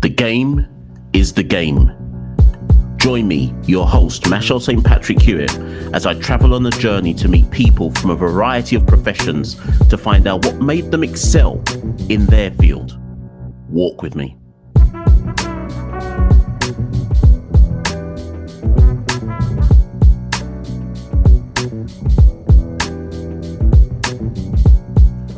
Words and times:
The 0.00 0.08
game 0.10 0.66
is 1.12 1.32
the 1.32 1.42
game. 1.42 1.92
Join 2.98 3.26
me, 3.28 3.54
your 3.64 3.86
host, 3.86 4.24
Machel 4.24 4.60
St. 4.60 4.84
Patrick 4.84 5.20
Hewitt, 5.20 5.54
as 5.94 6.06
I 6.06 6.14
travel 6.14 6.54
on 6.54 6.66
a 6.66 6.70
journey 6.70 7.14
to 7.14 7.28
meet 7.28 7.50
people 7.50 7.90
from 7.92 8.10
a 8.10 8.16
variety 8.16 8.76
of 8.76 8.86
professions 8.86 9.54
to 9.88 9.96
find 9.96 10.26
out 10.26 10.44
what 10.44 10.60
made 10.60 10.90
them 10.90 11.02
excel 11.02 11.62
in 12.08 12.26
their 12.26 12.50
field. 12.52 12.98
Walk 13.68 14.02
with 14.02 14.14
me. 14.14 14.36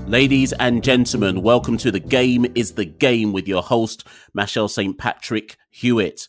Ladies 0.08 0.54
and 0.54 0.82
gentlemen, 0.82 1.42
welcome 1.42 1.76
to 1.76 1.90
The 1.90 2.00
Game 2.00 2.46
is 2.54 2.72
the 2.72 2.86
Game 2.86 3.30
with 3.30 3.46
your 3.46 3.62
host, 3.62 4.06
Machel 4.34 4.70
St. 4.70 4.96
Patrick 4.96 5.58
Hewitt. 5.68 6.28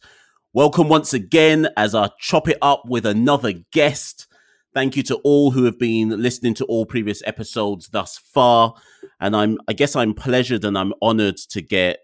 Welcome 0.51 0.89
once 0.89 1.13
again 1.13 1.69
as 1.77 1.95
I 1.95 2.09
chop 2.19 2.49
it 2.49 2.57
up 2.61 2.83
with 2.85 3.05
another 3.05 3.53
guest. 3.71 4.27
Thank 4.73 4.97
you 4.97 5.03
to 5.03 5.15
all 5.23 5.51
who 5.51 5.63
have 5.63 5.79
been 5.79 6.09
listening 6.21 6.55
to 6.55 6.65
all 6.65 6.85
previous 6.85 7.23
episodes 7.25 7.87
thus 7.87 8.17
far. 8.17 8.73
And 9.21 9.33
I'm 9.33 9.57
I 9.69 9.71
guess 9.71 9.95
I'm 9.95 10.13
pleasured 10.13 10.65
and 10.65 10.77
I'm 10.77 10.93
honored 11.01 11.37
to 11.37 11.61
get 11.61 11.99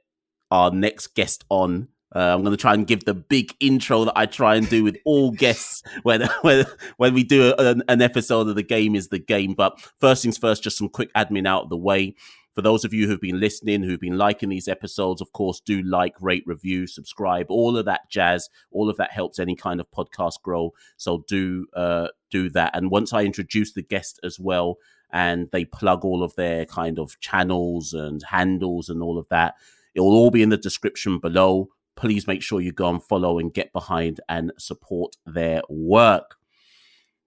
our 0.51 0.71
next 0.71 1.07
guest 1.07 1.43
on 1.49 1.89
uh, 2.15 2.33
I'm 2.33 2.43
going 2.43 2.55
to 2.55 2.61
try 2.61 2.73
and 2.73 2.87
give 2.87 3.03
the 3.03 3.13
big 3.13 3.53
intro 3.59 4.05
that 4.05 4.17
I 4.17 4.25
try 4.25 4.55
and 4.55 4.69
do 4.69 4.83
with 4.83 4.97
all 5.03 5.31
guests 5.31 5.83
when 6.03 6.21
when 6.41 6.65
when 6.97 7.13
we 7.13 7.23
do 7.23 7.53
a, 7.57 7.75
an, 7.87 8.01
episode 8.01 8.47
of 8.47 8.55
the 8.55 8.63
game 8.63 8.95
is 8.95 9.09
the 9.09 9.19
game. 9.19 9.53
But 9.53 9.79
first 9.99 10.23
things 10.23 10.37
first, 10.37 10.63
just 10.63 10.77
some 10.77 10.89
quick 10.89 11.13
admin 11.13 11.47
out 11.47 11.63
of 11.63 11.69
the 11.69 11.77
way. 11.77 12.15
For 12.53 12.61
those 12.61 12.85
of 12.85 12.93
you 12.93 13.05
who've 13.05 13.19
been 13.19 13.41
listening, 13.41 13.83
who've 13.83 13.99
been 13.99 14.17
liking 14.17 14.47
these 14.47 14.69
episodes, 14.69 15.19
of 15.19 15.33
course, 15.33 15.59
do 15.59 15.81
like, 15.81 16.13
rate, 16.21 16.43
review, 16.45 16.87
subscribe, 16.87 17.47
all 17.49 17.77
of 17.77 17.83
that 17.83 18.09
jazz. 18.09 18.47
All 18.71 18.89
of 18.89 18.95
that 18.95 19.11
helps 19.11 19.39
any 19.39 19.57
kind 19.57 19.81
of 19.81 19.91
podcast 19.91 20.41
grow. 20.41 20.71
So 20.95 21.25
do 21.27 21.67
uh, 21.75 22.07
do 22.31 22.49
that. 22.51 22.71
And 22.73 22.91
once 22.91 23.11
I 23.11 23.23
introduce 23.23 23.73
the 23.73 23.83
guest 23.83 24.21
as 24.23 24.39
well, 24.39 24.77
and 25.11 25.49
they 25.51 25.65
plug 25.65 26.05
all 26.05 26.23
of 26.23 26.33
their 26.35 26.65
kind 26.65 26.97
of 26.97 27.19
channels 27.19 27.91
and 27.91 28.23
handles 28.23 28.87
and 28.87 29.03
all 29.03 29.17
of 29.17 29.27
that, 29.29 29.55
it 29.93 29.99
will 29.99 30.15
all 30.15 30.31
be 30.31 30.41
in 30.41 30.49
the 30.49 30.57
description 30.57 31.19
below 31.19 31.69
please 31.95 32.27
make 32.27 32.41
sure 32.41 32.61
you 32.61 32.71
go 32.71 32.89
and 32.89 33.03
follow 33.03 33.39
and 33.39 33.53
get 33.53 33.73
behind 33.73 34.19
and 34.27 34.51
support 34.57 35.15
their 35.25 35.61
work. 35.69 36.35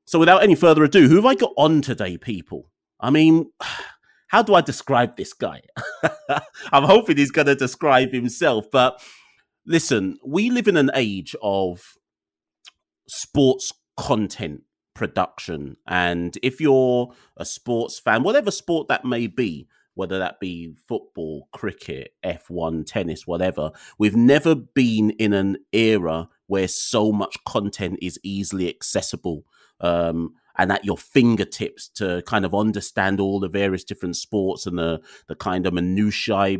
So, 0.04 0.18
without 0.18 0.42
any 0.42 0.54
further 0.54 0.84
ado, 0.84 1.08
who 1.08 1.16
have 1.16 1.26
I 1.26 1.34
got 1.34 1.52
on 1.56 1.82
today, 1.82 2.16
people? 2.16 2.70
I 3.00 3.10
mean, 3.10 3.50
how 4.28 4.42
do 4.42 4.54
I 4.54 4.60
describe 4.60 5.16
this 5.16 5.32
guy? 5.32 5.62
I'm 6.72 6.84
hoping 6.84 7.16
he's 7.16 7.30
going 7.30 7.46
to 7.46 7.54
describe 7.54 8.12
himself. 8.12 8.66
But 8.70 9.02
listen, 9.66 10.18
we 10.24 10.50
live 10.50 10.68
in 10.68 10.76
an 10.76 10.90
age 10.94 11.34
of 11.42 11.82
sports 13.08 13.72
content 13.96 14.62
production. 14.94 15.76
And 15.86 16.36
if 16.42 16.60
you're 16.60 17.12
a 17.36 17.44
sports 17.44 18.00
fan, 18.00 18.22
whatever 18.22 18.50
sport 18.50 18.88
that 18.88 19.04
may 19.04 19.26
be, 19.26 19.68
whether 19.98 20.20
that 20.20 20.38
be 20.38 20.72
football, 20.86 21.48
cricket, 21.52 22.12
F1, 22.24 22.86
tennis, 22.86 23.26
whatever. 23.26 23.72
We've 23.98 24.14
never 24.14 24.54
been 24.54 25.10
in 25.10 25.32
an 25.32 25.56
era 25.72 26.28
where 26.46 26.68
so 26.68 27.10
much 27.10 27.36
content 27.44 27.98
is 28.00 28.16
easily 28.22 28.68
accessible 28.68 29.44
um, 29.80 30.34
and 30.56 30.70
at 30.70 30.84
your 30.84 30.96
fingertips 30.96 31.88
to 31.96 32.22
kind 32.26 32.44
of 32.44 32.54
understand 32.54 33.18
all 33.18 33.40
the 33.40 33.48
various 33.48 33.82
different 33.82 34.14
sports 34.14 34.66
and 34.66 34.78
the, 34.78 35.00
the 35.26 35.34
kind 35.34 35.66
of 35.66 35.74
minutiae, 35.74 36.58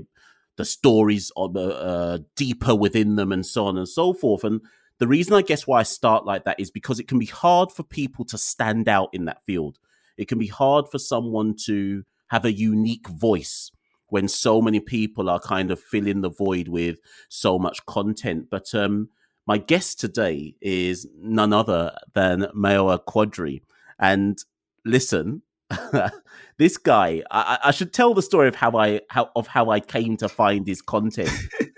the 0.56 0.64
stories 0.64 1.30
of, 1.36 1.56
uh, 1.56 1.60
uh, 1.60 2.18
deeper 2.34 2.74
within 2.74 3.14
them, 3.14 3.30
and 3.30 3.46
so 3.46 3.66
on 3.66 3.78
and 3.78 3.88
so 3.88 4.12
forth. 4.12 4.42
And 4.42 4.62
the 4.98 5.06
reason 5.06 5.34
I 5.34 5.42
guess 5.42 5.64
why 5.64 5.78
I 5.78 5.84
start 5.84 6.26
like 6.26 6.44
that 6.44 6.58
is 6.58 6.72
because 6.72 6.98
it 6.98 7.06
can 7.06 7.20
be 7.20 7.26
hard 7.26 7.70
for 7.70 7.84
people 7.84 8.24
to 8.24 8.36
stand 8.36 8.88
out 8.88 9.10
in 9.12 9.26
that 9.26 9.44
field. 9.44 9.78
It 10.16 10.26
can 10.26 10.40
be 10.40 10.48
hard 10.48 10.88
for 10.88 10.98
someone 10.98 11.54
to 11.66 12.02
have 12.28 12.44
a 12.44 12.52
unique 12.52 13.08
voice 13.08 13.70
when 14.08 14.28
so 14.28 14.62
many 14.62 14.80
people 14.80 15.28
are 15.28 15.40
kind 15.40 15.70
of 15.70 15.80
filling 15.80 16.22
the 16.22 16.30
void 16.30 16.68
with 16.68 16.98
so 17.28 17.58
much 17.58 17.84
content. 17.86 18.46
But 18.50 18.74
um, 18.74 19.10
my 19.46 19.58
guest 19.58 20.00
today 20.00 20.54
is 20.60 21.06
none 21.20 21.52
other 21.52 21.96
than 22.14 22.46
Mayowa 22.56 23.00
Quadri. 23.04 23.62
And 23.98 24.38
listen, 24.84 25.42
this 26.58 26.78
guy, 26.78 27.22
I, 27.30 27.58
I, 27.64 27.70
should 27.70 27.92
tell 27.92 28.14
the 28.14 28.22
story 28.22 28.48
of 28.48 28.54
how 28.54 28.76
I 28.78 29.02
how 29.10 29.30
of 29.36 29.46
how 29.46 29.70
I 29.70 29.80
came 29.80 30.16
to 30.18 30.28
find 30.28 30.66
his 30.66 30.80
content. 30.80 31.30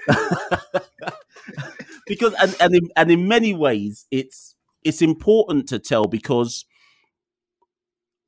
because 2.07 2.35
and 2.41 2.57
and 2.61 2.75
in, 2.75 2.89
and 2.97 3.11
in 3.11 3.29
many 3.29 3.55
ways 3.55 4.07
it's 4.11 4.55
it's 4.85 5.03
important 5.03 5.69
to 5.69 5.79
tell 5.79 6.07
because 6.07 6.65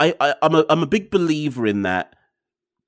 I, 0.00 0.14
I 0.20 0.34
I'm 0.42 0.54
a 0.54 0.64
I'm 0.68 0.82
a 0.82 0.86
big 0.86 1.10
believer 1.10 1.66
in 1.66 1.82
that 1.82 2.14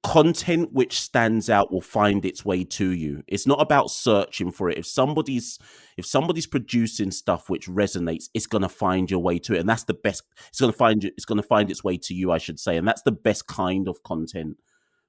content 0.04 0.70
which 0.74 1.00
stands 1.00 1.48
out 1.48 1.72
will 1.72 1.80
find 1.80 2.26
its 2.26 2.44
way 2.44 2.62
to 2.62 2.90
you. 2.90 3.22
It's 3.26 3.46
not 3.46 3.60
about 3.60 3.90
searching 3.90 4.52
for 4.52 4.68
it. 4.68 4.76
If 4.76 4.86
somebody's 4.86 5.58
if 5.96 6.04
somebody's 6.04 6.46
producing 6.46 7.10
stuff 7.10 7.48
which 7.48 7.68
resonates 7.68 8.28
it's 8.34 8.46
going 8.46 8.62
to 8.62 8.68
find 8.68 9.10
your 9.10 9.20
way 9.20 9.38
to 9.38 9.54
it 9.54 9.60
and 9.60 9.68
that's 9.68 9.84
the 9.84 9.94
best 9.94 10.22
it's 10.48 10.60
going 10.60 10.70
to 10.70 10.76
find 10.76 11.04
it's 11.04 11.24
going 11.24 11.40
to 11.40 11.46
find 11.46 11.70
its 11.70 11.82
way 11.82 11.96
to 11.96 12.14
you 12.14 12.32
i 12.32 12.38
should 12.38 12.58
say 12.58 12.76
and 12.76 12.86
that's 12.86 13.02
the 13.02 13.12
best 13.12 13.46
kind 13.46 13.88
of 13.88 14.02
content. 14.02 14.58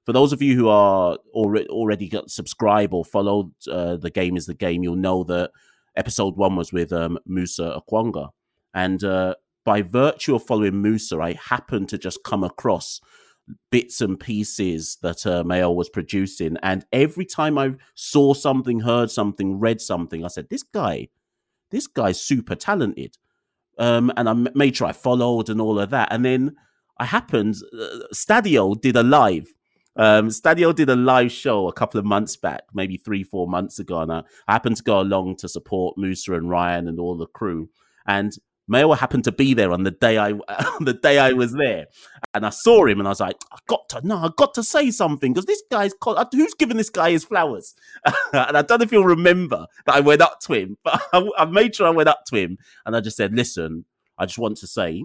For 0.04 0.12
those 0.12 0.32
of 0.32 0.40
you 0.40 0.56
who 0.56 0.68
are 0.68 1.18
already 1.32 1.66
already 1.68 2.08
got 2.08 2.30
subscribe 2.30 2.94
or 2.94 3.04
followed 3.04 3.52
uh, 3.70 3.96
the 3.96 4.10
game 4.10 4.36
is 4.36 4.46
the 4.46 4.54
game 4.54 4.82
you'll 4.82 4.96
know 4.96 5.24
that 5.24 5.50
episode 5.94 6.36
one 6.36 6.56
was 6.56 6.72
with 6.72 6.92
um, 6.92 7.18
musa 7.26 7.80
okwonga 7.80 8.30
and 8.72 9.04
uh, 9.04 9.34
by 9.66 9.82
virtue 9.82 10.34
of 10.34 10.42
following 10.42 10.80
musa 10.80 11.18
i 11.18 11.34
happened 11.34 11.90
to 11.90 11.98
just 11.98 12.24
come 12.24 12.42
across 12.42 13.02
bits 13.70 14.00
and 14.00 14.18
pieces 14.18 14.98
that 15.02 15.26
uh, 15.26 15.44
Mayo 15.44 15.70
was 15.70 15.88
producing. 15.88 16.56
And 16.62 16.84
every 16.92 17.24
time 17.24 17.58
I 17.58 17.74
saw 17.94 18.34
something, 18.34 18.80
heard 18.80 19.10
something, 19.10 19.58
read 19.58 19.80
something, 19.80 20.24
I 20.24 20.28
said, 20.28 20.48
this 20.48 20.62
guy, 20.62 21.08
this 21.70 21.86
guy's 21.86 22.20
super 22.20 22.54
talented. 22.54 23.16
Um, 23.78 24.12
and 24.16 24.28
I 24.28 24.32
made 24.32 24.76
sure 24.76 24.88
I 24.88 24.92
followed 24.92 25.48
and 25.48 25.60
all 25.60 25.78
of 25.78 25.90
that. 25.90 26.08
And 26.10 26.24
then 26.24 26.56
I 26.98 27.04
happened, 27.04 27.56
uh, 27.72 28.06
Stadio 28.14 28.80
did 28.80 28.96
a 28.96 29.02
live. 29.02 29.52
Um, 29.96 30.28
Stadio 30.28 30.74
did 30.74 30.90
a 30.90 30.96
live 30.96 31.32
show 31.32 31.68
a 31.68 31.72
couple 31.72 31.98
of 31.98 32.06
months 32.06 32.36
back, 32.36 32.62
maybe 32.74 32.96
three, 32.96 33.22
four 33.22 33.46
months 33.46 33.78
ago. 33.78 34.00
And 34.00 34.12
I 34.12 34.22
happened 34.48 34.76
to 34.78 34.82
go 34.82 35.00
along 35.00 35.36
to 35.36 35.48
support 35.48 35.96
Musa 35.98 36.34
and 36.34 36.50
Ryan 36.50 36.88
and 36.88 36.98
all 36.98 37.16
the 37.16 37.26
crew. 37.26 37.68
And 38.06 38.36
Mayowa 38.70 38.98
happened 38.98 39.24
to 39.24 39.32
be 39.32 39.54
there 39.54 39.72
on 39.72 39.84
the 39.84 39.92
day 39.92 40.18
I 40.18 40.32
the 40.80 40.98
day 41.00 41.18
I 41.18 41.32
was 41.32 41.52
there, 41.52 41.86
and 42.34 42.44
I 42.44 42.50
saw 42.50 42.84
him, 42.86 42.98
and 42.98 43.06
I 43.06 43.10
was 43.10 43.20
like, 43.20 43.36
I 43.52 43.58
got 43.68 43.88
to 43.90 44.06
no, 44.06 44.16
I 44.16 44.30
got 44.36 44.54
to 44.54 44.62
say 44.62 44.90
something 44.90 45.32
because 45.32 45.46
this 45.46 45.62
guy's 45.70 45.92
who's 46.32 46.54
giving 46.54 46.76
this 46.76 46.90
guy 46.90 47.10
his 47.10 47.24
flowers, 47.24 47.74
and 48.32 48.56
I 48.56 48.62
don't 48.62 48.78
know 48.78 48.84
if 48.84 48.92
you'll 48.92 49.04
remember 49.04 49.66
that 49.86 49.94
I 49.94 50.00
went 50.00 50.20
up 50.20 50.40
to 50.40 50.54
him, 50.54 50.78
but 50.84 51.00
I, 51.12 51.28
I 51.38 51.44
made 51.44 51.76
sure 51.76 51.86
I 51.86 51.90
went 51.90 52.08
up 52.08 52.24
to 52.26 52.36
him, 52.36 52.58
and 52.84 52.96
I 52.96 53.00
just 53.00 53.16
said, 53.16 53.34
listen, 53.34 53.84
I 54.18 54.26
just 54.26 54.38
want 54.38 54.56
to 54.58 54.66
say, 54.66 55.04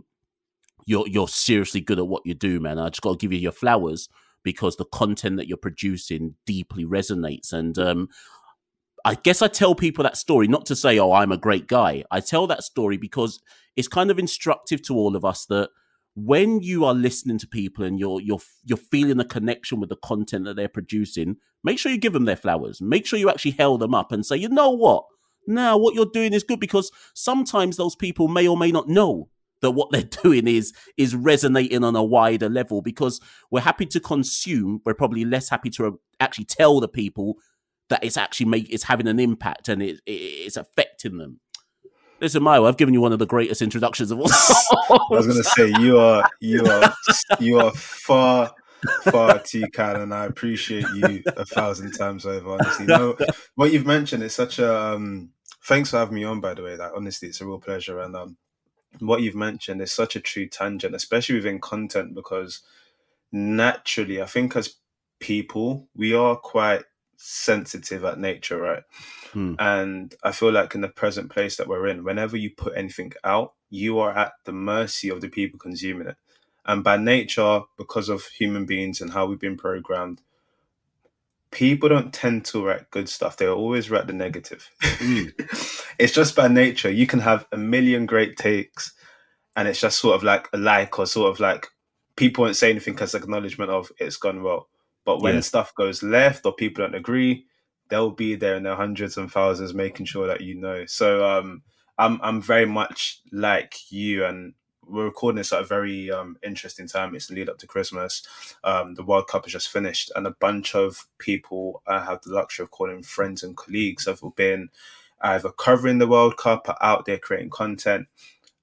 you're 0.85 1.07
you're 1.07 1.27
seriously 1.27 1.81
good 1.81 1.99
at 1.99 2.07
what 2.07 2.25
you 2.25 2.33
do, 2.33 2.59
man. 2.59 2.79
I 2.79 2.89
just 2.89 3.01
got 3.01 3.11
to 3.11 3.17
give 3.17 3.33
you 3.33 3.39
your 3.39 3.51
flowers 3.51 4.09
because 4.43 4.75
the 4.75 4.85
content 4.85 5.37
that 5.37 5.47
you're 5.47 5.57
producing 5.57 6.33
deeply 6.47 6.83
resonates, 6.83 7.53
and 7.53 7.77
um, 7.77 8.09
I 9.03 9.15
guess 9.15 9.41
I 9.41 9.47
tell 9.47 9.75
people 9.75 10.03
that 10.03 10.17
story 10.17 10.47
not 10.47 10.65
to 10.67 10.75
say, 10.75 10.99
oh, 10.99 11.11
I'm 11.11 11.31
a 11.31 11.37
great 11.37 11.67
guy. 11.67 12.03
I 12.11 12.19
tell 12.19 12.47
that 12.47 12.63
story 12.63 12.97
because 12.97 13.39
it's 13.75 13.87
kind 13.87 14.11
of 14.11 14.19
instructive 14.19 14.81
to 14.83 14.95
all 14.95 15.15
of 15.15 15.25
us 15.25 15.45
that 15.47 15.69
when 16.15 16.61
you 16.61 16.85
are 16.85 16.93
listening 16.93 17.37
to 17.39 17.47
people 17.47 17.85
and 17.85 17.99
you're 17.99 18.19
you're 18.19 18.41
you're 18.65 18.77
feeling 18.77 19.19
a 19.19 19.25
connection 19.25 19.79
with 19.79 19.89
the 19.89 19.95
content 19.97 20.45
that 20.45 20.55
they're 20.55 20.67
producing, 20.67 21.37
make 21.63 21.79
sure 21.79 21.91
you 21.91 21.97
give 21.97 22.13
them 22.13 22.25
their 22.25 22.35
flowers. 22.35 22.81
Make 22.81 23.05
sure 23.05 23.17
you 23.17 23.29
actually 23.29 23.51
held 23.51 23.79
them 23.79 23.95
up 23.95 24.11
and 24.11 24.25
say, 24.25 24.35
you 24.35 24.49
know 24.49 24.71
what? 24.71 25.05
Now 25.47 25.77
what 25.77 25.95
you're 25.95 26.05
doing 26.05 26.33
is 26.33 26.43
good 26.43 26.59
because 26.59 26.91
sometimes 27.13 27.77
those 27.77 27.95
people 27.95 28.27
may 28.27 28.47
or 28.47 28.57
may 28.57 28.71
not 28.71 28.89
know 28.89 29.29
that 29.61 29.71
what 29.71 29.89
they're 29.91 30.03
doing 30.03 30.47
is 30.47 30.73
is 30.97 31.15
resonating 31.15 31.83
on 31.83 31.95
a 31.95 32.03
wider 32.03 32.49
level 32.49 32.81
because 32.81 33.21
we're 33.49 33.61
happy 33.61 33.85
to 33.85 33.99
consume 33.99 34.81
we're 34.85 34.93
probably 34.93 35.23
less 35.25 35.49
happy 35.49 35.69
to 35.71 35.87
uh, 35.87 35.91
actually 36.19 36.45
tell 36.45 36.79
the 36.79 36.87
people 36.87 37.37
that 37.91 38.03
it's 38.03 38.17
actually 38.17 38.47
make 38.47 38.69
it's 38.71 38.83
having 38.83 39.07
an 39.07 39.19
impact 39.19 39.69
and 39.69 39.83
it, 39.83 39.99
it 40.05 40.11
it's 40.11 40.57
affecting 40.57 41.17
them. 41.17 41.39
Listen, 42.21 42.43
Mayo, 42.43 42.65
I've 42.65 42.77
given 42.77 42.93
you 42.93 43.01
one 43.01 43.13
of 43.13 43.19
the 43.19 43.25
greatest 43.25 43.61
introductions 43.61 44.11
of 44.11 44.19
all. 44.19 44.27
I 44.31 44.99
was 45.09 45.27
going 45.27 45.37
to 45.37 45.43
say 45.43 45.73
you 45.79 45.99
are 45.99 46.27
you 46.39 46.65
are 46.65 46.93
you 47.39 47.59
are 47.59 47.71
far 47.71 48.53
far 49.03 49.39
too 49.39 49.65
kind, 49.73 49.97
and 49.97 50.13
I 50.13 50.25
appreciate 50.25 50.85
you 50.95 51.21
a 51.35 51.45
thousand 51.45 51.91
times 51.91 52.25
over. 52.25 52.51
Honestly, 52.51 52.85
no, 52.85 53.17
what 53.55 53.71
you've 53.73 53.85
mentioned 53.85 54.23
is 54.23 54.33
such 54.33 54.59
a. 54.59 54.73
Um, 54.73 55.31
thanks 55.65 55.91
for 55.91 55.97
having 55.97 56.15
me 56.15 56.23
on, 56.23 56.39
by 56.39 56.53
the 56.53 56.63
way. 56.63 56.77
That 56.77 56.93
honestly, 56.95 57.27
it's 57.27 57.41
a 57.41 57.45
real 57.45 57.59
pleasure, 57.59 57.99
and 57.99 58.15
um, 58.15 58.37
what 58.99 59.21
you've 59.21 59.35
mentioned 59.35 59.81
is 59.81 59.91
such 59.91 60.15
a 60.15 60.21
true 60.21 60.47
tangent, 60.47 60.95
especially 60.95 61.35
within 61.35 61.59
content, 61.59 62.15
because 62.15 62.61
naturally, 63.31 64.21
I 64.21 64.25
think 64.25 64.55
as 64.55 64.75
people, 65.19 65.87
we 65.95 66.13
are 66.13 66.35
quite 66.35 66.83
sensitive 67.21 68.03
at 68.03 68.19
nature, 68.19 68.57
right? 68.57 68.83
Hmm. 69.31 69.55
And 69.59 70.13
I 70.23 70.31
feel 70.31 70.51
like 70.51 70.75
in 70.75 70.81
the 70.81 70.89
present 70.89 71.31
place 71.31 71.57
that 71.57 71.67
we're 71.67 71.87
in, 71.87 72.03
whenever 72.03 72.35
you 72.35 72.49
put 72.49 72.75
anything 72.75 73.13
out, 73.23 73.53
you 73.69 73.99
are 73.99 74.11
at 74.11 74.33
the 74.45 74.51
mercy 74.51 75.09
of 75.09 75.21
the 75.21 75.29
people 75.29 75.59
consuming 75.59 76.07
it. 76.07 76.17
And 76.65 76.83
by 76.83 76.97
nature, 76.97 77.61
because 77.77 78.09
of 78.09 78.25
human 78.25 78.65
beings 78.65 79.01
and 79.01 79.11
how 79.11 79.25
we've 79.25 79.39
been 79.39 79.57
programmed, 79.57 80.21
people 81.51 81.89
don't 81.89 82.13
tend 82.13 82.45
to 82.45 82.65
write 82.65 82.91
good 82.91 83.09
stuff. 83.09 83.37
They 83.37 83.47
always 83.47 83.89
write 83.89 84.07
the 84.07 84.13
negative. 84.13 84.69
Mm. 84.81 85.33
it's 85.99 86.13
just 86.13 86.35
by 86.35 86.47
nature. 86.47 86.89
You 86.89 87.07
can 87.07 87.19
have 87.19 87.47
a 87.51 87.57
million 87.57 88.05
great 88.05 88.37
takes, 88.37 88.93
and 89.55 89.67
it's 89.67 89.81
just 89.81 89.99
sort 89.99 90.15
of 90.15 90.23
like 90.23 90.47
a 90.53 90.57
like 90.57 90.97
or 90.99 91.05
sort 91.05 91.31
of 91.31 91.39
like 91.39 91.67
people 92.15 92.43
won't 92.43 92.55
say 92.55 92.69
anything 92.69 92.97
as 92.99 93.15
acknowledgement 93.15 93.71
of 93.71 93.91
it's 93.99 94.17
gone 94.17 94.43
well. 94.43 94.67
But 95.05 95.21
when 95.21 95.35
Yeah. 95.35 95.41
stuff 95.41 95.73
goes 95.75 96.03
left 96.03 96.45
or 96.45 96.53
people 96.53 96.83
don't 96.85 96.95
agree, 96.95 97.45
they'll 97.89 98.11
be 98.11 98.35
there 98.35 98.55
in 98.55 98.63
their 98.63 98.75
hundreds 98.75 99.17
and 99.17 99.31
thousands 99.31 99.73
making 99.73 100.05
sure 100.05 100.27
that 100.27 100.41
you 100.41 100.55
know. 100.55 100.85
So 100.85 101.25
um 101.29 101.63
I'm 101.97 102.19
I'm 102.21 102.41
very 102.41 102.65
much 102.65 103.21
like 103.31 103.91
you 103.91 104.25
and 104.25 104.53
we're 104.87 105.05
recording 105.05 105.37
this 105.37 105.53
at 105.53 105.61
a 105.61 105.65
very 105.65 106.09
um, 106.11 106.37
interesting 106.43 106.87
time. 106.87 107.15
It's 107.15 107.27
the 107.27 107.35
lead 107.35 107.49
up 107.49 107.59
to 107.59 107.67
Christmas. 107.67 108.23
Um, 108.63 108.95
the 108.95 109.03
World 109.03 109.27
Cup 109.27 109.45
has 109.45 109.53
just 109.53 109.69
finished, 109.69 110.11
and 110.15 110.25
a 110.25 110.31
bunch 110.31 110.73
of 110.75 111.07
people 111.19 111.81
I 111.87 112.03
have 112.03 112.21
the 112.23 112.31
luxury 112.33 112.63
of 112.63 112.71
calling 112.71 113.03
friends 113.03 113.43
and 113.43 113.55
colleagues 113.55 114.05
have 114.07 114.21
been 114.35 114.69
either 115.21 115.51
covering 115.51 115.99
the 115.99 116.07
World 116.07 116.35
Cup 116.35 116.67
or 116.67 116.75
out 116.81 117.05
there 117.05 117.19
creating 117.19 117.51
content. 117.51 118.07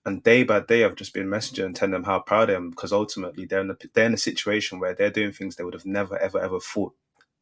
And 0.09 0.23
day 0.23 0.43
by 0.43 0.61
day, 0.61 0.85
I've 0.85 0.97
just 0.97 1.15
been 1.15 1.29
messaging 1.29 1.67
and 1.67 1.77
telling 1.77 1.93
them 1.93 2.05
how 2.05 2.21
proud 2.21 2.51
I 2.51 2.55
am 2.55 2.71
because 2.71 2.93
ultimately 2.93 3.45
they're 3.47 3.61
in 3.61 3.71
a, 3.71 3.77
they're 3.95 4.07
in 4.07 4.15
a 4.15 4.19
situation 4.19 4.81
where 4.81 4.95
they're 4.95 5.11
doing 5.11 5.33
things 5.33 5.57
they 5.57 5.65
would 5.65 5.75
have 5.75 5.87
never, 5.87 6.19
ever, 6.19 6.41
ever 6.41 6.61
thought 6.61 6.95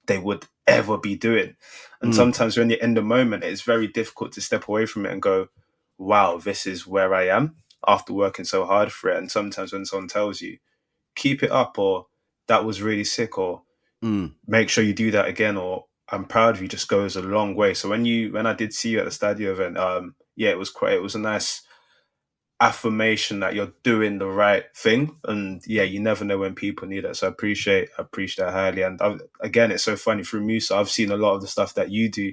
they 0.06 0.18
would 0.18 0.46
ever 0.66 0.98
be 0.98 1.16
doing. 1.16 1.56
And 2.02 2.12
Mm. 2.12 2.16
sometimes 2.16 2.56
when 2.56 2.70
you're 2.70 2.80
in 2.80 2.94
the 2.94 3.02
moment, 3.02 3.44
it's 3.44 3.62
very 3.62 3.86
difficult 3.88 4.32
to 4.32 4.40
step 4.40 4.68
away 4.68 4.86
from 4.86 5.06
it 5.06 5.12
and 5.12 5.22
go, 5.22 5.48
wow, 5.98 6.38
this 6.38 6.66
is 6.66 6.86
where 6.86 7.14
I 7.14 7.28
am 7.28 7.56
after 7.86 8.12
working 8.12 8.44
so 8.44 8.64
hard 8.66 8.92
for 8.92 9.10
it. 9.10 9.16
And 9.18 9.30
sometimes 9.30 9.72
when 9.72 9.86
someone 9.86 10.08
tells 10.08 10.40
you, 10.40 10.58
keep 11.14 11.42
it 11.44 11.52
up, 11.52 11.78
or 11.78 12.06
that 12.48 12.64
was 12.64 12.82
really 12.82 13.04
sick, 13.04 13.38
or 13.38 13.62
Mm. 14.04 14.34
make 14.46 14.68
sure 14.68 14.84
you 14.84 14.94
do 14.94 15.10
that 15.12 15.28
again, 15.28 15.56
or 15.56 15.86
I'm 16.08 16.26
proud 16.26 16.56
of 16.56 16.62
you, 16.62 16.68
just 16.68 16.88
goes 16.88 17.16
a 17.16 17.22
long 17.22 17.54
way. 17.54 17.74
So 17.74 17.88
when 17.88 18.04
you 18.04 18.32
when 18.32 18.46
I 18.46 18.54
did 18.54 18.74
see 18.74 18.90
you 18.90 18.98
at 19.00 19.04
the 19.04 19.10
Stadio 19.10 19.52
event, 19.52 19.78
um, 19.78 20.14
yeah, 20.36 20.50
it 20.50 20.58
was 20.58 20.70
quite 20.70 20.92
it 20.94 21.02
was 21.02 21.14
a 21.14 21.18
nice 21.20 21.62
affirmation 22.60 23.40
that 23.40 23.54
you're 23.54 23.72
doing 23.82 24.18
the 24.18 24.26
right 24.26 24.64
thing. 24.74 25.16
And 25.24 25.62
yeah 25.66 25.82
you 25.82 26.00
never 26.00 26.24
know 26.24 26.38
when 26.38 26.54
people 26.54 26.88
need 26.88 27.04
it. 27.04 27.16
So 27.16 27.26
i 27.26 27.30
appreciate 27.30 27.90
I 27.98 28.02
appreciate 28.02 28.46
that 28.46 28.52
highly. 28.52 28.82
And 28.82 29.00
i 29.02 29.16
again 29.40 29.70
it's 29.70 29.84
so 29.84 29.96
funny 29.96 30.24
through 30.24 30.42
musa 30.42 30.74
i've 30.74 30.90
seen 30.90 31.10
a 31.10 31.16
lot 31.16 31.34
of 31.34 31.40
the 31.42 31.48
stuff 31.48 31.74
that 31.74 31.90
you 31.90 32.08
do 32.08 32.32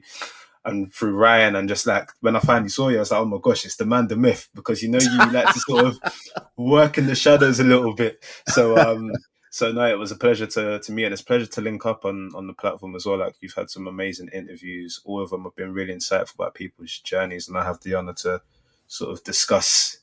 and 0.66 0.94
through 0.94 1.14
ryan 1.14 1.58
and 1.58 1.68
just 1.68 1.86
like 1.86 2.10
when 2.22 2.38
i 2.38 2.40
finally 2.40 2.70
saw 2.70 2.88
you 2.88 2.96
i 2.96 3.00
was 3.00 3.12
like 3.12 3.20
oh 3.20 3.26
my 3.26 3.38
gosh 3.42 3.66
it's 3.66 3.76
the 3.76 3.86
man 3.86 4.08
the 4.08 4.16
myth 4.16 4.48
because 4.56 4.82
you 4.82 4.88
know 4.88 5.00
you 5.00 5.32
like 5.32 5.54
to 5.54 5.60
sort 5.60 5.86
of 5.86 6.00
work 6.58 6.98
in 6.98 7.08
the 7.08 7.16
shadows 7.16 7.60
a 7.60 7.64
little 7.64 7.94
bit. 7.94 8.24
So 8.48 8.78
um 8.78 9.12
so 9.50 9.72
no 9.72 9.86
it 9.86 9.98
was 9.98 10.12
a 10.12 10.16
pleasure 10.16 10.48
to 10.48 10.80
to 10.80 10.92
meet 10.92 11.06
and 11.06 11.14
it's 11.14 11.22
a 11.22 11.26
pleasure 11.26 11.46
to 11.46 11.62
link 11.62 11.86
up 11.86 12.06
on 12.06 12.32
on 12.36 12.48
the 12.48 12.54
platform 12.54 12.96
as 12.96 13.06
well. 13.06 13.18
Like 13.18 13.36
you've 13.42 13.54
had 13.54 13.70
some 13.70 13.88
amazing 13.88 14.30
interviews. 14.34 15.02
All 15.06 15.22
of 15.22 15.30
them 15.30 15.44
have 15.44 15.56
been 15.56 15.74
really 15.74 15.94
insightful 15.94 16.36
about 16.36 16.56
people's 16.56 16.98
journeys. 17.00 17.48
And 17.48 17.58
i 17.58 17.64
have 17.64 17.82
the 17.82 17.96
honor 17.96 18.14
to 18.14 18.42
sort 18.88 19.12
of 19.12 19.24
discuss 19.24 19.98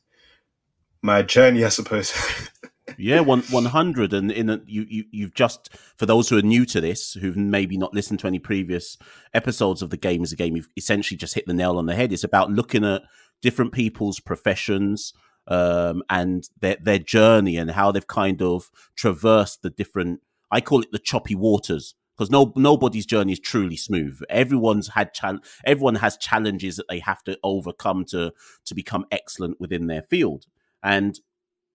my 1.03 1.23
journey, 1.23 1.65
I 1.65 1.69
suppose. 1.69 2.13
Yeah, 2.99 3.21
one 3.21 3.43
one 3.51 3.67
hundred, 3.67 4.13
and 4.13 4.31
in 4.31 4.51
a, 4.51 4.61
you 4.67 4.85
you 4.89 5.05
you've 5.11 5.35
just 5.35 5.71
for 5.97 6.07
those 6.07 6.29
who 6.29 6.37
are 6.37 6.43
new 6.43 6.67
to 6.67 6.81
this, 6.81 7.15
who've 7.15 7.37
maybe 7.37 7.79
not 7.79 7.95
listened 7.95 8.21
to 8.21 8.27
any 8.27 8.39
previous 8.39 8.99
episodes 9.33 9.81
of 9.81 9.91
the 9.91 9.97
game 9.97 10.23
as 10.23 10.33
a 10.33 10.37
game, 10.37 10.57
you've 10.57 10.69
essentially 10.77 11.17
just 11.17 11.35
hit 11.35 11.47
the 11.47 11.55
nail 11.55 11.79
on 11.79 11.87
the 11.87 11.95
head. 11.95 12.13
It's 12.13 12.25
about 12.25 12.51
looking 12.51 12.85
at 12.85 13.03
different 13.41 13.73
people's 13.73 14.21
professions 14.21 15.15
um, 15.49 16.03
and 16.11 16.49
their 16.61 16.77
their 16.81 16.99
journey 16.99 17.57
and 17.57 17.71
how 17.71 17.91
they've 17.93 18.07
kind 18.07 18.43
of 18.43 18.71
traversed 18.97 19.63
the 19.63 19.71
different. 19.71 20.21
I 20.51 20.61
call 20.61 20.83
it 20.83 20.93
the 20.93 20.99
choppy 20.99 21.35
waters 21.35 21.95
because 22.17 22.31
no 22.31 22.53
nobody's 22.57 23.07
journey 23.07 23.33
is 23.33 23.41
truly 23.41 23.77
smooth. 23.77 24.21
Everyone's 24.29 24.89
had 24.89 25.15
chal- 25.15 25.41
everyone 25.65 25.95
has 25.97 26.17
challenges 26.19 26.77
that 26.77 26.89
they 26.89 26.99
have 26.99 27.23
to 27.25 27.39
overcome 27.43 28.05
to 28.07 28.33
to 28.67 28.75
become 28.75 29.07
excellent 29.11 29.61
within 29.61 29.87
their 29.87 30.03
field. 30.03 30.47
And 30.83 31.19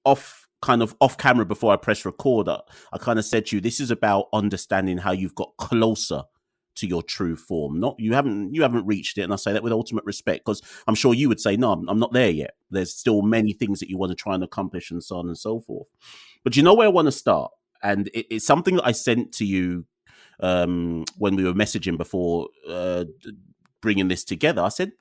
off 0.03 0.47
kind 0.61 0.81
of 0.81 0.95
off 0.99 1.17
camera 1.17 1.45
before 1.45 1.73
I 1.73 1.75
press 1.75 2.05
record, 2.05 2.47
I, 2.49 2.59
I 2.93 2.97
kind 2.97 3.19
of 3.19 3.25
said 3.25 3.47
to 3.47 3.55
you, 3.55 3.61
this 3.61 3.79
is 3.79 3.91
about 3.91 4.27
understanding 4.33 4.97
how 4.97 5.11
you've 5.11 5.35
got 5.35 5.55
closer 5.57 6.23
to 6.75 6.87
your 6.87 7.01
true 7.03 7.35
form. 7.35 7.79
Not 7.79 7.95
you 7.97 8.13
haven't 8.13 8.53
you 8.53 8.61
haven't 8.61 8.85
reached 8.85 9.17
it, 9.17 9.21
and 9.21 9.33
I 9.33 9.37
say 9.37 9.53
that 9.53 9.63
with 9.63 9.73
ultimate 9.73 10.05
respect 10.05 10.45
because 10.45 10.61
I'm 10.87 10.95
sure 10.95 11.13
you 11.13 11.29
would 11.29 11.39
say, 11.39 11.57
no, 11.57 11.71
I'm, 11.71 11.87
I'm 11.89 11.99
not 11.99 12.13
there 12.13 12.29
yet. 12.29 12.51
There's 12.69 12.93
still 12.93 13.21
many 13.21 13.53
things 13.53 13.79
that 13.79 13.89
you 13.89 13.97
want 13.97 14.11
to 14.11 14.15
try 14.15 14.35
and 14.35 14.43
accomplish, 14.43 14.91
and 14.91 15.03
so 15.03 15.17
on 15.17 15.27
and 15.27 15.37
so 15.37 15.61
forth. 15.61 15.87
But 16.43 16.55
you 16.55 16.63
know 16.63 16.73
where 16.73 16.87
I 16.87 16.91
want 16.91 17.07
to 17.07 17.11
start, 17.11 17.51
and 17.81 18.07
it, 18.13 18.27
it's 18.29 18.45
something 18.45 18.75
that 18.75 18.85
I 18.85 18.91
sent 18.91 19.31
to 19.33 19.45
you 19.45 19.85
um, 20.39 21.05
when 21.17 21.35
we 21.35 21.43
were 21.43 21.53
messaging 21.53 21.97
before 21.97 22.49
uh, 22.67 23.05
bringing 23.81 24.07
this 24.07 24.23
together. 24.23 24.61
I 24.61 24.69
said, 24.69 24.91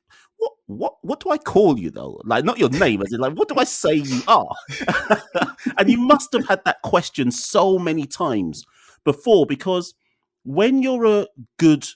"What, 0.67 0.95
what, 1.03 1.21
do 1.21 1.31
I 1.31 1.39
call 1.39 1.79
you 1.79 1.91
though? 1.91 2.21
Like, 2.25 2.45
not 2.45 2.59
your 2.59 2.71
name, 2.71 3.03
as 3.03 3.13
in, 3.13 3.21
like, 3.21 3.35
what 3.35 3.49
do 3.49 3.57
I 3.57 3.65
say 3.65 3.95
you 3.95 4.23
are?" 4.29 4.55
and 5.79 5.91
you 5.91 5.99
must 5.99 6.33
have 6.33 6.47
had 6.49 6.65
that 6.65 6.83
question 6.83 7.31
so 7.31 7.79
many 7.79 8.07
times 8.07 8.65
before, 9.05 9.47
because 9.47 9.95
when 10.45 10.83
you're 10.83 11.07
a 11.07 11.27
good 11.59 11.87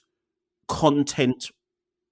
content 0.67 1.51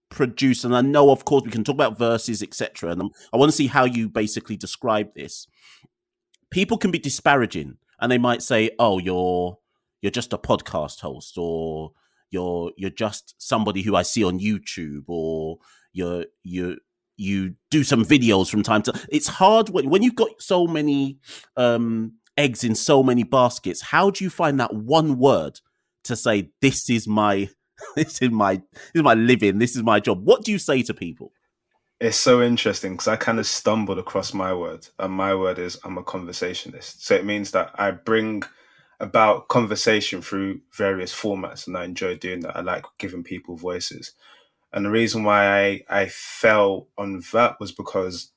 producer, 0.09 0.67
and 0.67 0.75
I 0.75 0.81
know, 0.81 1.11
of 1.11 1.25
course, 1.25 1.43
we 1.43 1.51
can 1.51 1.63
talk 1.63 1.75
about 1.75 1.97
Versus, 1.97 2.41
etc., 2.41 2.91
and 2.91 3.01
I'm, 3.01 3.09
I 3.33 3.37
want 3.37 3.51
to 3.51 3.55
see 3.55 3.67
how 3.67 3.85
you 3.85 4.09
basically 4.09 4.57
describe 4.57 5.13
this. 5.15 5.47
People 6.49 6.77
can 6.77 6.91
be 6.91 6.99
disparaging, 6.99 7.77
and 7.99 8.11
they 8.11 8.17
might 8.17 8.41
say, 8.41 8.71
"Oh, 8.79 8.99
you're." 8.99 9.57
You're 9.99 10.11
just 10.11 10.31
a 10.31 10.37
podcast 10.37 11.01
host, 11.01 11.39
or 11.39 11.91
you're 12.29 12.71
you're 12.77 12.89
just 12.91 13.33
somebody 13.39 13.81
who 13.81 13.95
I 13.95 14.03
see 14.03 14.23
on 14.23 14.39
YouTube, 14.39 15.05
or 15.07 15.57
you're 15.97 16.25
you 16.43 16.77
you 17.17 17.55
do 17.71 17.83
some 17.83 18.05
videos 18.05 18.49
from 18.49 18.63
time 18.63 18.83
to. 18.83 19.07
It's 19.09 19.27
hard 19.27 19.69
when 19.69 19.89
when 19.89 20.03
you've 20.03 20.15
got 20.15 20.29
so 20.39 20.67
many 20.67 21.17
um, 21.55 22.13
eggs 22.37 22.63
in 22.63 22.75
so 22.75 23.03
many 23.03 23.23
baskets. 23.23 23.81
How 23.81 24.09
do 24.11 24.23
you 24.23 24.29
find 24.29 24.59
that 24.59 24.73
one 24.73 25.17
word 25.17 25.59
to 26.05 26.15
say 26.15 26.51
this 26.61 26.89
is 26.89 27.07
my 27.07 27.49
this 27.95 28.21
is 28.21 28.31
my 28.31 28.55
this 28.55 28.91
is 28.95 29.03
my 29.03 29.15
living, 29.15 29.59
this 29.59 29.75
is 29.75 29.83
my 29.83 29.99
job? 29.99 30.25
What 30.25 30.43
do 30.43 30.51
you 30.51 30.59
say 30.59 30.83
to 30.83 30.93
people? 30.93 31.31
it's 31.99 32.17
so 32.17 32.43
interesting 32.43 32.91
because 32.93 33.07
I 33.07 33.15
kind 33.15 33.39
of 33.39 33.47
stumbled 33.47 33.97
across 33.97 34.33
my 34.33 34.53
word, 34.53 34.87
and 34.99 35.11
my 35.11 35.33
word 35.33 35.57
is 35.57 35.79
I'm 35.83 35.97
a 35.97 36.03
conversationist 36.03 37.03
So 37.03 37.15
it 37.15 37.25
means 37.25 37.51
that 37.51 37.71
I 37.75 37.91
bring 37.91 38.43
about 38.99 39.47
conversation 39.47 40.21
through 40.21 40.61
various 40.73 41.13
formats, 41.13 41.67
and 41.67 41.77
I 41.77 41.85
enjoy 41.85 42.17
doing 42.17 42.41
that. 42.41 42.55
I 42.55 42.61
like 42.61 42.85
giving 42.99 43.23
people 43.23 43.55
voices. 43.55 44.13
And 44.77 44.85
the 44.85 44.91
reason 44.91 45.23
why 45.23 45.59
I, 45.59 45.83
I 45.89 46.05
fell 46.05 46.87
on 46.99 47.23
that 47.33 47.59
was 47.59 47.71
because 47.71 48.31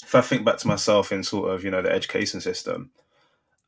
if 0.00 0.14
I 0.14 0.20
think 0.20 0.44
back 0.44 0.58
to 0.58 0.68
myself 0.68 1.10
in 1.10 1.24
sort 1.24 1.50
of, 1.50 1.64
you 1.64 1.70
know, 1.72 1.82
the 1.82 1.90
education 1.90 2.40
system, 2.40 2.92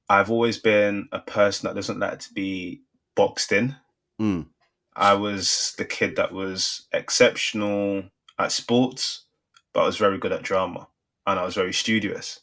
I've 0.08 0.30
always 0.30 0.56
been 0.56 1.08
a 1.10 1.18
person 1.18 1.66
that 1.66 1.74
doesn't 1.74 1.98
like 1.98 2.20
to 2.20 2.32
be 2.32 2.82
boxed 3.16 3.50
in. 3.50 3.74
Mm. 4.20 4.46
I 4.94 5.14
was 5.14 5.74
the 5.78 5.84
kid 5.84 6.14
that 6.14 6.30
was 6.30 6.86
exceptional 6.92 8.04
at 8.38 8.52
sports, 8.52 9.24
but 9.72 9.80
I 9.80 9.86
was 9.86 9.96
very 9.96 10.18
good 10.18 10.30
at 10.30 10.42
drama 10.42 10.86
and 11.26 11.40
I 11.40 11.44
was 11.44 11.56
very 11.56 11.72
studious. 11.72 12.38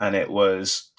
And 0.00 0.16
it 0.16 0.28
was, 0.28 0.90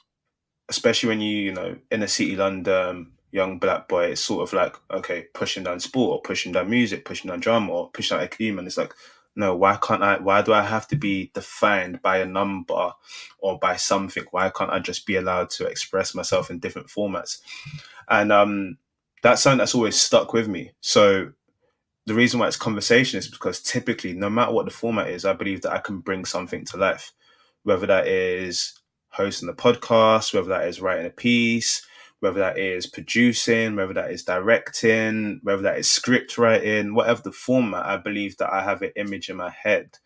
especially 0.69 1.09
when 1.09 1.19
you, 1.19 1.37
you 1.37 1.51
know, 1.51 1.75
in 1.91 2.01
a 2.01 2.07
city 2.07 2.37
London, 2.37 3.11
young 3.35 3.59
black 3.59 3.89
boy, 3.89 4.05
it's 4.05 4.21
sort 4.21 4.47
of 4.47 4.53
like, 4.53 4.77
okay, 4.89 5.27
pushing 5.33 5.63
down 5.63 5.79
sport 5.81 6.11
or 6.13 6.21
pushing 6.21 6.53
down 6.53 6.69
music, 6.69 7.03
pushing 7.03 7.29
down 7.29 7.41
drama 7.41 7.71
or 7.71 7.89
pushing 7.91 8.15
down 8.15 8.23
academia. 8.23 8.59
And 8.59 8.67
it's 8.67 8.77
like, 8.77 8.93
no, 9.35 9.53
why 9.53 9.77
can't 9.81 10.01
I, 10.01 10.17
why 10.19 10.41
do 10.41 10.53
I 10.53 10.61
have 10.61 10.87
to 10.87 10.95
be 10.95 11.31
defined 11.33 12.01
by 12.01 12.19
a 12.19 12.25
number 12.25 12.91
or 13.39 13.59
by 13.59 13.75
something? 13.75 14.23
Why 14.31 14.49
can't 14.49 14.71
I 14.71 14.79
just 14.79 15.05
be 15.05 15.17
allowed 15.17 15.49
to 15.51 15.65
express 15.65 16.15
myself 16.15 16.49
in 16.49 16.59
different 16.59 16.87
formats? 16.87 17.41
And 18.09 18.31
um, 18.31 18.77
that's 19.21 19.41
something 19.41 19.57
that's 19.57 19.75
always 19.75 19.99
stuck 19.99 20.31
with 20.31 20.47
me. 20.47 20.71
So 20.79 21.33
the 22.05 22.13
reason 22.13 22.39
why 22.39 22.47
it's 22.47 22.55
conversation 22.55 23.19
is 23.19 23.27
because 23.27 23.59
typically, 23.61 24.13
no 24.13 24.29
matter 24.29 24.53
what 24.53 24.63
the 24.63 24.71
format 24.71 25.09
is, 25.09 25.25
I 25.25 25.33
believe 25.33 25.61
that 25.63 25.73
I 25.73 25.79
can 25.79 25.99
bring 25.99 26.23
something 26.23 26.63
to 26.67 26.77
life, 26.77 27.11
whether 27.63 27.85
that 27.87 28.07
is 28.07 28.79
hosting 29.09 29.49
a 29.49 29.53
podcast, 29.53 30.33
whether 30.33 30.47
that 30.49 30.69
is 30.69 30.79
writing 30.79 31.07
a 31.07 31.09
piece, 31.09 31.85
whether 32.19 32.39
that 32.39 32.57
is 32.57 32.87
producing, 32.87 33.75
whether 33.75 33.93
that 33.93 34.11
is 34.11 34.23
directing, 34.23 35.39
whether 35.43 35.61
that 35.61 35.77
is 35.77 35.91
script 35.91 36.37
writing, 36.37 36.95
whatever 36.95 37.21
the 37.21 37.31
format, 37.31 37.85
I 37.85 37.97
believe 37.97 38.37
that 38.37 38.51
I 38.51 38.63
have 38.63 38.81
an 38.81 38.91
image 38.95 39.29
in 39.29 39.37
my 39.37 39.49
head. 39.49 39.97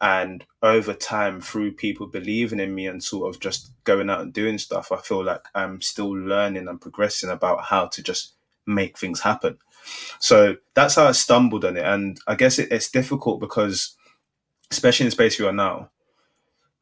And 0.00 0.44
over 0.62 0.94
time, 0.94 1.40
through 1.40 1.72
people 1.72 2.08
believing 2.08 2.58
in 2.58 2.74
me 2.74 2.88
and 2.88 3.02
sort 3.02 3.32
of 3.32 3.40
just 3.40 3.70
going 3.84 4.10
out 4.10 4.20
and 4.20 4.32
doing 4.32 4.58
stuff, 4.58 4.90
I 4.90 4.96
feel 4.96 5.24
like 5.24 5.44
I'm 5.54 5.80
still 5.80 6.10
learning 6.10 6.66
and 6.66 6.80
progressing 6.80 7.30
about 7.30 7.64
how 7.64 7.86
to 7.86 8.02
just 8.02 8.34
make 8.66 8.98
things 8.98 9.20
happen. 9.20 9.58
So 10.18 10.56
that's 10.74 10.96
how 10.96 11.06
I 11.06 11.12
stumbled 11.12 11.64
on 11.64 11.76
it. 11.76 11.84
And 11.84 12.18
I 12.26 12.34
guess 12.34 12.58
it, 12.58 12.72
it's 12.72 12.90
difficult 12.90 13.38
because, 13.38 13.96
especially 14.72 15.04
in 15.04 15.08
the 15.08 15.12
space 15.12 15.38
we 15.38 15.46
are 15.46 15.52
now, 15.52 15.91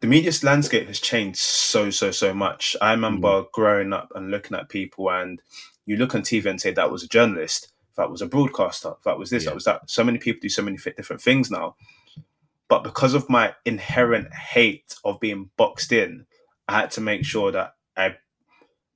the 0.00 0.06
media 0.06 0.32
landscape 0.42 0.86
has 0.86 0.98
changed 0.98 1.38
so, 1.38 1.90
so, 1.90 2.10
so 2.10 2.32
much. 2.32 2.76
I 2.80 2.92
remember 2.92 3.42
mm. 3.42 3.52
growing 3.52 3.92
up 3.92 4.12
and 4.14 4.30
looking 4.30 4.56
at 4.56 4.68
people, 4.68 5.10
and 5.10 5.40
you 5.86 5.96
look 5.96 6.14
on 6.14 6.22
TV 6.22 6.46
and 6.46 6.60
say 6.60 6.72
that 6.72 6.90
was 6.90 7.02
a 7.02 7.08
journalist, 7.08 7.72
that 7.96 8.10
was 8.10 8.22
a 8.22 8.26
broadcaster, 8.26 8.94
that 9.04 9.18
was 9.18 9.30
this, 9.30 9.44
yeah. 9.44 9.50
that 9.50 9.54
was 9.54 9.64
that. 9.64 9.90
So 9.90 10.02
many 10.02 10.18
people 10.18 10.40
do 10.40 10.48
so 10.48 10.62
many 10.62 10.78
different 10.96 11.20
things 11.20 11.50
now. 11.50 11.76
But 12.68 12.84
because 12.84 13.14
of 13.14 13.28
my 13.28 13.54
inherent 13.66 14.32
hate 14.32 14.94
of 15.04 15.20
being 15.20 15.50
boxed 15.56 15.92
in, 15.92 16.24
I 16.68 16.80
had 16.80 16.90
to 16.92 17.00
make 17.00 17.24
sure 17.24 17.50
that 17.52 17.74
I 17.96 18.16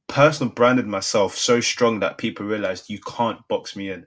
personal 0.07 0.53
branded 0.53 0.87
myself 0.87 1.37
so 1.37 1.61
strong 1.61 2.01
that 2.01 2.19
people 2.19 2.47
realized 2.47 2.89
you 2.89 3.01
can't 3.01 3.47
box 3.49 3.75
me 3.75 3.91
in. 3.91 4.03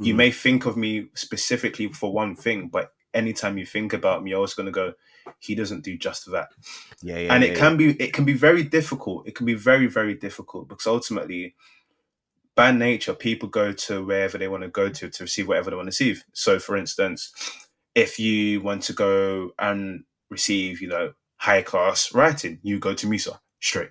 Mm. 0.00 0.06
You 0.06 0.14
may 0.14 0.30
think 0.30 0.66
of 0.66 0.76
me 0.76 1.08
specifically 1.14 1.92
for 1.92 2.12
one 2.12 2.36
thing, 2.36 2.68
but 2.68 2.92
anytime 3.12 3.58
you 3.58 3.66
think 3.66 3.92
about 3.92 4.22
me, 4.22 4.30
you're 4.30 4.38
always 4.38 4.54
going 4.54 4.66
to 4.66 4.72
go, 4.72 4.94
he 5.38 5.54
doesn't 5.54 5.82
do 5.82 5.96
just 5.96 6.30
that. 6.30 6.48
Yeah, 7.02 7.18
yeah 7.18 7.34
and 7.34 7.44
it 7.44 7.52
yeah, 7.52 7.58
can 7.58 7.72
yeah. 7.72 7.92
be 7.92 8.02
it 8.02 8.12
can 8.12 8.24
be 8.24 8.34
very 8.34 8.62
difficult. 8.62 9.26
It 9.26 9.34
can 9.34 9.46
be 9.46 9.54
very 9.54 9.86
very 9.86 10.14
difficult 10.14 10.68
because 10.68 10.86
ultimately, 10.86 11.54
by 12.54 12.70
nature, 12.72 13.14
people 13.14 13.48
go 13.48 13.72
to 13.72 14.04
wherever 14.04 14.38
they 14.38 14.48
want 14.48 14.62
to 14.62 14.68
go 14.68 14.88
to 14.88 15.08
to 15.08 15.24
receive 15.24 15.48
whatever 15.48 15.70
they 15.70 15.76
want 15.76 15.86
to 15.86 15.90
receive. 15.90 16.24
So, 16.32 16.58
for 16.58 16.76
instance, 16.76 17.32
if 17.94 18.18
you 18.18 18.60
want 18.60 18.82
to 18.84 18.92
go 18.92 19.50
and 19.58 20.04
receive, 20.30 20.80
you 20.80 20.88
know, 20.88 21.14
high 21.36 21.62
class 21.62 22.14
writing, 22.14 22.58
you 22.62 22.78
go 22.78 22.94
to 22.94 23.06
Musa 23.06 23.40
straight. 23.60 23.90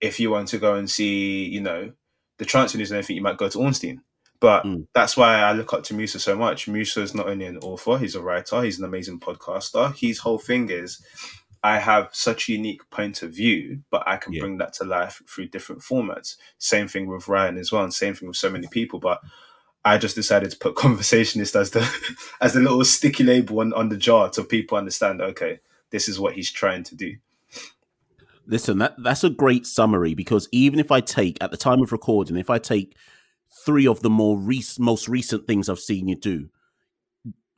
If 0.00 0.18
you 0.18 0.30
want 0.30 0.48
to 0.48 0.58
go 0.58 0.74
and 0.74 0.90
see, 0.90 1.44
you 1.44 1.60
know, 1.60 1.92
the 2.38 2.44
news 2.44 2.90
and 2.90 2.98
everything, 2.98 3.16
you 3.16 3.22
might 3.22 3.36
go 3.36 3.48
to 3.48 3.58
Ornstein. 3.58 4.02
But 4.42 4.64
mm. 4.64 4.88
that's 4.92 5.16
why 5.16 5.36
I 5.36 5.52
look 5.52 5.72
up 5.72 5.84
to 5.84 5.94
Musa 5.94 6.18
so 6.18 6.36
much. 6.36 6.66
Musa 6.66 7.00
is 7.00 7.14
not 7.14 7.28
only 7.28 7.46
an 7.46 7.58
author, 7.58 7.96
he's 7.96 8.16
a 8.16 8.20
writer, 8.20 8.60
he's 8.60 8.76
an 8.76 8.84
amazing 8.84 9.20
podcaster. 9.20 9.96
His 9.96 10.18
whole 10.18 10.40
thing 10.40 10.68
is 10.68 11.00
I 11.62 11.78
have 11.78 12.08
such 12.10 12.48
a 12.48 12.52
unique 12.52 12.90
point 12.90 13.22
of 13.22 13.32
view, 13.32 13.82
but 13.88 14.02
I 14.04 14.16
can 14.16 14.32
yeah. 14.32 14.40
bring 14.40 14.58
that 14.58 14.72
to 14.74 14.84
life 14.84 15.22
through 15.28 15.46
different 15.46 15.82
formats. 15.82 16.38
Same 16.58 16.88
thing 16.88 17.06
with 17.06 17.28
Ryan 17.28 17.56
as 17.56 17.70
well, 17.70 17.84
and 17.84 17.94
same 17.94 18.14
thing 18.14 18.26
with 18.26 18.36
so 18.36 18.50
many 18.50 18.66
people. 18.66 18.98
But 18.98 19.20
I 19.84 19.96
just 19.96 20.16
decided 20.16 20.50
to 20.50 20.58
put 20.58 20.74
conversationist 20.86 21.54
as 21.54 21.70
the 21.70 21.88
as 22.40 22.52
the 22.52 22.60
little 22.60 22.84
sticky 22.84 23.22
label 23.22 23.60
on, 23.60 23.72
on 23.74 23.90
the 23.90 23.96
jar 23.96 24.32
so 24.32 24.42
people 24.42 24.76
understand, 24.76 25.22
okay, 25.22 25.60
this 25.90 26.08
is 26.08 26.18
what 26.18 26.34
he's 26.34 26.50
trying 26.50 26.82
to 26.82 26.96
do. 26.96 27.14
Listen, 28.44 28.78
that 28.78 28.96
that's 29.00 29.22
a 29.22 29.30
great 29.30 29.66
summary 29.66 30.14
because 30.14 30.48
even 30.50 30.80
if 30.80 30.90
I 30.90 31.00
take 31.00 31.38
at 31.40 31.52
the 31.52 31.56
time 31.56 31.80
of 31.80 31.92
recording, 31.92 32.36
if 32.36 32.50
I 32.50 32.58
take 32.58 32.96
three 33.64 33.86
of 33.86 34.00
the 34.00 34.10
more 34.10 34.38
rec- 34.38 34.78
most 34.78 35.08
recent 35.08 35.46
things 35.46 35.68
I've 35.68 35.78
seen 35.78 36.08
you 36.08 36.16
do. 36.16 36.48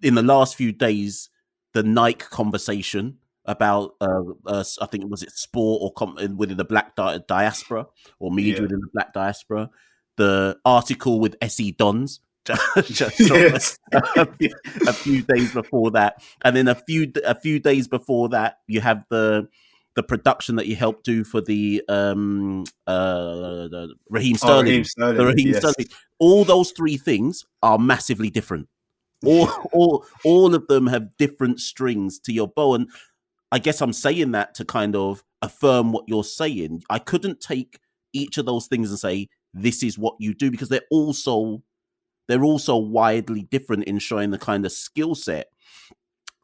In 0.02 0.14
the 0.14 0.22
last 0.22 0.56
few 0.56 0.72
days, 0.72 1.30
the 1.72 1.82
Nike 1.82 2.24
conversation 2.30 3.18
about, 3.46 3.94
uh, 4.00 4.22
uh, 4.46 4.64
I 4.80 4.86
think 4.86 5.10
was 5.10 5.22
it 5.22 5.30
sport 5.32 5.80
or 5.82 5.92
com- 5.92 6.36
within 6.36 6.56
the 6.56 6.64
black 6.64 6.96
di- 6.96 7.20
diaspora 7.28 7.86
or 8.18 8.30
media 8.30 8.54
yeah. 8.54 8.62
within 8.62 8.80
the 8.80 8.88
black 8.92 9.12
diaspora. 9.12 9.70
The 10.16 10.58
article 10.64 11.20
with 11.20 11.36
SE 11.42 11.72
Dons, 11.72 12.20
just 12.84 13.18
yes. 13.18 13.78
a, 13.92 14.26
few, 14.26 14.54
a, 14.86 14.92
few, 14.92 15.22
days 15.22 15.52
before 15.52 15.90
that, 15.92 16.22
and 16.42 16.54
then 16.54 16.68
a 16.68 16.74
few 16.74 17.10
a 17.24 17.34
few 17.34 17.58
days 17.58 17.88
before 17.88 18.28
that, 18.28 18.58
you 18.68 18.80
have 18.80 19.04
the 19.08 19.48
the 19.96 20.02
production 20.02 20.56
that 20.56 20.66
you 20.66 20.76
helped 20.76 21.04
do 21.04 21.24
for 21.24 21.40
the 21.40 21.82
um 21.88 22.64
uh 22.86 23.68
the 23.68 23.94
Raheem 24.08 24.36
Sterling, 24.36 24.58
oh, 24.58 24.62
Raheem 24.62 24.84
Sterling 24.84 25.16
the 25.16 25.26
Raheem 25.26 25.48
yes. 25.48 25.58
Sterling. 25.58 25.88
All 26.18 26.44
those 26.44 26.72
three 26.72 26.96
things 26.96 27.44
are 27.62 27.78
massively 27.78 28.30
different. 28.30 28.68
All 29.24 29.48
all 29.72 30.06
all 30.24 30.54
of 30.54 30.66
them 30.66 30.86
have 30.86 31.16
different 31.16 31.60
strings 31.60 32.18
to 32.20 32.32
your 32.32 32.48
bow, 32.48 32.74
and 32.74 32.88
I 33.52 33.58
guess 33.58 33.80
I'm 33.80 33.92
saying 33.92 34.32
that 34.32 34.54
to 34.56 34.64
kind 34.64 34.96
of 34.96 35.22
affirm 35.42 35.92
what 35.92 36.04
you're 36.08 36.24
saying. 36.24 36.82
I 36.90 36.98
couldn't 36.98 37.40
take 37.40 37.78
each 38.12 38.38
of 38.38 38.46
those 38.46 38.66
things 38.66 38.90
and 38.90 38.98
say 38.98 39.28
this 39.52 39.82
is 39.82 39.98
what 39.98 40.16
you 40.18 40.34
do 40.34 40.50
because 40.50 40.68
they're 40.68 40.80
also 40.90 41.62
they're 42.26 42.44
also 42.44 42.76
widely 42.76 43.42
different 43.42 43.84
in 43.84 43.98
showing 43.98 44.30
the 44.30 44.38
kind 44.38 44.64
of 44.64 44.72
skill 44.72 45.14
set 45.14 45.48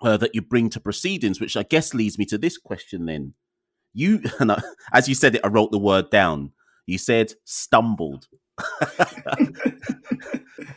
uh, 0.03 0.17
that 0.17 0.35
you 0.35 0.43
bring 0.43 0.71
to 0.71 0.81
proceedings, 0.81 1.41
which 1.41 1.57
I 1.57 1.63
guess 1.63 1.95
leads 1.95 2.19
me 2.19 2.25
to 2.27 2.39
this 2.39 2.59
question 2.59 3.07
then. 3.07 3.35
You, 3.93 4.23
and 4.41 4.53
I, 4.53 4.63
as 4.93 5.09
you 5.09 5.15
said 5.15 5.35
it, 5.35 5.41
I 5.45 5.49
wrote 5.49 5.71
the 5.71 5.79
word 5.79 6.11
down. 6.11 6.53
You 6.87 6.99
said 6.99 7.35
stumbled. 7.45 8.29
and, 8.81 9.57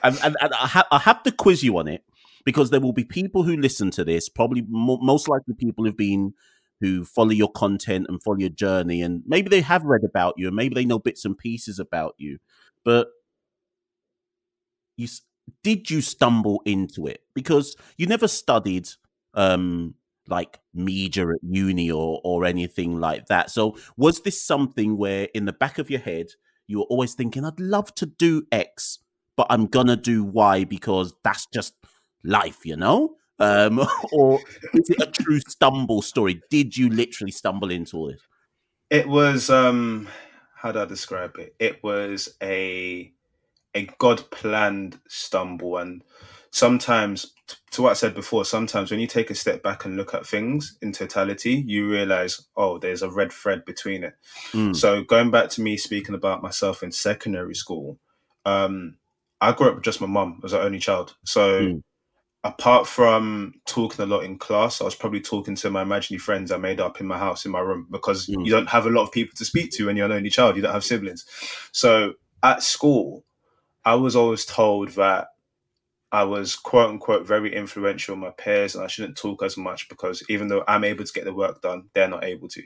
and, 0.03 0.37
and 0.39 0.53
I, 0.53 0.67
ha- 0.67 0.87
I, 0.91 0.99
have 0.99 1.23
to 1.23 1.31
quiz 1.31 1.63
you 1.63 1.77
on 1.77 1.87
it 1.87 2.03
because 2.45 2.69
there 2.69 2.79
will 2.79 2.93
be 2.93 3.03
people 3.03 3.43
who 3.43 3.57
listen 3.57 3.91
to 3.91 4.05
this, 4.05 4.29
probably 4.29 4.63
mo- 4.67 4.99
most 5.01 5.27
likely 5.27 5.53
people 5.53 5.83
who've 5.83 5.97
been 5.97 6.33
who 6.79 7.05
follow 7.05 7.31
your 7.31 7.51
content 7.51 8.05
and 8.09 8.21
follow 8.21 8.37
your 8.37 8.49
journey, 8.49 9.01
and 9.01 9.23
maybe 9.25 9.49
they 9.49 9.61
have 9.61 9.83
read 9.83 10.03
about 10.03 10.35
you, 10.37 10.47
and 10.47 10.55
maybe 10.55 10.75
they 10.75 10.85
know 10.85 10.99
bits 10.99 11.25
and 11.25 11.37
pieces 11.37 11.79
about 11.79 12.15
you, 12.17 12.39
but 12.83 13.07
you 14.97 15.07
did 15.63 15.89
you 15.89 16.01
stumble 16.01 16.61
into 16.65 17.07
it 17.07 17.21
because 17.33 17.75
you 17.97 18.05
never 18.05 18.27
studied 18.27 18.87
um 19.33 19.95
like 20.27 20.59
media 20.73 21.27
at 21.27 21.39
uni 21.41 21.91
or 21.91 22.21
or 22.23 22.45
anything 22.45 22.99
like 22.99 23.27
that. 23.27 23.51
So 23.51 23.77
was 23.97 24.21
this 24.21 24.41
something 24.41 24.97
where 24.97 25.27
in 25.33 25.45
the 25.45 25.53
back 25.53 25.77
of 25.79 25.89
your 25.89 25.99
head 25.99 26.27
you 26.67 26.79
were 26.79 26.85
always 26.85 27.13
thinking, 27.13 27.45
I'd 27.45 27.59
love 27.59 27.93
to 27.95 28.05
do 28.05 28.43
X, 28.51 28.99
but 29.35 29.47
I'm 29.49 29.67
gonna 29.67 29.95
do 29.97 30.23
Y 30.23 30.63
because 30.63 31.13
that's 31.23 31.45
just 31.53 31.73
life, 32.23 32.65
you 32.65 32.75
know? 32.77 33.15
Um, 33.39 33.79
or 34.13 34.39
is 34.73 34.89
it 34.89 35.01
a 35.01 35.11
true 35.11 35.39
stumble 35.47 36.01
story? 36.01 36.41
Did 36.49 36.77
you 36.77 36.89
literally 36.89 37.31
stumble 37.31 37.71
into 37.71 37.97
all 37.97 38.07
this? 38.07 38.21
It 38.89 39.07
was 39.07 39.49
um 39.49 40.07
how 40.55 40.71
do 40.71 40.79
I 40.79 40.85
describe 40.85 41.37
it? 41.37 41.55
It 41.59 41.83
was 41.83 42.35
a 42.41 43.11
a 43.75 43.85
God 43.97 44.29
planned 44.31 44.99
stumble 45.07 45.77
and 45.77 46.03
sometimes 46.53 47.33
to 47.71 47.81
what 47.81 47.89
I 47.89 47.93
said 47.93 48.13
before, 48.13 48.45
sometimes 48.45 48.91
when 48.91 48.99
you 48.99 49.07
take 49.07 49.31
a 49.31 49.35
step 49.35 49.63
back 49.63 49.83
and 49.83 49.97
look 49.97 50.13
at 50.13 50.25
things 50.25 50.77
in 50.81 50.91
totality, 50.91 51.63
you 51.65 51.89
realize, 51.89 52.45
oh, 52.55 52.77
there's 52.77 53.01
a 53.01 53.09
red 53.09 53.33
thread 53.33 53.65
between 53.65 54.03
it. 54.03 54.13
Mm. 54.51 54.75
So 54.75 55.03
going 55.03 55.31
back 55.31 55.49
to 55.49 55.61
me 55.61 55.75
speaking 55.77 56.13
about 56.13 56.43
myself 56.43 56.83
in 56.83 56.91
secondary 56.91 57.55
school, 57.55 57.99
um, 58.45 58.97
I 59.41 59.51
grew 59.51 59.69
up 59.69 59.75
with 59.75 59.83
just 59.83 59.99
my 59.99 60.07
mum 60.07 60.41
as 60.43 60.53
an 60.53 60.61
only 60.61 60.77
child. 60.77 61.15
So 61.25 61.61
mm. 61.61 61.81
apart 62.43 62.85
from 62.85 63.55
talking 63.65 64.03
a 64.03 64.07
lot 64.07 64.23
in 64.23 64.37
class, 64.37 64.79
I 64.79 64.85
was 64.85 64.95
probably 64.95 65.21
talking 65.21 65.55
to 65.55 65.71
my 65.71 65.81
imaginary 65.81 66.19
friends 66.19 66.51
I 66.51 66.57
made 66.57 66.79
up 66.79 67.01
in 67.01 67.07
my 67.07 67.17
house 67.17 67.45
in 67.45 67.51
my 67.51 67.61
room 67.61 67.87
because 67.89 68.27
mm. 68.27 68.45
you 68.45 68.51
don't 68.51 68.69
have 68.69 68.85
a 68.85 68.91
lot 68.91 69.03
of 69.03 69.11
people 69.11 69.33
to 69.37 69.45
speak 69.45 69.71
to 69.71 69.87
when 69.87 69.97
you're 69.97 70.05
an 70.05 70.11
only 70.11 70.29
child. 70.29 70.55
You 70.55 70.61
don't 70.61 70.73
have 70.73 70.83
siblings. 70.83 71.25
So 71.71 72.13
at 72.43 72.61
school, 72.61 73.25
I 73.83 73.95
was 73.95 74.15
always 74.15 74.45
told 74.45 74.89
that 74.89 75.29
I 76.13 76.23
was 76.23 76.55
quote 76.55 76.91
unquote 76.91 77.25
very 77.25 77.53
influential 77.53 78.13
on 78.13 78.21
my 78.21 78.29
peers 78.29 78.75
and 78.75 78.83
I 78.83 78.87
shouldn't 78.87 79.17
talk 79.17 79.41
as 79.41 79.57
much 79.57 79.89
because 79.89 80.23
even 80.29 80.47
though 80.47 80.63
I'm 80.67 80.83
able 80.83 81.03
to 81.03 81.11
get 81.11 81.25
the 81.25 81.33
work 81.33 81.61
done, 81.63 81.89
they're 81.93 82.07
not 82.07 82.23
able 82.23 82.47
to. 82.49 82.61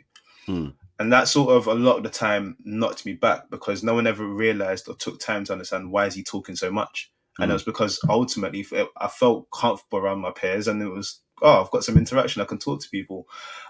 Hmm. 0.46 0.68
And 1.00 1.14
that 1.14 1.30
sort 1.30 1.52
of 1.52 1.68
a 1.68 1.74
lot 1.74 1.96
of 1.96 2.04
the 2.04 2.10
time 2.10 2.58
knocked 2.66 3.06
me 3.06 3.14
back 3.14 3.50
because 3.50 3.84
no 3.84 3.94
one 3.94 4.06
ever 4.06 4.26
realized 4.26 4.90
or 4.90 4.96
took 4.96 5.22
time 5.22 5.46
to 5.46 5.54
understand 5.54 5.92
why 5.92 6.08
is 6.08 6.14
he 6.14 6.24
talking 6.24 6.58
so 6.58 6.70
much. 6.70 7.10
And 7.40 7.46
it 7.46 7.54
hmm. 7.54 7.54
was 7.54 7.64
because 7.64 8.00
ultimately 8.10 8.66
I 8.98 9.08
felt 9.08 9.48
comfortable 9.52 10.00
around 10.00 10.20
my 10.20 10.32
peers 10.32 10.68
and 10.68 10.82
it 10.82 10.90
was, 10.90 11.22
oh, 11.42 11.62
I've 11.62 11.72
got 11.72 11.86
some 11.86 11.98
interaction. 11.98 12.42
I 12.42 12.46
can 12.46 12.60
talk 12.60 12.82
to 12.82 12.90
people. 12.90 13.28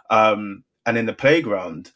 Um, 0.10 0.64
and 0.88 0.98
in 0.98 1.06
the 1.06 1.14
playground, 1.14 1.92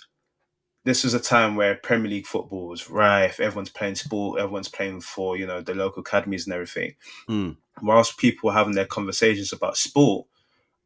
this 0.84 1.04
was 1.04 1.14
a 1.14 1.20
time 1.20 1.56
where 1.56 1.76
Premier 1.76 2.10
League 2.10 2.28
football 2.28 2.68
was 2.68 2.90
rife. 2.90 3.40
Everyone's 3.40 3.70
playing 3.70 3.96
sport. 3.96 4.40
Everyone's 4.40 4.68
playing 4.68 5.02
for 5.02 5.38
you 5.38 5.46
know 5.46 5.62
the 5.62 5.76
local 5.76 6.02
academies 6.02 6.46
and 6.46 6.54
everything. 6.54 6.96
Mm. 7.30 7.58
Whilst 7.82 8.18
people 8.18 8.48
were 8.48 8.54
having 8.54 8.74
their 8.76 8.86
conversations 8.86 9.54
about 9.54 9.78
sport, 9.78 10.28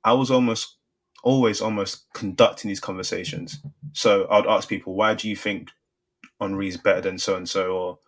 I 0.04 0.14
was 0.14 0.32
almost 0.32 0.78
always 1.24 1.60
almost 1.60 2.06
conducting 2.14 2.70
these 2.70 2.80
conversations. 2.80 3.60
So 3.94 4.28
I'd 4.30 4.46
ask 4.46 4.70
people, 4.70 4.96
"Why 4.96 5.14
do 5.16 5.28
you 5.28 5.36
think 5.36 5.72
Henry's 6.40 6.78
better 6.78 7.02
than 7.02 7.18
so 7.18 7.36
and 7.36 7.50
so?" 7.50 7.76
Or 7.76 8.00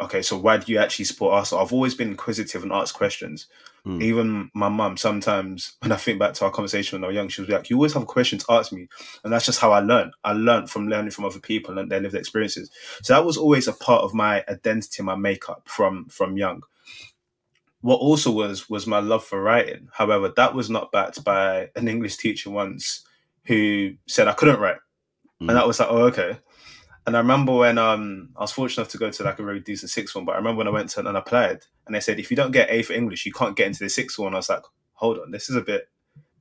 okay, 0.00 0.22
so 0.22 0.36
why 0.36 0.56
do 0.56 0.72
you 0.72 0.78
actually 0.78 1.04
support 1.04 1.34
Arsenal? 1.34 1.64
I've 1.64 1.72
always 1.72 1.94
been 1.94 2.08
inquisitive 2.08 2.62
and 2.64 2.72
asked 2.72 2.94
questions. 2.94 3.46
Mm. 3.86 4.02
Even 4.02 4.50
my 4.54 4.68
mum, 4.68 4.96
sometimes 4.96 5.76
when 5.80 5.92
I 5.92 5.96
think 5.96 6.18
back 6.18 6.32
to 6.34 6.46
our 6.46 6.50
conversation 6.50 6.96
when 6.96 7.04
I 7.04 7.08
was 7.08 7.14
young, 7.14 7.28
she 7.28 7.42
was 7.42 7.50
like, 7.50 7.70
"You 7.70 7.76
always 7.76 7.92
have 7.92 8.06
questions, 8.06 8.44
ask 8.48 8.72
me," 8.72 8.88
and 9.22 9.32
that's 9.32 9.46
just 9.46 9.60
how 9.60 9.72
I 9.72 9.80
learned. 9.80 10.12
I 10.24 10.32
learned 10.32 10.70
from 10.70 10.88
learning 10.88 11.12
from 11.12 11.26
other 11.26 11.38
people 11.38 11.78
and 11.78 11.90
their 11.90 12.00
lived 12.00 12.14
experiences. 12.16 12.70
So 13.02 13.12
that 13.12 13.24
was 13.24 13.36
always 13.36 13.68
a 13.68 13.72
part 13.72 14.02
of 14.02 14.14
my 14.14 14.42
identity, 14.48 15.02
my 15.02 15.14
makeup 15.14 15.62
from 15.66 16.06
from 16.08 16.36
young. 16.36 16.64
What 17.84 18.00
also 18.00 18.30
was 18.30 18.70
was 18.70 18.86
my 18.86 19.00
love 19.00 19.22
for 19.22 19.42
writing. 19.42 19.88
However, 19.92 20.32
that 20.36 20.54
was 20.54 20.70
not 20.70 20.90
backed 20.90 21.22
by 21.22 21.68
an 21.76 21.86
English 21.86 22.16
teacher 22.16 22.48
once 22.48 23.04
who 23.44 23.92
said 24.08 24.26
I 24.26 24.32
couldn't 24.32 24.58
write, 24.58 24.78
mm. 25.38 25.48
and 25.48 25.50
that 25.50 25.66
was 25.66 25.80
like, 25.80 25.90
oh 25.90 26.04
okay. 26.04 26.38
And 27.06 27.14
I 27.14 27.18
remember 27.18 27.52
when 27.52 27.76
um 27.76 28.30
I 28.38 28.40
was 28.40 28.52
fortunate 28.52 28.84
enough 28.84 28.92
to 28.92 28.96
go 28.96 29.10
to 29.10 29.22
like 29.22 29.38
a 29.38 29.44
very 29.44 29.60
decent 29.60 29.90
sixth 29.90 30.14
one, 30.14 30.24
but 30.24 30.32
I 30.32 30.38
remember 30.38 30.60
when 30.60 30.68
I 30.68 30.70
went 30.70 30.88
to 30.90 31.06
and 31.06 31.14
applied, 31.14 31.60
and 31.84 31.94
they 31.94 32.00
said 32.00 32.18
if 32.18 32.30
you 32.30 32.38
don't 32.38 32.52
get 32.52 32.70
A 32.70 32.80
for 32.80 32.94
English, 32.94 33.26
you 33.26 33.32
can't 33.32 33.54
get 33.54 33.66
into 33.66 33.84
the 33.84 33.90
sixth 33.90 34.18
one. 34.18 34.32
I 34.32 34.38
was 34.38 34.48
like, 34.48 34.62
hold 34.94 35.18
on, 35.18 35.30
this 35.30 35.50
is 35.50 35.56
a 35.56 35.60
bit 35.60 35.90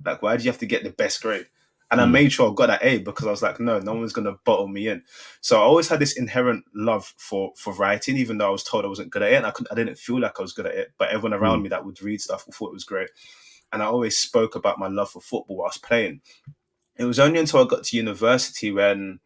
like 0.06 0.22
why 0.22 0.38
do 0.38 0.46
you 0.46 0.50
have 0.50 0.60
to 0.60 0.66
get 0.66 0.86
the 0.86 0.92
best 0.92 1.22
grade? 1.22 1.48
And 1.94 2.02
I 2.02 2.06
Mm. 2.06 2.12
made 2.12 2.34
sure 2.34 2.52
I 2.52 2.54
got 2.56 2.68
that 2.68 2.84
A 2.84 2.98
because 2.98 3.28
I 3.28 3.32
was 3.32 3.42
like, 3.44 3.60
no, 3.60 3.80
no 3.80 3.94
one's 3.94 4.12
gonna 4.14 4.34
bottle 4.44 4.68
me 4.68 4.88
in. 4.90 5.04
So 5.42 5.58
I 5.58 5.62
always 5.62 5.88
had 5.88 6.00
this 6.00 6.18
inherent 6.18 6.66
love 6.74 7.14
for 7.18 7.54
for 7.56 7.74
writing, 7.76 8.18
even 8.18 8.38
though 8.38 8.48
I 8.48 8.52
was 8.52 8.64
told 8.64 8.84
I 8.84 8.90
wasn't 8.90 9.12
good 9.12 9.22
at 9.22 9.32
it. 9.32 9.36
And 9.36 9.46
I 9.46 9.52
couldn't, 9.52 9.72
I 9.72 9.76
didn't 9.76 9.98
feel 10.00 10.20
like 10.20 10.40
I 10.40 10.42
was 10.42 10.54
good 10.54 10.66
at 10.66 10.76
it, 10.76 10.92
but 10.98 11.10
everyone 11.10 11.34
around 11.40 11.60
Mm. 11.60 11.64
me 11.64 11.70
that 11.70 11.86
would 11.86 12.02
read 12.02 12.20
stuff 12.20 12.44
thought 12.52 12.70
it 12.72 12.74
was 12.74 12.84
great. 12.84 13.10
And 13.72 13.82
I 13.82 13.86
always 13.86 14.18
spoke 14.18 14.56
about 14.56 14.80
my 14.80 14.88
love 14.88 15.12
for 15.12 15.22
football 15.22 15.58
while 15.58 15.68
I 15.68 15.70
was 15.70 15.78
playing. 15.78 16.22
It 16.98 17.06
was 17.06 17.20
only 17.20 17.40
until 17.40 17.62
I 17.64 17.68
got 17.68 17.84
to 17.86 17.98
university 17.98 18.72
when 18.72 19.20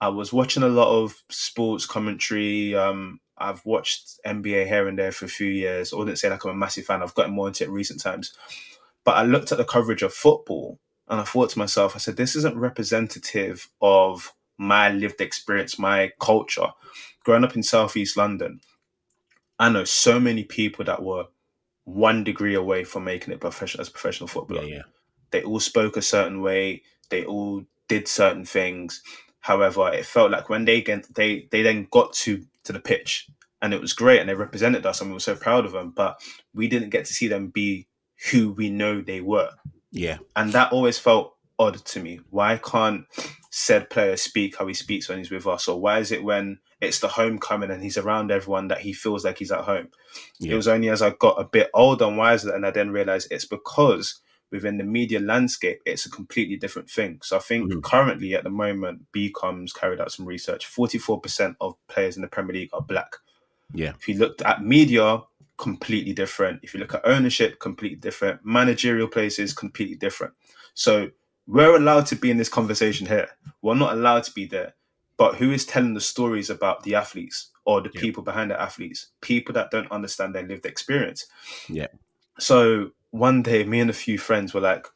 I 0.00 0.08
was 0.08 0.32
watching 0.32 0.62
a 0.62 0.68
lot 0.68 0.88
of 0.96 1.22
sports 1.28 1.84
commentary. 1.86 2.74
Um, 2.74 3.20
I've 3.36 3.64
watched 3.66 4.20
NBA 4.24 4.66
here 4.66 4.86
and 4.88 4.98
there 4.98 5.12
for 5.12 5.24
a 5.24 5.28
few 5.28 5.48
years. 5.48 5.92
I 5.92 5.96
wouldn't 5.96 6.18
say 6.18 6.30
like 6.30 6.44
I'm 6.44 6.50
a 6.52 6.54
massive 6.54 6.84
fan. 6.86 7.02
I've 7.02 7.14
gotten 7.14 7.34
more 7.34 7.48
into 7.48 7.64
it 7.64 7.70
recent 7.70 8.00
times. 8.00 8.32
But 9.04 9.16
I 9.16 9.22
looked 9.24 9.50
at 9.52 9.58
the 9.58 9.64
coverage 9.64 10.02
of 10.02 10.12
football 10.12 10.78
and 11.10 11.20
I 11.20 11.24
thought 11.24 11.50
to 11.50 11.58
myself, 11.58 11.94
I 11.96 11.98
said, 11.98 12.16
this 12.16 12.36
isn't 12.36 12.56
representative 12.58 13.68
of 13.82 14.32
my 14.58 14.90
lived 14.90 15.20
experience, 15.20 15.78
my 15.78 16.12
culture. 16.20 16.68
Growing 17.24 17.44
up 17.44 17.56
in 17.56 17.62
Southeast 17.62 18.16
London, 18.16 18.60
I 19.58 19.70
know 19.70 19.84
so 19.84 20.20
many 20.20 20.44
people 20.44 20.84
that 20.86 21.02
were 21.02 21.26
one 21.84 22.24
degree 22.24 22.54
away 22.54 22.84
from 22.84 23.04
making 23.04 23.34
it 23.34 23.40
professional 23.40 23.82
as 23.82 23.88
a 23.88 23.92
professional 23.92 24.28
Yeah, 24.28 24.34
footballer 24.34 24.68
yeah. 24.68 24.82
they 25.32 25.42
all 25.44 25.60
spoke 25.60 25.98
a 25.98 26.02
certain 26.02 26.42
way 26.42 26.82
they 27.10 27.24
all 27.26 27.64
did 27.88 28.08
certain 28.08 28.46
things 28.46 29.02
however 29.40 29.92
it 29.92 30.06
felt 30.06 30.32
like 30.32 30.50
when 30.50 30.66
they 30.66 30.82
get 30.82 31.12
they 31.16 31.48
they 31.52 31.62
then 31.62 31.88
got 31.92 32.14
to 32.14 32.44
to 32.64 32.72
the 32.72 32.80
pitch 32.80 33.28
and 33.62 33.74
it 33.74 33.82
was 33.82 33.94
great 33.94 34.20
and 34.20 34.30
they 34.30 34.34
represented 34.34 34.86
us 34.86 35.00
and 35.02 35.10
we 35.10 35.14
were 35.14 35.20
so 35.20 35.36
proud 35.36 35.66
of 35.66 35.72
them 35.72 35.92
but 35.96 36.20
we 36.54 36.68
didn't 36.68 36.90
get 36.90 37.06
to 37.06 37.14
see 37.14 37.28
them 37.28 37.48
be 37.48 37.88
who 38.32 38.52
we 38.52 38.70
know 38.70 39.02
they 39.02 39.22
were 39.22 39.50
Yeah. 39.90 40.18
and 40.36 40.52
that 40.52 40.72
always 40.72 40.98
felt 40.98 41.34
odd 41.58 41.76
to 41.86 42.00
me 42.00 42.20
why 42.30 42.56
can't 42.58 43.04
said 43.50 43.90
player 43.90 44.16
speak 44.16 44.56
how 44.56 44.66
he 44.66 44.74
speaks 44.74 45.08
when 45.08 45.18
he's 45.18 45.30
with 45.30 45.46
us 45.46 45.66
or 45.66 45.80
why 45.80 45.98
is 45.98 46.12
it 46.12 46.22
when 46.22 46.58
it's 46.80 47.00
the 47.00 47.08
homecoming 47.08 47.70
and 47.70 47.82
he's 47.82 47.98
around 47.98 48.30
everyone 48.30 48.68
that 48.68 48.80
he 48.80 48.92
feels 48.92 49.24
like 49.24 49.38
he's 49.38 49.50
at 49.50 49.62
home 49.64 49.88
Yeah. 50.38 50.52
it 50.52 50.56
was 50.56 50.68
only 50.68 50.88
as 50.90 51.02
I 51.02 51.10
got 51.10 51.40
a 51.40 51.44
bit 51.44 51.70
older 51.74 52.04
and 52.04 52.16
wiser 52.16 52.54
and 52.54 52.64
I 52.64 52.70
then 52.70 52.90
realized 52.90 53.28
it's 53.32 53.44
because 53.46 54.20
within 54.50 54.78
the 54.78 54.84
media 54.84 55.20
landscape, 55.20 55.78
it's 55.84 56.06
a 56.06 56.10
completely 56.10 56.56
different 56.56 56.88
thing. 56.88 57.20
So 57.22 57.36
I 57.36 57.40
think 57.40 57.70
Mhm. 57.70 57.82
currently 57.82 58.34
at 58.34 58.44
the 58.44 58.48
moment, 58.50 59.02
BComs 59.12 59.74
carried 59.74 60.00
out 60.00 60.10
some 60.10 60.24
research. 60.24 60.64
44% 60.64 61.54
of 61.60 61.74
players 61.86 62.16
in 62.16 62.22
the 62.22 62.28
Premier 62.28 62.54
League 62.54 62.70
are 62.72 62.80
black. 62.80 63.16
Yeah. 63.74 63.92
If 63.98 64.08
you 64.08 64.16
looked 64.16 64.40
at 64.40 64.64
media, 64.64 65.20
completely 65.58 66.12
different. 66.12 66.60
If 66.62 66.72
you 66.72 66.80
look 66.80 66.94
at 66.94 67.06
ownership, 67.06 67.60
completely 67.60 67.98
different. 67.98 68.40
Managerial 68.44 69.08
places, 69.08 69.52
completely 69.52 69.96
different. 69.96 70.32
So 70.74 71.10
we're 71.46 71.76
allowed 71.76 72.06
to 72.06 72.16
be 72.16 72.30
in 72.30 72.36
this 72.36 72.48
conversation 72.48 73.06
here. 73.06 73.28
We're 73.60 73.74
not 73.74 73.92
allowed 73.92 74.24
to 74.24 74.32
be 74.32 74.46
there. 74.46 74.74
But 75.16 75.34
who 75.34 75.50
is 75.50 75.66
telling 75.66 75.94
the 75.94 76.00
stories 76.00 76.48
about 76.48 76.84
the 76.84 76.94
athletes 76.94 77.50
or 77.64 77.80
the 77.80 77.90
Yeah. 77.92 78.00
people 78.00 78.22
behind 78.22 78.52
the 78.52 78.60
athletes? 78.60 79.08
People 79.20 79.52
that 79.54 79.70
don't 79.70 79.90
understand 79.90 80.34
their 80.34 80.46
lived 80.46 80.64
experience. 80.64 81.26
Yeah. 81.68 81.88
So 82.38 82.92
one 83.10 83.42
day, 83.42 83.64
me 83.64 83.80
and 83.80 83.90
a 83.90 83.94
few 83.94 84.16
friends 84.16 84.54
were 84.54 84.60
like, 84.60 84.86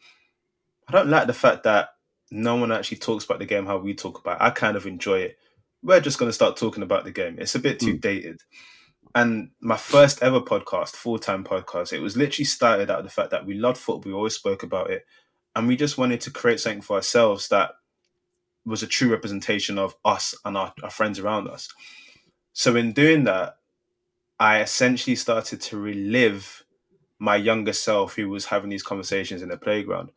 I 0.89 0.93
don't 0.93 1.09
like 1.09 1.27
the 1.27 1.35
fact 1.35 1.65
that 1.65 1.91
no 2.31 2.55
one 2.57 2.71
actually 2.71 2.99
talks 2.99 3.25
about 3.25 3.41
the 3.41 3.47
game 3.47 3.67
how 3.67 3.79
we 3.79 3.95
talk 3.95 4.19
about 4.19 4.41
it. 4.41 4.45
I 4.45 4.51
kind 4.51 4.77
of 4.77 4.87
enjoy 4.87 5.21
it. 5.21 5.39
We're 5.83 6.01
just 6.01 6.19
going 6.19 6.29
to 6.29 6.35
start 6.35 6.57
talking 6.57 6.83
about 6.83 7.05
the 7.05 7.11
game. 7.11 7.37
It's 7.39 7.57
a 7.57 7.59
bit 7.59 7.81
too 7.81 7.93
hmm. 7.93 7.99
dated. 7.99 8.41
And 9.15 9.51
my 9.61 9.77
first 9.77 10.23
ever 10.23 10.41
podcast, 10.41 10.91
full 10.91 11.19
time 11.19 11.45
podcast, 11.45 11.93
it 11.93 12.01
was 12.01 12.17
literally 12.17 12.45
started 12.45 12.91
out 12.91 13.01
of 13.01 13.05
the 13.05 13.11
fact 13.11 13.31
that 13.31 13.45
we 13.45 13.55
loved 13.55 13.79
football. 13.79 14.11
We 14.11 14.17
always 14.17 14.35
spoke 14.35 14.63
about 14.63 14.91
it. 14.91 15.05
And 15.55 15.69
we 15.69 15.77
just 15.77 15.99
wanted 15.99 16.21
to 16.23 16.31
create 16.31 16.61
something 16.61 16.81
for 16.81 16.97
ourselves 16.97 17.49
that 17.49 17.73
was 18.65 18.83
a 18.83 18.87
true 18.87 19.11
representation 19.11 19.79
of 19.79 19.95
us 20.05 20.35
and 20.45 20.57
our, 20.57 20.73
our 20.83 20.91
friends 20.91 21.19
around 21.19 21.49
us. 21.49 21.69
So 22.55 22.77
in 22.77 22.93
doing 22.93 23.25
that, 23.25 23.57
I 24.39 24.61
essentially 24.61 25.17
started 25.17 25.61
to 25.63 25.79
relive 25.79 26.65
my 27.19 27.37
younger 27.37 27.73
self 27.73 28.17
who 28.17 28.29
was 28.29 28.47
having 28.47 28.71
these 28.71 28.83
conversations 28.83 29.43
in 29.43 29.49
the 29.49 29.57
playground. 29.57 30.11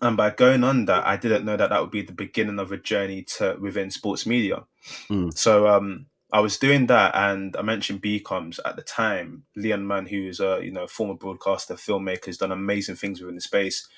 And 0.00 0.16
by 0.16 0.30
going 0.30 0.62
on 0.64 0.84
that, 0.84 1.06
I 1.06 1.16
didn't 1.16 1.44
know 1.44 1.56
that 1.56 1.70
that 1.70 1.80
would 1.80 1.90
be 1.90 2.02
the 2.02 2.12
beginning 2.12 2.58
of 2.58 2.72
a 2.72 2.76
journey 2.76 3.22
to 3.36 3.56
within 3.60 3.90
sports 3.90 4.26
media. 4.26 4.64
Mm. 5.08 5.36
So 5.36 5.66
um, 5.66 6.06
I 6.30 6.40
was 6.40 6.58
doing 6.58 6.86
that, 6.88 7.14
and 7.14 7.56
I 7.56 7.62
mentioned 7.62 8.02
BComs 8.02 8.58
at 8.64 8.76
the 8.76 8.82
time. 8.82 9.44
Leon 9.56 9.86
Mann, 9.86 10.06
who 10.06 10.28
is 10.28 10.40
a 10.40 10.60
you 10.62 10.70
know 10.70 10.86
former 10.86 11.14
broadcaster, 11.14 11.74
filmmaker, 11.74 12.26
has 12.26 12.38
done 12.38 12.52
amazing 12.52 12.96
things 12.96 13.20
within 13.20 13.36
the 13.36 13.40
space. 13.40 13.88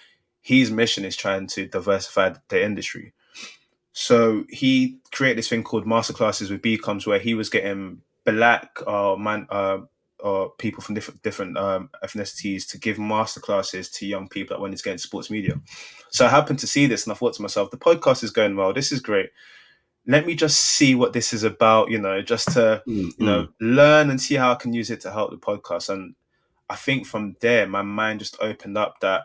His 0.40 0.70
mission 0.70 1.04
is 1.04 1.16
trying 1.16 1.48
to 1.48 1.66
diversify 1.66 2.34
the 2.48 2.64
industry. 2.64 3.12
So 3.92 4.44
he 4.48 4.98
created 5.10 5.38
this 5.38 5.48
thing 5.48 5.64
called 5.64 5.86
masterclasses 5.86 6.50
with 6.50 6.62
BComs, 6.62 7.06
where 7.06 7.18
he 7.18 7.34
was 7.34 7.50
getting 7.50 8.02
black 8.24 8.78
uh, 8.86 9.16
man 9.16 9.46
uh, 9.50 9.78
or 10.20 10.50
people 10.50 10.82
from 10.82 10.94
different 10.94 11.22
different 11.22 11.58
um, 11.58 11.90
ethnicities 12.04 12.68
to 12.70 12.78
give 12.78 12.96
masterclasses 12.96 13.92
to 13.94 14.06
young 14.06 14.28
people 14.28 14.54
that 14.54 14.60
wanted 14.60 14.76
to 14.76 14.84
get 14.84 14.92
into 14.92 15.02
sports 15.02 15.30
media. 15.30 15.60
So 16.10 16.26
I 16.26 16.28
happened 16.28 16.60
to 16.60 16.66
see 16.68 16.86
this, 16.86 17.04
and 17.04 17.12
I 17.12 17.16
thought 17.16 17.34
to 17.34 17.42
myself, 17.42 17.70
the 17.70 17.76
podcast 17.76 18.22
is 18.22 18.30
going 18.30 18.56
well. 18.56 18.72
This 18.72 18.92
is 18.92 19.00
great. 19.00 19.30
Let 20.10 20.26
me 20.26 20.34
just 20.34 20.58
see 20.58 20.94
what 20.94 21.12
this 21.12 21.32
is 21.32 21.44
about. 21.44 21.90
You 21.90 21.98
know, 21.98 22.20
just 22.20 22.52
to 22.52 22.82
Mm, 22.86 23.12
you 23.18 23.26
know 23.26 23.42
mm. 23.44 23.52
learn 23.60 24.10
and 24.10 24.20
see 24.20 24.34
how 24.34 24.52
I 24.52 24.56
can 24.56 24.72
use 24.72 24.90
it 24.90 25.00
to 25.02 25.12
help 25.12 25.30
the 25.30 25.36
podcast. 25.36 25.88
And 25.88 26.14
I 26.68 26.76
think 26.76 27.06
from 27.06 27.36
there, 27.40 27.66
my 27.66 27.82
mind 27.82 28.18
just 28.20 28.36
opened 28.40 28.76
up 28.76 29.00
that 29.00 29.24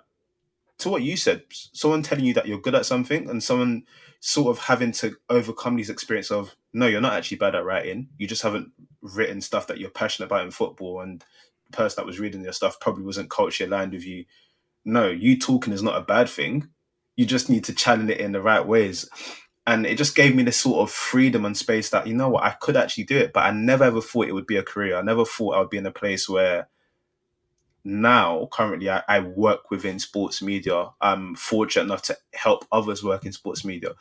to 0.79 0.89
what 0.89 1.03
you 1.03 1.17
said. 1.17 1.43
Someone 1.49 2.03
telling 2.03 2.25
you 2.25 2.33
that 2.35 2.47
you're 2.47 2.59
good 2.61 2.75
at 2.75 2.85
something, 2.85 3.29
and 3.29 3.43
someone 3.43 3.83
sort 4.19 4.55
of 4.55 4.63
having 4.63 4.91
to 4.91 5.15
overcome 5.29 5.75
these 5.75 5.89
experience 5.89 6.31
of 6.31 6.55
no, 6.73 6.87
you're 6.87 7.01
not 7.01 7.13
actually 7.13 7.37
bad 7.37 7.55
at 7.55 7.65
writing. 7.65 8.09
You 8.17 8.27
just 8.27 8.41
haven't 8.41 8.71
written 9.01 9.39
stuff 9.41 9.67
that 9.67 9.79
you're 9.79 9.89
passionate 9.89 10.27
about 10.27 10.45
in 10.45 10.51
football, 10.51 11.01
and 11.01 11.23
the 11.69 11.77
person 11.77 11.95
that 11.97 12.05
was 12.05 12.19
reading 12.19 12.43
your 12.43 12.53
stuff 12.53 12.79
probably 12.79 13.03
wasn't 13.03 13.29
culturally 13.29 13.71
aligned 13.71 13.93
with 13.93 14.05
you. 14.05 14.25
No, 14.83 15.07
you 15.07 15.37
talking 15.39 15.73
is 15.73 15.83
not 15.83 15.97
a 15.97 16.05
bad 16.05 16.29
thing. 16.29 16.69
You 17.15 17.25
just 17.25 17.49
need 17.49 17.63
to 17.65 17.73
channel 17.73 18.09
it 18.09 18.19
in 18.19 18.33
the 18.33 18.41
right 18.41 18.65
ways. 18.65 19.09
And 19.67 19.85
it 19.85 19.97
just 19.97 20.15
gave 20.15 20.35
me 20.35 20.43
this 20.43 20.57
sort 20.57 20.81
of 20.81 20.93
freedom 20.93 21.43
and 21.43 21.57
space 21.57 21.89
that, 21.89 22.05
you 22.05 22.13
know 22.13 22.29
what, 22.29 22.43
I 22.43 22.51
could 22.51 22.77
actually 22.77 23.05
do 23.05 23.17
it, 23.17 23.33
but 23.33 23.45
I 23.45 23.51
never 23.51 23.83
ever 23.83 24.01
thought 24.01 24.27
it 24.27 24.33
would 24.33 24.45
be 24.45 24.57
a 24.57 24.63
career. 24.63 24.95
I 24.95 25.01
never 25.01 25.25
thought 25.25 25.55
I 25.55 25.59
would 25.59 25.71
be 25.71 25.77
in 25.77 25.85
a 25.85 25.91
place 25.91 26.29
where 26.29 26.67
now, 27.83 28.49
currently, 28.51 28.89
I, 28.89 29.03
I 29.07 29.19
work 29.19 29.69
within 29.69 29.99
sports 29.99 30.41
media. 30.41 30.89
I'm 31.01 31.35
fortunate 31.35 31.83
enough 31.83 32.01
to 32.03 32.17
help 32.33 32.65
others 32.71 33.03
work 33.03 33.25
in 33.25 33.31
sports 33.31 33.63
media. 33.63 33.91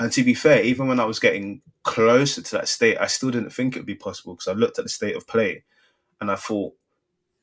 And 0.00 0.10
to 0.12 0.24
be 0.24 0.34
fair, 0.34 0.62
even 0.64 0.88
when 0.88 0.98
I 0.98 1.04
was 1.04 1.20
getting 1.20 1.62
closer 1.84 2.42
to 2.42 2.52
that 2.56 2.68
state, 2.68 2.98
I 2.98 3.06
still 3.06 3.30
didn't 3.30 3.52
think 3.52 3.76
it 3.76 3.80
would 3.80 3.86
be 3.86 3.94
possible 3.94 4.34
because 4.34 4.48
I 4.48 4.52
looked 4.52 4.78
at 4.78 4.84
the 4.84 4.88
state 4.88 5.14
of 5.14 5.28
play 5.28 5.62
and 6.20 6.30
I 6.30 6.34
thought, 6.34 6.74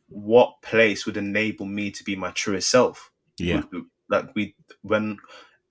what 0.09 0.61
place 0.61 1.05
would 1.05 1.17
enable 1.17 1.65
me 1.65 1.91
to 1.91 2.03
be 2.03 2.15
my 2.15 2.31
truest 2.31 2.69
self? 2.69 3.11
Yeah. 3.37 3.63
Like 4.09 4.35
we, 4.35 4.55
when 4.81 5.17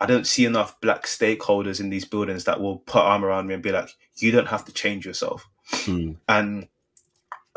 I 0.00 0.06
don't 0.06 0.26
see 0.26 0.44
enough 0.44 0.80
black 0.80 1.04
stakeholders 1.04 1.80
in 1.80 1.90
these 1.90 2.04
buildings 2.04 2.44
that 2.44 2.60
will 2.60 2.78
put 2.78 3.02
arm 3.02 3.24
around 3.24 3.46
me 3.46 3.54
and 3.54 3.62
be 3.62 3.72
like, 3.72 3.88
you 4.16 4.30
don't 4.30 4.48
have 4.48 4.64
to 4.66 4.72
change 4.72 5.06
yourself. 5.06 5.48
Mm. 5.70 6.16
And 6.28 6.68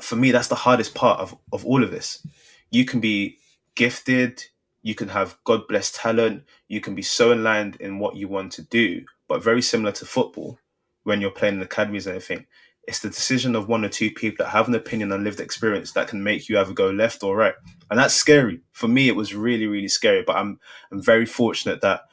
for 0.01 0.15
me, 0.15 0.31
that's 0.31 0.47
the 0.47 0.55
hardest 0.55 0.95
part 0.95 1.19
of, 1.19 1.37
of 1.51 1.65
all 1.65 1.83
of 1.83 1.91
this. 1.91 2.25
You 2.71 2.85
can 2.85 2.99
be 2.99 3.37
gifted, 3.75 4.43
you 4.81 4.95
can 4.95 5.09
have 5.09 5.37
God 5.43 5.67
blessed 5.67 5.95
talent, 5.95 6.43
you 6.67 6.79
can 6.79 6.95
be 6.95 7.01
so 7.01 7.33
aligned 7.33 7.75
in 7.77 7.99
what 7.99 8.15
you 8.15 8.27
want 8.27 8.53
to 8.53 8.61
do, 8.61 9.03
but 9.27 9.43
very 9.43 9.61
similar 9.61 9.91
to 9.93 10.05
football, 10.05 10.59
when 11.03 11.21
you're 11.21 11.31
playing 11.31 11.55
in 11.55 11.61
academies 11.61 12.07
and 12.07 12.15
everything, 12.15 12.45
it's 12.87 12.99
the 12.99 13.09
decision 13.09 13.55
of 13.55 13.67
one 13.67 13.85
or 13.85 13.89
two 13.89 14.09
people 14.09 14.43
that 14.43 14.51
have 14.51 14.67
an 14.67 14.75
opinion 14.75 15.11
and 15.11 15.23
lived 15.23 15.39
experience 15.39 15.91
that 15.91 16.07
can 16.07 16.23
make 16.23 16.49
you 16.49 16.57
either 16.57 16.73
go 16.73 16.89
left 16.89 17.23
or 17.23 17.35
right. 17.35 17.53
And 17.89 17.99
that's 17.99 18.15
scary. 18.15 18.61
For 18.71 18.87
me, 18.87 19.07
it 19.07 19.15
was 19.15 19.35
really, 19.35 19.67
really 19.67 19.87
scary. 19.87 20.23
But 20.23 20.37
I'm 20.37 20.59
I'm 20.91 21.01
very 21.01 21.25
fortunate 21.25 21.81
that 21.81 22.08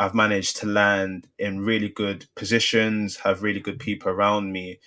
I've 0.00 0.14
managed 0.14 0.56
to 0.56 0.66
land 0.66 1.28
in 1.38 1.60
really 1.60 1.90
good 1.90 2.24
positions, 2.34 3.16
have 3.16 3.42
really 3.42 3.60
good 3.60 3.78
people 3.78 4.10
around 4.10 4.50
me, 4.50 4.80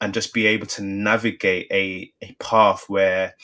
and 0.00 0.14
just 0.14 0.32
be 0.32 0.46
able 0.46 0.68
to 0.68 0.84
navigate 0.84 1.66
a, 1.72 2.12
a 2.22 2.36
path 2.38 2.84
where 2.86 3.34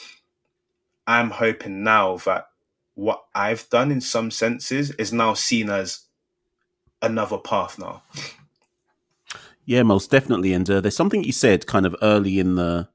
I'm 1.08 1.30
hoping 1.30 1.82
now 1.82 2.18
that 2.18 2.46
what 2.94 3.24
I've 3.34 3.68
done 3.70 3.90
in 3.90 4.00
some 4.00 4.30
senses 4.30 4.92
is 4.92 5.12
now 5.12 5.34
seen 5.34 5.68
as 5.68 6.02
another 7.02 7.38
path 7.38 7.76
now. 7.76 8.04
Yeah, 9.64 9.82
most 9.82 10.12
definitely. 10.12 10.52
And 10.52 10.70
uh, 10.70 10.80
there's 10.80 10.94
something 10.94 11.24
you 11.24 11.32
said 11.32 11.66
kind 11.66 11.86
of 11.86 11.96
early 12.02 12.38
in 12.38 12.54
the 12.54 12.88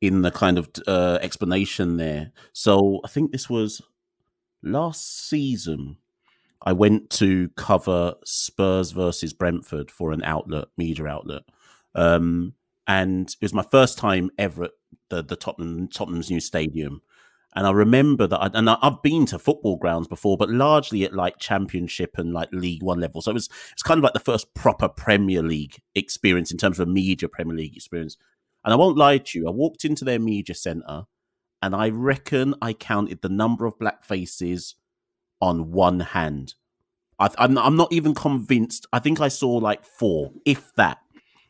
in 0.00 0.22
the 0.22 0.32
kind 0.32 0.58
of 0.58 0.68
uh, 0.88 1.20
explanation 1.22 1.96
there. 1.96 2.32
So 2.52 3.00
I 3.04 3.08
think 3.08 3.30
this 3.30 3.48
was 3.48 3.80
last 4.64 5.28
season 5.28 5.98
I 6.66 6.72
went 6.72 7.10
to 7.10 7.48
cover 7.50 8.14
Spurs 8.24 8.90
versus 8.90 9.32
Brentford 9.32 9.88
for 9.88 10.10
an 10.10 10.24
outlet, 10.24 10.64
media 10.76 11.06
outlet. 11.06 11.42
Um, 11.94 12.54
and 12.88 13.28
it 13.28 13.40
was 13.40 13.54
my 13.54 13.62
first 13.62 13.98
time 13.98 14.30
ever 14.36 14.64
at 14.64 14.70
the, 15.08 15.22
the 15.22 15.36
Tottenham, 15.36 15.86
Tottenham's 15.86 16.28
new 16.28 16.40
stadium. 16.40 17.02
And 17.54 17.68
I 17.68 17.70
remember 17.70 18.26
that, 18.26 18.38
I, 18.38 18.50
and 18.52 18.68
I, 18.68 18.76
have 18.82 19.00
been 19.00 19.26
to 19.26 19.38
football 19.38 19.76
grounds 19.76 20.08
before, 20.08 20.36
but 20.36 20.50
largely 20.50 21.04
at 21.04 21.14
like 21.14 21.38
Championship 21.38 22.18
and 22.18 22.34
like 22.34 22.48
League 22.50 22.82
One 22.82 22.98
level. 22.98 23.22
So 23.22 23.30
it 23.30 23.34
was 23.34 23.48
it's 23.70 23.84
kind 23.84 23.98
of 23.98 24.04
like 24.04 24.12
the 24.12 24.20
first 24.20 24.52
proper 24.52 24.88
Premier 24.88 25.42
League 25.42 25.80
experience 25.94 26.50
in 26.50 26.58
terms 26.58 26.80
of 26.80 26.88
a 26.88 26.90
media 26.90 27.28
Premier 27.28 27.56
League 27.56 27.76
experience. 27.76 28.16
And 28.64 28.74
I 28.74 28.76
won't 28.76 28.98
lie 28.98 29.18
to 29.18 29.38
you, 29.38 29.46
I 29.46 29.52
walked 29.52 29.84
into 29.84 30.04
their 30.04 30.18
media 30.18 30.56
centre, 30.56 31.04
and 31.62 31.76
I 31.76 31.90
reckon 31.90 32.56
I 32.60 32.72
counted 32.72 33.22
the 33.22 33.28
number 33.28 33.66
of 33.66 33.78
black 33.78 34.04
faces 34.04 34.74
on 35.40 35.72
one 35.72 36.00
hand. 36.00 36.54
I, 37.18 37.28
am 37.38 37.56
I'm 37.58 37.76
not 37.76 37.92
even 37.92 38.14
convinced. 38.14 38.86
I 38.92 38.98
think 38.98 39.20
I 39.20 39.28
saw 39.28 39.52
like 39.52 39.84
four, 39.84 40.32
if 40.44 40.74
that, 40.74 40.98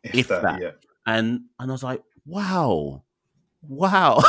if, 0.05 0.14
if 0.14 0.29
that. 0.29 0.42
that. 0.42 0.62
Yeah. 0.62 0.70
And 1.07 1.42
and 1.59 1.70
I 1.70 1.72
was 1.72 1.83
like, 1.83 2.03
wow, 2.25 3.05
wow, 3.62 4.22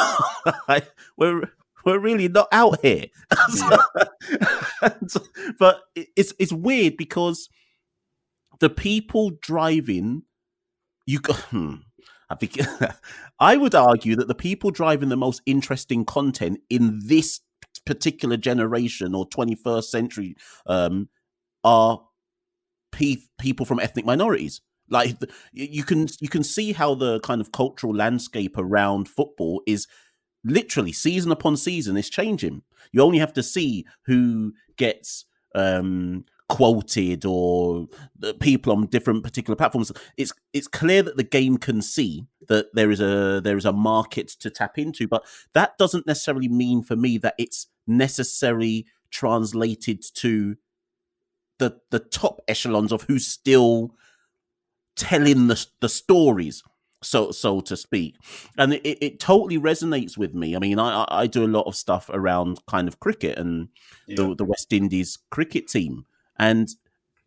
we're 1.18 1.52
we're 1.86 2.00
really 2.00 2.28
not 2.28 2.48
out 2.52 2.82
here. 2.82 3.06
but 5.60 5.82
it's 5.96 6.34
it's 6.40 6.54
weird 6.54 6.98
because 6.98 7.50
the 8.60 8.70
people 8.70 9.32
driving, 9.42 10.24
you 11.06 11.20
go. 11.20 11.34
Hmm, 11.34 11.76
I 12.30 12.36
think 12.36 12.58
I 13.40 13.58
would 13.58 13.76
argue 13.76 14.16
that 14.16 14.28
the 14.28 14.36
people 14.36 14.72
driving 14.72 15.10
the 15.10 15.18
most 15.18 15.42
interesting 15.46 16.06
content 16.06 16.60
in 16.70 17.00
this 17.04 17.42
particular 17.88 18.38
generation 18.38 19.16
or 19.16 19.28
21st 19.28 19.86
century 19.86 20.36
um, 20.68 21.10
are 21.64 22.02
pe- 22.92 23.28
people 23.40 23.66
from 23.66 23.80
ethnic 23.80 24.06
minorities. 24.06 24.62
Like 24.90 25.18
you 25.52 25.84
can 25.84 26.08
you 26.22 26.30
can 26.30 26.44
see 26.44 26.72
how 26.72 26.96
the 26.96 27.20
kind 27.20 27.42
of 27.42 27.52
cultural 27.52 27.94
landscape 27.94 28.58
around 28.58 29.10
football 29.10 29.62
is 29.68 29.86
literally 30.46 30.94
season 30.94 31.32
upon 31.32 31.58
season 31.58 31.98
is 31.98 32.10
changing. 32.10 32.62
You 32.94 33.02
only 33.02 33.18
have 33.20 33.34
to 33.34 33.44
see 33.44 33.86
who 34.06 34.54
gets 34.78 35.26
um, 35.54 36.24
quoted 36.48 37.26
or 37.26 37.88
the 38.18 38.34
people 38.34 38.72
on 38.72 38.86
different 38.86 39.24
particular 39.24 39.56
platforms. 39.56 39.92
It's 40.16 40.34
it's 40.54 40.68
clear 40.68 41.04
that 41.04 41.18
the 41.18 41.24
game 41.24 41.58
can 41.58 41.82
see 41.82 42.26
that 42.48 42.68
there 42.74 42.92
is 42.92 43.02
a 43.02 43.42
there 43.44 43.58
is 43.58 43.66
a 43.66 43.74
market 43.74 44.30
to 44.40 44.50
tap 44.50 44.78
into, 44.78 45.08
but 45.08 45.26
that 45.54 45.78
doesn't 45.78 46.08
necessarily 46.08 46.48
mean 46.48 46.82
for 46.82 46.96
me 46.96 47.18
that 47.18 47.36
it's 47.38 47.68
necessarily 47.88 48.86
translated 49.10 50.04
to 50.16 50.56
the 51.60 51.80
the 51.92 52.00
top 52.00 52.42
echelons 52.48 52.92
of 52.92 53.04
who's 53.04 53.28
still 53.28 53.92
telling 54.96 55.48
the 55.48 55.66
the 55.80 55.90
stories 55.90 56.64
so 57.04 57.32
so 57.32 57.62
to 57.62 57.78
speak. 57.78 58.16
And 58.58 58.74
it, 58.74 58.98
it 59.04 59.20
totally 59.20 59.58
resonates 59.58 60.18
with 60.18 60.34
me. 60.34 60.56
I 60.56 60.60
mean 60.60 60.80
i 60.80 61.06
i 61.10 61.28
do 61.28 61.46
a 61.46 61.48
lot 61.48 61.68
of 61.68 61.76
stuff 61.76 62.10
around 62.12 62.66
kind 62.68 62.88
of 62.88 63.00
cricket 63.00 63.38
and 63.38 63.70
yeah. 64.08 64.16
the, 64.18 64.36
the 64.36 64.46
west 64.46 64.74
indies 64.74 65.20
cricket 65.30 65.68
team. 65.68 66.06
And 66.40 66.68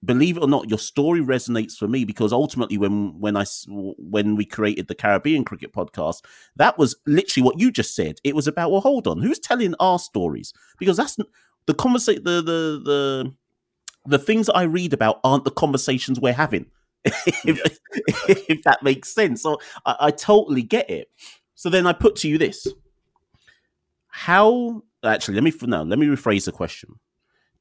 believe 0.05 0.37
it 0.37 0.43
or 0.43 0.49
not 0.49 0.69
your 0.69 0.79
story 0.79 1.21
resonates 1.21 1.77
for 1.77 1.87
me 1.87 2.05
because 2.05 2.33
ultimately 2.33 2.79
when 2.79 3.19
when 3.21 3.37
i 3.37 3.45
when 3.69 4.35
we 4.35 4.47
created 4.47 4.89
the 4.89 4.95
caribbean 4.95 5.45
cricket 5.45 5.75
podcast 5.75 6.25
that 6.57 6.79
was 6.79 6.97
literally 7.07 7.45
what 7.45 7.61
you 7.61 7.71
just 7.71 7.95
said 7.95 8.19
it 8.25 8.35
was 8.35 8.47
about 8.47 8.71
well 8.71 8.81
hold 8.81 9.07
on 9.07 9.21
who's 9.21 9.39
telling 9.39 9.75
our 9.79 9.99
stories 9.99 10.55
because 10.79 10.97
that's 10.97 11.19
the 11.67 11.75
conversation 11.75 12.25
the 12.25 12.41
the 12.41 12.81
the 12.83 13.35
the 14.07 14.19
things 14.19 14.47
that 14.47 14.57
i 14.57 14.63
read 14.63 14.95
about 14.95 15.21
aren't 15.23 15.45
the 15.45 15.51
conversations 15.51 16.19
we're 16.19 16.33
having 16.33 16.65
if, 17.05 17.79
if 18.49 18.63
that 18.65 18.83
makes 18.83 19.13
sense. 19.15 19.43
So 19.43 19.59
I, 19.87 19.97
I 20.01 20.11
totally 20.11 20.63
get 20.63 20.91
it. 20.91 21.11
So 21.55 21.71
then 21.71 21.87
I 21.87 21.93
put 21.93 22.17
to 22.17 22.29
you 22.29 22.39
this: 22.39 22.67
How 24.09 24.83
actually? 25.05 25.35
Let 25.35 25.45
me 25.45 25.53
no. 25.63 25.83
Let 25.83 25.99
me 25.99 26.07
rephrase 26.07 26.45
the 26.45 26.53
question. 26.53 26.97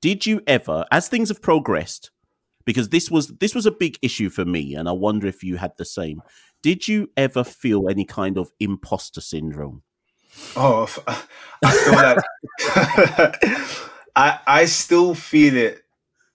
Did 0.02 0.26
you 0.26 0.42
ever, 0.48 0.86
as 0.92 1.10
things 1.10 1.30
have 1.30 1.42
progressed, 1.42 2.12
because 2.70 2.90
this 2.90 3.10
was 3.10 3.30
this 3.40 3.56
was 3.56 3.66
a 3.66 3.72
big 3.72 3.98
issue 4.04 4.30
for 4.30 4.46
me, 4.46 4.76
and 4.76 4.88
I 4.88 4.92
wonder 4.92 5.26
if 5.26 5.44
you 5.44 5.58
had 5.58 5.72
the 5.80 5.86
same. 5.86 6.22
Did 6.62 6.88
you 6.88 7.10
ever 7.18 7.44
feel 7.44 7.90
any 7.90 8.06
kind 8.06 8.38
of 8.38 8.52
imposter 8.60 9.22
syndrome? 9.22 9.82
Oh, 10.56 10.88
I 11.64 11.72
feel 11.72 11.94
like 11.96 12.18
I 14.16 14.40
I 14.46 14.66
still 14.66 15.16
feel 15.16 15.58
it 15.58 15.82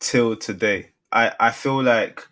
till 0.01 0.35
today. 0.35 0.90
I 1.12 1.33
I 1.38 1.51
feel 1.53 1.81
like 1.81 2.27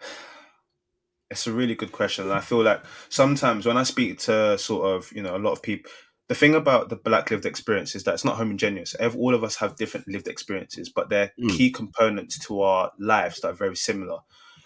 it's 1.30 1.46
a 1.46 1.52
really 1.52 1.74
good 1.74 1.92
question. 1.92 2.24
And 2.24 2.32
I 2.32 2.40
feel 2.40 2.62
like 2.62 2.82
sometimes 3.10 3.66
when 3.66 3.76
I 3.76 3.82
speak 3.82 4.18
to 4.20 4.56
sort 4.56 4.96
of, 4.96 5.12
you 5.12 5.22
know, 5.22 5.36
a 5.36 5.44
lot 5.44 5.52
of 5.52 5.60
people, 5.60 5.90
the 6.28 6.34
thing 6.34 6.54
about 6.54 6.88
the 6.88 6.96
black 6.96 7.30
lived 7.30 7.46
experience 7.46 7.94
is 7.94 8.04
that 8.04 8.14
it's 8.14 8.24
not 8.24 8.36
homogeneous. 8.36 8.94
All 8.94 9.34
of 9.34 9.44
us 9.44 9.56
have 9.56 9.76
different 9.76 10.08
lived 10.08 10.26
experiences, 10.26 10.88
but 10.88 11.08
they're 11.08 11.32
mm. 11.38 11.50
key 11.50 11.70
components 11.70 12.38
to 12.40 12.62
our 12.62 12.90
lives 12.98 13.40
that 13.40 13.50
are 13.50 13.54
very 13.54 13.76
similar. 13.76 14.18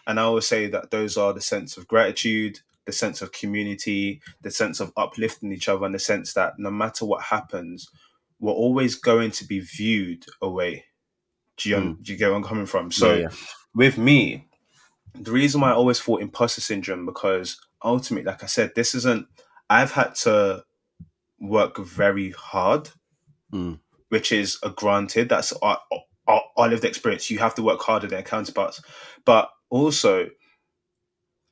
And 0.07 0.18
I 0.18 0.23
always 0.23 0.46
say 0.46 0.68
that 0.68 0.90
those 0.90 1.18
are 1.18 1.35
the 1.35 1.40
sense 1.42 1.77
of 1.77 1.87
gratitude, 1.87 2.61
the 2.87 2.92
sense 2.92 3.20
of 3.20 3.33
community, 3.33 4.23
the 4.40 4.51
sense 4.51 4.81
of 4.81 4.92
uplifting 4.96 5.53
each 5.53 5.68
other, 5.68 5.85
and 5.85 5.94
the 5.94 5.99
sense 5.99 6.33
that 6.33 6.59
no 6.59 6.70
matter 6.70 7.05
what 7.05 7.23
happens, 7.23 7.90
we're 8.38 8.53
always 8.53 8.94
going 8.94 9.31
to 9.33 9.44
be 9.44 9.61
viewed 9.61 10.25
away. 10.40 10.85
Do 11.59 11.68
you, 11.68 11.77
mm. 11.77 12.03
do 12.03 12.12
you 12.12 12.18
get 12.18 12.29
where 12.29 12.37
I'm 12.37 12.42
coming 12.42 12.64
from? 12.64 12.90
So 12.90 13.12
yeah, 13.12 13.20
yeah. 13.20 13.29
with 13.75 13.99
me, 13.99 14.49
the 15.14 15.31
reason 15.31 15.61
why 15.61 15.70
I 15.70 15.75
always 15.75 16.01
thought 16.01 16.23
imposter 16.23 16.62
syndrome 16.62 17.05
because 17.05 17.61
ultimately, 17.85 18.31
like 18.31 18.42
I 18.42 18.46
said, 18.46 18.73
this 18.75 18.94
isn't. 18.94 19.27
I've 19.68 19.92
had 19.92 20.14
to 20.16 20.64
work 21.40 21.79
very 21.79 22.31
hard, 22.31 22.90
mm. 23.53 23.79
which 24.11 24.33
is 24.33 24.59
a 24.62 24.70
granted. 24.70 25.29
That's 25.29 25.53
our, 25.62 25.79
our, 26.26 26.42
our 26.57 26.68
lived 26.68 26.85
experience. 26.85 27.31
You 27.31 27.38
have 27.38 27.55
to 27.57 27.62
work 27.62 27.81
harder 27.81 28.07
than 28.07 28.22
counterparts, 28.22 28.83
but 29.24 29.50
also, 29.70 30.29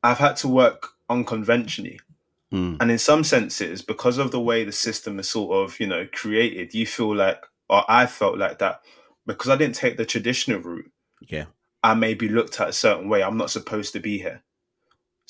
I've 0.02 0.18
had 0.18 0.36
to 0.36 0.48
work 0.48 0.88
unconventionally. 1.08 2.00
Mm. 2.52 2.78
And 2.80 2.90
in 2.90 2.98
some 2.98 3.24
senses, 3.24 3.82
because 3.82 4.18
of 4.18 4.30
the 4.30 4.40
way 4.40 4.64
the 4.64 4.72
system 4.72 5.18
is 5.18 5.28
sort 5.28 5.52
of, 5.52 5.78
you 5.80 5.86
know, 5.86 6.06
created, 6.12 6.74
you 6.74 6.86
feel 6.86 7.14
like, 7.14 7.44
or 7.68 7.84
I 7.88 8.06
felt 8.06 8.38
like 8.38 8.58
that, 8.58 8.80
because 9.26 9.50
I 9.50 9.56
didn't 9.56 9.74
take 9.74 9.96
the 9.96 10.06
traditional 10.06 10.60
route. 10.60 10.90
Yeah. 11.28 11.46
I 11.82 11.94
may 11.94 12.14
be 12.14 12.28
looked 12.28 12.60
at 12.60 12.68
a 12.68 12.72
certain 12.72 13.08
way. 13.08 13.22
I'm 13.22 13.36
not 13.36 13.50
supposed 13.50 13.92
to 13.92 14.00
be 14.00 14.18
here. 14.18 14.42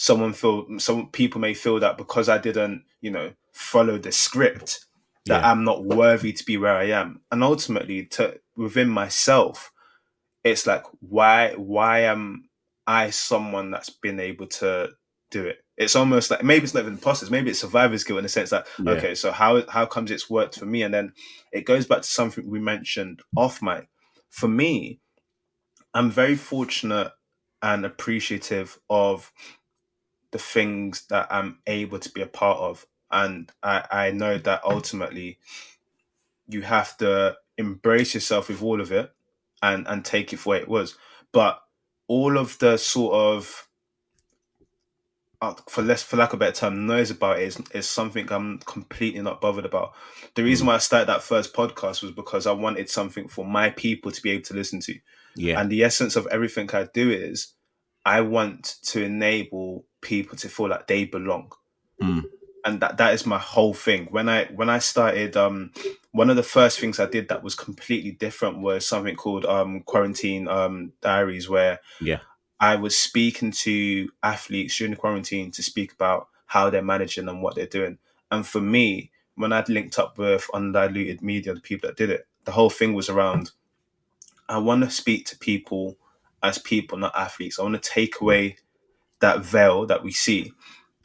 Someone 0.00 0.32
feel 0.32 0.66
some 0.78 1.08
people 1.10 1.40
may 1.40 1.54
feel 1.54 1.80
that 1.80 1.98
because 1.98 2.28
I 2.28 2.38
didn't, 2.38 2.84
you 3.00 3.10
know, 3.10 3.32
follow 3.52 3.98
the 3.98 4.12
script, 4.12 4.86
that 5.26 5.42
yeah. 5.42 5.50
I'm 5.50 5.64
not 5.64 5.84
worthy 5.84 6.32
to 6.32 6.44
be 6.44 6.56
where 6.56 6.76
I 6.76 6.84
am. 6.84 7.20
And 7.30 7.42
ultimately, 7.42 8.06
to 8.06 8.38
within 8.56 8.88
myself, 8.88 9.72
it's 10.44 10.66
like 10.66 10.84
why 11.00 11.52
why 11.56 12.00
am 12.00 12.48
I 12.86 13.10
someone 13.10 13.70
that's 13.70 13.90
been 13.90 14.20
able 14.20 14.46
to 14.46 14.90
do 15.30 15.46
it? 15.46 15.58
It's 15.76 15.96
almost 15.96 16.30
like 16.30 16.42
maybe 16.42 16.64
it's 16.64 16.74
not 16.74 16.80
even 16.80 16.94
imposters, 16.94 17.30
maybe 17.30 17.50
it's 17.50 17.60
survivor's 17.60 18.04
guilt 18.04 18.18
in 18.18 18.22
the 18.22 18.28
sense 18.28 18.50
that 18.50 18.66
yeah. 18.82 18.92
okay, 18.92 19.14
so 19.14 19.32
how 19.32 19.64
how 19.68 19.84
comes 19.84 20.10
it's 20.10 20.30
worked 20.30 20.58
for 20.58 20.66
me? 20.66 20.82
And 20.82 20.94
then 20.94 21.12
it 21.52 21.64
goes 21.64 21.86
back 21.86 22.02
to 22.02 22.08
something 22.08 22.48
we 22.48 22.60
mentioned 22.60 23.20
off 23.36 23.60
mic. 23.60 23.88
For 24.30 24.48
me, 24.48 25.00
I'm 25.92 26.10
very 26.10 26.36
fortunate 26.36 27.12
and 27.62 27.84
appreciative 27.84 28.78
of 28.88 29.32
the 30.30 30.38
things 30.38 31.06
that 31.08 31.28
I'm 31.30 31.58
able 31.66 31.98
to 31.98 32.10
be 32.10 32.22
a 32.22 32.26
part 32.26 32.58
of. 32.58 32.86
And 33.10 33.50
I, 33.62 33.84
I 33.90 34.10
know 34.10 34.38
that 34.38 34.64
ultimately 34.64 35.38
you 36.48 36.62
have 36.62 36.96
to 36.98 37.36
embrace 37.56 38.14
yourself 38.14 38.48
with 38.48 38.62
all 38.62 38.80
of 38.80 38.92
it 38.92 39.10
and, 39.62 39.86
and 39.86 40.04
take 40.04 40.32
it 40.32 40.38
for 40.38 40.50
what 40.50 40.62
it 40.62 40.68
was. 40.68 40.96
But 41.32 41.60
all 42.06 42.38
of 42.38 42.58
the 42.58 42.76
sort 42.76 43.14
of 43.14 43.68
uh, 45.40 45.54
for 45.68 45.82
less 45.82 46.02
for 46.02 46.16
lack 46.16 46.32
of 46.32 46.38
a 46.38 46.40
better 46.40 46.52
term, 46.52 46.86
noise 46.86 47.12
about 47.12 47.38
it 47.38 47.44
is, 47.44 47.62
is 47.72 47.88
something 47.88 48.30
I'm 48.32 48.58
completely 48.58 49.22
not 49.22 49.40
bothered 49.40 49.64
about. 49.64 49.94
The 50.34 50.42
reason 50.42 50.64
mm. 50.64 50.68
why 50.68 50.74
I 50.74 50.78
started 50.78 51.08
that 51.08 51.22
first 51.22 51.54
podcast 51.54 52.02
was 52.02 52.10
because 52.10 52.46
I 52.46 52.52
wanted 52.52 52.90
something 52.90 53.28
for 53.28 53.46
my 53.46 53.70
people 53.70 54.10
to 54.10 54.20
be 54.20 54.30
able 54.30 54.42
to 54.44 54.54
listen 54.54 54.80
to. 54.80 54.98
Yeah. 55.36 55.60
And 55.60 55.70
the 55.70 55.84
essence 55.84 56.16
of 56.16 56.26
everything 56.28 56.68
I 56.72 56.88
do 56.92 57.10
is 57.10 57.52
I 58.04 58.20
want 58.22 58.76
to 58.84 59.02
enable 59.02 59.84
people 60.00 60.36
to 60.38 60.48
feel 60.48 60.68
like 60.68 60.86
they 60.86 61.04
belong. 61.04 61.52
Mm. 62.02 62.24
And 62.64 62.80
that 62.80 62.96
that 62.98 63.14
is 63.14 63.26
my 63.26 63.38
whole 63.38 63.74
thing. 63.74 64.08
When 64.10 64.28
I 64.28 64.46
when 64.46 64.68
I 64.68 64.78
started 64.78 65.36
um 65.36 65.72
one 66.12 66.30
of 66.30 66.36
the 66.36 66.42
first 66.42 66.80
things 66.80 66.98
I 66.98 67.06
did 67.06 67.28
that 67.28 67.42
was 67.42 67.54
completely 67.54 68.12
different 68.12 68.58
was 68.58 68.86
something 68.86 69.16
called 69.16 69.46
um 69.46 69.82
quarantine 69.82 70.48
um 70.48 70.92
diaries 71.00 71.48
where 71.48 71.80
yeah 72.00 72.20
I 72.60 72.76
was 72.76 72.98
speaking 72.98 73.52
to 73.52 74.08
athletes 74.22 74.76
during 74.76 74.92
the 74.92 74.96
quarantine 74.96 75.50
to 75.52 75.62
speak 75.62 75.92
about 75.92 76.28
how 76.46 76.70
they're 76.70 76.82
managing 76.82 77.28
and 77.28 77.42
what 77.42 77.54
they're 77.54 77.66
doing. 77.66 77.98
And 78.32 78.44
for 78.46 78.60
me, 78.60 79.12
when 79.36 79.52
I'd 79.52 79.68
linked 79.68 79.98
up 79.98 80.18
with 80.18 80.50
undiluted 80.52 81.22
media, 81.22 81.54
the 81.54 81.60
people 81.60 81.88
that 81.88 81.96
did 81.96 82.10
it, 82.10 82.26
the 82.44 82.52
whole 82.52 82.70
thing 82.70 82.94
was 82.94 83.08
around 83.08 83.52
I 84.48 84.58
want 84.58 84.82
to 84.82 84.90
speak 84.90 85.26
to 85.26 85.38
people 85.38 85.98
as 86.42 86.58
people, 86.58 86.98
not 86.98 87.16
athletes. 87.16 87.58
I 87.58 87.62
want 87.62 87.82
to 87.82 87.90
take 87.90 88.20
away 88.20 88.56
that 89.20 89.40
veil 89.40 89.86
that 89.86 90.02
we 90.02 90.12
see. 90.12 90.52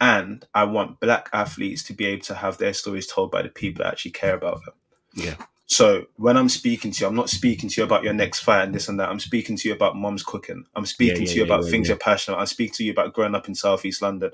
And 0.00 0.44
I 0.54 0.64
want 0.64 1.00
black 1.00 1.28
athletes 1.32 1.82
to 1.84 1.92
be 1.92 2.06
able 2.06 2.24
to 2.24 2.34
have 2.34 2.58
their 2.58 2.74
stories 2.74 3.06
told 3.06 3.30
by 3.30 3.42
the 3.42 3.48
people 3.48 3.84
that 3.84 3.92
actually 3.92 4.10
care 4.12 4.34
about 4.34 4.60
them. 4.64 4.74
Yeah. 5.14 5.34
So 5.66 6.06
when 6.16 6.36
I'm 6.36 6.50
speaking 6.50 6.90
to 6.90 7.00
you, 7.00 7.06
I'm 7.06 7.14
not 7.14 7.30
speaking 7.30 7.70
to 7.70 7.80
you 7.80 7.84
about 7.84 8.04
your 8.04 8.12
next 8.12 8.40
fight 8.40 8.64
and 8.64 8.74
this 8.74 8.88
and 8.88 9.00
that. 9.00 9.08
I'm 9.08 9.20
speaking 9.20 9.56
to 9.56 9.68
you 9.68 9.74
about 9.74 9.96
mom's 9.96 10.22
cooking. 10.22 10.64
I'm 10.76 10.84
speaking 10.84 11.22
yeah, 11.22 11.28
to 11.28 11.34
you 11.34 11.40
yeah, 11.40 11.46
about 11.46 11.64
yeah, 11.64 11.70
things 11.70 11.88
yeah. 11.88 11.92
you're 11.92 11.98
passionate. 11.98 12.36
I 12.38 12.44
speak 12.44 12.74
to 12.74 12.84
you 12.84 12.92
about 12.92 13.14
growing 13.14 13.34
up 13.34 13.48
in 13.48 13.54
Southeast 13.54 14.02
London. 14.02 14.30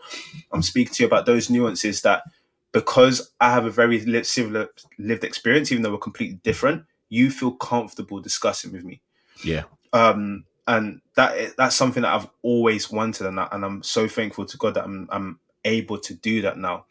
I'm 0.53 0.63
speaking 0.63 0.93
to 0.95 1.03
you 1.05 1.07
about 1.07 1.27
those 1.27 1.49
nuances 1.49 2.03
that 2.03 2.25
because 2.73 3.31
I 3.41 3.51
have 3.51 3.65
a 3.65 3.71
very 3.71 4.25
similar 4.25 4.69
lived 4.99 5.25
experience, 5.25 5.71
even 5.71 5.83
though 5.83 5.93
we're 5.93 5.99
completely 5.99 6.41
different, 6.43 6.85
you 7.09 7.31
feel 7.31 7.53
comfortable 7.53 8.21
discussing 8.21 8.73
with 8.73 8.85
me. 8.85 9.01
Yeah. 9.45 9.65
Um, 9.93 10.45
and 10.71 11.01
that 11.17 11.57
that's 11.57 11.75
something 11.75 12.05
that 12.05 12.15
I've 12.15 12.29
always 12.43 12.93
wanted, 12.93 13.27
and, 13.27 13.41
I, 13.41 13.49
and 13.51 13.65
I'm 13.65 13.83
so 13.83 14.07
thankful 14.07 14.47
to 14.47 14.57
God 14.57 14.75
that 14.75 14.85
I'm 14.85 15.09
I'm 15.11 15.41
able 15.65 15.99
to 15.99 16.15
do 16.15 16.43
that 16.43 16.59
now. 16.59 16.87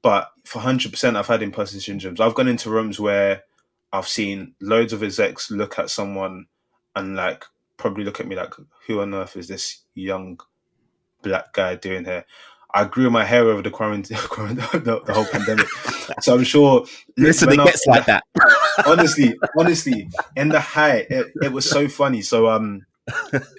But 0.00 0.32
for 0.44 0.60
hundred 0.60 0.92
percent, 0.92 1.16
I've 1.16 1.26
had 1.26 1.42
imposter 1.42 1.76
syndromes. 1.76 2.20
I've 2.20 2.34
gone 2.34 2.48
into 2.48 2.70
rooms 2.70 2.98
where 2.98 3.42
I've 3.92 4.08
seen 4.08 4.54
loads 4.62 4.94
of 4.94 5.02
execs 5.02 5.50
look 5.50 5.78
at 5.78 5.90
someone 5.90 6.46
and 6.96 7.16
like 7.16 7.44
probably 7.76 8.02
look 8.02 8.18
at 8.18 8.26
me 8.26 8.34
like, 8.34 8.54
who 8.86 9.00
on 9.02 9.12
earth 9.12 9.36
is 9.36 9.46
this 9.46 9.82
young 9.94 10.40
black 11.22 11.52
guy 11.52 11.74
doing 11.74 12.06
here? 12.06 12.24
I 12.72 12.84
grew 12.84 13.10
my 13.10 13.24
hair 13.24 13.44
over 13.44 13.60
the 13.60 13.70
quarantine, 13.70 14.16
the, 14.26 15.02
the 15.04 15.12
whole 15.12 15.26
pandemic. 15.26 15.66
So 16.22 16.34
I'm 16.34 16.44
sure. 16.44 16.86
Listen, 17.18 17.52
it 17.52 17.56
gets 17.56 17.86
like 17.86 18.06
that. 18.06 18.22
honestly, 18.86 19.38
honestly, 19.58 20.08
in 20.36 20.48
the 20.48 20.60
height, 20.60 21.08
it, 21.10 21.26
it 21.42 21.52
was 21.52 21.68
so 21.68 21.88
funny. 21.88 22.22
So 22.22 22.48
um, 22.48 22.86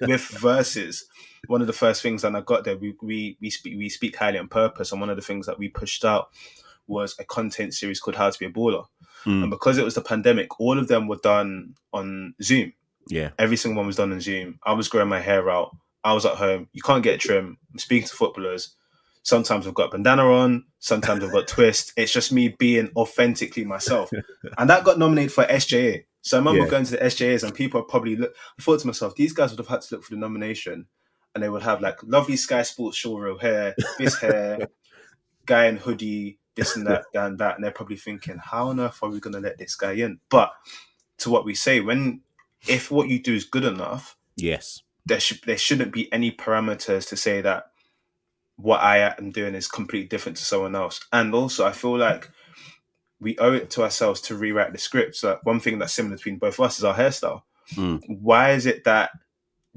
with 0.02 0.22
Versus, 0.40 1.06
one 1.48 1.62
of 1.62 1.68
the 1.68 1.74
first 1.74 2.02
things 2.02 2.22
that 2.22 2.36
I 2.36 2.42
got 2.42 2.64
there, 2.64 2.78
we 2.78 2.96
we 3.02 3.38
we 3.42 3.50
speak 3.50 3.78
we 3.78 3.90
speak 3.90 4.16
highly 4.16 4.40
on 4.40 4.48
purpose, 4.48 4.92
and 4.92 5.02
one 5.02 5.10
of 5.10 5.16
the 5.16 5.22
things 5.22 5.46
that 5.46 5.60
we 5.60 5.70
pushed 5.70 6.06
out 6.06 6.30
was 6.88 7.16
a 7.20 7.24
content 7.24 7.74
series 7.74 8.00
called 8.00 8.16
How 8.16 8.30
to 8.30 8.40
Be 8.40 8.48
a 8.48 8.50
Baller. 8.50 8.86
Mm. 9.26 9.44
And 9.44 9.50
because 9.50 9.78
it 9.78 9.86
was 9.86 9.96
the 9.96 10.02
pandemic, 10.02 10.60
all 10.60 10.80
of 10.80 10.88
them 10.88 11.08
were 11.08 11.18
done 11.18 11.76
on 11.94 12.34
Zoom. 12.42 12.74
Yeah. 13.08 13.30
Every 13.38 13.58
single 13.58 13.78
one 13.78 13.88
was 13.88 13.96
done 13.96 14.12
on 14.12 14.22
Zoom. 14.22 14.60
I 14.64 14.74
was 14.74 14.88
growing 14.88 15.10
my 15.10 15.20
hair 15.20 15.50
out. 15.50 15.76
I 16.04 16.14
was 16.14 16.26
at 16.26 16.36
home. 16.36 16.68
You 16.74 16.82
can't 16.82 17.04
get 17.04 17.16
a 17.16 17.18
trim. 17.18 17.58
I'm 17.72 17.80
speaking 17.80 18.08
to 18.08 18.16
footballers. 18.16 18.76
Sometimes 19.24 19.68
I've 19.68 19.74
got 19.74 19.92
bandana 19.92 20.26
on. 20.26 20.66
Sometimes 20.80 21.24
I've 21.24 21.32
got 21.32 21.48
twist. 21.48 21.94
It's 21.98 22.12
just 22.12 22.32
me 22.32 22.50
being 22.50 22.90
authentically 22.96 23.66
myself. 23.66 24.10
And 24.58 24.70
that 24.70 24.84
got 24.84 24.98
nominated 24.98 25.34
for 25.34 25.44
SJA. 25.44 26.06
So 26.22 26.38
I 26.38 26.40
remember 26.40 26.64
Yeah. 26.64 26.70
going 26.70 26.86
to 26.86 26.92
the 26.92 26.98
SJAs 27.06 27.44
and 27.44 27.54
people 27.56 27.82
probably 27.84 28.16
look. 28.16 28.36
I 28.58 28.62
thought 28.62 28.80
to 28.82 28.88
myself, 28.88 29.16
these 29.16 29.34
guys 29.34 29.52
would 29.52 29.60
have 29.60 29.68
had 29.68 29.82
to 29.82 29.96
look 29.96 30.04
for 30.04 30.12
the 30.14 30.20
nomination, 30.20 30.88
and 31.34 31.44
they 31.44 31.50
would 31.50 31.62
have 31.64 31.82
like 31.82 32.02
lovely 32.04 32.36
Sky 32.36 32.64
Sports 32.64 33.02
showreel 33.02 33.42
hair, 33.42 33.76
this 33.98 34.16
hair, 34.22 34.68
guy 35.46 35.66
in 35.66 35.78
hoodie, 35.78 36.40
this 36.56 36.76
and 36.76 36.86
that, 36.88 37.06
and 37.14 37.38
that, 37.40 37.56
and 37.56 37.64
they're 37.64 37.72
probably 37.72 37.96
thinking, 37.96 38.38
how 38.38 38.68
on 38.68 38.80
earth 38.80 39.00
are 39.02 39.10
we 39.10 39.20
going 39.20 39.34
to 39.34 39.40
let 39.40 39.58
this 39.58 39.76
guy 39.76 39.94
in? 39.94 40.20
But 40.30 40.52
to 41.20 41.30
what 41.30 41.46
we 41.46 41.56
say, 41.56 41.80
when 41.80 42.22
if 42.68 42.92
what 42.92 43.08
you 43.10 43.22
do 43.22 43.34
is 43.34 43.46
good 43.46 43.64
enough, 43.66 44.18
Yes. 44.36 44.84
there 45.06 45.20
should 45.20 45.42
there 45.46 45.58
shouldn't 45.58 45.94
be 45.94 46.12
any 46.14 46.32
parameters 46.32 47.08
to 47.10 47.16
say 47.18 47.42
that 47.42 47.72
what 48.58 48.82
I 48.82 48.98
am 49.18 49.32
doing 49.32 49.56
is 49.56 49.68
completely 49.70 50.08
different 50.10 50.38
to 50.38 50.44
someone 50.44 50.76
else. 50.76 51.00
And 51.14 51.34
also, 51.34 51.66
I 51.66 51.72
feel 51.72 51.98
like 51.98 52.30
we 53.20 53.38
owe 53.38 53.54
it 53.54 53.70
to 53.72 53.84
ourselves 53.84 54.22
to 54.22 54.36
rewrite 54.36 54.72
the 54.72 54.78
script. 54.78 55.16
So 55.16 55.40
one 55.44 55.60
thing 55.60 55.80
that's 55.80 55.94
similar 55.94 56.16
between 56.16 56.38
both 56.38 56.56
of 56.60 56.66
us 56.66 56.78
is 56.78 56.84
our 56.84 56.96
hairstyle. 56.96 57.42
Mm. 57.74 58.02
Why 58.08 58.52
is 58.52 58.66
it 58.66 58.84
that 58.86 59.12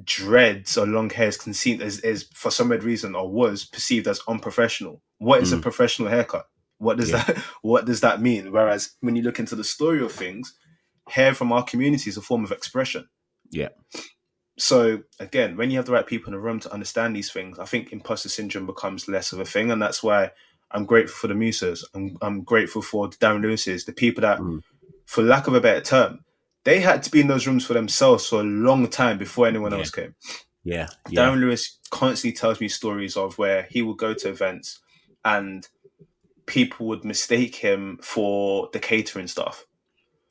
dreads 0.05 0.79
or 0.79 0.87
long 0.87 1.11
hair 1.11 1.29
is 1.29 1.37
conceived 1.37 1.83
as 1.83 2.01
is 2.01 2.29
for 2.35 2.51
some 2.51 2.69
weird 2.69 2.85
reason 2.85 3.15
or 3.15 3.31
was 3.31 3.65
perceived 3.65 4.09
as 4.09 4.21
unprofessional? 4.29 5.03
What 5.19 5.43
is 5.43 5.53
a 5.53 5.57
Mm. 5.57 5.63
professional 5.63 6.09
haircut? 6.09 6.47
What 6.79 6.97
does 6.99 7.11
Yeah. 7.11 7.23
that 7.25 7.37
what 7.63 7.85
does 7.85 8.01
that 8.01 8.21
mean? 8.21 8.53
Whereas 8.53 8.93
when 9.01 9.17
you 9.17 9.23
look 9.23 9.39
into 9.39 9.57
the 9.57 9.65
story 9.65 10.03
of 10.03 10.13
things, 10.13 10.55
hair 11.09 11.35
from 11.35 11.53
our 11.53 11.65
community 11.65 12.11
is 12.11 12.17
a 12.17 12.23
form 12.23 12.45
of 12.45 12.53
expression. 12.53 13.09
Yeah. 13.51 13.69
So 14.59 15.03
again, 15.19 15.57
when 15.57 15.71
you 15.71 15.77
have 15.79 15.87
the 15.87 15.93
right 15.93 16.07
people 16.07 16.29
in 16.29 16.33
the 16.35 16.41
room 16.41 16.61
to 16.61 16.73
understand 16.73 17.17
these 17.17 17.31
things, 17.33 17.59
I 17.59 17.65
think 17.65 17.93
imposter 17.93 18.29
syndrome 18.29 18.67
becomes 18.67 19.09
less 19.09 19.33
of 19.33 19.41
a 19.41 19.45
thing, 19.45 19.71
and 19.71 19.81
that's 19.81 20.03
why 20.03 20.31
I'm 20.73 20.85
grateful 20.87 21.15
for 21.17 21.29
the 21.29 21.35
Musas. 21.35 21.85
I'm, 21.95 22.17
I'm 22.23 22.43
grateful 22.43 22.83
for 22.83 23.09
the 23.09 23.17
Darren 23.17 23.43
Lewis's, 23.43 23.85
the 23.85 23.93
people 23.93 24.23
that, 24.23 24.39
Mm. 24.39 24.63
for 25.07 25.23
lack 25.23 25.47
of 25.47 25.55
a 25.55 25.61
better 25.61 25.81
term, 25.81 26.21
they 26.65 26.81
had 26.81 27.03
to 27.03 27.11
be 27.11 27.21
in 27.21 27.27
those 27.29 27.47
rooms 27.47 27.67
for 27.67 27.75
themselves 27.75 28.27
for 28.29 28.41
a 28.41 28.45
long 28.45 28.89
time 28.89 29.19
before 29.19 29.47
anyone 29.47 29.73
Yeah. 29.73 29.79
else 29.79 29.91
came. 29.91 30.15
Yeah. 30.65 30.89
Yeah. 31.09 31.23
Darren 31.27 31.41
Lewis 31.41 31.79
constantly 31.91 32.37
tells 32.37 32.61
me 32.61 32.69
stories 32.69 33.17
of 33.17 33.37
where 33.39 33.67
he 33.71 33.83
would 33.83 33.99
go 33.99 34.15
to 34.15 34.29
events 34.29 34.81
and 35.25 35.67
people 36.47 36.87
would 36.87 37.05
mistake 37.05 37.57
him 37.57 37.99
for 38.03 38.69
the 38.73 38.79
catering 38.79 39.27
stuff. 39.29 39.67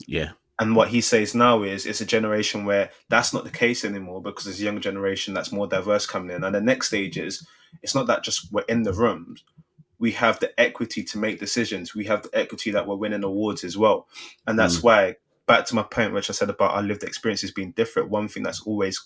Yeah. 0.07 0.31
And 0.59 0.75
what 0.75 0.89
he 0.89 1.01
says 1.01 1.33
now 1.33 1.63
is 1.63 1.85
it's 1.85 2.01
a 2.01 2.05
generation 2.05 2.65
where 2.65 2.91
that's 3.09 3.33
not 3.33 3.43
the 3.45 3.49
case 3.49 3.83
anymore 3.83 4.21
because 4.21 4.45
there's 4.45 4.59
a 4.61 4.63
younger 4.63 4.81
generation 4.81 5.33
that's 5.33 5.51
more 5.51 5.67
diverse 5.67 6.05
coming 6.05 6.35
in. 6.35 6.43
And 6.43 6.53
the 6.53 6.61
next 6.61 6.87
stage 6.87 7.17
is 7.17 7.45
it's 7.81 7.95
not 7.95 8.07
that 8.07 8.23
just 8.23 8.51
we're 8.51 8.61
in 8.69 8.83
the 8.83 8.93
rooms. 8.93 9.43
We 10.01 10.11
have 10.13 10.39
the 10.39 10.51
equity 10.59 11.03
to 11.03 11.17
make 11.17 11.39
decisions. 11.39 11.95
We 11.95 12.05
have 12.05 12.23
the 12.23 12.37
equity 12.37 12.71
that 12.71 12.85
we're 12.87 12.95
winning 12.95 13.23
awards 13.23 13.63
as 13.63 13.77
well. 13.77 14.07
And 14.47 14.59
that's 14.59 14.81
why, 14.83 15.15
back 15.45 15.65
to 15.67 15.75
my 15.75 15.83
point, 15.83 16.13
which 16.13 16.29
I 16.29 16.33
said 16.33 16.49
about 16.49 16.71
our 16.75 16.81
lived 16.83 17.03
experiences 17.03 17.51
being 17.51 17.71
different, 17.71 18.09
one 18.09 18.27
thing 18.27 18.43
that's 18.43 18.63
always 18.63 18.99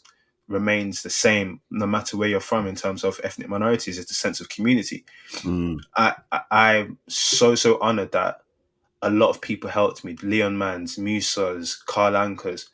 remains 0.47 1.01
the 1.03 1.09
same, 1.09 1.59
no 1.69 1.85
matter 1.85 2.17
where 2.17 2.29
you're 2.29 2.39
from 2.39 2.65
in 2.65 2.75
terms 2.75 3.03
of 3.03 3.19
ethnic 3.23 3.49
minorities, 3.49 3.97
is 3.97 4.05
the 4.05 4.13
sense 4.13 4.39
of 4.39 4.47
community. 4.49 5.03
Mm. 5.43 5.79
I, 5.97 6.15
I 6.31 6.41
I'm 6.51 6.97
so 7.09 7.55
so 7.55 7.77
honored 7.81 8.11
that 8.13 8.41
a 9.01 9.09
lot 9.09 9.29
of 9.31 9.41
people 9.41 9.69
helped 9.69 10.03
me. 10.05 10.15
Leon 10.23 10.55
Manns, 10.55 10.97
Musas, 10.97 11.83
Carl 11.85 12.13
Ankas. 12.13 12.65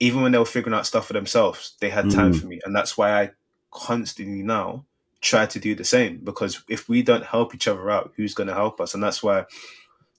Even 0.00 0.22
when 0.22 0.32
they 0.32 0.38
were 0.38 0.44
figuring 0.44 0.76
out 0.78 0.86
stuff 0.86 1.06
for 1.06 1.12
themselves, 1.12 1.76
they 1.80 1.90
had 1.90 2.10
time 2.10 2.32
Mm. 2.32 2.40
for 2.40 2.46
me, 2.46 2.60
and 2.64 2.74
that's 2.74 2.96
why 2.96 3.20
I 3.22 3.30
constantly 3.70 4.42
now 4.42 4.86
try 5.20 5.46
to 5.46 5.58
do 5.58 5.74
the 5.74 5.84
same. 5.84 6.18
Because 6.24 6.62
if 6.68 6.88
we 6.88 7.02
don't 7.02 7.24
help 7.24 7.54
each 7.54 7.68
other 7.68 7.90
out, 7.90 8.12
who's 8.16 8.34
going 8.34 8.48
to 8.48 8.54
help 8.54 8.80
us? 8.80 8.94
And 8.94 9.02
that's 9.02 9.22
why 9.22 9.44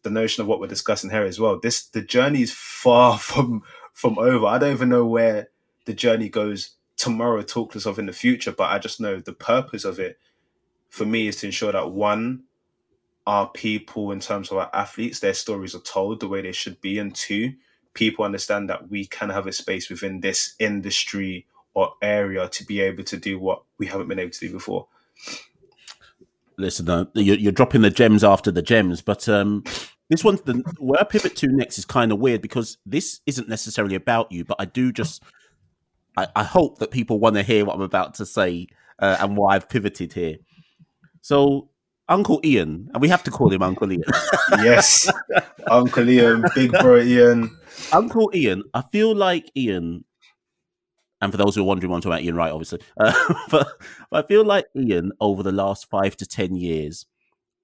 the 0.04 0.10
notion 0.10 0.42
of 0.42 0.48
what 0.48 0.60
we're 0.60 0.68
discussing 0.68 1.10
here 1.10 1.24
as 1.24 1.40
well. 1.40 1.60
This 1.60 1.88
the 1.88 2.02
journey 2.02 2.42
is 2.42 2.54
far 2.54 3.18
from 3.20 3.64
from 3.94 4.18
over. 4.18 4.46
I 4.46 4.58
don't 4.58 4.74
even 4.74 4.90
know 4.90 5.06
where 5.06 5.50
the 5.86 5.94
journey 5.94 6.30
goes 6.30 6.76
tomorrow. 6.98 7.42
Talk 7.42 7.72
to 7.72 7.78
us 7.78 7.86
of 7.86 8.00
in 8.00 8.06
the 8.06 8.14
future, 8.14 8.52
but 8.52 8.72
I 8.72 8.80
just 8.80 9.02
know 9.02 9.20
the 9.20 9.34
purpose 9.34 9.86
of 9.86 10.00
it 10.00 10.18
for 10.90 11.06
me 11.06 11.28
is 11.28 11.38
to 11.38 11.46
ensure 11.46 11.72
that 11.72 11.92
one, 11.92 12.44
our 13.28 13.48
people 13.50 14.12
in 14.12 14.20
terms 14.20 14.52
of 14.52 14.58
our 14.58 14.70
athletes, 14.74 15.20
their 15.20 15.34
stories 15.34 15.76
are 15.76 15.82
told 15.82 16.20
the 16.20 16.28
way 16.28 16.42
they 16.42 16.52
should 16.52 16.82
be, 16.82 16.98
and 16.98 17.14
two, 17.14 17.54
people 17.94 18.26
understand 18.26 18.70
that 18.70 18.90
we 18.90 19.06
can 19.06 19.30
have 19.30 19.48
a 19.48 19.52
space 19.52 19.90
within 19.90 20.20
this 20.20 20.56
industry 20.60 21.46
or 21.74 21.94
area 22.02 22.48
to 22.50 22.66
be 22.66 22.82
able 22.82 23.04
to 23.04 23.18
do 23.18 23.40
what 23.40 23.64
we 23.78 23.86
haven't 23.86 24.08
been 24.08 24.20
able 24.20 24.32
to 24.32 24.48
do 24.48 24.52
before. 24.52 24.88
Listen, 26.58 26.90
uh, 26.90 27.06
you're, 27.14 27.38
you're 27.38 27.52
dropping 27.52 27.82
the 27.82 27.90
gems 27.90 28.24
after 28.24 28.52
the 28.52 28.62
gems, 28.62 29.02
but 29.02 29.30
um, 29.30 29.64
this 30.10 30.24
one's 30.24 30.42
the 30.42 30.56
where 30.78 31.00
I 31.00 31.04
pivot 31.04 31.36
to 31.38 31.48
next 31.48 31.78
is 31.78 31.86
kind 31.86 32.12
of 32.12 32.20
weird 32.20 32.42
because 32.42 32.78
this 32.86 33.22
isn't 33.26 33.48
necessarily 33.48 33.96
about 33.96 34.32
you, 34.32 34.44
but 34.44 34.58
I 34.60 34.66
do 34.66 34.92
just 34.92 35.24
I, 36.18 36.28
I 36.36 36.44
hope 36.44 36.80
that 36.80 36.92
people 36.92 37.20
want 37.20 37.36
to 37.36 37.44
hear 37.44 37.64
what 37.64 37.76
I'm 37.76 37.82
about 37.82 38.16
to 38.16 38.26
say 38.26 38.68
uh, 39.00 39.18
and 39.20 39.38
why 39.38 39.56
I've 39.56 39.70
pivoted 39.70 40.14
here. 40.14 40.38
So, 41.22 41.70
Uncle 42.08 42.42
Ian, 42.44 42.90
and 42.94 43.02
we 43.02 43.08
have 43.08 43.24
to 43.24 43.32
call 43.32 43.52
him 43.52 43.62
Uncle 43.62 43.92
Ian. 43.92 44.04
Yes, 44.64 45.10
Uncle 45.68 46.10
Ian, 46.10 46.44
Big 46.56 46.72
Bro 46.72 47.02
Ian. 47.02 47.56
Uncle 47.94 48.32
Ian, 48.34 48.64
I 48.74 48.82
feel 48.82 49.16
like 49.16 49.52
Ian, 49.56 50.04
and 51.22 51.32
for 51.32 51.38
those 51.38 51.56
who 51.56 51.62
are 51.62 51.66
wondering, 51.66 51.92
I'm 51.92 52.02
talking 52.02 52.14
about 52.14 52.24
Ian 52.24 52.36
Wright, 52.36 52.52
obviously, 52.52 52.82
uh, 53.00 53.14
but, 53.50 53.68
but 54.10 54.26
I 54.26 54.28
feel 54.28 54.46
like 54.46 54.66
Ian, 54.76 55.12
over 55.20 55.44
the 55.44 55.52
last 55.52 55.90
five 55.90 56.16
to 56.18 56.26
10 56.26 56.56
years, 56.56 57.06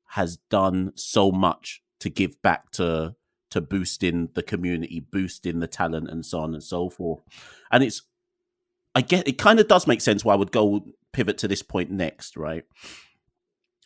has 0.09 0.37
done 0.49 0.91
so 0.95 1.31
much 1.31 1.81
to 1.99 2.09
give 2.09 2.41
back 2.41 2.71
to 2.71 3.15
to 3.51 3.61
boosting 3.61 4.27
the 4.33 4.43
community, 4.43 4.99
boosting 4.99 5.59
the 5.61 5.67
talent, 5.67 6.09
and 6.09 6.25
so 6.25 6.39
on 6.41 6.53
and 6.53 6.63
so 6.63 6.89
forth. 6.89 7.21
And 7.71 7.83
it's, 7.83 8.01
I 8.93 8.99
get, 8.99 9.29
it 9.29 9.37
kind 9.37 9.61
of 9.61 9.69
does 9.69 9.87
make 9.87 10.01
sense 10.01 10.25
why 10.25 10.33
I 10.33 10.35
would 10.35 10.51
go 10.51 10.85
pivot 11.13 11.37
to 11.37 11.47
this 11.47 11.61
point 11.61 11.89
next, 11.89 12.35
right? 12.35 12.65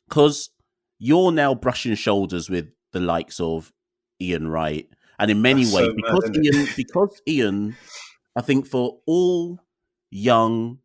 Because 0.08 0.50
you're 0.98 1.32
now 1.32 1.54
brushing 1.54 1.94
shoulders 1.94 2.50
with 2.50 2.70
the 2.94 3.00
likes 3.00 3.40
of 3.40 3.72
Ian 4.20 4.48
Wright, 4.48 4.90
and 5.20 5.30
in 5.30 5.42
many 5.42 5.66
That's 5.66 5.76
ways, 5.76 5.86
so 5.86 5.94
because? 5.94 6.32
Ian, 6.36 6.68
because 6.76 7.22
Ian, 7.28 7.76
I 8.40 8.42
think 8.42 8.66
for 8.66 9.02
all 9.06 9.60
young 10.12 10.78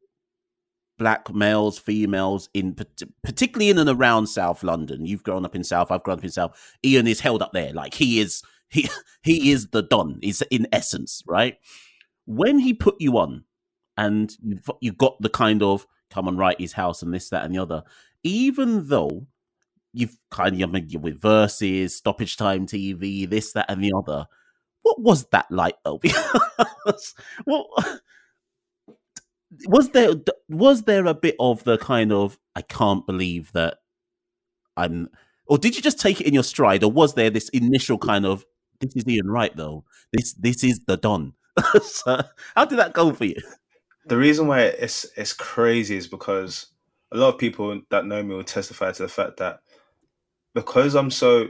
black 0.98 1.32
males, 1.32 1.78
females, 1.78 2.48
in 2.52 2.76
particularly 3.22 3.70
in 3.70 3.78
and 3.78 3.88
around 3.88 4.26
South 4.26 4.64
London, 4.64 5.06
you've 5.06 5.22
grown 5.22 5.44
up 5.44 5.54
in 5.54 5.62
South, 5.62 5.92
I've 5.92 6.02
grown 6.02 6.18
up 6.18 6.24
in 6.24 6.32
South. 6.32 6.60
Ian 6.84 7.06
is 7.06 7.20
held 7.20 7.42
up 7.42 7.52
there, 7.52 7.72
like 7.72 7.94
he 7.94 8.18
is, 8.18 8.42
he 8.70 8.88
he 9.22 9.52
is 9.52 9.68
the 9.68 9.82
don. 9.82 10.18
Is 10.20 10.42
in 10.50 10.66
essence 10.72 11.22
right. 11.28 11.56
when 12.26 12.58
he 12.58 12.74
put 12.74 12.96
you 12.98 13.18
on, 13.18 13.44
and 13.96 14.36
you 14.42 14.58
you 14.80 14.90
got 14.92 15.20
the 15.20 15.28
kind 15.28 15.62
of 15.62 15.86
come 16.10 16.26
and 16.26 16.36
write 16.36 16.60
his 16.60 16.72
house 16.72 17.02
and 17.02 17.14
this 17.14 17.28
that 17.28 17.44
and 17.44 17.54
the 17.54 17.62
other, 17.62 17.84
even 18.24 18.88
though 18.88 19.28
you've 19.92 20.16
kind 20.32 20.60
of 20.60 20.72
with 21.00 21.20
Versus, 21.22 21.94
stoppage 21.94 22.36
time 22.36 22.66
TV, 22.66 23.30
this 23.30 23.52
that 23.52 23.66
and 23.68 23.84
the 23.84 23.92
other. 23.96 24.26
What 24.84 25.00
was 25.00 25.24
that 25.32 25.50
like 25.50 25.76
though? 25.82 25.98
what 27.44 27.66
was 29.66 29.88
there? 29.90 30.10
Was 30.50 30.82
there 30.82 31.06
a 31.06 31.14
bit 31.14 31.36
of 31.40 31.64
the 31.64 31.78
kind 31.78 32.12
of 32.12 32.38
I 32.54 32.60
can't 32.60 33.06
believe 33.06 33.50
that 33.52 33.78
I'm, 34.76 35.08
or 35.46 35.56
did 35.56 35.74
you 35.74 35.80
just 35.82 35.98
take 35.98 36.20
it 36.20 36.26
in 36.26 36.34
your 36.34 36.42
stride, 36.42 36.84
or 36.84 36.92
was 36.92 37.14
there 37.14 37.30
this 37.30 37.48
initial 37.48 37.96
kind 37.96 38.26
of 38.26 38.44
this 38.80 38.94
is 38.94 39.08
Ian 39.08 39.30
Wright 39.30 39.56
though? 39.56 39.84
This 40.12 40.34
this 40.34 40.62
is 40.62 40.80
the 40.86 40.98
Don. 40.98 41.32
so 41.82 42.22
how 42.54 42.66
did 42.66 42.78
that 42.78 42.92
go 42.92 43.10
for 43.14 43.24
you? 43.24 43.40
The 44.04 44.18
reason 44.18 44.48
why 44.48 44.64
it's 44.64 45.06
it's 45.16 45.32
crazy 45.32 45.96
is 45.96 46.06
because 46.06 46.66
a 47.10 47.16
lot 47.16 47.32
of 47.32 47.38
people 47.38 47.80
that 47.88 48.04
know 48.04 48.22
me 48.22 48.34
will 48.34 48.44
testify 48.44 48.92
to 48.92 49.04
the 49.04 49.08
fact 49.08 49.38
that 49.38 49.60
because 50.54 50.94
I'm 50.94 51.10
so 51.10 51.48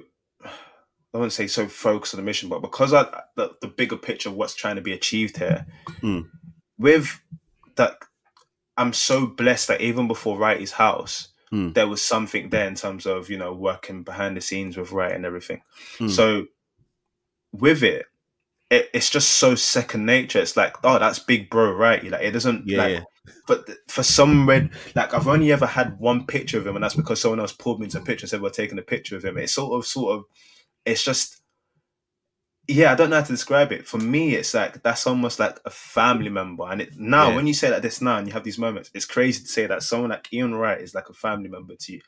I 1.14 1.18
wouldn't 1.18 1.32
say 1.32 1.46
so 1.46 1.68
focused 1.68 2.14
on 2.14 2.18
the 2.18 2.24
mission, 2.24 2.48
but 2.48 2.60
because 2.60 2.92
I 2.92 3.04
the, 3.36 3.52
the 3.60 3.68
bigger 3.68 3.96
picture 3.96 4.30
of 4.30 4.34
what's 4.34 4.54
trying 4.54 4.76
to 4.76 4.82
be 4.82 4.92
achieved 4.92 5.36
here, 5.36 5.64
mm. 6.02 6.28
with 6.76 7.20
that, 7.76 7.98
I'm 8.76 8.92
so 8.92 9.24
blessed 9.24 9.68
that 9.68 9.80
even 9.80 10.08
before 10.08 10.36
Wrighty's 10.36 10.72
house, 10.72 11.28
mm. 11.52 11.72
there 11.72 11.86
was 11.86 12.02
something 12.02 12.50
there 12.50 12.66
in 12.66 12.74
terms 12.74 13.06
of 13.06 13.30
you 13.30 13.38
know 13.38 13.52
working 13.54 14.02
behind 14.02 14.36
the 14.36 14.40
scenes 14.40 14.76
with 14.76 14.90
Wright 14.90 15.12
and 15.12 15.24
everything. 15.24 15.62
Mm. 15.98 16.10
So 16.10 16.46
with 17.52 17.84
it, 17.84 18.06
it, 18.70 18.90
it's 18.92 19.08
just 19.08 19.30
so 19.32 19.54
second 19.54 20.04
nature. 20.04 20.40
It's 20.40 20.56
like, 20.56 20.74
oh, 20.82 20.98
that's 20.98 21.20
big 21.20 21.48
bro, 21.48 21.72
right? 21.72 22.02
Like 22.02 22.22
it 22.22 22.32
doesn't 22.32 22.66
yeah, 22.66 22.78
like 22.78 22.92
yeah. 22.92 23.32
but 23.46 23.70
for 23.86 24.02
some 24.02 24.48
red 24.48 24.70
like 24.96 25.14
I've 25.14 25.28
only 25.28 25.52
ever 25.52 25.66
had 25.66 25.96
one 26.00 26.26
picture 26.26 26.58
of 26.58 26.66
him 26.66 26.74
and 26.74 26.82
that's 26.82 26.96
because 26.96 27.20
someone 27.20 27.38
else 27.38 27.52
pulled 27.52 27.78
me 27.78 27.84
into 27.84 27.98
a 27.98 28.02
picture 28.02 28.24
and 28.24 28.30
said 28.30 28.42
we're 28.42 28.50
taking 28.50 28.80
a 28.80 28.82
picture 28.82 29.16
of 29.16 29.24
him. 29.24 29.38
It's 29.38 29.54
sort 29.54 29.78
of 29.78 29.86
sort 29.86 30.16
of 30.18 30.24
it's 30.84 31.02
just 31.04 31.40
yeah, 32.66 32.92
I 32.92 32.94
don't 32.94 33.10
know 33.10 33.16
how 33.16 33.22
to 33.22 33.32
describe 33.32 33.72
it. 33.72 33.86
For 33.86 33.98
me, 33.98 34.34
it's 34.34 34.54
like 34.54 34.82
that's 34.82 35.06
almost 35.06 35.38
like 35.38 35.60
a 35.66 35.70
family 35.70 36.30
member. 36.30 36.64
And 36.64 36.80
it, 36.80 36.96
now, 36.98 37.28
Yeah. 37.28 37.36
when 37.36 37.46
you 37.46 37.52
say 37.52 37.70
like 37.70 37.82
this 37.82 38.00
now 38.00 38.16
and 38.16 38.26
you 38.26 38.32
have 38.32 38.44
these 38.44 38.58
moments, 38.58 38.90
it's 38.94 39.04
crazy 39.04 39.42
to 39.42 39.48
say 39.48 39.66
that 39.66 39.82
someone 39.82 40.10
like 40.10 40.32
Ian 40.32 40.54
Wright 40.54 40.80
is 40.80 40.94
like 40.94 41.10
a 41.10 41.14
family 41.14 41.48
member 41.50 41.74
to 41.76 41.92
you. 41.92 42.00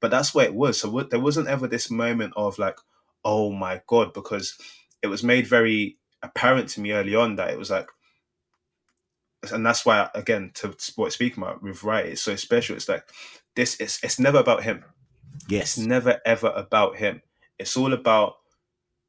But 0.00 0.10
that's 0.10 0.34
where 0.34 0.46
it 0.46 0.54
was. 0.54 0.80
So 0.80 0.88
what, 0.88 1.10
there 1.10 1.20
wasn't 1.20 1.48
ever 1.48 1.66
this 1.66 1.90
moment 1.90 2.32
of 2.36 2.58
like, 2.58 2.78
oh 3.24 3.52
my 3.52 3.82
god, 3.86 4.14
because 4.14 4.56
it 5.02 5.08
was 5.08 5.22
made 5.22 5.46
very 5.46 5.98
apparent 6.22 6.70
to 6.70 6.80
me 6.80 6.92
early 6.92 7.14
on 7.14 7.36
that 7.36 7.50
it 7.50 7.58
was 7.58 7.70
like, 7.70 7.88
and 9.52 9.64
that's 9.64 9.84
why 9.84 10.08
again 10.14 10.50
to 10.54 10.74
what 10.96 11.12
speaking 11.12 11.42
about 11.42 11.62
with 11.62 11.84
Wright, 11.84 12.06
it's 12.06 12.22
so 12.22 12.34
special. 12.34 12.76
It's 12.76 12.88
like 12.88 13.04
this. 13.54 13.78
It's 13.78 14.02
it's 14.02 14.18
never 14.18 14.38
about 14.38 14.62
him. 14.62 14.84
Yes. 15.48 15.76
It's 15.76 15.86
never 15.86 16.18
ever 16.24 16.48
about 16.48 16.96
him. 16.96 17.20
It's 17.58 17.76
all 17.76 17.92
about 17.92 18.34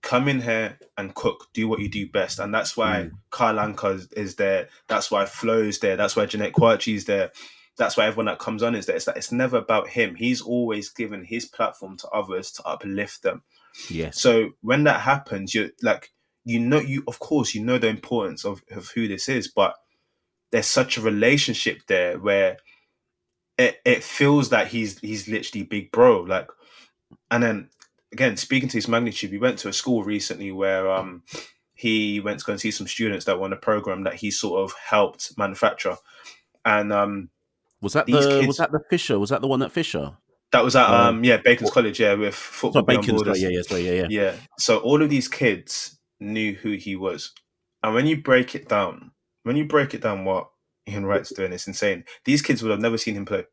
come 0.02 0.28
in 0.28 0.42
here 0.42 0.80
and 0.98 1.14
cook, 1.14 1.48
do 1.54 1.68
what 1.68 1.80
you 1.80 1.90
do 1.90 2.08
best. 2.10 2.40
And 2.40 2.54
that's 2.54 2.78
why 2.78 3.04
Mm. 3.04 3.12
Carl 3.32 3.58
Anka 3.58 3.96
is, 3.96 4.08
is 4.14 4.36
there. 4.36 4.70
That's 4.88 5.12
why 5.12 5.26
Flo 5.26 5.60
is 5.60 5.80
there. 5.80 5.98
That's 5.98 6.16
why 6.16 6.26
Jeanette 6.26 6.54
Kwakye 6.54 6.96
is 6.96 7.06
there. 7.06 7.32
That's 7.78 7.98
why 7.98 8.08
everyone 8.08 8.26
that 8.28 8.40
comes 8.40 8.64
on 8.64 8.76
is 8.76 8.86
there. 8.86 8.96
It's 8.96 9.06
that 9.06 9.18
it's 9.18 9.32
never 9.32 9.58
about 9.58 9.90
him. 9.90 10.16
He's 10.16 10.42
always 10.42 10.90
given 10.90 11.24
his 11.24 11.46
platform 11.46 11.98
to 11.98 12.08
others 12.10 12.52
to 12.54 12.64
uplift 12.66 13.24
them. 13.24 13.44
Yeah. 13.90 14.12
So 14.12 14.52
when 14.62 14.84
that 14.86 15.02
happens, 15.02 15.54
you're 15.54 15.70
like, 15.82 16.12
you 16.46 16.60
know, 16.60 16.80
you 16.80 17.04
of 17.08 17.20
course 17.20 17.54
you 17.54 17.64
know 17.64 17.78
the 17.78 17.88
importance 17.88 18.46
of, 18.46 18.64
of 18.72 18.90
who 18.96 19.08
this 19.08 19.30
is, 19.30 19.48
but 19.48 19.76
there's 20.52 20.66
such 20.66 20.98
a 20.98 21.02
relationship 21.02 21.82
there 21.88 22.18
where 22.20 22.58
it, 23.58 23.80
it 23.86 24.04
feels 24.04 24.50
that 24.50 24.68
he's 24.68 25.00
he's 25.00 25.28
literally 25.28 25.64
big 25.64 25.92
bro. 25.92 26.22
Like 26.22 26.50
and 27.32 27.44
then 27.44 27.70
again, 28.12 28.38
speaking 28.38 28.69
to 28.69 28.78
his 28.78 28.88
magnitude, 28.88 29.32
we 29.32 29.38
went 29.38 29.60
to 29.60 29.67
a 29.69 29.74
school 29.74 30.04
recently 30.04 30.52
where 30.52 30.89
um 30.91 31.24
he 31.74 32.19
went 32.19 32.39
to 32.39 32.45
go 32.45 32.52
and 32.52 32.60
see 32.62 32.72
some 32.72 32.88
students 32.88 33.26
that 33.26 33.38
were 33.38 33.45
on 33.45 33.54
a 33.54 33.58
program 33.58 34.04
that 34.04 34.15
he 34.15 34.32
sort 34.32 34.62
of 34.63 34.76
helped 34.78 35.38
manufacture. 35.38 35.95
And 36.65 36.91
um 36.91 37.30
Was 37.82 37.93
that 37.93 38.06
the 38.06 38.13
kids- 38.13 38.48
was 38.48 38.58
that 38.58 38.72
the 38.72 38.82
Fisher? 38.89 39.17
Was 39.19 39.30
that 39.30 39.41
the 39.41 39.48
one 39.48 39.62
at 39.62 39.72
Fisher? 39.72 40.17
that 40.52 40.63
was 40.63 40.76
at 40.76 40.89
Um, 40.89 41.17
um 41.17 41.24
yeah, 41.24 41.38
Bacon's 41.38 41.69
College, 41.72 42.00
yeah, 42.00 42.15
with 42.15 42.34
football 42.34 42.82
Not 42.82 42.88
Bacon's. 42.88 43.22
Borders. 43.24 43.41
Yeah, 43.41 43.50
yeah, 43.50 43.62
sorry, 43.62 43.86
yeah, 43.86 43.93
yeah. 43.93 44.08
Yeah. 44.10 44.36
So 44.58 44.80
all 44.80 45.02
of 45.02 45.10
these 45.10 45.28
kids 45.28 46.00
knew 46.19 46.54
who 46.56 46.72
he 46.74 46.95
was. 46.95 47.34
And 47.84 47.93
when 47.93 48.08
you 48.08 48.22
break 48.22 48.56
it 48.56 48.67
down, 48.67 49.12
when 49.43 49.56
you 49.56 49.65
break 49.65 49.93
it 49.93 50.02
down 50.02 50.26
what 50.26 50.50
Ian 50.88 51.06
Wright's 51.06 51.32
doing, 51.32 51.54
it's 51.54 51.67
insane. 51.67 52.04
These 52.26 52.41
kids 52.41 52.62
would 52.63 52.72
have 52.72 52.80
never 52.82 52.98
seen 52.98 53.13
him 53.15 53.26
play. 53.26 53.45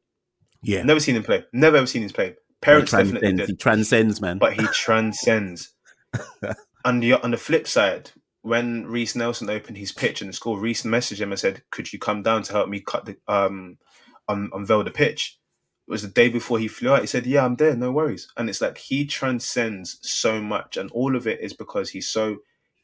Yeah. 0.62 0.82
Never 0.82 0.98
seen 1.00 1.14
him 1.16 1.22
play. 1.22 1.44
Never 1.52 1.76
ever 1.76 1.86
seen 1.86 2.02
him 2.02 2.08
play. 2.10 2.34
He 2.60 2.66
Parents 2.66 2.92
definitely 2.92 3.32
did. 3.34 3.48
he 3.48 3.56
transcends, 3.56 4.20
man. 4.20 4.38
But 4.38 4.54
he 4.54 4.66
transcends. 4.68 5.72
on 6.84 7.00
the 7.00 7.14
on 7.14 7.30
the 7.32 7.36
flip 7.36 7.66
side, 7.66 8.10
when 8.42 8.86
Reiss 8.86 9.14
Nelson 9.16 9.50
opened 9.50 9.76
his 9.76 9.92
pitch 9.92 10.20
in 10.20 10.28
the 10.28 10.32
school, 10.32 10.56
Reiss 10.56 10.82
messaged 10.82 11.18
him 11.20 11.32
and 11.32 11.38
said, 11.38 11.62
Could 11.70 11.92
you 11.92 11.98
come 11.98 12.22
down 12.22 12.42
to 12.44 12.52
help 12.52 12.68
me 12.68 12.80
cut 12.80 13.04
the 13.04 13.16
um 13.28 13.78
un- 14.28 14.50
unveil 14.52 14.84
the 14.84 14.90
pitch? 14.90 15.38
It 15.86 15.90
was 15.90 16.02
the 16.02 16.08
day 16.08 16.28
before 16.28 16.58
he 16.58 16.68
flew 16.68 16.92
out. 16.92 17.00
He 17.00 17.06
said, 17.06 17.26
Yeah, 17.26 17.44
I'm 17.44 17.56
there, 17.56 17.76
no 17.76 17.92
worries. 17.92 18.28
And 18.36 18.48
it's 18.48 18.60
like 18.60 18.78
he 18.78 19.04
transcends 19.06 19.98
so 20.02 20.40
much, 20.40 20.76
and 20.76 20.90
all 20.92 21.16
of 21.16 21.26
it 21.26 21.40
is 21.40 21.52
because 21.52 21.90
he's 21.90 22.08
so 22.08 22.36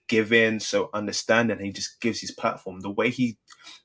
giving, 0.09 0.61
so 0.61 0.91
understanding. 0.93 1.59
He 1.61 1.73
just 1.73 2.01
gives 2.01 2.21
his 2.21 2.33
platform. 2.33 2.81
The 2.81 2.91
way 2.91 3.11
he 3.11 3.39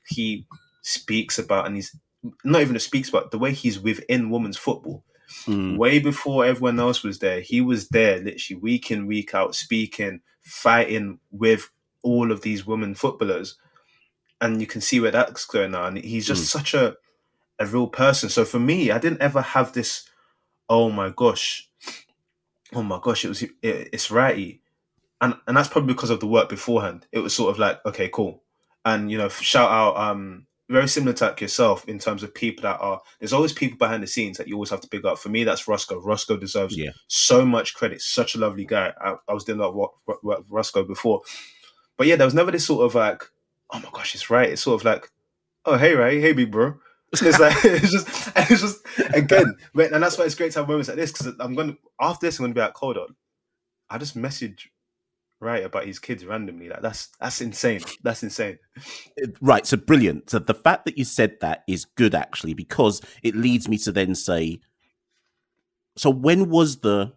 he 0.08 0.46
speaks 0.82 1.38
about 1.38 1.66
and 1.66 1.76
he's 1.76 1.96
not 2.44 2.62
even 2.62 2.78
speaks 2.78 3.08
about 3.08 3.30
the 3.30 3.38
way 3.38 3.52
he's 3.52 3.78
within 3.78 4.30
women's 4.30 4.56
football 4.56 5.04
Mm. 5.46 5.76
way 5.76 5.98
before 5.98 6.44
everyone 6.46 6.80
else 6.80 7.02
was 7.02 7.18
there. 7.18 7.40
He 7.40 7.60
was 7.60 7.88
there 7.88 8.18
literally 8.18 8.60
week 8.60 8.90
in, 8.90 9.06
week 9.06 9.34
out, 9.34 9.54
speaking, 9.54 10.20
fighting 10.42 11.18
with 11.30 11.70
all 12.02 12.32
of 12.32 12.40
these 12.40 12.66
women 12.66 12.94
footballers. 12.94 13.56
And 14.40 14.60
you 14.60 14.66
can 14.66 14.80
see 14.80 15.00
where 15.00 15.10
that's 15.10 15.44
going 15.44 15.74
on. 15.74 15.96
He's 15.96 16.26
just 16.26 16.44
Mm. 16.44 16.46
such 16.46 16.74
a 16.74 16.96
a 17.60 17.66
real 17.66 17.88
person. 17.88 18.28
So 18.28 18.44
for 18.44 18.60
me, 18.60 18.90
I 18.92 18.98
didn't 18.98 19.20
ever 19.20 19.42
have 19.42 19.72
this, 19.72 20.08
oh 20.68 20.90
my 20.90 21.10
gosh, 21.10 21.68
oh 22.72 22.82
my 22.84 23.00
gosh, 23.02 23.24
it 23.24 23.28
was 23.28 23.42
it, 23.42 23.50
it's 23.62 24.08
Wrighty. 24.08 24.60
And 25.20 25.34
and 25.46 25.56
that's 25.56 25.68
probably 25.68 25.92
because 25.92 26.10
of 26.10 26.20
the 26.20 26.26
work 26.28 26.48
beforehand. 26.48 27.06
It 27.12 27.18
was 27.18 27.34
sort 27.34 27.50
of 27.50 27.58
like, 27.58 27.84
okay, 27.84 28.08
cool. 28.08 28.44
And 28.84 29.10
you 29.10 29.18
know, 29.18 29.28
shout 29.28 29.70
out 29.70 29.96
um 29.96 30.46
very 30.68 30.88
similar 30.88 31.12
to 31.14 31.24
like 31.26 31.40
yourself 31.40 31.88
in 31.88 31.98
terms 31.98 32.22
of 32.22 32.34
people 32.34 32.62
that 32.62 32.78
are 32.80 33.00
there's 33.18 33.32
always 33.32 33.52
people 33.52 33.78
behind 33.78 34.02
the 34.02 34.06
scenes 34.06 34.36
that 34.38 34.48
you 34.48 34.54
always 34.54 34.70
have 34.70 34.80
to 34.82 34.88
pick 34.88 35.04
up. 35.04 35.18
For 35.18 35.28
me, 35.30 35.44
that's 35.44 35.66
Roscoe. 35.66 36.00
Roscoe 36.00 36.36
deserves 36.36 36.76
Yeah. 36.76 36.90
so 37.06 37.44
much 37.44 37.74
credit. 37.74 38.02
Such 38.02 38.34
a 38.34 38.38
lovely 38.38 38.64
guy. 38.66 38.92
I, 39.00 39.16
I 39.28 39.32
was 39.32 39.44
doing 39.44 39.58
a 39.58 39.62
lot 39.62 39.70
of 39.70 39.74
work, 39.76 39.90
work, 40.06 40.22
work 40.22 40.38
with 40.40 40.50
Roscoe 40.50 40.84
before, 40.84 41.22
but 41.96 42.06
yeah, 42.06 42.16
there 42.16 42.26
was 42.26 42.34
never 42.34 42.50
this 42.50 42.66
sort 42.66 42.84
of 42.84 42.94
like, 42.94 43.22
oh 43.70 43.78
my 43.80 43.88
gosh, 43.92 44.14
it's 44.14 44.28
Wright. 44.30 44.50
It's 44.50 44.62
sort 44.62 44.80
of 44.80 44.84
like, 44.84 45.10
oh 45.64 45.76
hey 45.78 45.94
Ray, 45.94 46.20
hey 46.20 46.32
big 46.32 46.50
bro. 46.52 46.74
It's 47.12 47.22
like 47.40 47.56
it's 47.64 47.90
just 47.90 48.30
it's 48.36 48.60
just 48.60 48.86
again, 49.14 49.56
and 49.74 50.02
that's 50.02 50.18
why 50.18 50.26
it's 50.26 50.34
great 50.34 50.52
to 50.52 50.58
have 50.58 50.68
moments 50.68 50.88
like 50.88 50.98
this 50.98 51.10
because 51.12 51.34
I'm 51.40 51.54
gonna 51.54 51.76
after 51.98 52.26
this 52.26 52.38
I'm 52.38 52.44
gonna 52.44 52.54
be 52.54 52.60
like, 52.60 52.76
hold 52.76 52.98
on, 52.98 53.16
I 53.88 53.96
just 53.96 54.14
message 54.16 54.70
Wright 55.40 55.64
about 55.64 55.86
his 55.86 55.98
kids 55.98 56.24
randomly. 56.24 56.68
Like 56.68 56.82
that's 56.82 57.08
that's 57.20 57.40
insane. 57.40 57.80
That's 58.02 58.22
insane. 58.22 58.58
Right, 59.40 59.66
so 59.66 59.76
brilliant. 59.76 60.30
So 60.30 60.38
the 60.38 60.54
fact 60.54 60.84
that 60.84 60.96
you 60.96 61.04
said 61.04 61.38
that 61.40 61.64
is 61.66 61.84
good 61.84 62.14
actually 62.14 62.54
because 62.54 63.00
it 63.22 63.34
leads 63.34 63.68
me 63.68 63.76
to 63.78 63.90
then 63.92 64.14
say 64.14 64.60
so 65.96 66.10
when 66.10 66.48
was 66.48 66.78
the 66.78 67.12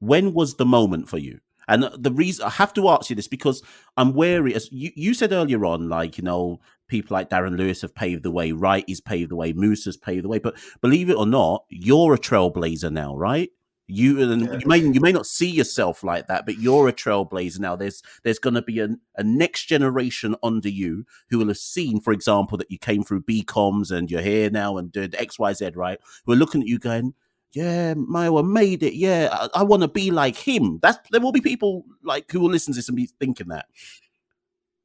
when 0.00 0.34
was 0.34 0.56
the 0.56 0.66
moment 0.66 1.08
for 1.08 1.18
you? 1.18 1.40
And 1.68 1.88
the 1.98 2.12
reason 2.12 2.46
I 2.46 2.50
have 2.50 2.72
to 2.74 2.88
ask 2.88 3.10
you 3.10 3.16
this 3.16 3.28
because 3.28 3.62
I'm 3.96 4.14
wary 4.14 4.54
as 4.54 4.70
you, 4.70 4.90
you 4.94 5.14
said 5.14 5.32
earlier 5.32 5.64
on, 5.64 5.88
like, 5.88 6.16
you 6.16 6.22
know, 6.22 6.60
people 6.86 7.14
like 7.14 7.30
Darren 7.30 7.56
Lewis 7.56 7.82
have 7.82 7.94
paved 7.94 8.22
the 8.22 8.30
way, 8.30 8.52
Wright 8.52 8.84
has 8.88 9.00
paved 9.00 9.30
the 9.30 9.36
way, 9.36 9.52
Moose 9.52 9.84
has 9.86 9.96
paved 9.96 10.24
the 10.24 10.28
way. 10.28 10.38
But 10.38 10.56
believe 10.80 11.10
it 11.10 11.16
or 11.16 11.26
not, 11.26 11.64
you're 11.68 12.14
a 12.14 12.18
trailblazer 12.18 12.92
now, 12.92 13.16
right? 13.16 13.50
You 13.88 14.20
and 14.20 14.42
Yeah. 14.42 14.58
you 14.58 14.66
may 14.66 14.78
you 14.78 15.00
may 15.00 15.12
not 15.12 15.26
see 15.26 15.48
yourself 15.48 16.02
like 16.02 16.26
that, 16.26 16.44
but 16.44 16.58
you're 16.58 16.88
a 16.88 16.92
trailblazer 16.92 17.60
now. 17.60 17.76
There's 17.76 18.02
there's 18.24 18.40
going 18.40 18.54
to 18.54 18.62
be 18.62 18.80
a, 18.80 18.88
a 19.16 19.22
next 19.22 19.66
generation 19.66 20.34
under 20.42 20.68
you 20.68 21.06
who 21.30 21.38
will 21.38 21.48
have 21.48 21.58
seen, 21.58 22.00
for 22.00 22.12
example, 22.12 22.58
that 22.58 22.70
you 22.70 22.78
came 22.78 23.04
through 23.04 23.22
BComs 23.22 23.92
and 23.92 24.10
you're 24.10 24.22
here 24.22 24.50
now 24.50 24.76
and 24.76 24.90
did 24.90 25.14
X 25.14 25.38
Y 25.38 25.52
Z, 25.52 25.70
right? 25.76 26.00
Who 26.24 26.32
are 26.32 26.36
looking 26.36 26.62
at 26.62 26.66
you 26.66 26.80
going, 26.80 27.14
yeah, 27.52 27.94
Mayowa 27.94 28.44
made 28.44 28.82
it. 28.82 28.94
Yeah, 28.94 29.28
I, 29.32 29.60
I 29.60 29.62
want 29.62 29.82
to 29.82 29.88
be 29.88 30.10
like 30.10 30.36
him. 30.36 30.80
That's 30.82 30.98
there 31.10 31.20
will 31.20 31.32
be 31.32 31.40
people 31.40 31.84
like 32.02 32.30
who 32.30 32.40
will 32.40 32.50
listen 32.50 32.72
to 32.74 32.78
this 32.78 32.88
and 32.88 32.96
be 32.96 33.08
thinking 33.20 33.48
that. 33.48 33.66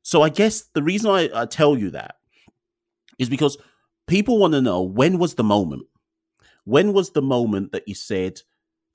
So 0.03 0.21
I 0.21 0.29
guess 0.29 0.61
the 0.73 0.83
reason 0.83 1.09
I, 1.09 1.29
I 1.33 1.45
tell 1.47 1.77
you 1.77 1.89
that 1.91 2.15
is 3.17 3.29
because 3.29 3.57
people 4.07 4.37
want 4.37 4.53
to 4.53 4.61
know 4.61 4.81
when 4.81 5.17
was 5.17 5.35
the 5.35 5.43
moment. 5.43 5.83
When 6.65 6.93
was 6.93 7.11
the 7.11 7.21
moment 7.23 7.71
that 7.71 7.87
you 7.87 7.95
said, 7.95 8.41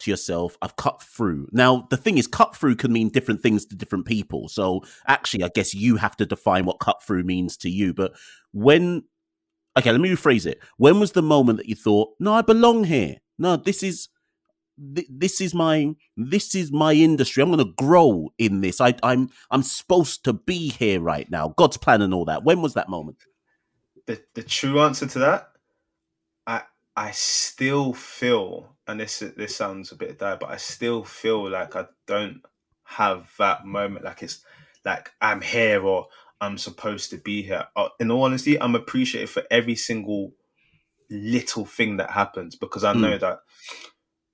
to 0.01 0.11
yourself, 0.11 0.57
I've 0.62 0.76
cut 0.76 1.03
through. 1.03 1.49
Now, 1.53 1.86
the 1.90 1.97
thing 1.97 2.18
is, 2.18 2.26
cut 2.26 2.57
through 2.57 2.76
can 2.76 2.92
mean 2.92 3.09
different 3.09 3.42
things 3.42 3.64
to 3.66 3.76
different 3.76 4.07
people. 4.07 4.49
So 4.49 4.82
actually, 5.07 5.44
I 5.44 5.51
guess 5.55 5.74
you 5.74 5.97
have 5.97 6.16
to 6.16 6.26
define 6.26 6.64
what 6.66 6.80
cut 6.80 7.03
through 7.03 7.24
means 7.24 7.57
to 7.59 7.70
you. 7.70 7.94
But 7.94 8.12
when, 8.53 9.05
okay, 9.78 9.92
let 9.92 10.01
me 10.01 10.11
rephrase 10.11 10.47
it. 10.47 10.61
When 10.76 11.01
was 11.01 11.12
the 11.12 11.22
moment 11.22 11.59
that 11.59 11.68
you 11.68 11.74
thought, 11.74 12.11
no, 12.20 12.32
I 12.32 12.42
belong 12.42 12.84
here? 12.84 13.16
No, 13.38 13.57
this 13.57 13.82
is. 13.82 14.09
This 14.78 15.40
is 15.40 15.55
my 15.55 15.94
this 16.18 16.55
is 16.55 16.70
my 16.70 16.92
industry. 16.92 17.42
I'm 17.42 17.51
going 17.51 17.66
to 17.66 17.72
grow 17.78 18.28
in 18.36 18.61
this. 18.61 18.78
I, 18.78 18.92
I'm 19.03 19.30
I'm 19.51 19.62
supposed 19.62 20.22
to 20.24 20.34
be 20.34 20.68
here 20.68 21.01
right 21.01 21.30
now. 21.30 21.55
God's 21.57 21.78
plan 21.78 22.03
and 22.03 22.12
all 22.12 22.26
that. 22.26 22.44
When 22.44 22.61
was 22.61 22.74
that 22.74 22.90
moment? 22.90 23.16
The 24.05 24.22
the 24.34 24.42
true 24.42 24.82
answer 24.82 25.07
to 25.07 25.18
that, 25.20 25.49
I 26.47 26.64
I 26.94 27.12
still 27.12 27.94
feel 27.94 28.75
and 28.87 29.01
this 29.01 29.18
this 29.37 29.57
sounds 29.57 29.93
a 29.93 29.97
bit 29.97 30.18
dire, 30.18 30.37
but 30.41 30.51
I 30.51 30.57
still 30.57 31.05
feel 31.05 31.49
like 31.51 31.74
I 31.76 31.87
don't 32.07 32.41
have 32.84 33.30
that 33.39 33.66
moment. 33.66 34.05
Like 34.05 34.22
it's 34.22 34.45
like 34.84 35.11
I'm 35.20 35.41
here 35.41 35.82
or 35.82 36.07
I'm 36.41 36.59
supposed 36.59 37.11
to 37.11 37.16
be 37.16 37.43
here. 37.43 37.66
Uh, 37.74 37.89
in 37.99 38.11
all 38.11 38.22
honesty, 38.22 38.61
I'm 38.61 38.74
appreciative 38.74 39.30
for 39.30 39.43
every 39.51 39.74
single 39.74 40.32
little 41.11 41.64
thing 41.64 41.97
that 41.97 42.11
happens 42.11 42.57
because 42.57 42.84
I 42.84 42.93
know 42.93 43.16
mm. 43.16 43.20
that, 43.20 43.41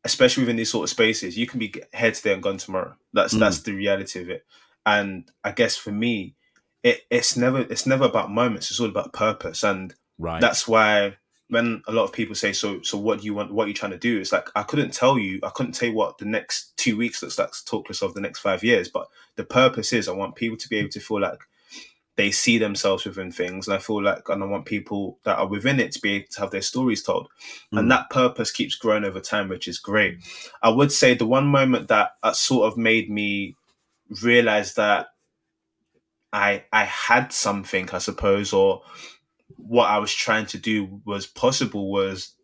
especially 0.04 0.42
within 0.42 0.56
these 0.56 0.70
sort 0.70 0.84
of 0.84 0.90
spaces, 0.90 1.38
you 1.38 1.46
can 1.46 1.58
be 1.58 1.74
here 1.94 2.12
today 2.12 2.34
and 2.34 2.42
gone 2.42 2.58
tomorrow. 2.58 2.94
That's 3.12 3.34
mm. 3.34 3.40
that's 3.40 3.60
the 3.60 3.72
reality 3.72 4.20
of 4.20 4.28
it. 4.28 4.44
And 4.84 5.30
I 5.44 5.52
guess 5.52 5.76
for 5.76 5.92
me, 5.92 6.36
it 6.82 7.02
it's 7.10 7.36
never 7.36 7.60
it's 7.60 7.86
never 7.86 8.04
about 8.04 8.30
moments. 8.30 8.70
It's 8.70 8.80
all 8.80 8.88
about 8.88 9.12
purpose, 9.12 9.62
and 9.62 9.94
right. 10.18 10.40
that's 10.40 10.66
why 10.68 11.16
when 11.52 11.82
a 11.86 11.92
lot 11.92 12.04
of 12.04 12.12
people 12.14 12.34
say, 12.34 12.54
"So, 12.54 12.80
so 12.80 12.96
what 12.96 13.20
do 13.20 13.26
you 13.26 13.34
want? 13.34 13.52
What 13.52 13.66
are 13.66 13.68
you 13.68 13.74
trying 13.74 13.92
to 13.92 13.98
do?" 13.98 14.18
It's 14.18 14.32
like 14.32 14.48
I 14.56 14.62
couldn't 14.62 14.94
tell 14.94 15.18
you. 15.18 15.38
I 15.42 15.50
couldn't 15.50 15.72
tell 15.72 15.90
you 15.90 15.94
what 15.94 16.16
the 16.16 16.24
next 16.24 16.74
two 16.78 16.96
weeks 16.96 17.22
looks 17.22 17.38
like. 17.38 17.50
Talk 17.66 17.90
less 17.90 18.00
of 18.00 18.14
the 18.14 18.22
next 18.22 18.40
five 18.40 18.64
years, 18.64 18.88
but 18.88 19.08
the 19.36 19.44
purpose 19.44 19.92
is 19.92 20.08
I 20.08 20.12
want 20.12 20.34
people 20.34 20.56
to 20.56 20.68
be 20.68 20.78
able 20.78 20.88
to 20.88 21.00
feel 21.00 21.20
like 21.20 21.40
they 22.16 22.30
see 22.30 22.56
themselves 22.56 23.04
within 23.04 23.30
things, 23.30 23.68
and 23.68 23.74
I 23.74 23.78
feel 23.78 24.02
like, 24.02 24.26
and 24.30 24.42
I 24.42 24.46
want 24.46 24.64
people 24.64 25.18
that 25.24 25.38
are 25.38 25.46
within 25.46 25.78
it 25.78 25.92
to 25.92 26.00
be 26.00 26.14
able 26.14 26.28
to 26.30 26.40
have 26.40 26.50
their 26.52 26.62
stories 26.62 27.02
told, 27.02 27.28
mm. 27.70 27.78
and 27.78 27.90
that 27.90 28.08
purpose 28.08 28.50
keeps 28.50 28.74
growing 28.74 29.04
over 29.04 29.20
time, 29.20 29.50
which 29.50 29.68
is 29.68 29.78
great. 29.78 30.18
I 30.62 30.70
would 30.70 30.90
say 30.90 31.12
the 31.12 31.26
one 31.26 31.46
moment 31.46 31.88
that, 31.88 32.16
that 32.22 32.36
sort 32.36 32.66
of 32.66 32.78
made 32.78 33.10
me 33.10 33.56
realize 34.22 34.74
that 34.74 35.08
I 36.32 36.64
I 36.72 36.84
had 36.84 37.30
something, 37.30 37.90
I 37.92 37.98
suppose, 37.98 38.54
or 38.54 38.82
what 39.56 39.90
I 39.90 39.98
was 39.98 40.12
trying 40.12 40.46
to 40.46 40.58
do 40.58 41.00
was 41.04 41.26
possible 41.26 41.90
was 41.90 42.34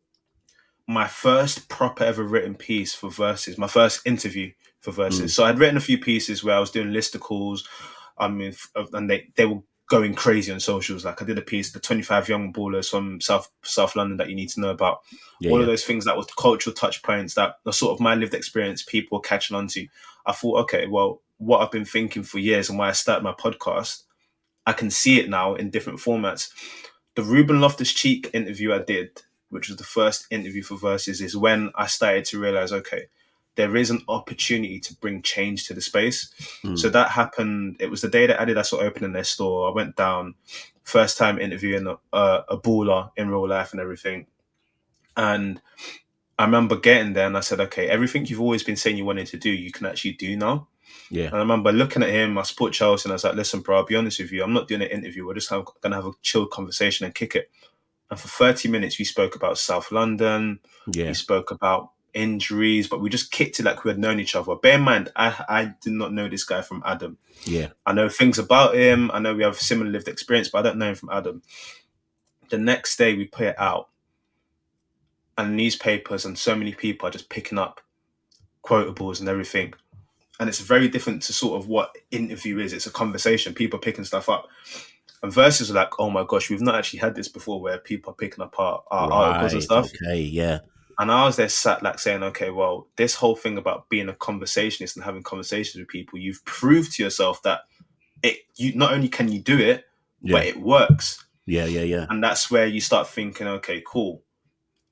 my 0.86 1.06
first 1.06 1.68
proper 1.68 2.04
ever 2.04 2.24
written 2.24 2.54
piece 2.54 2.94
for 2.94 3.10
Versus, 3.10 3.58
my 3.58 3.68
first 3.68 4.06
interview 4.06 4.50
for 4.80 4.90
Versus. 4.90 5.32
Mm. 5.32 5.34
So 5.34 5.44
I'd 5.44 5.58
written 5.58 5.76
a 5.76 5.80
few 5.80 5.98
pieces 5.98 6.42
where 6.42 6.56
I 6.56 6.60
was 6.60 6.70
doing 6.70 6.88
listicles, 6.88 7.60
I 8.16 8.28
mean, 8.28 8.54
and 8.92 9.08
they, 9.08 9.28
they 9.36 9.44
were 9.44 9.60
going 9.88 10.14
crazy 10.14 10.50
on 10.52 10.60
socials. 10.60 11.04
Like 11.04 11.20
I 11.20 11.24
did 11.24 11.38
a 11.38 11.42
piece, 11.42 11.72
the 11.72 11.80
25 11.80 12.28
young 12.28 12.52
ballers 12.52 12.90
from 12.90 13.20
South 13.20 13.50
South 13.62 13.96
London 13.96 14.16
that 14.16 14.28
you 14.28 14.34
need 14.34 14.50
to 14.50 14.60
know 14.60 14.70
about. 14.70 15.00
Yeah, 15.40 15.50
All 15.50 15.58
yeah. 15.58 15.62
of 15.62 15.66
those 15.66 15.84
things 15.84 16.04
that 16.04 16.16
were 16.16 16.24
cultural 16.38 16.74
touch 16.74 17.02
points 17.02 17.34
that 17.34 17.56
are 17.66 17.72
sort 17.72 17.92
of 17.92 18.00
my 18.00 18.14
lived 18.14 18.34
experience 18.34 18.82
people 18.82 19.18
were 19.18 19.22
catching 19.22 19.56
on 19.56 19.66
to. 19.68 19.86
I 20.26 20.32
thought, 20.32 20.60
okay, 20.62 20.86
well, 20.86 21.22
what 21.38 21.60
I've 21.60 21.70
been 21.70 21.84
thinking 21.84 22.22
for 22.22 22.38
years 22.38 22.68
and 22.68 22.78
why 22.78 22.88
I 22.88 22.92
started 22.92 23.24
my 23.24 23.32
podcast, 23.32 24.02
I 24.66 24.72
can 24.72 24.90
see 24.90 25.20
it 25.20 25.30
now 25.30 25.54
in 25.54 25.70
different 25.70 26.00
formats 26.00 26.50
the 27.18 27.24
Ruben 27.24 27.60
Loftus 27.60 27.92
Cheek 27.92 28.30
interview 28.32 28.72
I 28.72 28.78
did, 28.78 29.22
which 29.48 29.66
was 29.66 29.76
the 29.76 29.82
first 29.82 30.28
interview 30.30 30.62
for 30.62 30.76
Versus, 30.76 31.20
is 31.20 31.36
when 31.36 31.72
I 31.74 31.88
started 31.88 32.24
to 32.26 32.38
realize, 32.38 32.72
okay, 32.72 33.06
there 33.56 33.74
is 33.74 33.90
an 33.90 34.04
opportunity 34.06 34.78
to 34.78 34.94
bring 34.94 35.22
change 35.22 35.66
to 35.66 35.74
the 35.74 35.80
space. 35.80 36.32
Mm. 36.62 36.78
So 36.78 36.88
that 36.90 37.10
happened. 37.10 37.78
It 37.80 37.90
was 37.90 38.02
the 38.02 38.08
day 38.08 38.28
that 38.28 38.38
Adidas 38.38 38.72
were 38.72 38.84
opening 38.84 39.14
their 39.14 39.24
store. 39.24 39.68
I 39.68 39.74
went 39.74 39.96
down, 39.96 40.36
first 40.84 41.18
time 41.18 41.40
interviewing 41.40 41.88
a, 41.88 42.44
a 42.48 42.56
baller 42.56 43.10
in 43.16 43.28
real 43.28 43.48
life 43.48 43.72
and 43.72 43.80
everything. 43.80 44.28
And 45.16 45.60
I 46.38 46.44
remember 46.44 46.76
getting 46.76 47.14
there 47.14 47.26
and 47.26 47.36
I 47.36 47.40
said, 47.40 47.58
okay, 47.58 47.88
everything 47.88 48.26
you've 48.26 48.40
always 48.40 48.62
been 48.62 48.76
saying 48.76 48.96
you 48.96 49.04
wanted 49.04 49.26
to 49.26 49.38
do, 49.38 49.50
you 49.50 49.72
can 49.72 49.86
actually 49.86 50.12
do 50.12 50.36
now. 50.36 50.68
Yeah. 51.10 51.26
And 51.26 51.36
I 51.36 51.38
remember 51.38 51.72
looking 51.72 52.02
at 52.02 52.10
him, 52.10 52.36
I 52.38 52.42
support 52.42 52.72
Chelsea, 52.72 53.06
and 53.06 53.12
I 53.12 53.14
was 53.14 53.24
like, 53.24 53.34
listen, 53.34 53.60
bro, 53.60 53.78
I'll 53.78 53.84
be 53.84 53.96
honest 53.96 54.20
with 54.20 54.32
you. 54.32 54.42
I'm 54.42 54.52
not 54.52 54.68
doing 54.68 54.82
an 54.82 54.88
interview. 54.88 55.26
We're 55.26 55.34
just 55.34 55.50
going 55.50 55.64
to 55.82 55.94
have 55.94 56.06
a 56.06 56.12
chill 56.22 56.46
conversation 56.46 57.06
and 57.06 57.14
kick 57.14 57.34
it. 57.34 57.50
And 58.10 58.18
for 58.18 58.28
30 58.28 58.68
minutes, 58.68 58.98
we 58.98 59.04
spoke 59.04 59.36
about 59.36 59.58
South 59.58 59.92
London. 59.92 60.60
Yeah. 60.86 61.08
We 61.08 61.14
spoke 61.14 61.50
about 61.50 61.90
injuries, 62.14 62.88
but 62.88 63.00
we 63.00 63.10
just 63.10 63.30
kicked 63.30 63.60
it 63.60 63.64
like 63.64 63.84
we 63.84 63.90
had 63.90 63.98
known 63.98 64.20
each 64.20 64.34
other. 64.34 64.54
Bear 64.56 64.74
in 64.74 64.82
mind, 64.82 65.10
I, 65.14 65.44
I 65.48 65.74
did 65.80 65.92
not 65.92 66.12
know 66.12 66.28
this 66.28 66.44
guy 66.44 66.62
from 66.62 66.82
Adam. 66.84 67.18
Yeah. 67.44 67.68
I 67.86 67.92
know 67.92 68.08
things 68.08 68.38
about 68.38 68.74
him. 68.74 69.10
I 69.12 69.18
know 69.18 69.34
we 69.34 69.44
have 69.44 69.58
similar 69.58 69.90
lived 69.90 70.08
experience, 70.08 70.48
but 70.48 70.58
I 70.58 70.62
don't 70.62 70.78
know 70.78 70.90
him 70.90 70.94
from 70.94 71.10
Adam. 71.10 71.42
The 72.48 72.58
next 72.58 72.96
day, 72.96 73.14
we 73.14 73.26
put 73.26 73.46
it 73.46 73.58
out. 73.58 73.88
And 75.36 75.56
newspapers 75.56 76.24
and 76.24 76.36
so 76.36 76.56
many 76.56 76.72
people 76.72 77.08
are 77.08 77.12
just 77.12 77.28
picking 77.28 77.58
up 77.58 77.80
quotables 78.64 79.20
and 79.20 79.28
everything 79.28 79.74
and 80.40 80.48
it's 80.48 80.60
very 80.60 80.88
different 80.88 81.22
to 81.22 81.32
sort 81.32 81.60
of 81.60 81.68
what 81.68 81.96
interview 82.10 82.58
is. 82.58 82.72
It's 82.72 82.86
a 82.86 82.90
conversation, 82.90 83.54
people 83.54 83.78
picking 83.78 84.04
stuff 84.04 84.28
up. 84.28 84.48
And 85.22 85.32
Versus 85.32 85.70
are 85.70 85.74
like, 85.74 85.98
oh 85.98 86.10
my 86.10 86.24
gosh, 86.26 86.48
we've 86.48 86.60
not 86.60 86.76
actually 86.76 87.00
had 87.00 87.16
this 87.16 87.28
before 87.28 87.60
where 87.60 87.78
people 87.78 88.12
are 88.12 88.16
picking 88.16 88.42
up 88.42 88.54
our, 88.58 88.82
our 88.90 89.08
right, 89.08 89.16
articles 89.16 89.52
and 89.54 89.62
stuff. 89.62 89.90
Okay, 90.02 90.20
yeah. 90.20 90.60
And 90.98 91.10
I 91.10 91.24
was 91.24 91.36
there 91.36 91.48
sat 91.48 91.82
like 91.82 91.98
saying, 91.98 92.22
okay, 92.22 92.50
well, 92.50 92.88
this 92.96 93.14
whole 93.14 93.36
thing 93.36 93.58
about 93.58 93.88
being 93.88 94.08
a 94.08 94.14
conversationist 94.14 94.96
and 94.96 95.04
having 95.04 95.22
conversations 95.22 95.80
with 95.80 95.88
people, 95.88 96.18
you've 96.18 96.44
proved 96.44 96.92
to 96.94 97.02
yourself 97.02 97.42
that 97.42 97.62
it 98.22 98.38
you 98.56 98.74
not 98.74 98.92
only 98.92 99.08
can 99.08 99.28
you 99.28 99.40
do 99.40 99.58
it, 99.58 99.84
yeah. 100.22 100.32
but 100.36 100.46
it 100.46 100.60
works. 100.60 101.24
Yeah, 101.46 101.66
yeah, 101.66 101.82
yeah. 101.82 102.06
And 102.10 102.22
that's 102.22 102.50
where 102.50 102.66
you 102.66 102.80
start 102.80 103.08
thinking, 103.08 103.46
okay, 103.46 103.82
cool. 103.86 104.22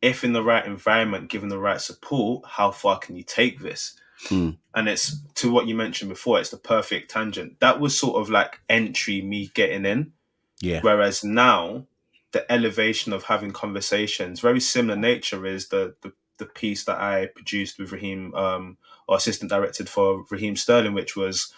If 0.00 0.24
in 0.24 0.32
the 0.32 0.42
right 0.42 0.64
environment, 0.64 1.28
given 1.28 1.48
the 1.48 1.58
right 1.58 1.80
support, 1.80 2.44
how 2.46 2.70
far 2.70 2.98
can 2.98 3.16
you 3.16 3.24
take 3.24 3.60
this? 3.60 3.98
Mm. 4.28 4.56
And 4.74 4.88
it's 4.88 5.18
to 5.36 5.50
what 5.50 5.66
you 5.66 5.74
mentioned 5.74 6.08
before, 6.08 6.38
it's 6.38 6.50
the 6.50 6.56
perfect 6.56 7.10
tangent. 7.10 7.58
That 7.60 7.80
was 7.80 7.98
sort 7.98 8.20
of 8.20 8.30
like 8.30 8.60
entry, 8.68 9.22
me 9.22 9.50
getting 9.54 9.84
in. 9.84 10.12
Yeah. 10.60 10.80
Whereas 10.82 11.22
now, 11.24 11.86
the 12.32 12.50
elevation 12.50 13.12
of 13.12 13.24
having 13.24 13.52
conversations, 13.52 14.40
very 14.40 14.60
similar 14.60 14.96
nature, 14.96 15.46
is 15.46 15.68
the 15.68 15.94
the, 16.02 16.12
the 16.38 16.46
piece 16.46 16.84
that 16.84 17.00
I 17.00 17.26
produced 17.34 17.78
with 17.78 17.92
Raheem, 17.92 18.34
um, 18.34 18.76
or 19.08 19.16
assistant 19.16 19.50
directed 19.50 19.88
for 19.88 20.24
Raheem 20.30 20.56
Sterling, 20.56 20.94
which 20.94 21.16
was 21.16 21.52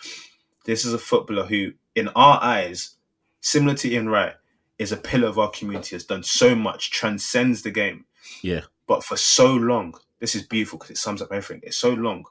this 0.65 0.85
is 0.85 0.93
a 0.93 0.99
footballer 0.99 1.45
who, 1.45 1.73
in 1.95 2.09
our 2.09 2.39
eyes, 2.43 2.97
similar 3.41 3.75
to 3.77 3.91
Ian 3.91 4.09
Wright, 4.09 4.35
is 4.79 4.93
a 4.93 4.97
pillar 4.97 5.29
of 5.29 5.39
our 5.39 5.51
community, 5.51 5.97
has 5.97 6.05
done 6.05 6.23
so 6.23 6.55
much, 6.55 6.91
transcends 6.91 7.63
the 7.63 7.71
game. 7.71 8.05
Yeah. 8.43 8.63
But 8.87 9.03
for 9.03 9.17
so 9.17 9.55
long, 9.55 9.95
this 10.21 10.35
is 10.35 10.43
beautiful 10.43 10.79
because 10.79 10.91
it 10.91 10.99
sums 10.99 11.23
up 11.23 11.33
everything. 11.33 11.63
It's 11.65 11.77
so 11.77 11.91
long 11.91 12.25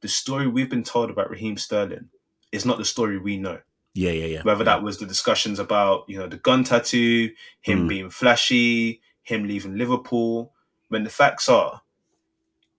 the 0.00 0.08
story 0.08 0.46
we've 0.46 0.70
been 0.70 0.82
told 0.82 1.10
about 1.10 1.30
Raheem 1.30 1.56
Sterling 1.56 2.08
is 2.52 2.64
not 2.64 2.78
the 2.78 2.84
story 2.84 3.18
we 3.18 3.36
know. 3.36 3.58
Yeah, 3.94 4.12
yeah, 4.12 4.26
yeah. 4.26 4.42
Whether 4.42 4.64
yeah. 4.64 4.76
that 4.76 4.82
was 4.82 4.98
the 4.98 5.06
discussions 5.06 5.58
about, 5.58 6.04
you 6.08 6.18
know, 6.18 6.28
the 6.28 6.38
gun 6.38 6.64
tattoo, 6.64 7.30
him 7.60 7.84
mm. 7.84 7.88
being 7.88 8.10
flashy, 8.10 9.00
him 9.22 9.46
leaving 9.46 9.76
Liverpool, 9.76 10.52
when 10.88 11.04
the 11.04 11.10
facts 11.10 11.48
are, 11.48 11.80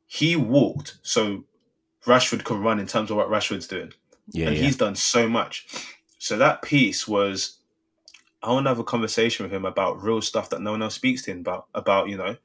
he 0.07 0.35
walked 0.35 0.97
so 1.01 1.43
Rashford 2.05 2.43
can 2.43 2.61
run 2.61 2.79
in 2.79 2.87
terms 2.87 3.11
of 3.11 3.17
what 3.17 3.29
Rashford's 3.29 3.67
doing. 3.67 3.93
Yeah, 4.31 4.47
and 4.47 4.55
yeah. 4.55 4.63
he's 4.63 4.77
done 4.77 4.95
so 4.95 5.27
much. 5.27 5.67
So 6.17 6.37
that 6.37 6.61
piece 6.61 7.07
was 7.07 7.57
I 8.43 8.51
want 8.51 8.65
to 8.65 8.69
have 8.69 8.79
a 8.79 8.83
conversation 8.83 9.43
with 9.43 9.53
him 9.53 9.65
about 9.65 10.01
real 10.01 10.21
stuff 10.21 10.49
that 10.49 10.61
no 10.61 10.71
one 10.71 10.81
else 10.81 10.95
speaks 10.95 11.21
to 11.23 11.31
him 11.31 11.39
about, 11.39 11.67
about, 11.75 12.09
you 12.09 12.17
know, 12.17 12.35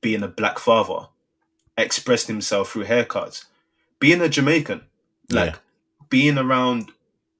being 0.00 0.22
a 0.22 0.28
black 0.28 0.58
father, 0.58 1.06
expressing 1.78 2.34
himself 2.34 2.72
through 2.72 2.86
haircuts, 2.86 3.44
being 4.00 4.20
a 4.20 4.28
Jamaican, 4.28 4.82
like 5.30 5.52
yeah. 5.52 5.58
being 6.08 6.38
around 6.38 6.90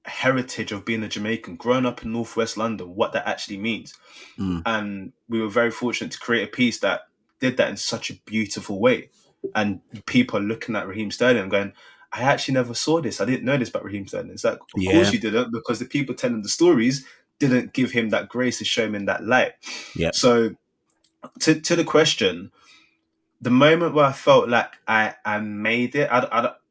heritage 0.05 0.71
of 0.71 0.85
being 0.85 1.03
a 1.03 1.09
Jamaican, 1.09 1.57
growing 1.57 1.85
up 1.85 2.03
in 2.03 2.11
Northwest 2.11 2.57
London, 2.57 2.95
what 2.95 3.13
that 3.13 3.27
actually 3.27 3.57
means. 3.57 3.95
Mm. 4.39 4.61
And 4.65 5.13
we 5.27 5.41
were 5.41 5.49
very 5.49 5.71
fortunate 5.71 6.11
to 6.11 6.19
create 6.19 6.43
a 6.47 6.51
piece 6.51 6.79
that 6.79 7.01
did 7.39 7.57
that 7.57 7.69
in 7.69 7.77
such 7.77 8.09
a 8.09 8.15
beautiful 8.25 8.79
way. 8.79 9.09
And 9.55 9.81
people 10.05 10.39
are 10.39 10.43
looking 10.43 10.75
at 10.75 10.87
Raheem 10.87 11.11
Sterling 11.11 11.41
and 11.41 11.51
going, 11.51 11.73
I 12.13 12.21
actually 12.21 12.55
never 12.55 12.73
saw 12.73 13.01
this. 13.01 13.21
I 13.21 13.25
didn't 13.25 13.45
know 13.45 13.57
this 13.57 13.69
about 13.69 13.85
Raheem 13.85 14.07
Sterling. 14.07 14.31
It's 14.31 14.43
like, 14.43 14.59
of 14.59 14.81
yeah. 14.81 14.91
course 14.91 15.13
you 15.13 15.19
didn't, 15.19 15.51
because 15.51 15.79
the 15.79 15.85
people 15.85 16.13
telling 16.13 16.41
the 16.41 16.49
stories 16.49 17.05
didn't 17.39 17.73
give 17.73 17.91
him 17.91 18.09
that 18.09 18.29
grace 18.29 18.59
to 18.59 18.65
show 18.65 18.85
him 18.85 18.95
in 18.95 19.05
that 19.05 19.23
light. 19.23 19.53
Yeah. 19.95 20.11
So 20.13 20.55
to 21.39 21.59
to 21.59 21.75
the 21.75 21.83
question, 21.83 22.51
the 23.41 23.49
moment 23.49 23.95
where 23.95 24.05
I 24.05 24.11
felt 24.11 24.49
like 24.49 24.73
I, 24.87 25.15
I 25.25 25.39
made 25.39 25.95
it, 25.95 26.09
I, 26.11 26.19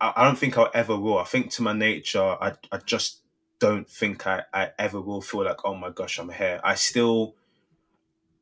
I, 0.01 0.13
I 0.17 0.25
don't 0.25 0.39
think 0.39 0.57
I'll 0.57 0.71
ever 0.73 0.97
will. 0.97 1.19
I 1.19 1.25
think 1.25 1.51
to 1.53 1.63
my 1.63 1.73
nature, 1.73 2.23
I, 2.23 2.53
I 2.71 2.79
just 2.79 3.23
don't 3.59 3.89
think 3.89 4.27
I, 4.27 4.45
I 4.55 4.71
ever 4.79 5.01
will 5.01 5.21
feel 5.21 5.45
like, 5.45 5.65
oh 5.65 5.75
my 5.75 5.91
gosh, 5.91 6.19
I'm 6.19 6.31
here. 6.31 6.61
I 6.63 6.77
still, 6.77 7.35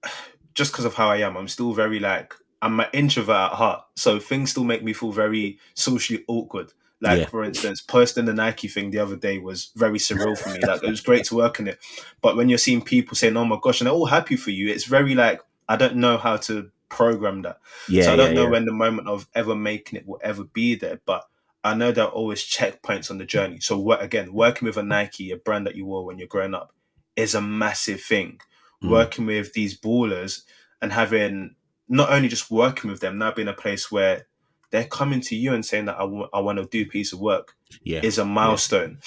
just 0.54 0.72
because 0.72 0.84
of 0.84 0.94
how 0.94 1.08
I 1.08 1.18
am, 1.18 1.36
I'm 1.36 1.48
still 1.48 1.72
very 1.72 1.98
like 1.98 2.34
I'm 2.60 2.80
an 2.80 2.86
introvert 2.92 3.52
at 3.52 3.52
heart, 3.52 3.84
so 3.96 4.18
things 4.18 4.50
still 4.50 4.64
make 4.64 4.82
me 4.82 4.92
feel 4.92 5.12
very 5.12 5.58
socially 5.74 6.24
awkward. 6.28 6.72
Like 7.00 7.20
Yeah. 7.20 7.26
for 7.26 7.44
instance, 7.44 7.80
posting 7.80 8.24
the 8.24 8.34
Nike 8.34 8.66
thing 8.66 8.90
the 8.90 8.98
other 8.98 9.14
day 9.14 9.38
was 9.38 9.70
very 9.76 9.98
surreal 9.98 10.36
for 10.36 10.50
me. 10.50 10.58
Like 10.60 10.82
it 10.82 10.90
was 10.90 11.00
great 11.00 11.24
to 11.26 11.36
work 11.36 11.60
on 11.60 11.68
it, 11.68 11.78
but 12.20 12.36
when 12.36 12.48
you're 12.48 12.58
seeing 12.58 12.82
people 12.82 13.14
saying, 13.14 13.36
"Oh 13.36 13.44
my 13.44 13.58
gosh," 13.62 13.80
and 13.80 13.86
they're 13.86 13.94
all 13.94 14.06
happy 14.06 14.34
for 14.34 14.50
you, 14.50 14.68
it's 14.68 14.84
very 14.84 15.14
like 15.14 15.40
I 15.68 15.76
don't 15.76 15.96
know 15.96 16.18
how 16.18 16.38
to 16.38 16.70
program 16.88 17.42
that. 17.42 17.58
Yeah, 17.88 18.04
so 18.04 18.12
I 18.12 18.16
don't 18.16 18.30
yeah, 18.30 18.34
know 18.34 18.44
yeah. 18.44 18.50
when 18.50 18.64
the 18.64 18.72
moment 18.72 19.08
of 19.08 19.28
ever 19.34 19.54
making 19.54 19.98
it 19.98 20.06
will 20.06 20.20
ever 20.22 20.44
be 20.44 20.74
there, 20.74 21.00
but 21.04 21.24
I 21.64 21.74
know 21.74 21.92
there 21.92 22.04
are 22.04 22.10
always 22.10 22.42
checkpoints 22.42 23.10
on 23.10 23.18
the 23.18 23.26
journey. 23.26 23.60
So 23.60 23.78
what 23.78 24.02
again, 24.02 24.32
working 24.32 24.66
with 24.66 24.76
a 24.76 24.82
Nike, 24.82 25.30
a 25.30 25.36
brand 25.36 25.66
that 25.66 25.76
you 25.76 25.86
wore 25.86 26.04
when 26.04 26.18
you're 26.18 26.28
growing 26.28 26.54
up, 26.54 26.72
is 27.16 27.34
a 27.34 27.40
massive 27.40 28.00
thing. 28.00 28.40
Mm. 28.82 28.90
Working 28.90 29.26
with 29.26 29.52
these 29.54 29.78
ballers 29.78 30.42
and 30.80 30.92
having 30.92 31.56
not 31.88 32.10
only 32.10 32.28
just 32.28 32.50
working 32.50 32.90
with 32.90 33.00
them, 33.00 33.18
now 33.18 33.32
being 33.32 33.48
a 33.48 33.52
place 33.52 33.90
where 33.90 34.26
they're 34.70 34.84
coming 34.84 35.20
to 35.22 35.34
you 35.34 35.54
and 35.54 35.64
saying 35.64 35.86
that 35.86 35.96
I 35.98 36.04
want 36.04 36.58
to 36.58 36.66
do 36.66 36.82
a 36.82 36.84
piece 36.84 37.12
of 37.12 37.20
work 37.20 37.56
yeah, 37.82 38.00
is 38.02 38.18
a 38.18 38.24
milestone. 38.24 38.98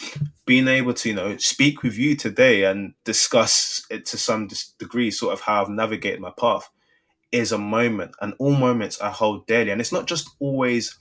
Being 0.45 0.67
able 0.67 0.93
to, 0.95 1.09
you 1.09 1.15
know, 1.15 1.37
speak 1.37 1.83
with 1.83 1.97
you 1.97 2.15
today 2.15 2.63
and 2.63 2.93
discuss 3.03 3.85
it 3.89 4.05
to 4.07 4.17
some 4.17 4.49
degree, 4.79 5.11
sort 5.11 5.33
of 5.33 5.41
how 5.41 5.61
I've 5.61 5.69
navigated 5.69 6.19
my 6.19 6.31
path, 6.37 6.69
is 7.31 7.51
a 7.51 7.57
moment. 7.57 8.11
And 8.21 8.33
all 8.39 8.55
moments 8.55 9.01
I 9.01 9.09
hold 9.09 9.47
dearly. 9.47 9.71
And 9.71 9.81
it's 9.81 9.91
not 9.91 10.07
just 10.07 10.29
always 10.39 10.97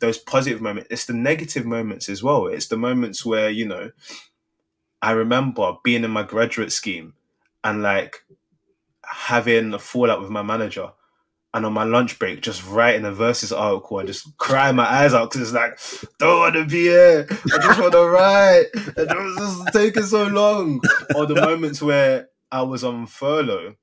those 0.00 0.18
positive 0.18 0.60
moments, 0.60 0.88
it's 0.90 1.06
the 1.06 1.12
negative 1.12 1.64
moments 1.64 2.08
as 2.08 2.22
well. 2.22 2.46
It's 2.48 2.66
the 2.66 2.76
moments 2.76 3.24
where, 3.24 3.50
you 3.50 3.66
know, 3.66 3.90
I 5.00 5.12
remember 5.12 5.74
being 5.84 6.04
in 6.04 6.10
my 6.10 6.24
graduate 6.24 6.72
scheme 6.72 7.14
and 7.64 7.82
like 7.82 8.24
having 9.04 9.72
a 9.74 9.78
fallout 9.78 10.20
with 10.20 10.30
my 10.30 10.42
manager. 10.42 10.92
And 11.54 11.66
on 11.66 11.74
my 11.74 11.84
lunch 11.84 12.18
break, 12.18 12.40
just 12.40 12.66
writing 12.66 13.04
a 13.04 13.12
Versus 13.12 13.52
article 13.52 13.98
and 13.98 14.08
just 14.08 14.38
crying 14.38 14.74
my 14.74 14.90
eyes 14.90 15.12
out 15.12 15.30
because 15.30 15.42
it's 15.42 15.52
like, 15.52 15.78
don't 16.18 16.38
want 16.38 16.54
to 16.54 16.64
be 16.64 16.84
here. 16.84 17.26
I 17.30 17.58
just 17.58 17.78
want 17.78 17.92
to 17.92 18.08
write. 18.08 18.66
It 18.74 18.96
was 18.96 19.36
just 19.36 19.72
taking 19.74 20.04
so 20.04 20.24
long. 20.28 20.80
Or 21.14 21.26
the 21.26 21.34
moments 21.34 21.82
where 21.82 22.30
I 22.50 22.62
was 22.62 22.84
on 22.84 23.06
furlough 23.06 23.74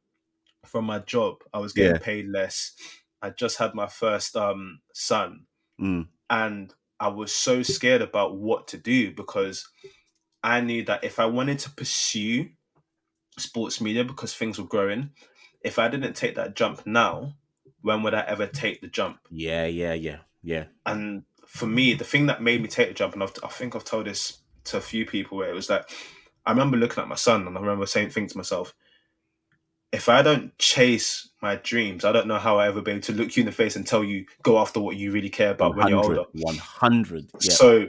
from 0.65 0.85
my 0.85 0.99
job, 0.99 1.37
I 1.53 1.59
was 1.59 1.73
getting 1.73 1.93
Yeah. 1.93 1.99
paid 1.99 2.27
less. 2.27 2.75
I 3.21 3.29
just 3.31 3.57
had 3.57 3.73
my 3.75 3.87
first 3.87 4.35
um, 4.35 4.81
son 4.93 5.45
Mm. 5.79 6.07
and 6.29 6.73
I 6.99 7.07
was 7.07 7.33
so 7.33 7.63
scared 7.63 8.01
about 8.01 8.35
what 8.37 8.67
to 8.69 8.77
do 8.77 9.13
because 9.13 9.69
I 10.43 10.59
knew 10.61 10.83
that 10.85 11.03
if 11.05 11.19
I 11.19 11.25
wanted 11.25 11.59
to 11.59 11.71
pursue 11.71 12.49
sports 13.37 13.79
media 13.79 14.03
because 14.03 14.35
things 14.35 14.59
were 14.59 14.67
growing, 14.67 15.11
if 15.61 15.79
I 15.79 15.87
didn't 15.87 16.13
take 16.15 16.35
that 16.35 16.55
jump 16.55 16.85
now, 16.85 17.33
when 17.81 18.03
would 18.03 18.13
I 18.13 18.21
ever 18.21 18.47
take 18.47 18.81
the 18.81 18.87
jump? 18.87 19.19
yeah, 19.29 19.65
yeah, 19.65 19.93
yeah, 19.93 20.19
yeah. 20.43 20.65
And 20.85 21.23
for 21.45 21.65
me, 21.67 21.93
the 21.93 22.03
thing 22.03 22.25
that 22.27 22.41
made 22.43 22.61
me 22.61 22.67
take 22.67 22.89
the 22.89 22.93
jump, 22.93 23.13
and 23.13 23.23
I've, 23.23 23.33
I 23.43 23.47
think 23.47 23.75
I've 23.75 23.85
told 23.85 24.05
this 24.07 24.39
to 24.65 24.77
a 24.77 24.81
few 24.81 25.05
people, 25.05 25.37
where 25.37 25.49
it 25.49 25.55
was 25.55 25.69
like, 25.69 25.89
I 26.45 26.51
remember 26.51 26.77
looking 26.77 27.01
at 27.01 27.07
my 27.07 27.15
son 27.15 27.47
and 27.47 27.57
I 27.57 27.61
remember 27.61 27.85
saying 27.85 28.09
things 28.09 28.33
to 28.33 28.37
myself, 28.37 28.73
if 29.91 30.07
I 30.09 30.21
don't 30.21 30.55
chase 30.57 31.29
my 31.41 31.55
dreams, 31.55 32.05
I 32.05 32.11
don't 32.11 32.27
know 32.27 32.37
how 32.37 32.59
I 32.59 32.67
ever 32.67 32.81
be 32.81 32.91
able 32.91 33.01
to 33.01 33.13
look 33.13 33.35
you 33.35 33.41
in 33.41 33.47
the 33.47 33.51
face 33.51 33.75
and 33.75 33.87
tell 33.87 34.03
you 34.03 34.25
go 34.43 34.59
after 34.59 34.79
what 34.79 34.97
you 34.97 35.11
really 35.11 35.29
care 35.29 35.51
about 35.51 35.75
when 35.75 35.87
you're 35.87 36.03
older. 36.03 36.23
100. 36.33 37.29
Yeah. 37.41 37.49
So 37.51 37.87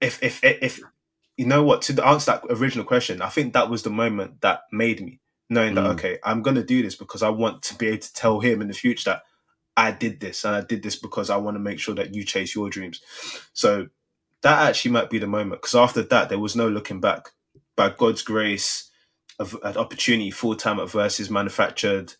if 0.00 0.22
if 0.22 0.42
if 0.42 0.80
you 1.36 1.46
know 1.46 1.62
what 1.62 1.82
to 1.82 2.06
answer 2.06 2.32
that 2.32 2.44
original 2.50 2.84
question, 2.84 3.22
I 3.22 3.28
think 3.28 3.52
that 3.52 3.70
was 3.70 3.82
the 3.82 3.90
moment 3.90 4.40
that 4.40 4.62
made 4.72 5.00
me 5.00 5.20
knowing 5.48 5.74
that 5.76 5.84
Mm. 5.84 5.92
okay, 5.92 6.18
I'm 6.24 6.42
gonna 6.42 6.64
do 6.64 6.82
this 6.82 6.96
because 6.96 7.22
I 7.22 7.28
want 7.28 7.62
to 7.64 7.76
be 7.76 7.88
able 7.88 7.98
to 7.98 8.12
tell 8.12 8.40
him 8.40 8.60
in 8.60 8.68
the 8.68 8.74
future 8.74 9.10
that 9.10 9.22
I 9.76 9.92
did 9.92 10.20
this 10.20 10.44
and 10.44 10.56
I 10.56 10.62
did 10.62 10.82
this 10.82 10.96
because 10.96 11.30
I 11.30 11.36
want 11.36 11.54
to 11.54 11.60
make 11.60 11.78
sure 11.78 11.94
that 11.94 12.14
you 12.14 12.24
chase 12.24 12.54
your 12.54 12.70
dreams. 12.70 13.00
So 13.52 13.88
that 14.42 14.68
actually 14.68 14.92
might 14.92 15.10
be 15.10 15.18
the 15.18 15.26
moment 15.26 15.60
because 15.60 15.74
after 15.74 16.02
that 16.02 16.28
there 16.28 16.38
was 16.38 16.56
no 16.56 16.68
looking 16.68 17.00
back. 17.00 17.30
By 17.76 17.90
God's 17.90 18.22
grace, 18.22 18.90
an 19.38 19.76
opportunity 19.76 20.30
full 20.30 20.56
time 20.56 20.80
at 20.80 20.90
Versus 20.90 21.30
manufactured. 21.30 22.14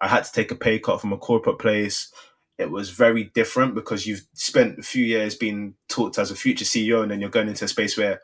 I 0.00 0.08
had 0.08 0.24
to 0.24 0.32
take 0.32 0.50
a 0.50 0.56
pay 0.56 0.78
cut 0.78 1.00
from 1.00 1.12
a 1.12 1.18
corporate 1.18 1.58
place 1.58 2.10
it 2.58 2.70
was 2.70 2.90
very 2.90 3.24
different 3.34 3.74
because 3.74 4.06
you've 4.06 4.22
spent 4.34 4.78
a 4.78 4.82
few 4.82 5.04
years 5.04 5.34
being 5.34 5.74
taught 5.88 6.18
as 6.18 6.30
a 6.30 6.36
future 6.36 6.64
CEO 6.64 7.02
and 7.02 7.10
then 7.10 7.20
you're 7.20 7.30
going 7.30 7.48
into 7.48 7.64
a 7.64 7.68
space 7.68 7.96
where 7.96 8.20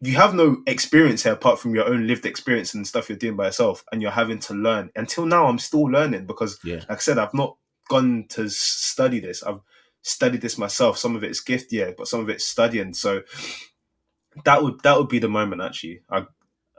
you 0.00 0.14
have 0.14 0.34
no 0.34 0.58
experience 0.66 1.24
here 1.24 1.32
apart 1.32 1.58
from 1.58 1.74
your 1.74 1.86
own 1.88 2.06
lived 2.06 2.24
experience 2.24 2.74
and 2.74 2.86
stuff 2.86 3.08
you're 3.08 3.18
doing 3.18 3.36
by 3.36 3.46
yourself 3.46 3.84
and 3.90 4.00
you're 4.00 4.10
having 4.12 4.38
to 4.38 4.54
learn. 4.54 4.90
Until 4.94 5.26
now, 5.26 5.46
I'm 5.46 5.58
still 5.58 5.84
learning 5.84 6.26
because, 6.26 6.58
Yeah. 6.62 6.76
like 6.88 6.90
I 6.90 6.96
said, 6.98 7.18
I've 7.18 7.34
not 7.34 7.56
gone 7.88 8.26
to 8.30 8.48
study 8.48 9.18
this. 9.18 9.42
I've 9.42 9.60
studied 10.02 10.40
this 10.40 10.56
myself. 10.56 10.98
Some 10.98 11.16
of 11.16 11.24
it's 11.24 11.40
gift, 11.40 11.72
yeah, 11.72 11.90
but 11.96 12.06
some 12.06 12.20
of 12.20 12.28
it's 12.28 12.46
studying. 12.46 12.94
So 12.94 13.22
that 14.44 14.62
would 14.62 14.80
that 14.82 14.96
would 14.96 15.08
be 15.08 15.18
the 15.18 15.28
moment 15.28 15.62
actually. 15.62 16.02
I, 16.08 16.26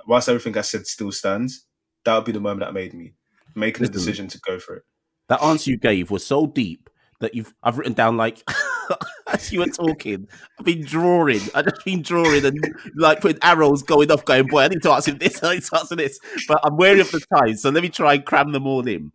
whilst 0.07 0.29
everything 0.29 0.57
I 0.57 0.61
said 0.61 0.87
still 0.87 1.11
stands, 1.11 1.65
that 2.05 2.15
would 2.15 2.25
be 2.25 2.31
the 2.31 2.39
moment 2.39 2.61
that 2.61 2.73
made 2.73 2.93
me 2.93 3.13
making 3.55 3.85
the 3.85 3.91
decision 3.91 4.27
to 4.27 4.39
go 4.39 4.59
for 4.59 4.75
it. 4.75 4.83
That 5.27 5.43
answer 5.43 5.71
you 5.71 5.77
gave 5.77 6.11
was 6.11 6.25
so 6.25 6.47
deep 6.47 6.89
that 7.19 7.35
you've 7.35 7.53
I've 7.61 7.77
written 7.77 7.93
down 7.93 8.17
like 8.17 8.43
as 9.27 9.51
you 9.51 9.59
were 9.59 9.67
talking, 9.67 10.27
I've 10.57 10.65
been 10.65 10.83
drawing. 10.83 11.41
I've 11.53 11.65
just 11.65 11.85
been 11.85 12.01
drawing 12.01 12.45
and 12.45 12.57
like 12.95 13.21
putting 13.21 13.39
arrows 13.43 13.83
going 13.83 14.11
off, 14.11 14.25
going, 14.25 14.47
boy, 14.47 14.61
I 14.61 14.67
need 14.69 14.81
to 14.83 14.91
answer 14.91 15.11
this, 15.11 15.43
I 15.43 15.55
need 15.55 15.63
to 15.63 15.77
answer 15.77 15.95
this. 15.95 16.19
But 16.47 16.59
I'm 16.63 16.77
wary 16.77 17.01
of 17.01 17.11
the 17.11 17.21
time, 17.35 17.55
so 17.57 17.69
let 17.69 17.83
me 17.83 17.89
try 17.89 18.15
and 18.15 18.25
cram 18.25 18.51
them 18.51 18.65
all 18.65 18.87
in. 18.87 19.11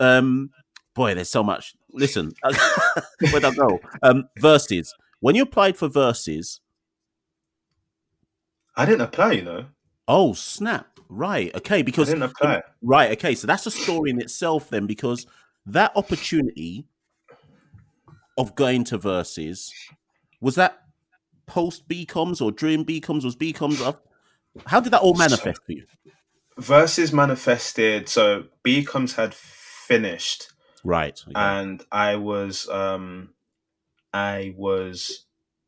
Um 0.00 0.50
boy, 0.94 1.14
there's 1.14 1.30
so 1.30 1.42
much. 1.42 1.74
Listen, 1.92 2.32
where'd 3.30 3.44
I 3.44 3.54
go? 3.54 3.80
Um 4.02 4.24
Versus. 4.38 4.92
When 5.20 5.36
you 5.36 5.42
applied 5.44 5.76
for 5.76 5.88
Versus, 5.88 6.60
I 8.76 8.84
didn't 8.86 9.02
apply, 9.02 9.32
you 9.32 9.42
know. 9.42 9.66
Oh 10.08 10.32
snap. 10.32 10.88
Right, 11.08 11.54
okay, 11.54 11.82
because 11.82 12.10
apply. 12.10 12.62
Right. 12.80 13.12
Okay. 13.12 13.34
So 13.34 13.46
that's 13.46 13.66
a 13.66 13.70
story 13.70 14.10
in 14.10 14.20
itself, 14.20 14.70
then, 14.70 14.86
because 14.86 15.26
that 15.66 15.92
opportunity 15.94 16.86
of 18.38 18.54
going 18.54 18.84
to 18.84 18.96
Versus 18.96 19.72
was 20.40 20.54
that 20.54 20.78
post 21.46 21.86
BComs 21.86 22.40
or 22.40 22.50
during 22.50 22.84
BComs 22.84 23.24
was 23.24 23.36
BComs 23.36 23.84
up. 23.84 24.06
How 24.66 24.80
did 24.80 24.92
that 24.94 25.02
all 25.02 25.14
manifest 25.14 25.60
for 25.66 25.72
you? 25.72 25.84
Versus 26.58 27.12
manifested. 27.12 28.08
So 28.08 28.44
BComs 28.64 29.14
had 29.14 29.34
finished, 29.34 30.50
Right. 30.82 31.20
okay. 31.28 31.32
and 31.34 31.84
I 31.92 32.16
was, 32.16 32.68
um, 32.70 33.30
I 34.14 34.54
was 34.56 35.26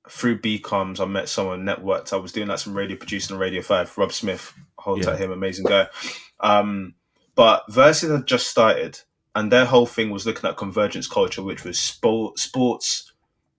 through 0.08 0.40
BComs. 0.40 1.00
I 1.00 1.04
met 1.06 1.28
someone 1.28 1.64
networked. 1.64 2.12
I 2.12 2.16
was 2.16 2.32
doing 2.32 2.48
like 2.48 2.58
some 2.58 2.74
radio 2.76 2.96
producing 2.96 3.34
on 3.34 3.40
Radio 3.40 3.62
Five. 3.62 3.96
Rob 3.96 4.12
Smith, 4.12 4.52
hold 4.78 4.98
Yeah. 4.98 5.04
tight 5.06 5.20
him, 5.20 5.32
amazing 5.32 5.64
guy. 5.66 5.88
Um, 6.40 6.94
but 7.34 7.64
Versus 7.70 8.10
had 8.10 8.26
just 8.26 8.48
started, 8.48 9.00
and 9.34 9.50
their 9.50 9.64
whole 9.64 9.86
thing 9.86 10.10
was 10.10 10.26
looking 10.26 10.48
at 10.48 10.56
convergence 10.56 11.06
culture, 11.08 11.42
which 11.42 11.64
was 11.64 11.78
sport, 11.78 12.38
sports, 12.38 13.12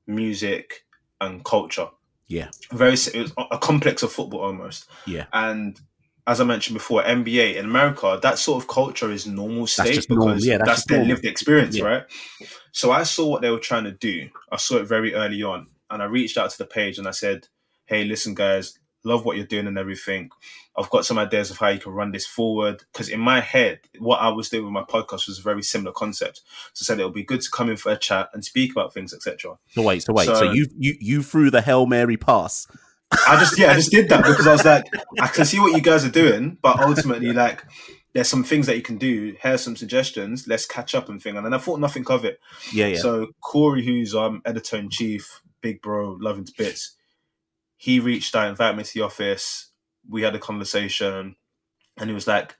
music, 0.07 0.85
and 1.21 1.43
culture. 1.43 1.87
Yeah. 2.27 2.49
very 2.71 2.93
it 2.93 3.15
was 3.15 3.33
a 3.51 3.57
complex 3.59 4.01
of 4.01 4.11
football 4.11 4.39
almost. 4.41 4.89
Yeah. 5.05 5.25
And 5.33 5.79
as 6.27 6.41
I 6.41 6.43
mentioned 6.43 6.73
before, 6.73 7.03
NBA 7.03 7.55
in 7.55 7.65
America, 7.65 8.19
that 8.23 8.39
sort 8.39 8.63
of 8.63 8.67
culture 8.67 9.11
is 9.11 9.27
normal 9.27 9.67
state 9.67 9.89
because 9.89 10.09
normal. 10.09 10.39
Yeah, 10.39 10.57
that's 10.57 10.69
that's, 10.69 10.85
their 10.85 10.97
normal. 10.99 11.15
lived 11.15 11.25
experience, 11.25 11.77
Yeah. 11.77 11.85
right? 11.85 12.03
So 12.71 12.91
I 12.91 13.03
saw 13.03 13.27
what 13.27 13.41
they 13.43 13.51
were 13.51 13.59
trying 13.59 13.83
to 13.83 13.91
do. 13.91 14.29
I 14.51 14.57
saw 14.57 14.77
it 14.77 14.85
very 14.87 15.13
early 15.13 15.43
on, 15.43 15.67
and 15.89 16.01
I 16.01 16.05
reached 16.05 16.38
out 16.38 16.49
to 16.51 16.57
the 16.57 16.65
page 16.65 16.97
and 16.97 17.07
I 17.07 17.11
said, 17.11 17.47
"Hey, 17.86 18.03
listen, 18.03 18.33
guys, 18.36 18.77
love 19.03 19.23
what 19.25 19.38
you're 19.38 19.45
doing 19.45 19.67
and 19.67 19.77
everything. 19.77 20.29
I've 20.77 20.89
got 20.89 21.05
some 21.05 21.17
ideas 21.17 21.51
of 21.51 21.57
how 21.57 21.67
you 21.69 21.79
can 21.79 21.91
run 21.93 22.11
this 22.11 22.25
forward." 22.27 22.83
Because 22.91 23.09
in 23.09 23.19
my 23.19 23.39
head, 23.39 23.79
what 23.99 24.17
I 24.21 24.29
was 24.29 24.49
doing 24.49 24.63
with 24.65 24.73
my 24.73 24.83
podcast 24.83 25.27
was 25.27 25.39
a 25.39 25.43
very 25.43 25.63
similar 25.63 25.91
concept. 25.91 26.41
So 26.73 26.83
I 26.83 26.86
said 26.86 26.99
it 26.99 27.05
would 27.05 27.13
be 27.13 27.23
good 27.23 27.41
to 27.41 27.51
come 27.51 27.69
in 27.69 27.77
for 27.77 27.91
a 27.91 27.97
chat 27.97 28.29
and 28.33 28.43
speak 28.43 28.71
about 28.71 28.93
things, 28.93 29.13
etc. 29.13 29.57
So 29.69 29.81
wait. 29.81 30.03
So 30.03 30.13
wait. 30.13 30.25
So, 30.25 30.36
So- 30.36 30.51
you 30.51 30.67
you 30.77 30.95
you 30.99 31.23
threw 31.23 31.49
the 31.51 31.61
hail 31.61 31.86
mary 31.86 32.17
pass. 32.17 32.67
I 33.27 33.39
just 33.39 33.57
yeah, 33.57 33.71
I 33.71 33.75
just 33.75 33.91
did 33.91 34.09
that 34.09 34.23
because 34.25 34.47
I 34.47 34.51
was 34.51 34.65
like, 34.65 34.86
I 35.21 35.27
can 35.27 35.45
see 35.45 35.59
what 35.59 35.73
you 35.73 35.81
guys 35.81 36.03
are 36.03 36.09
doing, 36.09 36.57
but 36.61 36.79
ultimately, 36.81 37.31
like, 37.31 37.63
there's 38.13 38.27
some 38.27 38.43
things 38.43 38.65
that 38.65 38.75
you 38.75 38.81
can 38.81 38.97
do. 38.97 39.36
Here's 39.41 39.61
some 39.61 39.75
suggestions. 39.75 40.47
Let's 40.47 40.65
catch 40.65 40.95
up 40.95 41.07
and 41.07 41.21
thing. 41.21 41.38
And 41.38 41.45
then 41.45 41.53
I 41.53 41.59
thought 41.59 41.79
nothing 41.79 42.05
of 42.07 42.25
it. 42.25 42.39
Yeah. 42.73 42.88
Yeah. 42.88 42.97
So 42.97 43.27
Corey, 43.41 43.86
who's 43.86 44.15
um 44.15 44.41
editor 44.43 44.77
in 44.77 44.89
chief, 44.89 45.41
big 45.66 45.82
bro, 45.82 46.16
him 46.20 46.45
to 46.45 46.53
bits, 46.55 46.95
he 47.78 47.99
reached 47.99 48.36
out, 48.36 48.49
invited 48.49 48.78
me 48.78 48.84
to 48.84 48.93
the 48.93 49.01
office. 49.01 49.72
We 50.07 50.22
had 50.22 50.36
a 50.36 50.39
conversation, 50.39 51.36
and 51.97 52.09
he 52.09 52.13
was 52.13 52.28
like, 52.28 52.55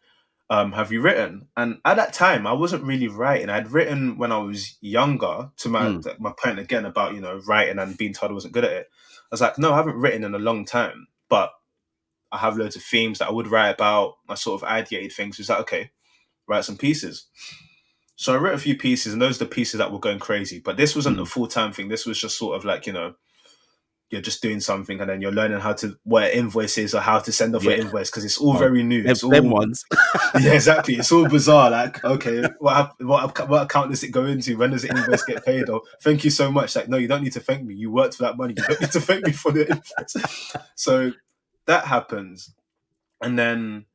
um, 0.50 0.72
"Have 0.72 0.92
you 0.92 1.02
written?" 1.02 1.48
And 1.56 1.80
at 1.86 1.98
that 1.98 2.14
time, 2.14 2.48
I 2.48 2.54
wasn't 2.54 2.84
really 2.84 3.08
writing. 3.08 3.50
I'd 3.50 3.72
written 3.72 4.18
when 4.18 4.32
I 4.32 4.40
was 4.40 4.78
younger. 4.82 5.52
To 5.58 5.70
my 5.70 5.82
Mm. 5.86 6.20
my 6.20 6.34
point 6.44 6.60
again 6.60 6.86
about 6.86 7.14
you 7.14 7.22
know 7.22 7.38
writing 7.48 7.80
and 7.80 7.98
being 7.98 8.14
told 8.14 8.32
I 8.32 8.36
wasn't 8.36 8.54
good 8.54 8.66
at 8.66 8.74
it. 8.74 8.90
I 8.92 9.28
was 9.32 9.42
like, 9.42 9.58
no, 9.60 9.74
I 9.74 9.78
haven't 9.78 10.02
written 10.02 10.24
in 10.24 10.36
a 10.36 10.40
long 10.40 10.66
time, 10.66 11.08
but 11.30 11.52
I 12.32 12.40
have 12.40 12.58
loads 12.58 12.76
of 12.76 12.84
themes 12.84 13.20
that 13.20 13.30
I 13.30 13.32
would 13.32 13.48
write 13.48 13.70
about. 13.76 14.16
I 14.30 14.36
sort 14.36 14.62
of 14.62 14.68
ideated 14.70 15.14
things. 15.14 15.38
Was 15.38 15.50
like, 15.50 15.62
okay, 15.62 15.92
write 16.48 16.66
some 16.66 16.78
pieces. 16.78 17.28
So 18.16 18.34
I 18.34 18.38
wrote 18.38 18.56
a 18.56 18.60
few 18.60 18.78
pieces, 18.78 19.14
and 19.14 19.22
those 19.22 19.42
are 19.42 19.46
the 19.46 19.50
pieces 19.52 19.78
that 19.80 19.92
were 19.92 20.00
going 20.00 20.20
crazy. 20.20 20.60
But 20.60 20.78
this 20.78 20.96
wasn't 20.96 21.18
Mm. 21.18 21.22
a 21.24 21.26
full 21.26 21.48
time 21.48 21.74
thing. 21.74 21.90
This 21.90 22.06
was 22.06 22.20
just 22.20 22.38
sort 22.38 22.56
of 22.56 22.64
like 22.66 22.88
you 22.88 22.94
know, 22.94 23.14
you're 24.10 24.22
just 24.22 24.42
doing 24.42 24.60
something, 24.62 25.02
and 25.02 25.10
then 25.10 25.20
you're 25.22 25.32
learning 25.34 25.60
how 25.60 25.74
to 25.74 25.98
what 26.04 26.32
invoices 26.34 26.78
invoice 26.78 26.94
or 26.94 27.02
how 27.02 27.20
to 27.20 27.32
send 27.32 27.56
off 27.56 27.64
Yeah. 27.64 27.72
an 27.74 27.80
invoice 27.82 28.10
because 28.10 28.24
it's 28.24 28.38
all 28.38 28.56
Oh, 28.56 28.60
very 28.60 28.84
new. 28.84 29.04
Them, 29.04 29.16
all 29.24 29.30
them 29.32 29.50
ones. 29.50 29.84
yeah, 30.40 30.54
exactly. 30.54 30.94
It's 30.96 31.12
all 31.12 31.28
bizarre. 31.38 31.70
Like, 31.72 32.04
okay, 32.06 32.44
what 32.60 32.94
what 33.02 33.50
what 33.50 33.64
account 33.64 33.90
does 33.92 34.04
it 34.04 34.10
go 34.12 34.26
into? 34.26 34.58
When 34.58 34.72
does 34.72 34.84
the 34.84 34.96
invoice 34.96 35.24
get 35.26 35.44
paid? 35.46 35.68
Or 35.70 35.82
thank 36.02 36.24
you 36.24 36.30
so 36.30 36.50
much. 36.52 36.76
Like, 36.76 36.88
no, 36.88 36.98
you 36.98 37.08
don't 37.10 37.24
need 37.24 37.34
to 37.34 37.40
thank 37.42 37.64
me. 37.66 37.74
You 37.76 37.92
worked 37.92 38.16
for 38.16 38.24
that 38.24 38.38
money. 38.38 38.54
You 38.58 38.64
don't 38.64 38.80
need 38.82 38.92
to 38.92 39.02
thank 39.02 39.26
me 39.26 39.34
for 39.34 39.52
the 39.52 39.68
invoice. 39.68 40.54
So 40.76 41.12
that 41.66 41.86
happens, 41.86 42.54
and 43.22 43.38
then 43.38 43.86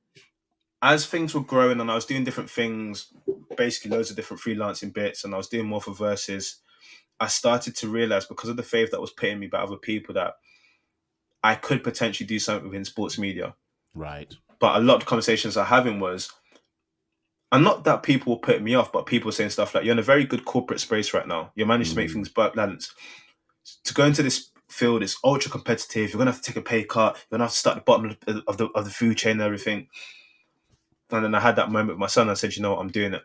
as 0.83 1.07
things 1.07 1.35
were 1.35 1.43
growing, 1.43 1.81
and 1.81 1.91
I 1.91 1.95
was 1.95 2.07
doing 2.07 2.25
different 2.25 2.51
things, 2.51 3.13
basically 3.57 3.91
loads 3.91 4.11
of 4.11 4.17
different 4.17 4.43
freelancing 4.43 4.93
bits, 4.93 5.25
and 5.25 5.35
I 5.35 5.37
was 5.37 5.49
doing 5.49 5.67
more 5.67 5.81
for 5.81 5.93
Versus. 5.95 6.57
I 7.21 7.27
started 7.29 7.77
to 7.77 7.89
realize 7.89 8.25
because 8.27 8.49
of 8.49 8.57
the 8.57 8.63
faith 8.63 8.91
that 8.93 9.01
was 9.01 9.11
put 9.11 9.29
in 9.29 9.39
me 9.39 9.47
by 9.47 9.59
other 9.59 9.77
people 9.77 10.15
that 10.15 10.35
I 11.43 11.55
could 11.55 11.85
potentially 11.85 12.27
do 12.27 12.39
something 12.39 12.69
within 12.69 12.85
sports 12.85 13.19
media 13.19 13.55
Right. 13.95 14.35
but 14.59 14.77
a 14.77 14.81
lot 14.81 14.95
of 14.95 15.01
the 15.01 15.07
conversations 15.07 15.57
I'm 15.57 15.67
having 15.67 16.01
was, 16.01 16.31
and 17.53 17.65
not 17.65 17.85
that 17.85 18.03
people 18.03 18.35
were 18.35 18.41
putting 18.41 18.65
me 18.65 18.75
off, 18.75 18.93
but 18.93 19.07
people 19.07 19.33
saying 19.33 19.51
stuff 19.51 19.75
like, 19.75 19.85
"You're 19.85 19.93
in 19.93 19.99
a 19.99 20.03
very 20.03 20.25
good 20.25 20.45
corporate 20.45 20.81
space 20.81 21.13
right 21.13 21.27
now. 21.27 21.53
You 21.57 21.67
managed 21.67 21.91
to 21.93 21.97
make 21.97 22.11
Mm. 22.11 22.13
things 22.15 22.29
balance. 22.31 22.95
To 23.85 23.95
go 23.95 24.05
into 24.07 24.23
this 24.23 24.51
field 24.69 25.03
is 25.03 25.17
ultra 25.25 25.51
competitive. 25.51 26.11
You're 26.11 26.19
gonna 26.19 26.33
have 26.33 26.41
to 26.41 26.47
take 26.53 26.57
a 26.57 26.63
pay 26.63 26.85
cut. 26.85 27.17
You're 27.17 27.39
gonna 27.39 27.45
have 27.45 27.53
to 27.53 27.59
start 27.59 27.77
at 27.77 27.85
the 27.85 27.91
bottom 27.91 28.11
of 28.11 28.21
the 28.21 28.45
of 28.47 28.57
the, 28.57 28.67
of 28.69 28.85
the 28.85 28.91
food 28.91 29.19
chain 29.19 29.33
and 29.33 29.43
everything." 29.43 29.89
And 31.13 31.25
then 31.25 31.35
I 31.35 31.41
had 31.41 31.57
that 31.57 31.71
moment 31.71 31.91
with 31.91 31.99
my 31.99 32.07
son. 32.07 32.29
I 32.29 32.35
said, 32.35 32.55
"You 32.57 32.63
know 32.63 32.73
what? 32.73 32.81
I'm 32.81 32.91
doing 32.91 33.15
it." 33.15 33.23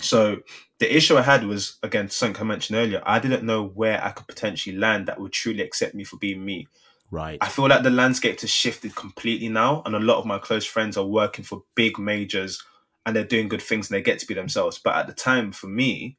So 0.00 0.38
the 0.78 0.94
issue 0.94 1.16
I 1.16 1.22
had 1.22 1.44
was 1.44 1.78
again 1.82 2.08
something 2.08 2.40
I 2.40 2.44
mentioned 2.44 2.78
earlier. 2.78 3.02
I 3.04 3.18
didn't 3.18 3.44
know 3.44 3.64
where 3.64 4.02
I 4.02 4.10
could 4.12 4.26
potentially 4.26 4.76
land 4.76 5.06
that 5.06 5.20
would 5.20 5.32
truly 5.32 5.62
accept 5.62 5.94
me 5.94 6.04
for 6.04 6.16
being 6.16 6.44
me. 6.44 6.68
Right. 7.10 7.38
I 7.40 7.48
feel 7.48 7.68
like 7.68 7.82
the 7.82 7.90
landscape 7.90 8.40
has 8.40 8.50
shifted 8.50 8.94
completely 8.94 9.48
now, 9.48 9.82
and 9.84 9.94
a 9.94 10.00
lot 10.00 10.18
of 10.18 10.26
my 10.26 10.38
close 10.38 10.64
friends 10.64 10.96
are 10.96 11.04
working 11.04 11.44
for 11.44 11.64
big 11.74 11.98
majors 11.98 12.62
and 13.04 13.16
they're 13.16 13.24
doing 13.24 13.48
good 13.48 13.62
things 13.62 13.90
and 13.90 13.96
they 13.96 14.02
get 14.02 14.18
to 14.20 14.26
be 14.26 14.34
themselves. 14.34 14.78
But 14.82 14.96
at 14.96 15.06
the 15.06 15.12
time, 15.12 15.52
for 15.52 15.66
me, 15.66 16.16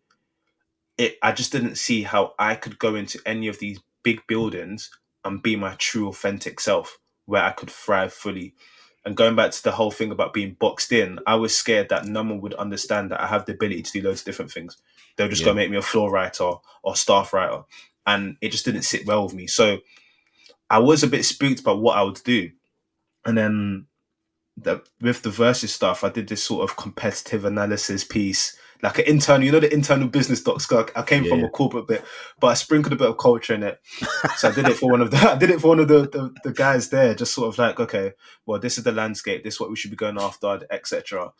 it 0.98 1.18
I 1.22 1.32
just 1.32 1.52
didn't 1.52 1.76
see 1.76 2.04
how 2.04 2.34
I 2.38 2.56
could 2.56 2.78
go 2.80 2.96
into 2.96 3.20
any 3.26 3.48
of 3.48 3.60
these 3.60 3.80
big 4.04 4.26
buildings 4.28 4.90
and 5.24 5.42
be 5.42 5.56
my 5.56 5.76
true 5.76 6.10
authentic 6.10 6.60
self, 6.60 6.98
where 7.26 7.44
I 7.44 7.52
could 7.52 7.70
thrive 7.70 8.14
fully. 8.14 8.54
And 9.04 9.18
going 9.18 9.36
back 9.36 9.52
to 9.52 9.64
the 9.64 9.72
whole 9.72 9.92
thing 9.92 10.12
about 10.12 10.34
being 10.34 10.56
boxed 10.60 10.92
in, 10.92 11.20
I 11.26 11.36
was 11.36 11.56
scared 11.56 11.90
that 11.90 12.06
no 12.06 12.22
one 12.22 12.40
would 12.42 12.54
understand 12.54 13.12
that 13.12 13.22
I 13.22 13.28
have 13.28 13.46
the 13.46 13.54
ability 13.54 13.82
to 13.82 13.92
do 13.92 14.02
loads 14.08 14.22
of 14.22 14.26
different 14.26 14.52
things. 14.52 14.78
They'll 15.16 15.28
just 15.28 15.42
Yeah. 15.42 15.48
go 15.48 15.54
make 15.56 15.72
me 15.72 15.78
a 15.78 15.82
floor 15.82 16.12
writer 16.12 16.52
or 16.84 16.96
staff 16.96 17.34
writer. 17.34 17.64
And 18.06 18.38
it 18.42 18.52
just 18.52 18.66
didn't 18.66 18.84
sit 18.84 19.06
well 19.06 19.24
with 19.24 19.34
me. 19.34 19.48
So 19.48 19.80
I 20.70 20.80
was 20.80 21.04
a 21.04 21.08
bit 21.08 21.26
spooked 21.26 21.64
by 21.64 21.74
what 21.74 21.98
I 21.98 22.04
would 22.04 22.22
do. 22.24 22.52
And 23.26 23.38
then 23.38 23.88
the, 24.56 24.84
with 25.02 25.24
the 25.24 25.30
Versus 25.32 25.74
stuff, 25.74 26.04
I 26.04 26.10
did 26.10 26.28
this 26.28 26.44
sort 26.44 26.70
of 26.70 26.78
competitive 26.78 27.46
analysis 27.46 28.04
piece, 28.04 28.56
like 28.84 29.00
an 29.00 29.06
internal, 29.06 29.46
you 29.46 29.52
know, 29.52 29.60
the 29.60 29.74
internal 29.74 30.08
business 30.08 30.42
docs. 30.42 30.72
I 30.72 31.04
came 31.04 31.26
from 31.26 31.40
Yeah. 31.40 31.46
a 31.46 31.50
corporate 31.50 31.88
bit, 31.88 32.04
but 32.40 32.48
I 32.48 32.54
sprinkled 32.56 32.94
a 32.94 32.96
bit 32.96 33.10
of 33.10 33.18
culture 33.18 33.54
in 33.54 33.64
it. 33.64 33.80
So 34.38 34.50
I 34.50 34.52
did 34.52 34.68
it 34.68 34.78
for 34.78 34.90
one 34.90 35.02
of 35.02 35.12
the, 35.12 35.18
I 35.32 35.38
did 35.38 35.50
it 35.52 35.62
for 35.62 35.68
one 35.70 35.80
of 35.80 35.88
the, 35.88 36.02
the, 36.02 36.34
the 36.44 36.52
guys 36.54 36.90
there, 36.90 37.14
just 37.14 37.34
sort 37.34 37.48
of 37.48 37.58
like, 37.58 37.80
okay, 37.80 38.14
well, 38.46 38.60
this 38.60 38.78
is 38.78 38.84
the 38.84 38.92
landscape, 38.92 39.44
this 39.44 39.56
is 39.56 39.60
what 39.60 39.70
we 39.70 39.76
should 39.76 39.92
be 39.92 39.98
going 39.98 40.18
after, 40.20 40.60
etc. 40.72 41.32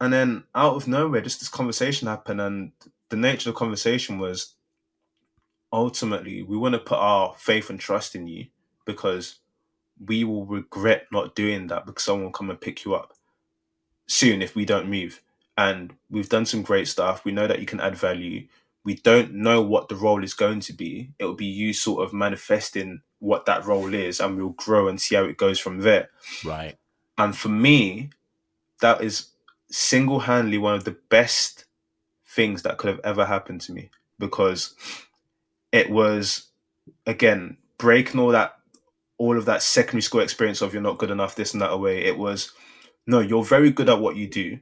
And 0.00 0.12
then 0.12 0.44
out 0.54 0.74
of 0.74 0.88
nowhere, 0.88 1.20
just 1.20 1.40
this 1.40 1.48
conversation 1.48 2.08
happened, 2.08 2.40
and 2.40 2.72
the 3.10 3.16
nature 3.16 3.50
of 3.50 3.54
the 3.54 3.58
conversation 3.58 4.18
was 4.18 4.54
ultimately 5.72 6.42
we 6.42 6.56
want 6.56 6.74
to 6.74 6.78
put 6.78 6.98
our 6.98 7.34
faith 7.38 7.70
and 7.70 7.80
trust 7.80 8.14
in 8.14 8.26
you 8.26 8.46
because 8.84 9.36
we 10.04 10.24
will 10.24 10.44
regret 10.44 11.06
not 11.12 11.34
doing 11.34 11.66
that 11.68 11.86
because 11.86 12.02
someone 12.04 12.24
will 12.24 12.32
come 12.32 12.50
and 12.50 12.60
pick 12.60 12.84
you 12.84 12.94
up 12.94 13.12
soon 14.06 14.42
if 14.42 14.54
we 14.56 14.64
don't 14.64 14.88
move. 14.88 15.20
And 15.56 15.94
we've 16.10 16.28
done 16.28 16.46
some 16.46 16.62
great 16.62 16.88
stuff. 16.88 17.24
We 17.24 17.32
know 17.32 17.46
that 17.46 17.60
you 17.60 17.66
can 17.66 17.80
add 17.80 17.96
value. 17.96 18.46
We 18.84 18.94
don't 18.94 19.34
know 19.34 19.62
what 19.62 19.88
the 19.88 19.96
role 19.96 20.24
is 20.24 20.34
going 20.34 20.60
to 20.60 20.72
be. 20.72 21.10
It 21.18 21.24
will 21.24 21.34
be 21.34 21.46
you 21.46 21.72
sort 21.72 22.04
of 22.04 22.12
manifesting 22.12 23.02
what 23.18 23.46
that 23.46 23.64
role 23.64 23.94
is, 23.94 24.18
and 24.18 24.36
we'll 24.36 24.50
grow 24.50 24.88
and 24.88 25.00
see 25.00 25.14
how 25.14 25.24
it 25.24 25.36
goes 25.36 25.60
from 25.60 25.80
there. 25.80 26.10
Right. 26.44 26.76
And 27.18 27.36
for 27.36 27.50
me, 27.50 28.10
that 28.80 29.02
is 29.02 29.28
single 29.70 30.20
handedly 30.20 30.58
one 30.58 30.74
of 30.74 30.84
the 30.84 30.96
best 31.08 31.66
things 32.26 32.62
that 32.62 32.78
could 32.78 32.90
have 32.90 33.00
ever 33.04 33.24
happened 33.24 33.60
to 33.60 33.72
me 33.72 33.90
because 34.18 34.74
it 35.70 35.90
was, 35.90 36.48
again, 37.06 37.56
breaking 37.78 38.18
all 38.18 38.32
that, 38.32 38.58
all 39.18 39.38
of 39.38 39.44
that 39.44 39.62
secondary 39.62 40.02
school 40.02 40.20
experience 40.20 40.62
of 40.62 40.72
you're 40.72 40.82
not 40.82 40.98
good 40.98 41.10
enough, 41.10 41.36
this 41.36 41.52
and 41.52 41.62
that 41.62 41.70
away. 41.70 42.04
It 42.04 42.18
was, 42.18 42.52
no, 43.06 43.20
you're 43.20 43.44
very 43.44 43.70
good 43.70 43.88
at 43.88 44.00
what 44.00 44.16
you 44.16 44.26
do 44.26 44.58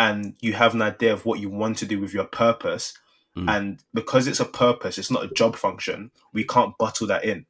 and 0.00 0.34
you 0.40 0.52
have 0.54 0.74
an 0.74 0.82
idea 0.82 1.12
of 1.12 1.24
what 1.26 1.40
you 1.40 1.50
want 1.50 1.76
to 1.78 1.86
do 1.86 2.00
with 2.00 2.12
your 2.14 2.24
purpose. 2.24 2.94
Mm. 3.36 3.48
And 3.56 3.84
because 3.94 4.26
it's 4.26 4.40
a 4.40 4.44
purpose, 4.44 4.98
it's 4.98 5.10
not 5.10 5.24
a 5.24 5.34
job 5.40 5.54
function, 5.56 6.10
we 6.32 6.42
can't 6.44 6.76
bottle 6.78 7.06
that 7.08 7.24
in 7.24 7.46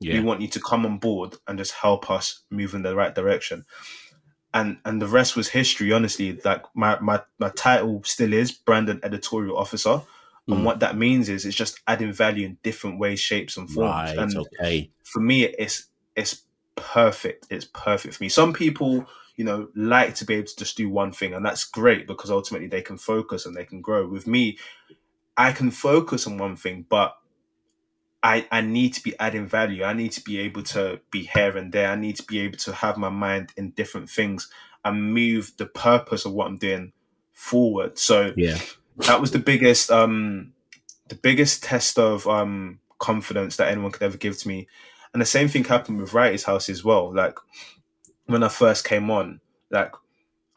Yeah. 0.00 0.14
we 0.14 0.20
want 0.28 0.40
you 0.42 0.48
to 0.48 0.60
come 0.60 0.84
on 0.84 0.98
board 0.98 1.36
and 1.46 1.56
just 1.58 1.72
help 1.72 2.10
us 2.10 2.42
move 2.50 2.74
in 2.74 2.82
the 2.82 2.94
right 2.96 3.14
direction 3.14 3.64
and 4.54 4.76
and 4.84 5.00
the 5.00 5.06
rest 5.06 5.36
was 5.36 5.48
history 5.48 5.92
honestly 5.92 6.38
like 6.44 6.62
my 6.74 6.98
my, 7.00 7.22
my 7.38 7.48
title 7.50 8.02
still 8.04 8.32
is 8.34 8.52
brandon 8.52 9.00
editorial 9.02 9.56
officer 9.56 10.02
Mm. 10.48 10.54
and 10.56 10.64
what 10.64 10.80
that 10.80 10.96
means 10.96 11.28
is 11.28 11.46
it's 11.46 11.54
just 11.64 11.78
adding 11.86 12.12
value 12.12 12.46
in 12.46 12.58
different 12.64 12.98
ways 12.98 13.20
shapes 13.20 13.56
and 13.56 13.70
forms 13.70 13.90
Right. 14.10 14.18
and 14.18 14.36
Okay. 14.36 14.90
for 15.04 15.20
me 15.20 15.44
it's 15.44 15.86
it's 16.16 16.42
perfect 16.74 17.46
it's 17.48 17.64
perfect 17.72 18.16
for 18.16 18.24
me 18.24 18.28
some 18.28 18.52
people 18.52 19.06
you 19.36 19.44
know 19.44 19.68
like 19.74 20.14
to 20.14 20.24
be 20.24 20.34
able 20.34 20.46
to 20.46 20.56
just 20.56 20.76
do 20.76 20.88
one 20.88 21.12
thing 21.12 21.34
and 21.34 21.44
that's 21.44 21.64
great 21.64 22.06
because 22.06 22.30
ultimately 22.30 22.68
they 22.68 22.82
can 22.82 22.98
focus 22.98 23.46
and 23.46 23.56
they 23.56 23.64
can 23.64 23.80
grow 23.80 24.06
with 24.06 24.26
me 24.26 24.58
i 25.36 25.52
can 25.52 25.70
focus 25.70 26.26
on 26.26 26.38
one 26.38 26.56
thing 26.56 26.84
but 26.88 27.16
I, 28.22 28.46
I 28.52 28.60
need 28.60 28.94
to 28.94 29.02
be 29.02 29.18
adding 29.18 29.48
value. 29.48 29.82
I 29.82 29.94
need 29.94 30.12
to 30.12 30.20
be 30.22 30.38
able 30.40 30.62
to 30.64 31.00
be 31.10 31.24
here 31.24 31.56
and 31.56 31.72
there. 31.72 31.90
I 31.90 31.96
need 31.96 32.16
to 32.16 32.22
be 32.22 32.38
able 32.40 32.58
to 32.58 32.72
have 32.72 32.96
my 32.96 33.08
mind 33.08 33.52
in 33.56 33.70
different 33.70 34.08
things 34.08 34.48
and 34.84 35.12
move 35.12 35.52
the 35.56 35.66
purpose 35.66 36.24
of 36.24 36.32
what 36.32 36.46
I'm 36.46 36.56
doing 36.56 36.92
forward. 37.32 37.98
So 37.98 38.32
Yeah. 38.36 38.58
that 38.98 39.20
was 39.20 39.32
the 39.32 39.38
biggest 39.38 39.90
um 39.90 40.52
the 41.08 41.16
biggest 41.16 41.64
test 41.64 41.98
of 41.98 42.26
um 42.28 42.78
confidence 42.98 43.56
that 43.56 43.68
anyone 43.68 43.90
could 43.90 44.02
ever 44.04 44.16
give 44.16 44.38
to 44.38 44.48
me. 44.48 44.68
And 45.12 45.20
the 45.20 45.26
same 45.26 45.48
thing 45.48 45.64
happened 45.64 46.00
with 46.00 46.14
Wrighty's 46.14 46.44
House 46.44 46.68
as 46.68 46.84
well. 46.84 47.12
Like 47.12 47.36
when 48.32 48.42
I 48.42 48.48
first 48.48 48.84
came 48.84 49.10
on, 49.10 49.40
like 49.70 49.92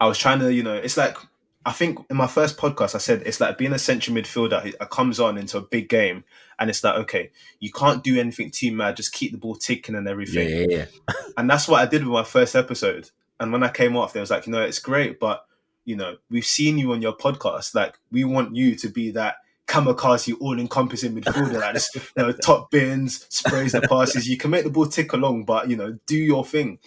I 0.00 0.06
was 0.06 0.18
trying 0.18 0.40
to, 0.40 0.52
you 0.52 0.62
know, 0.62 0.74
it's 0.74 0.96
like 0.96 1.16
I 1.64 1.72
think 1.72 1.98
in 2.10 2.16
my 2.16 2.26
first 2.26 2.56
podcast 2.56 2.94
I 2.94 2.98
said 2.98 3.22
it's 3.26 3.40
like 3.40 3.58
being 3.58 3.72
a 3.72 3.78
central 3.78 4.16
midfielder 4.16 4.62
who 4.62 4.72
uh, 4.80 4.86
comes 4.86 5.18
on 5.20 5.36
into 5.36 5.58
a 5.58 5.62
big 5.62 5.88
game 5.88 6.24
and 6.58 6.70
it's 6.70 6.82
like, 6.84 6.94
okay, 6.96 7.30
you 7.60 7.72
can't 7.72 8.04
do 8.04 8.18
anything 8.20 8.50
too 8.50 8.72
mad, 8.72 8.96
just 8.96 9.12
keep 9.12 9.32
the 9.32 9.38
ball 9.38 9.56
ticking 9.56 9.94
and 9.94 10.06
Yeah. 10.06 10.12
everything. 10.12 10.70
Yeah. 10.70 10.76
yeah. 10.78 10.86
And 11.36 11.50
that's 11.50 11.68
what 11.68 11.80
I 11.82 11.86
did 11.86 12.02
with 12.02 12.12
my 12.12 12.24
first 12.24 12.56
episode. 12.56 13.10
And 13.40 13.52
when 13.52 13.62
I 13.62 13.68
came 13.68 13.96
off, 13.96 14.12
they 14.12 14.20
was 14.20 14.30
like, 14.30 14.46
you 14.46 14.52
know, 14.52 14.62
it's 14.62 14.78
great, 14.78 15.20
but 15.20 15.44
you 15.84 15.94
know, 15.96 16.16
we've 16.30 16.44
seen 16.46 16.78
you 16.78 16.92
on 16.92 17.00
your 17.02 17.16
podcast. 17.16 17.74
Like, 17.74 17.96
we 18.10 18.24
want 18.24 18.56
you 18.56 18.74
to 18.74 18.88
be 18.88 19.12
that 19.12 19.36
kamikaze, 19.68 20.34
all-encompassing 20.40 21.14
midfielder, 21.14 21.60
like 21.60 21.74
this, 21.74 21.90
you 21.94 22.02
know, 22.16 22.32
top 22.32 22.70
bins, 22.70 23.26
sprays 23.28 23.72
the 23.72 23.82
passes. 23.82 24.28
You 24.28 24.36
can 24.36 24.50
make 24.50 24.64
the 24.64 24.70
ball 24.70 24.86
tick 24.86 25.12
along, 25.12 25.44
but 25.44 25.68
you 25.70 25.76
know, 25.76 25.98
do 26.06 26.16
your 26.16 26.44
thing. 26.44 26.78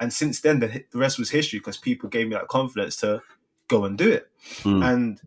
And 0.00 0.12
since 0.12 0.40
then, 0.40 0.60
the, 0.60 0.84
the 0.90 0.98
rest 0.98 1.18
was 1.18 1.30
history 1.30 1.58
because 1.58 1.76
people 1.76 2.08
gave 2.08 2.28
me 2.28 2.34
that 2.34 2.48
confidence 2.48 2.96
to 2.96 3.22
go 3.68 3.84
and 3.84 3.96
do 3.96 4.10
it. 4.10 4.28
Mm. 4.62 4.84
And 4.84 5.20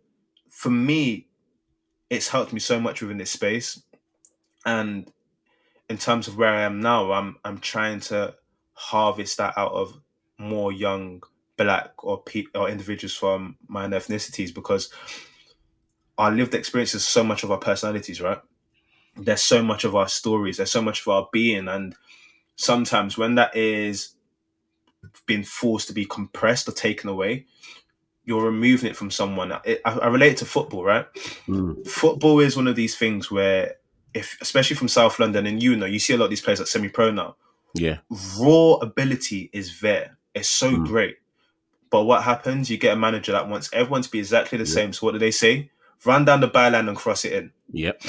for 0.50 0.70
me, 0.70 1.28
it's 2.10 2.28
helped 2.28 2.52
me 2.52 2.60
so 2.60 2.80
much 2.80 3.00
within 3.00 3.18
this 3.18 3.30
space. 3.30 3.80
And 4.66 5.10
in 5.88 5.98
terms 5.98 6.28
of 6.28 6.36
where 6.36 6.52
I 6.52 6.62
am 6.62 6.80
now, 6.80 7.12
I'm 7.12 7.36
I'm 7.44 7.58
trying 7.58 8.00
to 8.00 8.34
harvest 8.72 9.38
that 9.38 9.54
out 9.56 9.72
of 9.72 10.00
more 10.38 10.72
young 10.72 11.22
black 11.56 11.92
or 12.02 12.22
pe- 12.22 12.46
or 12.54 12.68
individuals 12.68 13.14
from 13.14 13.56
my 13.68 13.86
ethnicities 13.86 14.52
because 14.52 14.90
our 16.18 16.32
lived 16.32 16.54
experience 16.54 16.94
is 16.94 17.06
so 17.06 17.22
much 17.22 17.44
of 17.44 17.50
our 17.50 17.58
personalities, 17.58 18.20
right? 18.20 18.40
There's 19.16 19.42
so 19.42 19.62
much 19.62 19.84
of 19.84 19.94
our 19.94 20.08
stories, 20.08 20.56
there's 20.56 20.72
so 20.72 20.82
much 20.82 21.02
of 21.02 21.08
our 21.08 21.28
being, 21.32 21.68
and 21.68 21.94
sometimes 22.56 23.16
when 23.16 23.36
that 23.36 23.54
is 23.56 24.13
being 25.26 25.44
forced 25.44 25.88
to 25.88 25.94
be 25.94 26.04
compressed 26.04 26.68
or 26.68 26.72
taken 26.72 27.08
away, 27.10 27.46
you're 28.24 28.44
removing 28.44 28.90
it 28.90 28.96
from 28.96 29.10
someone. 29.10 29.52
I, 29.52 29.78
I 29.84 30.06
relate 30.08 30.32
it 30.32 30.38
to 30.38 30.44
football, 30.46 30.84
right? 30.84 31.06
Mm. 31.48 31.86
Football 31.86 32.40
is 32.40 32.56
one 32.56 32.66
of 32.66 32.76
these 32.76 32.96
things 32.96 33.30
where, 33.30 33.74
if 34.14 34.38
especially 34.40 34.76
from 34.76 34.88
South 34.88 35.18
London, 35.18 35.46
and 35.46 35.62
you 35.62 35.76
know, 35.76 35.86
you 35.86 35.98
see 35.98 36.14
a 36.14 36.16
lot 36.16 36.24
of 36.26 36.30
these 36.30 36.40
players 36.40 36.58
like 36.60 36.68
semi-pro 36.68 37.10
now. 37.10 37.36
Yeah. 37.74 37.98
Raw 38.38 38.74
ability 38.74 39.50
is 39.52 39.80
there. 39.80 40.16
It's 40.34 40.48
so 40.48 40.70
Mm. 40.72 40.86
great, 40.86 41.16
But 41.90 42.04
what 42.04 42.24
happens? 42.24 42.70
You 42.70 42.76
get 42.78 42.94
a 42.94 42.96
manager 42.98 43.30
that 43.32 43.48
wants 43.48 43.70
everyone 43.72 44.02
to 44.02 44.10
be 44.10 44.18
exactly 44.18 44.58
the 44.58 44.64
Yeah. 44.64 44.74
same. 44.74 44.92
So 44.92 45.06
what 45.06 45.12
do 45.12 45.18
they 45.20 45.30
say? 45.30 45.70
Run 46.04 46.24
down 46.24 46.40
the 46.40 46.48
byline 46.48 46.88
and 46.88 46.96
cross 46.96 47.24
it 47.24 47.32
in. 47.34 47.52
Yep. 47.72 48.02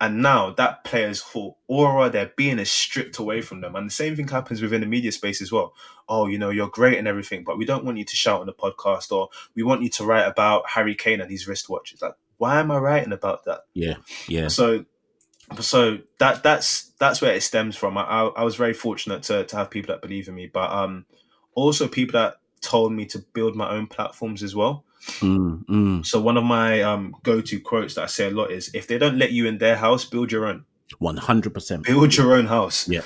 And 0.00 0.22
now 0.22 0.50
that 0.50 0.84
player's 0.84 1.20
whole 1.20 1.58
aura, 1.68 2.10
they're 2.10 2.32
being 2.36 2.58
is 2.58 2.70
stripped 2.70 3.18
away 3.18 3.40
from 3.40 3.60
them. 3.60 3.76
And 3.76 3.86
the 3.86 3.94
same 3.94 4.16
thing 4.16 4.28
happens 4.28 4.60
within 4.60 4.80
the 4.80 4.86
media 4.86 5.12
space 5.12 5.40
as 5.40 5.52
well. 5.52 5.74
Oh, 6.08 6.26
you 6.26 6.36
know, 6.36 6.50
you're 6.50 6.68
great 6.68 6.98
and 6.98 7.08
everything, 7.08 7.44
but 7.44 7.56
we 7.56 7.64
don't 7.64 7.84
want 7.84 7.98
you 7.98 8.04
to 8.04 8.16
shout 8.16 8.40
on 8.40 8.46
the 8.46 8.52
podcast 8.52 9.12
or 9.12 9.28
we 9.54 9.62
want 9.62 9.82
you 9.82 9.88
to 9.90 10.04
write 10.04 10.26
about 10.26 10.68
Harry 10.68 10.94
Kane 10.94 11.20
and 11.20 11.30
his 11.30 11.46
wristwatch. 11.46 11.92
It's 11.92 12.02
like, 12.02 12.14
why 12.38 12.60
am 12.60 12.70
I 12.70 12.78
writing 12.78 13.12
about 13.12 13.44
that? 13.44 13.60
Yeah. 13.72 13.96
Yeah. 14.28 14.48
So 14.48 14.84
so 15.60 15.98
that 16.18 16.42
that's 16.42 16.90
that's 16.98 17.20
where 17.20 17.34
it 17.34 17.42
stems 17.42 17.76
from. 17.76 17.96
I, 17.96 18.02
I, 18.02 18.24
I 18.26 18.44
was 18.44 18.56
very 18.56 18.74
fortunate 18.74 19.22
to, 19.24 19.44
to 19.44 19.56
have 19.56 19.70
people 19.70 19.94
that 19.94 20.02
believe 20.02 20.28
in 20.28 20.34
me, 20.34 20.50
but 20.52 20.70
um 20.70 21.06
also 21.54 21.86
people 21.86 22.18
that 22.18 22.36
told 22.60 22.92
me 22.92 23.06
to 23.06 23.18
build 23.18 23.54
my 23.54 23.70
own 23.70 23.86
platforms 23.86 24.42
as 24.42 24.56
well. 24.56 24.84
Mm, 25.20 25.64
mm. 25.66 26.06
So 26.06 26.20
one 26.20 26.36
of 26.36 26.44
my 26.44 26.82
um 26.82 27.14
go-to 27.22 27.60
quotes 27.60 27.94
that 27.94 28.04
I 28.04 28.06
say 28.06 28.28
a 28.28 28.30
lot 28.30 28.50
is 28.50 28.70
if 28.74 28.86
they 28.86 28.98
don't 28.98 29.18
let 29.18 29.32
you 29.32 29.46
in 29.46 29.58
their 29.58 29.76
house, 29.76 30.04
build 30.04 30.32
your 30.32 30.46
own. 30.46 30.64
100%. 31.00 31.82
Build 31.82 32.16
your 32.16 32.34
own 32.34 32.46
house. 32.46 32.88
Yeah. 32.88 33.02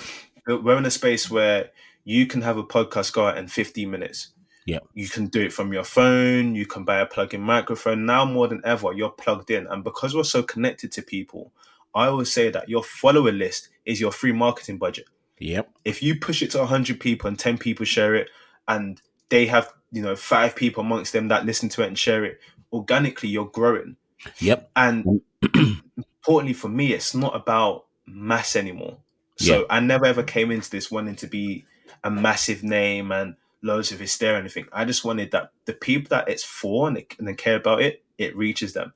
We're 0.47 0.77
in 0.77 0.87
a 0.87 0.91
space 0.91 1.31
where 1.31 1.71
you 2.05 2.27
can 2.27 2.43
have 2.43 2.57
a 2.57 2.65
podcast 2.65 3.13
go 3.13 3.27
out 3.27 3.39
in 3.39 3.49
15 3.49 3.91
minutes. 3.91 4.29
Yeah. 4.67 4.81
You 4.95 5.09
can 5.09 5.27
do 5.27 5.41
it 5.41 5.53
from 5.53 5.73
your 5.73 5.85
phone, 5.85 6.55
you 6.55 6.67
can 6.67 6.85
buy 6.85 7.01
a 7.01 7.07
plug-in 7.07 7.41
microphone. 7.41 8.05
Now 8.05 8.25
more 8.25 8.49
than 8.49 8.61
ever, 8.65 8.93
you're 8.93 9.11
plugged 9.11 9.51
in. 9.51 9.67
And 9.67 9.83
because 9.83 10.15
we're 10.15 10.25
so 10.25 10.43
connected 10.43 10.93
to 10.93 11.03
people, 11.03 11.53
I 11.95 12.07
always 12.07 12.31
say 12.31 12.51
that 12.51 12.69
your 12.69 12.85
follower 12.85 13.33
list 13.33 13.71
is 13.87 14.01
your 14.01 14.13
free 14.13 14.33
marketing 14.33 14.79
budget. 14.79 15.07
Yep. 15.39 15.71
If 15.85 16.03
you 16.03 16.19
push 16.19 16.43
it 16.43 16.51
to 16.51 16.59
100 16.59 17.01
people 17.01 17.29
and 17.29 17.39
10 17.39 17.59
people 17.59 17.87
share 17.87 18.15
it 18.15 18.29
and 18.67 19.01
they 19.31 19.47
have, 19.47 19.73
you 19.93 20.03
know, 20.03 20.17
five 20.17 20.55
people 20.55 20.83
amongst 20.83 21.13
them 21.13 21.29
that 21.29 21.47
listen 21.47 21.69
to 21.71 21.83
it 21.83 21.87
and 21.87 21.99
share 21.99 22.25
it, 22.25 22.41
organically 22.73 23.29
you're 23.29 23.47
growing. 23.47 23.97
Yep. 24.41 24.71
And 24.77 25.23
importantly 25.55 26.53
for 26.55 26.69
me, 26.69 26.93
it's 26.93 27.15
not 27.15 27.35
about 27.35 27.87
mass 28.07 28.57
anymore. 28.57 28.99
So 29.37 29.61
Yeah. 29.61 29.65
I 29.71 29.81
never 29.81 30.07
ever 30.07 30.23
came 30.23 30.51
into 30.51 30.71
this 30.71 30.91
wanting 30.91 31.17
to 31.17 31.27
be 31.27 31.65
a 32.05 32.11
massive 32.11 32.63
name 32.63 33.13
and 33.13 33.37
loads 33.63 33.93
of 33.93 34.01
hysteria 34.01 34.35
or 34.37 34.39
anything. 34.39 34.67
I 34.73 34.85
just 34.85 35.05
wanted 35.05 35.31
that 35.33 35.53
the 35.65 35.73
people 35.73 36.09
that 36.11 36.29
it's 36.29 36.45
for 36.45 36.89
and 36.89 36.97
they, 36.97 37.07
and 37.19 37.27
they 37.27 37.35
care 37.35 37.57
about 37.57 37.83
it, 37.83 38.03
it 38.19 38.37
reaches 38.37 38.73
them. 38.73 38.93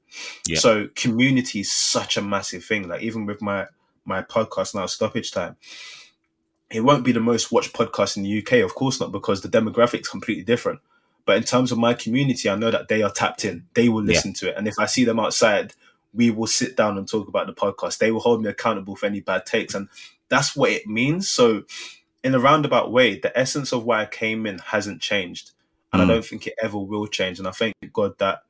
Yeah. 0.47 0.59
So 0.59 0.89
community 0.95 1.61
is 1.61 1.73
such 1.73 2.17
a 2.17 2.23
massive 2.23 2.65
thing. 2.65 2.89
Like 2.89 3.03
even 3.03 3.27
with 3.27 3.41
my 3.41 3.67
my 4.05 4.23
podcast 4.23 4.75
now, 4.75 4.87
Stoppage 4.87 5.31
Time, 5.31 5.57
it 6.73 6.81
won't 6.81 7.05
be 7.05 7.13
the 7.13 7.21
most 7.21 7.53
watched 7.53 7.73
podcast 7.73 8.17
in 8.17 8.23
the 8.23 8.39
UK, 8.39 8.65
of 8.65 8.75
course 8.75 9.01
not, 9.01 9.13
because 9.13 9.41
the 9.43 9.49
demographics 9.49 10.09
completely 10.11 10.45
different. 10.45 10.81
But 11.25 11.37
in 11.37 11.45
terms 11.45 11.71
of 11.71 11.79
my 11.79 11.95
community, 11.95 12.51
I 12.51 12.57
know 12.57 12.71
that 12.71 12.89
they 12.89 13.03
are 13.03 13.11
tapped 13.11 13.45
in. 13.45 13.67
They 13.75 13.89
will 13.89 14.03
Yeah. 14.03 14.15
listen 14.15 14.33
to 14.35 14.49
it. 14.49 14.57
And 14.57 14.67
if 14.67 14.75
I 14.79 14.87
see 14.87 15.05
them 15.05 15.21
outside, 15.21 15.75
we 16.15 16.31
will 16.31 16.47
sit 16.49 16.77
down 16.77 16.99
and 16.99 17.09
talk 17.09 17.29
about 17.29 17.47
the 17.47 17.53
podcast. 17.53 17.99
They 17.99 18.11
will 18.11 18.21
hold 18.21 18.43
me 18.43 18.49
accountable 18.51 18.97
for 18.97 19.07
any 19.07 19.21
bad 19.21 19.47
takes. 19.47 19.75
And 19.75 19.89
that's 20.29 20.57
what 20.57 20.71
it 20.71 20.87
means. 20.87 21.31
So, 21.31 21.63
in 22.25 22.35
a 22.35 22.39
roundabout 22.41 22.93
way, 22.93 23.19
the 23.19 23.37
essence 23.39 23.73
of 23.73 23.85
why 23.85 24.03
I 24.03 24.07
came 24.07 24.47
in 24.47 24.59
hasn't 24.59 25.01
changed. 25.01 25.51
And 25.93 26.01
Mm. 26.01 26.05
I 26.05 26.09
don't 26.09 26.25
think 26.25 26.47
it 26.47 26.55
ever 26.63 26.79
will 26.79 27.07
change. 27.07 27.39
And 27.39 27.47
I 27.49 27.51
thank 27.51 27.75
God 27.93 28.17
that 28.19 28.43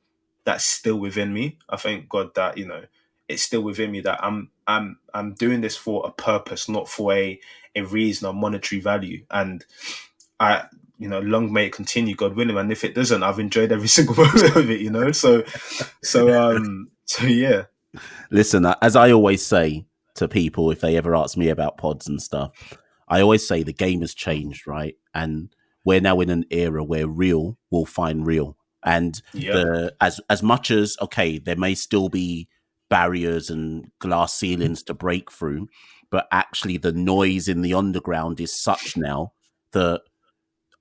that's 0.45 0.65
still 0.65 0.97
within 0.97 1.33
me. 1.33 1.57
I 1.69 1.77
thank 1.77 2.09
God 2.09 2.35
that, 2.35 2.57
you 2.57 2.65
know, 2.67 2.83
it's 3.33 3.43
still 3.43 3.61
within 3.61 3.91
me 3.91 4.01
that 4.01 4.23
I'm 4.23 4.49
I'm 4.67 4.97
I'm 5.13 5.33
doing 5.33 5.61
this 5.61 5.75
for 5.75 6.05
a 6.05 6.11
purpose, 6.11 6.69
not 6.69 6.87
for 6.87 7.13
a 7.13 7.39
a 7.75 7.81
reason 7.81 8.27
or 8.27 8.33
monetary 8.33 8.79
value. 8.79 9.25
And 9.31 9.65
I 10.39 10.65
you 10.99 11.09
know, 11.09 11.19
long 11.19 11.51
may 11.51 11.65
it 11.65 11.73
continue, 11.73 12.15
God 12.15 12.35
willing. 12.35 12.57
And 12.57 12.71
if 12.71 12.83
it 12.83 12.95
doesn't, 12.95 13.23
I've 13.23 13.39
enjoyed 13.39 13.71
every 13.71 13.87
single 13.97 14.15
moment 14.15 14.55
of 14.55 14.69
it, 14.69 14.79
you 14.81 14.89
know. 14.89 15.11
So 15.11 15.43
so 16.03 16.33
um 16.33 16.89
so 17.05 17.25
yeah. 17.25 17.63
Listen, 18.31 18.65
uh, 18.65 18.75
as 18.81 18.95
I 18.95 19.11
always 19.11 19.45
say 19.45 19.85
to 20.15 20.27
people 20.27 20.71
if 20.71 20.81
they 20.81 20.95
ever 20.95 21.15
ask 21.15 21.37
me 21.37 21.49
about 21.49 21.77
pods 21.77 22.07
and 22.07 22.21
stuff, 22.21 22.51
I 23.07 23.21
always 23.21 23.47
say 23.47 23.63
the 23.63 23.73
game 23.73 24.01
has 24.01 24.13
changed, 24.13 24.67
right? 24.67 24.95
And 25.13 25.53
we're 25.83 26.01
now 26.01 26.19
in 26.21 26.29
an 26.29 26.45
era 26.49 26.83
where 26.83 27.07
real 27.07 27.57
will 27.69 27.85
find 27.85 28.25
real. 28.25 28.57
And 28.83 29.21
Yeah. 29.33 29.53
the 29.53 29.95
as 30.01 30.19
as 30.29 30.43
much 30.43 30.71
as 30.71 30.97
okay, 31.01 31.39
there 31.39 31.55
may 31.55 31.75
still 31.75 32.09
be 32.09 32.47
barriers 32.89 33.49
and 33.49 33.85
glass 33.99 34.33
ceilings 34.33 34.83
to 34.83 34.93
break 34.93 35.31
through, 35.31 35.67
but 36.11 36.27
actually 36.31 36.77
the 36.77 36.91
noise 36.91 37.47
in 37.47 37.61
the 37.61 37.73
underground 37.73 38.39
is 38.39 38.53
such 38.53 38.95
now 38.95 39.33
that 39.71 40.01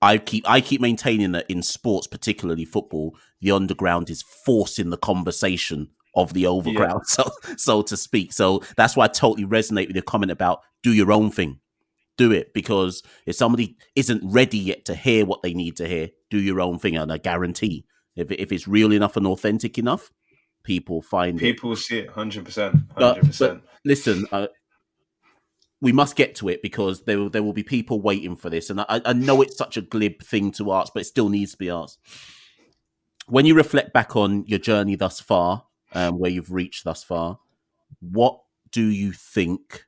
I 0.02 0.18
keep 0.18 0.48
I 0.48 0.60
keep 0.60 0.80
maintaining 0.80 1.32
that 1.32 1.48
in 1.48 1.62
sports, 1.62 2.06
particularly 2.08 2.64
football, 2.64 3.16
the 3.40 3.52
underground 3.52 4.10
is 4.10 4.22
forcing 4.44 4.90
the 4.90 4.98
conversation 4.98 5.88
of 6.14 6.34
the 6.34 6.46
overground, 6.46 7.02
so 7.06 7.30
so 7.56 7.82
to 7.82 7.96
speak. 7.96 8.32
So 8.32 8.62
that's 8.76 8.96
why 8.96 9.04
I 9.04 9.08
totally 9.08 9.46
resonate 9.46 9.86
with 9.86 9.96
your 9.96 10.02
comment 10.02 10.32
about 10.32 10.60
do 10.82 10.92
your 10.92 11.12
own 11.12 11.30
thing. 11.30 11.60
Do 12.18 12.32
it 12.32 12.52
because 12.52 13.02
if 13.26 13.36
somebody 13.36 13.76
isn't 13.94 14.20
ready 14.24 14.58
yet 14.58 14.84
to 14.86 14.94
hear 14.94 15.24
what 15.24 15.42
they 15.42 15.54
need 15.54 15.76
to 15.76 15.88
hear, 15.88 16.10
do 16.30 16.38
your 16.38 16.60
own 16.60 16.78
thing, 16.78 16.96
and 16.96 17.12
I 17.12 17.18
guarantee 17.18 17.86
if 18.16 18.30
if 18.32 18.50
it's 18.52 18.68
real 18.68 18.92
enough 18.92 19.16
and 19.16 19.26
authentic 19.26 19.78
enough, 19.78 20.10
people 20.64 21.02
find. 21.02 21.38
People 21.38 21.70
will 21.70 21.76
see 21.76 21.98
it 21.98 22.10
hundred 22.10 22.44
percent. 22.44 22.76
But- 22.94 23.14
Hundred 23.14 23.26
percent. 23.26 23.62
Listen, 23.84 24.26
uh, 24.30 24.46
we 25.80 25.90
must 25.90 26.14
get 26.14 26.36
to 26.36 26.48
it 26.48 26.62
because 26.62 27.02
there 27.02 27.18
will, 27.18 27.28
there 27.30 27.42
will 27.42 27.52
be 27.52 27.64
people 27.64 28.00
waiting 28.00 28.36
for 28.36 28.48
this, 28.48 28.70
and 28.70 28.80
I, 28.82 29.00
I 29.04 29.12
know 29.12 29.42
it's 29.42 29.56
such 29.56 29.76
a 29.76 29.82
glib 29.82 30.22
thing 30.22 30.52
to 30.52 30.72
ask, 30.72 30.92
but 30.92 31.00
it 31.00 31.06
still 31.06 31.28
needs 31.28 31.52
to 31.52 31.58
be 31.58 31.68
asked. 31.68 31.98
When 33.26 33.46
you 33.46 33.54
reflect 33.54 33.92
back 33.92 34.14
on 34.14 34.44
your 34.46 34.60
journey 34.60 34.94
thus 34.94 35.20
far, 35.20 35.64
um, 35.94 36.18
where 36.18 36.30
you've 36.30 36.52
reached 36.52 36.84
thus 36.84 37.02
far, 37.02 37.38
what 38.00 38.38
do 38.70 38.84
you 38.84 39.12
think 39.12 39.84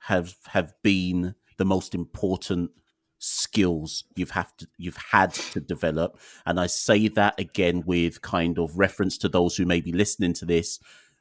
have 0.00 0.34
have 0.48 0.74
been 0.82 1.34
the 1.56 1.64
most 1.64 1.94
important 1.94 2.70
skills 3.18 4.04
you've 4.14 4.30
have 4.30 4.56
to 4.58 4.66
you've 4.78 4.98
had 5.12 5.32
to 5.32 5.60
develop? 5.60 6.18
And 6.44 6.60
I 6.60 6.66
say 6.66 7.08
that 7.08 7.38
again 7.38 7.82
with 7.86 8.22
kind 8.22 8.58
of 8.58 8.78
reference 8.78 9.18
to 9.18 9.28
those 9.28 9.56
who 9.56 9.64
may 9.64 9.80
be 9.80 9.92
listening 9.92 10.34
to 10.34 10.44
this 10.44 10.78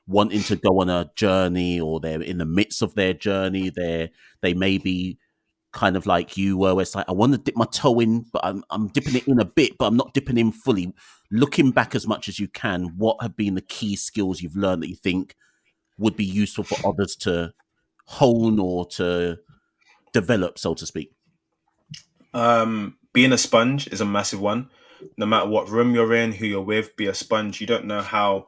wanting 0.08 0.44
to 0.44 0.56
go 0.56 0.82
on 0.82 0.90
a 0.90 1.10
journey 1.16 1.80
or 1.80 2.00
they're 2.00 2.22
in 2.22 2.38
the 2.38 2.46
midst 2.46 2.82
of 2.82 2.94
their 2.96 3.14
journey 3.14 3.70
they're 3.70 4.10
they 4.42 4.54
may 4.54 4.78
be 4.78 5.18
kind 5.72 5.98
of 5.98 6.06
like 6.06 6.38
you 6.38 6.58
were 6.58 6.80
it's 6.82 6.96
like 6.96 7.08
i 7.10 7.12
want 7.12 7.32
to 7.34 7.38
dip 7.38 7.56
my 7.56 7.66
toe 7.66 8.00
in 8.00 8.26
but 8.32 8.46
I'm, 8.46 8.64
I'm 8.70 8.88
dipping 8.88 9.16
it 9.16 9.28
in 9.28 9.40
a 9.40 9.46
bit 9.46 9.78
but 9.78 9.88
i'm 9.88 9.98
not 9.98 10.14
dipping 10.14 10.38
in 10.38 10.52
fully 10.52 10.94
looking 11.32 11.72
back 11.72 11.96
as 11.96 12.08
much 12.08 12.30
as 12.30 12.40
you 12.40 12.48
can 12.48 12.94
what 12.98 13.18
have 13.22 13.36
been 13.36 13.56
the 13.56 13.62
key 13.62 13.96
skills 13.96 14.42
you've 14.42 14.56
learned 14.56 14.84
that 14.84 14.90
you 14.90 14.96
think 14.96 15.36
would 15.98 16.16
be 16.16 16.26
useful 16.26 16.64
for 16.64 16.88
others 16.88 17.16
to 17.16 17.54
hone 18.06 18.60
or 18.60 18.86
to 18.86 19.38
develop 20.14 20.60
so 20.60 20.74
to 20.76 20.86
speak 20.86 21.15
Um, 22.36 22.98
being 23.14 23.34
a 23.34 23.38
sponge 23.38 23.88
is 23.88 24.02
a 24.02 24.06
massive 24.06 24.42
one. 24.42 24.70
No 25.18 25.26
matter 25.26 25.48
what 25.48 25.70
room 25.70 25.96
you're 25.96 26.14
in, 26.14 26.32
who 26.32 26.46
you're 26.46 26.62
with, 26.62 26.96
be 26.98 27.08
a 27.08 27.14
sponge. 27.14 27.62
You 27.62 27.68
don't 27.68 27.86
know 27.86 28.02
how 28.02 28.48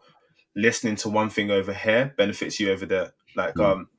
listening 0.56 0.96
to 0.98 1.10
one 1.10 1.30
thing 1.30 1.52
over 1.52 1.74
here 1.74 2.14
benefits 2.18 2.60
you 2.60 2.72
over 2.72 2.86
there. 2.86 3.14
Like, 3.36 3.56
Mm. 3.56 3.66
um, 3.66 3.90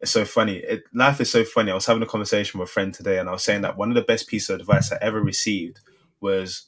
it's 0.00 0.10
so 0.10 0.24
funny. 0.24 0.56
It, 0.58 0.84
life 0.94 1.20
is 1.20 1.30
so 1.30 1.44
funny. 1.44 1.70
I 1.70 1.74
was 1.74 1.86
having 1.86 2.02
a 2.02 2.06
conversation 2.06 2.60
with 2.60 2.68
a 2.68 2.72
friend 2.72 2.92
today, 2.94 3.18
and 3.18 3.28
I 3.28 3.32
was 3.32 3.44
saying 3.44 3.62
that 3.62 3.76
one 3.76 3.90
of 3.90 3.94
the 3.94 4.02
best 4.02 4.28
pieces 4.28 4.50
of 4.50 4.60
advice 4.60 4.92
I 4.92 4.98
ever 5.00 5.20
received 5.22 5.80
was 6.20 6.66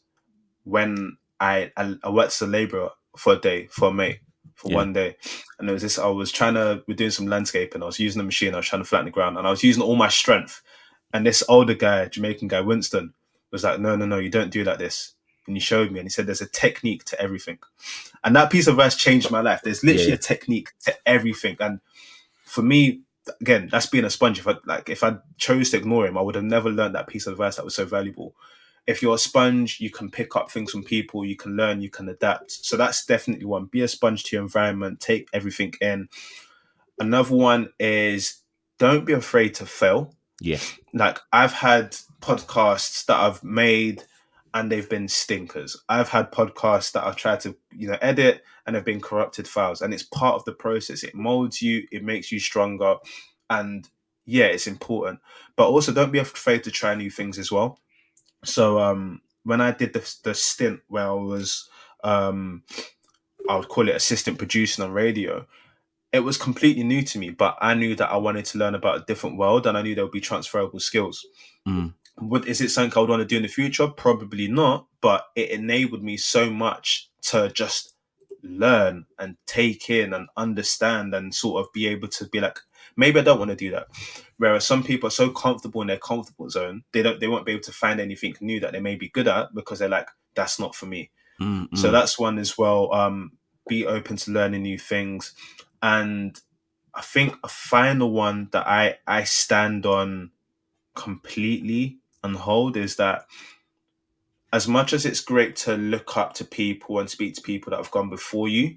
when 0.64 1.16
I 1.40 1.70
I, 1.76 1.94
I 2.02 2.10
worked 2.10 2.32
as 2.32 2.42
a 2.42 2.46
labourer 2.46 2.90
for 3.16 3.34
a 3.34 3.38
day 3.40 3.66
for 3.66 3.88
a 3.88 3.94
mate 3.94 4.20
for 4.54 4.70
Yeah. 4.70 4.76
one 4.76 4.92
day, 4.92 5.16
and 5.58 5.68
it 5.68 5.72
was 5.72 5.82
this. 5.82 5.98
I 5.98 6.08
was 6.08 6.32
trying 6.32 6.54
to 6.54 6.82
we're 6.88 6.94
doing 6.94 7.10
some 7.10 7.26
landscaping. 7.26 7.82
I 7.82 7.86
was 7.86 8.00
using 8.00 8.18
the 8.18 8.24
machine. 8.24 8.54
I 8.54 8.58
was 8.58 8.66
trying 8.66 8.82
to 8.82 8.88
flatten 8.88 9.06
the 9.06 9.12
ground, 9.12 9.38
and 9.38 9.46
I 9.46 9.50
was 9.50 9.62
using 9.62 9.82
all 9.82 9.96
my 9.96 10.08
strength. 10.08 10.62
And 11.12 11.26
this 11.26 11.42
older 11.48 11.74
guy, 11.74 12.06
Jamaican 12.06 12.48
guy, 12.48 12.60
Winston, 12.60 13.14
was 13.50 13.64
like, 13.64 13.80
"No, 13.80 13.96
no, 13.96 14.06
no, 14.06 14.18
you 14.18 14.28
don't 14.30 14.50
do 14.50 14.64
like 14.64 14.78
this." 14.78 15.14
And 15.46 15.56
he 15.56 15.60
showed 15.60 15.90
me, 15.90 16.00
and 16.00 16.06
he 16.06 16.10
said, 16.10 16.26
"There's 16.26 16.42
a 16.42 16.46
technique 16.48 17.04
to 17.04 17.20
everything." 17.20 17.58
And 18.24 18.36
that 18.36 18.50
piece 18.50 18.66
of 18.66 18.74
advice 18.74 18.96
changed 18.96 19.30
my 19.30 19.40
life. 19.40 19.62
There's 19.62 19.82
literally 19.84 20.08
Yeah. 20.10 20.14
a 20.16 20.18
technique 20.18 20.70
to 20.84 20.94
everything, 21.06 21.56
and 21.60 21.80
for 22.44 22.62
me, 22.62 23.00
again, 23.40 23.68
that's 23.70 23.86
being 23.86 24.04
a 24.04 24.10
sponge. 24.10 24.38
If 24.38 24.48
I 24.48 24.56
like, 24.66 24.88
if 24.88 25.02
I 25.02 25.16
chose 25.38 25.70
to 25.70 25.76
ignore 25.78 26.06
him, 26.06 26.18
I 26.18 26.22
would 26.22 26.34
have 26.34 26.44
never 26.44 26.70
learned 26.70 26.94
that 26.94 27.08
piece 27.08 27.26
of 27.26 27.32
advice 27.32 27.56
that 27.56 27.64
was 27.64 27.74
so 27.74 27.84
valuable. 27.86 28.34
If 28.86 29.02
you're 29.02 29.16
a 29.16 29.18
sponge, 29.18 29.80
you 29.80 29.90
can 29.90 30.10
pick 30.10 30.34
up 30.34 30.50
things 30.50 30.70
from 30.72 30.82
people, 30.82 31.24
you 31.24 31.36
can 31.36 31.56
learn, 31.56 31.82
you 31.82 31.90
can 31.90 32.08
adapt. 32.08 32.50
So 32.50 32.76
that's 32.78 33.04
definitely 33.04 33.44
one. 33.44 33.66
Be 33.66 33.82
a 33.82 33.88
sponge 33.88 34.24
to 34.24 34.36
your 34.36 34.42
environment, 34.42 35.00
take 35.00 35.28
everything 35.34 35.74
in. 35.82 36.08
Another 36.98 37.34
one 37.36 37.68
is 37.78 38.38
don't 38.78 39.04
be 39.04 39.12
afraid 39.12 39.54
to 39.56 39.66
fail. 39.66 40.14
Yeah 40.40 40.58
Like 40.92 41.20
I've 41.32 41.52
had 41.52 41.92
podcasts 42.20 43.04
that 43.06 43.16
I've 43.18 43.42
made 43.42 44.04
and 44.54 44.72
they've 44.72 44.88
been 44.88 45.08
stinkers. 45.08 45.76
I've 45.88 46.08
had 46.08 46.32
podcasts 46.32 46.92
that 46.92 47.04
I've 47.04 47.16
tried 47.16 47.40
to, 47.40 47.56
you 47.70 47.88
know, 47.88 47.98
edit 48.00 48.42
and 48.66 48.74
have 48.74 48.84
been 48.84 49.00
corrupted 49.00 49.46
files. 49.46 49.82
And 49.82 49.92
it's 49.92 50.02
part 50.02 50.34
of 50.36 50.44
the 50.44 50.52
process. 50.52 51.02
It 51.02 51.14
molds 51.14 51.60
you, 51.60 51.86
it 51.92 52.02
makes 52.02 52.32
you 52.32 52.40
stronger. 52.40 52.96
And 53.50 53.88
yeah, 54.24 54.46
it's 54.46 54.66
important. 54.66 55.20
But 55.56 55.68
also 55.68 55.92
don't 55.92 56.12
be 56.12 56.18
afraid 56.18 56.64
to 56.64 56.70
try 56.70 56.94
new 56.94 57.10
things 57.10 57.38
as 57.38 57.52
well. 57.52 57.78
So 58.44 58.78
um 58.78 59.22
when 59.44 59.60
I 59.60 59.72
did 59.72 59.92
the 59.92 60.16
the 60.24 60.34
stint 60.34 60.80
where 60.88 61.08
I 61.08 61.12
was 61.12 61.68
um 62.04 62.62
I 63.48 63.56
would 63.56 63.68
call 63.68 63.88
it 63.88 63.96
assistant 63.96 64.38
producing 64.38 64.84
on 64.84 64.92
radio. 64.92 65.46
It 66.12 66.20
was 66.20 66.36
completely 66.38 66.84
new 66.84 67.02
to 67.02 67.18
me, 67.18 67.30
but 67.30 67.56
I 67.60 67.74
knew 67.74 67.94
that 67.96 68.10
I 68.10 68.16
wanted 68.16 68.46
to 68.46 68.58
learn 68.58 68.74
about 68.74 68.96
a 68.96 69.04
different 69.06 69.36
world 69.36 69.66
and 69.66 69.76
I 69.76 69.82
knew 69.82 69.94
there 69.94 70.04
would 70.04 70.12
be 70.12 70.20
transferable 70.20 70.80
skills. 70.80 71.26
Mm. 71.66 71.92
What 72.16 72.48
is 72.48 72.60
it 72.60 72.70
something 72.70 72.96
I 72.96 73.00
would 73.00 73.10
want 73.10 73.20
to 73.20 73.26
do 73.26 73.36
in 73.36 73.42
the 73.42 73.48
future? 73.48 73.86
Probably 73.88 74.48
not, 74.48 74.86
but 75.00 75.26
it 75.36 75.50
enabled 75.50 76.02
me 76.02 76.16
so 76.16 76.50
much 76.50 77.10
to 77.22 77.50
just 77.50 77.94
learn 78.42 79.04
and 79.18 79.36
take 79.46 79.90
in 79.90 80.14
and 80.14 80.28
understand 80.36 81.14
and 81.14 81.34
sort 81.34 81.64
of 81.64 81.72
be 81.72 81.86
able 81.86 82.08
to 82.08 82.26
be 82.28 82.40
like, 82.40 82.58
maybe 82.96 83.20
I 83.20 83.22
don't 83.22 83.38
want 83.38 83.50
to 83.50 83.56
do 83.56 83.70
that. 83.72 83.88
Whereas 84.38 84.64
some 84.64 84.82
people 84.82 85.08
are 85.08 85.10
so 85.10 85.30
comfortable 85.30 85.82
in 85.82 85.88
their 85.88 85.98
comfortable 85.98 86.48
zone, 86.48 86.84
they 86.92 87.02
don't 87.02 87.20
they 87.20 87.28
won't 87.28 87.46
be 87.46 87.52
able 87.52 87.62
to 87.62 87.72
find 87.72 88.00
anything 88.00 88.34
new 88.40 88.60
that 88.60 88.72
they 88.72 88.80
may 88.80 88.96
be 88.96 89.08
good 89.08 89.28
at 89.28 89.54
because 89.54 89.78
they're 89.78 89.88
like, 89.88 90.08
that's 90.34 90.58
not 90.58 90.74
for 90.74 90.86
me. 90.86 91.10
Mm, 91.40 91.76
So 91.76 91.88
mm. 91.88 91.92
that's 91.92 92.18
one 92.18 92.38
as 92.38 92.56
well. 92.56 92.92
Um, 92.92 93.32
be 93.68 93.86
open 93.86 94.16
to 94.16 94.30
learning 94.30 94.62
new 94.62 94.78
things, 94.78 95.34
and 95.82 96.38
I 96.94 97.02
think 97.02 97.36
a 97.44 97.48
final 97.48 98.10
one 98.10 98.48
that 98.52 98.66
I 98.66 98.98
I 99.06 99.24
stand 99.24 99.86
on 99.86 100.30
completely 100.94 101.98
and 102.24 102.36
hold 102.36 102.76
is 102.76 102.96
that 102.96 103.26
as 104.52 104.66
much 104.66 104.92
as 104.92 105.04
it's 105.04 105.20
great 105.20 105.56
to 105.56 105.76
look 105.76 106.16
up 106.16 106.34
to 106.34 106.44
people 106.44 106.98
and 106.98 107.08
speak 107.08 107.34
to 107.34 107.42
people 107.42 107.70
that 107.70 107.76
have 107.76 107.90
gone 107.90 108.08
before 108.08 108.48
you, 108.48 108.76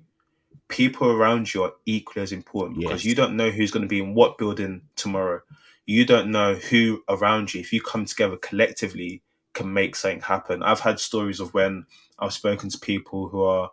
people 0.67 1.09
around 1.09 1.53
you 1.53 1.63
are 1.63 1.73
equally 1.85 2.21
as 2.23 2.31
important 2.31 2.79
because 2.79 3.05
you 3.05 3.15
don't 3.15 3.37
know 3.37 3.49
who's 3.49 3.71
going 3.71 3.81
to 3.83 3.87
be 3.87 3.99
in 4.01 4.13
what 4.13 4.37
building 4.37 4.81
tomorrow. 4.95 5.41
You 5.85 6.05
don't 6.05 6.29
know 6.29 6.55
who 6.55 7.03
around 7.09 7.53
you, 7.53 7.61
if 7.61 7.73
you 7.73 7.81
come 7.81 8.05
together 8.05 8.37
collectively, 8.37 9.23
can 9.53 9.73
make 9.73 9.95
something 9.95 10.21
happen. 10.21 10.61
I've 10.61 10.79
had 10.79 10.99
stories 10.99 11.39
of 11.39 11.53
when 11.53 11.85
I've 12.19 12.33
spoken 12.33 12.69
to 12.69 12.77
people 12.77 13.29
who 13.29 13.43
are 13.43 13.71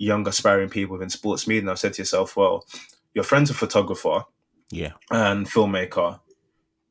young, 0.00 0.26
aspiring 0.26 0.70
people 0.70 0.94
within 0.94 1.10
sports 1.10 1.46
media, 1.46 1.60
and 1.60 1.70
I've 1.70 1.78
said 1.78 1.92
to 1.94 2.00
yourself, 2.00 2.36
well, 2.36 2.66
your 3.14 3.22
friend's 3.22 3.50
a 3.50 3.54
photographer 3.54 4.24
yeah, 4.70 4.92
and 5.10 5.46
filmmaker. 5.46 6.20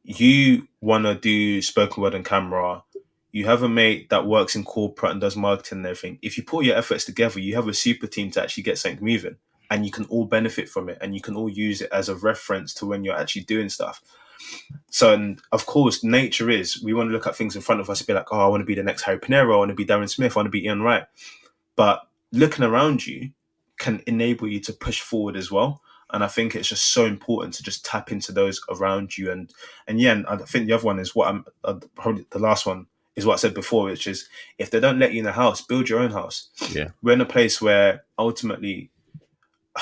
You 0.03 0.67
want 0.79 1.05
to 1.05 1.15
do 1.15 1.61
spoken 1.61 2.03
word 2.03 2.13
and 2.13 2.23
camera. 2.23 2.83
You 3.31 3.45
have 3.45 3.63
a 3.63 3.69
mate 3.69 4.09
that 4.09 4.25
works 4.25 4.55
in 4.55 4.63
corporate 4.63 5.11
and 5.11 5.21
does 5.21 5.35
marketing 5.35 5.79
and 5.79 5.87
everything. 5.87 6.19
If 6.21 6.37
you 6.37 6.43
put 6.43 6.65
your 6.65 6.77
efforts 6.77 7.05
together, 7.05 7.39
you 7.39 7.55
have 7.55 7.67
a 7.67 7.73
super 7.73 8.07
team 8.07 8.31
to 8.31 8.41
actually 8.41 8.63
get 8.63 8.77
something 8.77 9.03
moving, 9.03 9.37
and 9.71 9.85
you 9.85 9.91
can 9.91 10.05
all 10.05 10.25
benefit 10.25 10.69
from 10.69 10.87
it, 10.87 10.99
and 11.01 11.15
you 11.15 11.21
can 11.21 11.35
all 11.35 11.49
use 11.49 11.81
it 11.81 11.89
as 11.91 12.09
a 12.09 12.15
reference 12.15 12.73
to 12.75 12.85
when 12.85 13.03
you're 13.03 13.17
actually 13.17 13.43
doing 13.43 13.69
stuff. 13.69 14.01
So, 14.91 15.13
and 15.13 15.41
of 15.51 15.65
course, 15.65 16.03
nature 16.03 16.49
is 16.49 16.81
we 16.83 16.93
want 16.93 17.09
to 17.09 17.13
look 17.13 17.27
at 17.27 17.35
things 17.35 17.55
in 17.55 17.61
front 17.61 17.81
of 17.81 17.89
us 17.89 18.01
and 18.01 18.07
be 18.07 18.13
like, 18.13 18.31
oh, 18.31 18.39
I 18.39 18.47
want 18.47 18.61
to 18.61 18.65
be 18.65 18.75
the 18.75 18.83
next 18.83 19.01
Harry 19.01 19.19
Pinero, 19.19 19.55
I 19.55 19.57
want 19.57 19.69
to 19.69 19.75
be 19.75 19.85
Darren 19.85 20.09
Smith, 20.09 20.35
I 20.35 20.39
want 20.39 20.47
to 20.47 20.51
be 20.51 20.65
Ian 20.65 20.81
Wright. 20.83 21.05
But 21.75 22.08
looking 22.31 22.63
around 22.63 23.05
you 23.05 23.31
can 23.77 24.03
enable 24.07 24.47
you 24.47 24.59
to 24.59 24.73
push 24.73 25.01
forward 25.01 25.35
as 25.35 25.51
well. 25.51 25.81
And 26.11 26.23
I 26.23 26.27
think 26.27 26.55
it's 26.55 26.67
just 26.67 26.91
so 26.91 27.05
important 27.05 27.53
to 27.55 27.63
just 27.63 27.85
tap 27.85 28.11
into 28.11 28.31
those 28.31 28.59
around 28.69 29.17
you. 29.17 29.31
And 29.31 29.51
and 29.87 29.99
yeah, 29.99 30.13
and 30.13 30.27
I 30.27 30.37
think 30.37 30.67
the 30.67 30.73
other 30.73 30.85
one 30.85 30.99
is 30.99 31.15
what 31.15 31.27
I'm 31.27 31.45
uh, 31.63 31.75
probably 31.95 32.25
the 32.31 32.39
last 32.39 32.65
one 32.65 32.87
is 33.15 33.25
what 33.25 33.33
I 33.33 33.37
said 33.37 33.53
before, 33.53 33.85
which 33.85 34.07
is 34.07 34.27
if 34.57 34.71
they 34.71 34.79
don't 34.79 34.99
let 34.99 35.13
you 35.13 35.19
in 35.19 35.25
the 35.25 35.31
house, 35.31 35.61
build 35.61 35.87
your 35.87 35.99
own 35.99 36.11
house. 36.11 36.49
Yeah. 36.71 36.89
we're 37.01 37.13
in 37.13 37.21
a 37.21 37.25
place 37.25 37.61
where 37.61 38.05
ultimately 38.17 38.89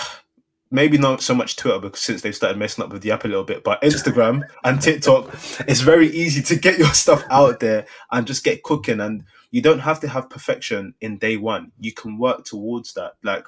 maybe 0.71 0.97
not 0.97 1.21
so 1.21 1.33
much 1.33 1.55
Twitter 1.55 1.79
because 1.79 2.01
since 2.01 2.21
they've 2.21 2.35
started 2.35 2.57
messing 2.57 2.83
up 2.83 2.91
with 2.91 3.01
the 3.01 3.11
app 3.11 3.23
a 3.23 3.27
little 3.27 3.45
bit, 3.45 3.63
but 3.63 3.81
Instagram 3.81 4.41
and 4.65 4.81
TikTok, 4.81 5.33
it's 5.67 5.79
very 5.79 6.09
easy 6.09 6.41
to 6.41 6.55
get 6.57 6.77
your 6.77 6.89
stuff 6.93 7.23
out 7.29 7.61
there 7.61 7.85
and 8.11 8.27
just 8.27 8.43
get 8.43 8.63
cooking. 8.63 8.99
And 8.99 9.23
you 9.51 9.61
don't 9.61 9.79
have 9.79 9.99
to 10.01 10.07
have 10.07 10.29
perfection 10.29 10.93
in 11.01 11.17
day 11.17 11.37
one. 11.37 11.71
You 11.79 11.93
can 11.93 12.17
work 12.17 12.45
towards 12.45 12.93
that. 12.93 13.13
Like 13.23 13.45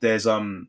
there's 0.00 0.26
um 0.26 0.68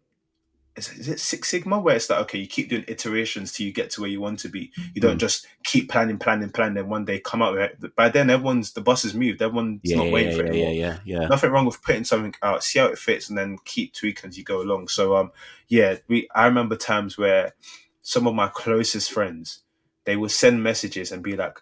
is, 0.78 0.89
is 0.93 1.09
it 1.09 1.19
Six 1.19 1.49
Sigma 1.49 1.80
where 1.80 1.97
it's 1.97 2.09
like 2.09 2.19
okay, 2.22 2.38
you 2.39 2.47
keep 2.47 2.69
doing 2.69 2.86
iterations 2.88 3.51
till 3.51 3.65
you 3.67 3.74
get 3.74 3.89
to 3.91 4.01
where 4.01 4.09
you 4.09 4.22
want 4.22 4.39
to 4.39 4.49
be. 4.49 4.72
You 4.93 5.01
don't 5.01 5.17
Mm. 5.17 5.19
just 5.19 5.45
keep 5.65 5.89
planning, 5.89 6.17
planning, 6.17 6.49
planning, 6.49 6.78
and 6.78 6.89
one 6.89 7.03
day 7.03 7.19
come 7.19 7.41
out 7.41 7.53
with 7.53 7.84
it. 7.84 7.95
By 7.95 8.07
then 8.09 8.30
everyone's 8.30 8.72
the 8.72 8.82
bus 8.82 9.03
has 9.03 9.13
moved. 9.13 9.41
Everyone's 9.41 9.82
yeah, 9.84 9.97
not 9.97 10.05
yeah, 10.05 10.11
waiting 10.11 10.32
yeah, 10.32 10.38
for 10.38 10.45
it 10.45 10.55
yeah, 10.55 10.69
yeah, 10.69 10.97
yeah. 11.03 11.28
nothing 11.28 11.51
wrong 11.51 11.65
with 11.65 11.82
putting 11.84 12.05
something 12.05 12.34
out, 12.41 12.63
see 12.63 12.80
how 12.80 12.86
it 12.86 12.97
fits, 12.97 13.28
and 13.30 13.38
then 13.38 13.57
keep 13.65 13.93
tweaking 13.93 14.30
as 14.30 14.38
you 14.38 14.45
go 14.45 14.61
along. 14.61 14.88
So 14.88 15.17
um, 15.17 15.32
yeah, 15.67 15.97
we 16.07 16.30
I 16.34 16.45
remember 16.45 16.78
times 16.78 17.17
where 17.17 17.53
some 18.01 18.26
of 18.26 18.34
my 18.34 18.47
closest 18.47 19.11
friends 19.11 19.63
they 20.05 20.15
would 20.15 20.32
send 20.32 20.63
messages 20.63 21.11
and 21.11 21.22
be 21.22 21.36
like, 21.36 21.59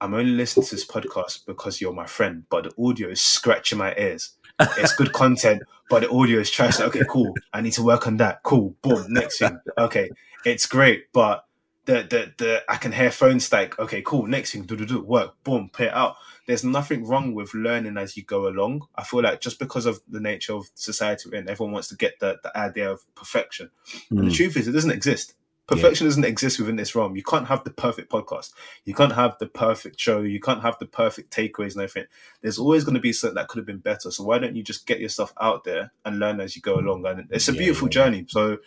"I'm 0.00 0.14
only 0.14 0.32
listening 0.32 0.66
to 0.66 0.74
this 0.74 0.86
podcast 0.86 1.46
because 1.46 1.80
you're 1.80 1.92
my 1.92 2.06
friend, 2.06 2.44
but 2.50 2.64
the 2.64 2.72
audio 2.88 3.08
is 3.08 3.20
scratching 3.20 3.78
my 3.78 3.94
ears. 3.96 4.32
It's 4.78 4.94
good 4.94 5.12
content, 5.12 5.62
but 5.88 6.02
the 6.02 6.10
audio 6.10 6.40
is 6.40 6.50
trash. 6.50 6.80
Okay, 6.80 7.02
cool. 7.08 7.34
I 7.52 7.60
need 7.60 7.72
to 7.72 7.82
work 7.82 8.06
on 8.06 8.18
that. 8.18 8.42
Cool. 8.42 8.76
Boom. 8.82 9.06
Next 9.08 9.38
thing. 9.38 9.58
Okay, 9.78 10.10
it's 10.44 10.66
great, 10.66 11.12
but." 11.12 11.44
The, 11.86 12.02
the, 12.08 12.32
the 12.36 12.62
I 12.68 12.76
can 12.76 12.92
hear 12.92 13.10
phone 13.10 13.40
stack. 13.40 13.76
Okay, 13.78 14.00
cool. 14.02 14.26
Next 14.26 14.52
thing, 14.52 14.62
do 14.62 14.76
do 14.76 14.84
do 14.86 15.02
work. 15.02 15.42
Boom, 15.42 15.70
put 15.72 15.86
it 15.86 15.92
out 15.92 16.14
there's 16.50 16.64
nothing 16.64 17.06
wrong 17.06 17.32
with 17.32 17.54
learning 17.54 17.96
as 17.96 18.16
you 18.16 18.24
go 18.24 18.48
along. 18.48 18.84
I 18.96 19.04
feel 19.04 19.22
like 19.22 19.40
just 19.40 19.60
because 19.60 19.86
of 19.86 20.00
the 20.08 20.18
nature 20.18 20.54
of 20.54 20.68
society 20.74 21.30
in, 21.32 21.48
everyone 21.48 21.72
wants 21.74 21.86
to 21.88 21.96
get 21.96 22.18
the, 22.18 22.40
the 22.42 22.56
idea 22.58 22.90
of 22.90 23.02
perfection. 23.14 23.70
And 24.10 24.18
the 24.18 24.24
Mm. 24.24 24.34
truth 24.34 24.56
is, 24.56 24.66
it 24.66 24.72
doesn't 24.72 24.90
exist. 24.90 25.34
Perfection 25.70 26.06
doesn't 26.06 26.24
exist 26.24 26.58
within 26.58 26.76
this 26.76 26.94
realm. 26.94 27.16
You 27.16 27.22
can't 27.22 27.46
have 27.46 27.62
the 27.64 27.70
perfect 27.70 28.10
podcast. 28.10 28.52
You 28.84 28.94
can't 28.94 29.12
have 29.12 29.36
the 29.38 29.46
perfect 29.46 30.00
show. 30.00 30.20
You 30.20 30.40
can't 30.40 30.62
have 30.62 30.76
the 30.80 30.86
perfect 30.86 31.32
takeaways 31.32 31.74
and 31.74 31.82
everything. 31.82 32.06
There's 32.42 32.58
always 32.58 32.84
going 32.84 32.96
to 32.96 33.00
be 33.00 33.12
something 33.12 33.36
that 33.36 33.48
could 33.48 33.58
have 33.58 33.66
been 33.66 33.78
better. 33.78 34.10
So 34.10 34.24
why 34.24 34.38
don't 34.38 34.56
you 34.56 34.62
just 34.62 34.86
get 34.86 35.00
your 35.00 35.08
stuff 35.08 35.32
out 35.40 35.64
there 35.64 35.92
and 36.04 36.18
learn 36.18 36.40
as 36.40 36.56
you 36.56 36.62
go 36.62 36.74
along? 36.74 37.06
And 37.06 37.28
it's 37.30 37.48
a 37.48 37.52
Yeah, 37.52 37.58
beautiful 37.58 37.88
yeah. 37.88 37.92
journey. 37.92 38.26
So 38.28 38.58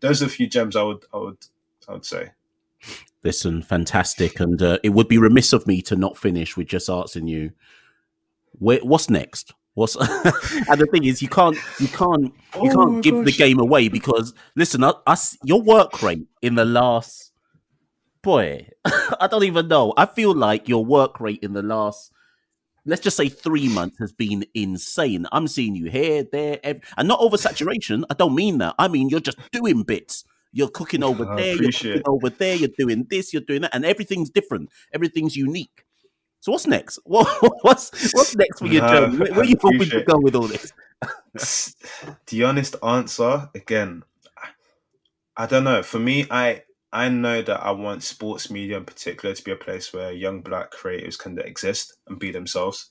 those 0.00 0.22
are 0.22 0.26
a 0.26 0.30
few 0.30 0.46
gems 0.46 0.76
I 0.76 0.82
would, 0.84 1.04
I 1.12 1.18
would, 1.18 1.38
I 1.88 1.92
would 1.92 2.06
say. 2.06 2.30
Listen, 3.24 3.62
fantastic, 3.62 4.40
and 4.40 4.60
uh, 4.60 4.78
it 4.82 4.90
would 4.90 5.06
be 5.06 5.18
remiss 5.18 5.52
of 5.52 5.66
me 5.66 5.80
to 5.82 5.94
not 5.94 6.18
finish 6.18 6.56
with 6.56 6.66
just 6.66 6.88
asking 6.88 7.28
you, 7.28 7.52
where, 8.58 8.80
what's 8.80 9.08
next? 9.08 9.54
What's 9.74 9.96
and 9.96 10.80
the 10.80 10.86
thing 10.92 11.04
is, 11.04 11.22
you 11.22 11.28
can't, 11.28 11.56
you 11.80 11.88
can't, 11.88 12.32
you 12.60 12.70
Oh 12.70 12.74
can't 12.74 13.02
give 13.02 13.24
the 13.24 13.32
game 13.32 13.58
away 13.58 13.88
because 13.88 14.34
listen, 14.54 14.84
I, 14.84 14.92
I 15.06 15.12
s- 15.12 15.38
your 15.44 15.62
work 15.62 16.02
rate 16.02 16.26
in 16.42 16.56
the 16.56 16.64
last, 16.66 17.32
boy, 18.22 18.68
I 18.84 19.28
don't 19.30 19.44
even 19.44 19.68
know. 19.68 19.94
I 19.96 20.06
feel 20.06 20.34
like 20.34 20.68
your 20.68 20.84
work 20.84 21.20
rate 21.20 21.40
in 21.42 21.54
the 21.54 21.62
last, 21.62 22.12
let's 22.84 23.00
just 23.00 23.16
say 23.16 23.30
three 23.30 23.68
months 23.68 23.98
has 23.98 24.12
been 24.12 24.44
insane. 24.54 25.26
I'm 25.32 25.48
seeing 25.48 25.74
you 25.74 25.90
here, 25.90 26.24
there, 26.30 26.60
and 26.62 27.08
not 27.08 27.20
oversaturation. 27.20 28.04
I 28.10 28.14
don't 28.14 28.34
mean 28.34 28.58
that. 28.58 28.74
I 28.78 28.88
mean 28.88 29.08
you're 29.08 29.20
just 29.20 29.38
doing 29.52 29.84
bits. 29.84 30.24
You're 30.52 30.68
cooking 30.68 31.02
over 31.04 31.24
I 31.32 31.36
there, 31.36 31.54
you're 31.54 31.72
cooking 31.72 32.02
over 32.06 32.28
there, 32.28 32.56
you're 32.56 32.68
doing 32.76 33.06
this, 33.08 33.32
you're 33.32 33.40
doing 33.40 33.62
that, 33.62 33.74
and 33.74 33.86
everything's 33.86 34.28
different. 34.28 34.68
Everything's 34.92 35.34
unique. 35.34 35.84
So 36.42 36.50
what's 36.50 36.66
next? 36.66 36.98
What, 37.04 37.28
what's 37.62 38.12
what's 38.12 38.34
next 38.34 38.58
for 38.58 38.66
your 38.66 38.86
journey? 38.86 39.16
Where, 39.16 39.30
where 39.30 39.40
are 39.40 39.44
you 39.44 39.56
hoping 39.62 39.88
to 39.90 40.02
go 40.02 40.18
with 40.18 40.34
all 40.34 40.48
this? 40.48 40.72
the 42.26 42.44
honest 42.44 42.76
answer 42.82 43.48
again 43.54 44.02
i 45.36 45.46
don't 45.46 45.64
know 45.64 45.82
for 45.82 45.98
me 45.98 46.26
i 46.30 46.62
i 46.92 47.08
know 47.08 47.40
that 47.42 47.60
i 47.64 47.70
want 47.70 48.02
sports 48.02 48.50
media 48.50 48.76
in 48.76 48.84
particular 48.84 49.34
to 49.34 49.42
be 49.42 49.50
a 49.50 49.56
place 49.56 49.92
where 49.92 50.12
young 50.12 50.40
black 50.40 50.70
creatives 50.70 51.18
can 51.18 51.38
exist 51.38 51.94
and 52.06 52.18
be 52.18 52.30
themselves 52.30 52.90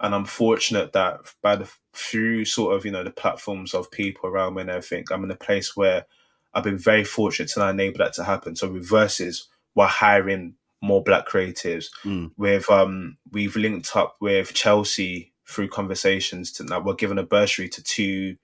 and 0.00 0.14
i'm 0.14 0.24
fortunate 0.24 0.92
that 0.92 1.20
by 1.42 1.54
the 1.54 1.70
through 1.92 2.44
sort 2.44 2.74
of 2.74 2.84
you 2.84 2.90
know 2.90 3.04
the 3.04 3.10
platforms 3.10 3.74
of 3.74 3.90
people 3.90 4.28
around 4.28 4.54
me 4.54 4.62
and 4.62 4.70
everything 4.70 5.04
i'm 5.12 5.24
in 5.24 5.30
a 5.30 5.36
place 5.36 5.76
where 5.76 6.06
i've 6.54 6.64
been 6.64 6.78
very 6.78 7.04
fortunate 7.04 7.50
to 7.50 7.68
enable 7.68 7.98
that 7.98 8.14
to 8.14 8.24
happen 8.24 8.56
so 8.56 8.68
reverses 8.68 9.48
we're 9.74 9.86
hiring 9.86 10.54
more 10.82 11.02
black 11.02 11.28
creatives 11.28 11.86
Mm. 12.04 12.30
with 12.36 12.68
um 12.70 13.16
we've 13.32 13.56
linked 13.56 13.94
up 13.96 14.16
with 14.20 14.54
chelsea 14.54 15.32
through 15.46 15.68
conversations 15.68 16.52
to 16.52 16.64
now 16.64 16.80
we're 16.80 16.94
giving 16.94 17.18
a 17.18 17.22
bursary 17.22 17.68
to 17.68 17.82
two 17.82 18.36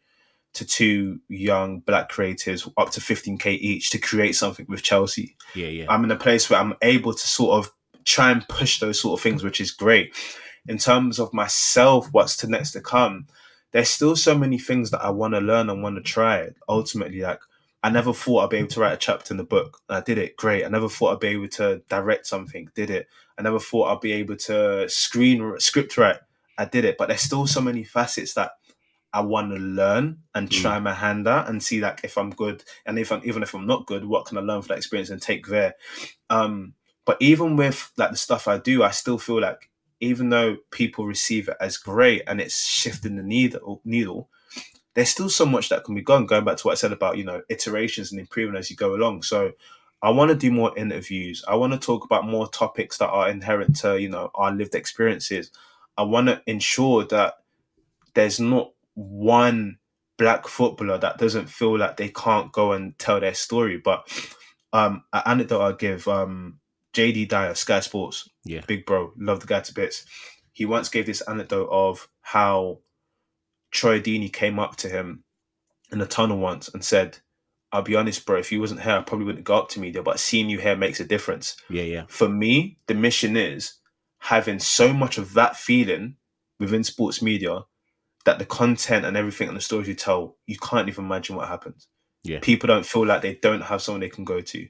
to 0.55 0.65
two 0.65 1.21
young 1.29 1.81
black 1.81 2.11
creatives 2.11 2.71
up 2.79 2.91
to 2.91 3.01
15k 3.01 3.47
each 3.59 3.91
to 3.91 3.99
create 3.99 4.33
something 4.35 4.67
with 4.69 4.83
chelsea 4.83 5.37
Yeah, 5.55 5.69
yeah. 5.69 5.87
i'm 5.89 6.05
in 6.05 6.11
a 6.11 6.17
place 6.17 6.49
where 6.51 6.61
i'm 6.61 6.75
able 6.83 7.13
to 7.15 7.27
sort 7.29 7.59
of 7.65 7.73
try 8.05 8.31
and 8.31 8.47
push 8.49 8.81
those 8.81 9.01
sort 9.01 9.19
of 9.19 9.23
things 9.23 9.43
which 9.43 9.61
is 9.61 9.71
great 9.71 10.15
in 10.69 10.79
terms 10.79 11.19
of 11.19 11.33
myself 11.33 12.09
what's 12.13 12.37
to 12.39 12.47
next 12.49 12.73
to 12.73 12.81
come 12.81 13.27
there's 13.73 13.89
still 13.91 14.15
so 14.17 14.37
many 14.37 14.59
things 14.59 14.91
that 14.91 15.03
i 15.05 15.11
want 15.11 15.35
to 15.35 15.41
learn 15.41 15.69
and 15.71 15.83
want 15.83 15.97
to 15.97 16.03
try 16.03 16.49
ultimately 16.69 17.21
like 17.21 17.41
I 17.87 17.89
never 17.89 18.13
thought 18.13 18.43
I'd 18.43 18.51
be 18.51 18.57
able 18.57 18.69
to 18.71 18.81
write 18.81 18.95
a 18.95 18.97
chapter 18.97 19.33
in 19.33 19.39
the 19.39 19.45
book. 19.45 19.79
I 19.89 20.01
did 20.01 20.19
it, 20.19 20.37
great. 20.37 20.65
I 20.65 20.69
never 20.69 20.89
thought 20.89 21.13
I'd 21.13 21.21
be 21.21 21.29
able 21.29 21.47
to 21.51 21.81
direct 21.89 22.27
something, 22.27 22.69
did 22.75 22.91
it. 22.91 23.07
I 23.39 23.43
never 23.43 23.61
thought 23.61 23.95
I'd 23.95 24.01
be 24.01 24.11
able 24.11 24.35
to 24.35 24.89
screen 24.89 25.55
script 25.61 25.97
write, 25.97 26.19
I 26.59 26.65
did 26.65 26.85
it. 26.85 26.99
But 26.99 27.07
there's 27.07 27.21
still 27.21 27.47
so 27.47 27.61
many 27.61 27.85
facets 27.85 28.35
that 28.35 28.51
I 29.13 29.21
want 29.21 29.53
to 29.53 29.59
learn 29.59 30.19
and 30.35 30.49
Mm. 30.51 30.63
try 30.63 30.81
my 30.81 30.95
hand 30.95 31.29
at 31.29 31.49
and 31.49 31.63
see 31.63 31.81
like 31.81 32.01
if 32.03 32.19
I'm 32.19 32.31
good 32.31 32.65
and 32.87 32.99
if 32.99 33.13
I'm 33.13 33.21
even 33.25 33.45
if 33.45 33.55
I'm 33.55 33.69
not 33.69 33.87
good, 33.87 34.05
what 34.05 34.27
can 34.27 34.37
I 34.37 34.41
learn 34.41 34.63
from 34.63 34.71
that 34.71 34.79
experience 34.79 35.11
and 35.11 35.23
take 35.23 35.47
there. 35.47 35.77
Um, 36.29 36.75
but 37.05 37.19
even 37.21 37.55
with 37.55 37.93
like 37.97 38.11
the 38.11 38.17
stuff 38.17 38.49
I 38.49 38.59
do, 38.59 38.83
I 38.83 38.91
still 38.91 39.19
feel 39.19 39.41
like 39.41 39.71
even 40.01 40.31
though 40.31 40.57
people 40.73 41.07
receive 41.07 41.49
it 41.49 41.57
as 41.61 41.77
great 41.77 42.25
and 42.27 42.41
it's 42.41 42.67
shifting 42.67 43.15
the 43.15 43.23
needle, 43.23 43.81
needle, 43.85 44.29
there's 44.97 45.11
still 45.11 45.29
so 45.29 45.45
much 45.47 45.69
that 45.69 45.85
can 45.85 45.95
be 45.95 46.03
done. 46.03 46.25
Going 46.27 46.45
back 46.45 46.57
to 46.57 46.67
what 46.67 46.73
I 46.73 46.77
said 46.77 46.91
about 46.93 47.19
you 47.19 47.25
know 47.25 47.43
iterations 47.49 48.11
and 48.11 48.19
improving 48.21 48.57
as 48.57 48.71
you 48.71 48.77
go 48.77 48.95
along. 48.97 49.23
So 49.23 49.53
I 50.03 50.11
want 50.11 50.31
to 50.31 50.35
do 50.35 50.51
more 50.51 50.77
interviews. 50.77 51.45
I 51.47 51.55
want 51.55 51.75
to 51.75 51.79
talk 51.79 52.05
about 52.05 52.27
more 52.27 52.49
topics 52.49 52.99
that 52.99 53.11
are 53.11 53.29
inherent 53.29 53.77
to 53.77 54.01
you 54.01 54.09
know 54.09 54.31
our 54.35 54.51
lived 54.53 54.75
experiences. 54.75 55.53
I 55.99 56.03
want 56.03 56.29
to 56.29 56.43
ensure 56.47 57.05
that 57.07 57.35
there's 58.15 58.41
not 58.41 58.73
one 58.95 59.79
black 60.19 60.49
footballer 60.49 60.97
that 60.99 61.19
doesn't 61.19 61.51
feel 61.51 61.79
like 61.79 61.99
they 61.99 62.09
can't 62.09 62.51
go 62.51 62.73
and 62.73 62.99
tell 62.99 63.21
their 63.21 63.35
story. 63.35 63.77
But 63.77 64.09
um, 64.73 65.05
an 65.13 65.23
anecdote 65.27 65.61
I'll 65.61 65.73
give 65.75 66.09
um, 66.09 66.59
JD 66.95 67.29
Dyer, 67.29 67.55
Sky 67.55 67.81
Sports, 67.81 68.29
Yeah. 68.45 68.63
big 68.67 68.87
bro, 68.87 69.13
love 69.19 69.41
the 69.41 69.47
guy 69.47 69.61
to 69.61 69.75
bits. 69.75 70.07
He 70.53 70.65
once 70.65 70.89
gave 70.89 71.05
this 71.05 71.21
anecdote 71.21 71.69
of 71.71 72.09
how 72.23 72.79
Troy 73.77 74.01
Deeney 74.01 74.33
came 74.33 74.59
up 74.59 74.77
to 74.77 74.89
him 74.89 75.23
in 75.93 75.99
the 75.99 76.07
tunnel 76.07 76.39
once 76.39 76.69
and 76.73 76.85
said, 76.85 77.19
I'll 77.71 77.83
be 77.83 77.95
honest, 77.95 78.25
bro, 78.25 78.39
if 78.39 78.51
you 78.51 78.61
wasn't 78.61 78.81
here, 78.81 78.95
I 78.95 79.03
probably 79.03 79.27
wouldn't 79.27 79.45
go 79.45 79.57
up 79.57 79.69
to 79.71 79.81
media, 79.81 80.03
but 80.03 80.19
seeing 80.19 80.49
you 80.49 80.59
here 80.59 80.77
makes 80.77 80.99
a 80.99 81.05
difference. 81.05 81.57
Yeah, 81.69 81.83
yeah. 81.83 82.05
For 82.09 82.29
me, 82.29 82.79
the 82.87 82.95
mission 82.95 83.37
is 83.37 83.75
having 84.19 84.59
so 84.59 84.93
much 84.93 85.19
of 85.19 85.35
that 85.35 85.57
feeling 85.57 86.17
within 86.59 86.85
sports 86.85 87.21
media 87.21 87.61
that 88.25 88.39
the 88.39 88.47
content 88.47 89.05
and 89.05 89.17
everything 89.17 89.49
and 89.49 89.57
the 89.57 89.61
stories 89.61 89.89
you 89.89 89.95
tell, 89.95 90.37
you 90.47 90.57
can't 90.57 90.89
even 90.89 91.05
imagine 91.05 91.37
what 91.37 91.49
happens. 91.49 91.87
Yeah. 92.25 92.41
People 92.41 92.67
don't 92.67 92.87
feel 92.87 93.07
like 93.07 93.23
they 93.23 93.35
don't 93.35 93.61
have 93.61 93.83
someone 93.83 94.01
they 94.01 94.09
can 94.09 94.25
go 94.25 94.41
to. 94.41 94.69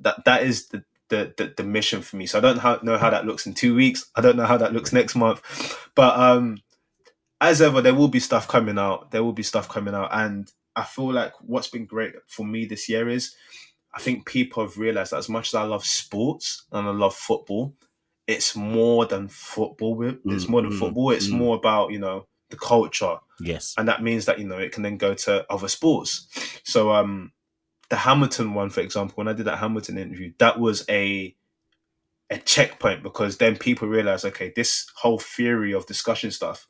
That 0.00 0.24
that 0.24 0.42
is 0.42 0.68
the 0.68 0.84
the, 1.10 1.32
the, 1.36 1.54
the 1.56 1.64
mission 1.64 2.02
for 2.02 2.16
me. 2.16 2.26
So 2.26 2.38
I 2.38 2.40
don't 2.40 2.84
know 2.84 2.98
how 2.98 3.10
that 3.10 3.24
looks 3.24 3.46
in 3.46 3.54
two 3.54 3.74
weeks. 3.74 4.10
I 4.14 4.20
don't 4.20 4.36
know 4.36 4.46
how 4.46 4.58
that 4.58 4.72
looks 4.72 4.92
next 4.92 5.16
month. 5.16 5.42
But 5.94 6.18
um 6.18 6.58
as 7.40 7.62
ever, 7.62 7.80
there 7.80 7.94
will 7.94 8.08
be 8.08 8.20
stuff 8.20 8.48
coming 8.48 8.78
out. 8.78 9.10
There 9.10 9.22
will 9.22 9.32
be 9.32 9.42
stuff 9.42 9.68
coming 9.68 9.94
out. 9.94 10.10
And 10.12 10.50
I 10.74 10.84
feel 10.84 11.12
like 11.12 11.32
what's 11.40 11.68
been 11.68 11.86
great 11.86 12.14
for 12.26 12.44
me 12.44 12.64
this 12.64 12.88
year 12.88 13.08
is 13.08 13.34
I 13.94 14.00
think 14.00 14.26
people 14.26 14.62
have 14.62 14.78
realized 14.78 15.12
that 15.12 15.18
as 15.18 15.28
much 15.28 15.48
as 15.48 15.54
I 15.54 15.62
love 15.62 15.84
sports 15.84 16.64
and 16.72 16.86
I 16.86 16.90
love 16.90 17.14
football, 17.14 17.74
it's 18.26 18.54
more 18.54 19.06
than 19.06 19.28
football. 19.28 20.02
It's 20.02 20.44
Mm, 20.44 20.48
more 20.48 20.62
than 20.62 20.72
mm, 20.72 20.78
football. 20.78 21.10
It's 21.10 21.28
mm. 21.28 21.38
more 21.38 21.56
about, 21.56 21.92
you 21.92 21.98
know, 21.98 22.26
the 22.50 22.56
culture. 22.56 23.16
Yes. 23.40 23.74
And 23.78 23.88
that 23.88 24.02
means 24.02 24.26
that, 24.26 24.38
you 24.38 24.46
know, 24.46 24.58
it 24.58 24.72
can 24.72 24.82
then 24.82 24.96
go 24.98 25.14
to 25.14 25.46
other 25.50 25.68
sports. 25.68 26.26
So 26.64 26.92
um 26.92 27.32
the 27.88 27.96
Hamilton 27.96 28.52
one, 28.52 28.68
for 28.70 28.80
example, 28.80 29.14
when 29.16 29.28
I 29.28 29.32
did 29.32 29.46
that 29.46 29.58
Hamilton 29.58 29.96
interview, 29.96 30.32
that 30.38 30.58
was 30.60 30.84
a 30.90 31.34
a 32.30 32.38
checkpoint 32.38 33.02
because 33.02 33.38
then 33.38 33.56
people 33.56 33.88
realize, 33.88 34.24
okay, 34.24 34.52
this 34.54 34.86
whole 34.96 35.18
theory 35.18 35.72
of 35.72 35.86
discussion 35.86 36.30
stuff 36.30 36.68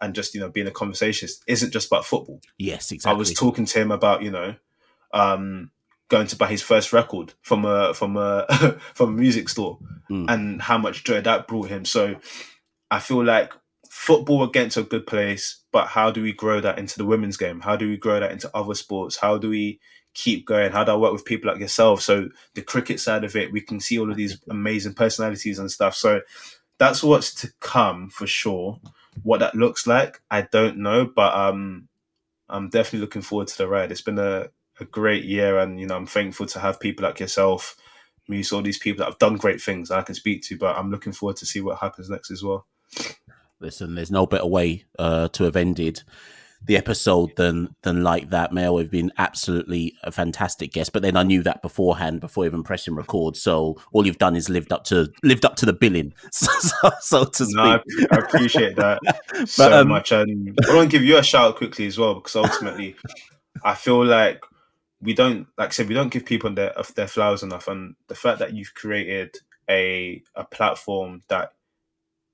and 0.00 0.14
just, 0.14 0.34
you 0.34 0.40
know, 0.40 0.48
being 0.48 0.66
a 0.66 0.72
conversationist 0.72 1.42
isn't 1.46 1.72
just 1.72 1.86
about 1.88 2.04
football. 2.04 2.40
Yes, 2.58 2.92
exactly. 2.92 3.14
I 3.14 3.18
was 3.18 3.32
talking 3.34 3.64
to 3.64 3.78
him 3.80 3.90
about, 3.90 4.22
you 4.22 4.30
know, 4.30 4.54
um, 5.12 5.70
going 6.08 6.26
to 6.26 6.36
buy 6.36 6.48
his 6.48 6.62
first 6.62 6.92
record 6.92 7.34
from 7.42 7.64
a 7.64 7.92
from 7.94 8.16
a 8.16 8.46
from 8.94 9.10
a 9.10 9.12
music 9.12 9.48
store 9.48 9.78
Mm. 10.10 10.24
and 10.30 10.62
how 10.62 10.78
much 10.78 11.04
joy 11.04 11.20
that 11.20 11.46
brought 11.46 11.68
him. 11.68 11.84
So 11.84 12.16
I 12.90 12.98
feel 12.98 13.22
like 13.22 13.52
football 13.90 14.42
against 14.42 14.78
a 14.78 14.82
good 14.82 15.06
place, 15.06 15.60
but 15.70 15.86
how 15.86 16.10
do 16.10 16.22
we 16.22 16.32
grow 16.32 16.62
that 16.62 16.78
into 16.78 16.96
the 16.96 17.04
women's 17.04 17.36
game? 17.36 17.60
How 17.60 17.76
do 17.76 17.86
we 17.86 17.98
grow 17.98 18.18
that 18.18 18.32
into 18.32 18.50
other 18.56 18.72
sports? 18.74 19.16
How 19.16 19.36
do 19.36 19.50
we 19.50 19.80
keep 20.14 20.46
going? 20.46 20.72
How 20.72 20.82
do 20.82 20.92
I 20.92 20.96
work 20.96 21.12
with 21.12 21.26
people 21.26 21.50
like 21.50 21.60
yourself? 21.60 22.00
So 22.00 22.30
the 22.54 22.62
cricket 22.62 23.00
side 23.00 23.22
of 23.22 23.36
it, 23.36 23.52
we 23.52 23.60
can 23.60 23.80
see 23.80 23.98
all 23.98 24.10
of 24.10 24.16
these 24.16 24.38
amazing 24.48 24.94
personalities 24.94 25.58
and 25.58 25.70
stuff. 25.70 25.94
So 25.94 26.22
that's 26.78 27.02
what's 27.02 27.34
to 27.42 27.52
come 27.60 28.08
for 28.08 28.26
sure. 28.26 28.80
What 29.22 29.40
that 29.40 29.54
looks 29.54 29.86
like, 29.86 30.20
I 30.30 30.42
don't 30.42 30.78
know, 30.78 31.04
but 31.06 31.34
um 31.34 31.88
I'm 32.48 32.68
definitely 32.70 33.00
looking 33.00 33.22
forward 33.22 33.48
to 33.48 33.58
the 33.58 33.68
ride. 33.68 33.92
It's 33.92 34.00
been 34.00 34.18
a, 34.18 34.48
a 34.80 34.84
great 34.84 35.24
year, 35.24 35.58
and 35.58 35.78
you 35.78 35.86
know, 35.86 35.96
I'm 35.96 36.06
thankful 36.06 36.46
to 36.46 36.60
have 36.60 36.80
people 36.80 37.04
like 37.04 37.20
yourself, 37.20 37.76
Muse, 38.26 38.52
all 38.52 38.62
these 38.62 38.78
people 38.78 39.00
that 39.00 39.10
have 39.10 39.18
done 39.18 39.36
great 39.36 39.60
things 39.60 39.90
I 39.90 40.02
can 40.02 40.14
speak 40.14 40.42
to. 40.44 40.56
But 40.56 40.76
I'm 40.76 40.90
looking 40.90 41.12
forward 41.12 41.36
to 41.38 41.46
see 41.46 41.60
what 41.60 41.78
happens 41.78 42.08
next 42.08 42.30
as 42.30 42.42
well. 42.42 42.66
Listen, 43.60 43.94
there's 43.94 44.10
no 44.10 44.26
better 44.26 44.46
way 44.46 44.84
uh, 44.98 45.28
to 45.28 45.44
have 45.44 45.56
ended 45.56 46.02
the 46.64 46.76
episode 46.76 47.34
than 47.36 47.74
than 47.82 48.02
like 48.02 48.30
that. 48.30 48.52
Mel, 48.52 48.78
have 48.78 48.90
been 48.90 49.12
absolutely 49.18 49.94
a 50.02 50.12
fantastic 50.12 50.72
guest. 50.72 50.92
But 50.92 51.02
then 51.02 51.16
I 51.16 51.22
knew 51.22 51.42
that 51.42 51.62
beforehand 51.62 52.20
before 52.20 52.46
even 52.46 52.62
pressing 52.62 52.94
record. 52.94 53.36
So 53.36 53.80
all 53.92 54.06
you've 54.06 54.18
done 54.18 54.36
is 54.36 54.48
lived 54.48 54.72
up 54.72 54.84
to 54.84 55.10
lived 55.22 55.44
up 55.44 55.56
to 55.56 55.66
the 55.66 55.72
billing, 55.72 56.14
so, 56.32 56.50
so, 56.60 56.90
so 57.00 57.24
to 57.24 57.44
speak. 57.44 57.56
No, 57.56 57.62
I, 57.62 57.80
I 58.12 58.18
appreciate 58.18 58.76
that 58.76 59.00
so 59.46 59.80
um, 59.80 59.88
much, 59.88 60.12
and 60.12 60.58
I 60.68 60.74
want 60.74 60.90
to 60.90 60.98
give 60.98 61.06
you 61.06 61.18
a 61.18 61.22
shout 61.22 61.48
out 61.50 61.56
quickly 61.56 61.86
as 61.86 61.98
well 61.98 62.14
because 62.14 62.36
ultimately, 62.36 62.96
I 63.64 63.74
feel 63.74 64.04
like 64.04 64.42
we 65.00 65.14
don't, 65.14 65.46
like 65.56 65.68
I 65.68 65.72
said, 65.72 65.88
we 65.88 65.94
don't 65.94 66.12
give 66.12 66.24
people 66.24 66.52
their 66.52 66.74
their 66.96 67.08
flowers 67.08 67.42
enough, 67.42 67.68
and 67.68 67.94
the 68.08 68.14
fact 68.14 68.40
that 68.40 68.54
you've 68.54 68.74
created 68.74 69.36
a 69.70 70.22
a 70.34 70.44
platform 70.44 71.22
that 71.28 71.52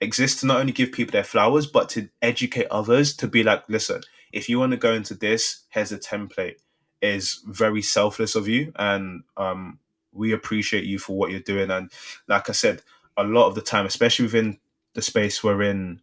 exists 0.05 0.41
to 0.41 0.47
not 0.47 0.61
only 0.61 0.73
give 0.73 0.93
people 0.93 1.13
their 1.13 1.25
flowers 1.25 1.67
but 1.67 1.89
to 1.91 2.09
educate 2.23 2.67
others 2.71 3.17
to 3.17 3.27
be 3.27 3.43
like, 3.43 3.69
listen, 3.69 4.03
if 4.33 4.49
you 4.49 4.59
want 4.59 4.73
to 4.73 4.79
go 4.79 4.93
into 4.93 5.15
this, 5.15 5.65
here's 5.71 5.93
a 5.93 5.99
template. 5.99 6.57
Is 7.03 7.43
very 7.47 7.83
selfless 7.83 8.35
of 8.35 8.49
you, 8.49 8.73
and 8.77 9.25
um, 9.37 9.79
we 10.15 10.33
appreciate 10.33 10.85
you 10.85 10.99
for 10.99 11.15
what 11.15 11.31
you're 11.31 11.41
doing. 11.41 11.71
And 11.71 11.91
like 12.29 12.49
I 12.49 12.53
said, 12.53 12.81
a 13.19 13.25
lot 13.25 13.47
of 13.47 13.55
the 13.55 13.61
time, 13.61 13.85
especially 13.85 14.25
within 14.25 14.59
the 14.95 15.03
space 15.03 15.45
we're 15.45 15.63
in 15.63 16.01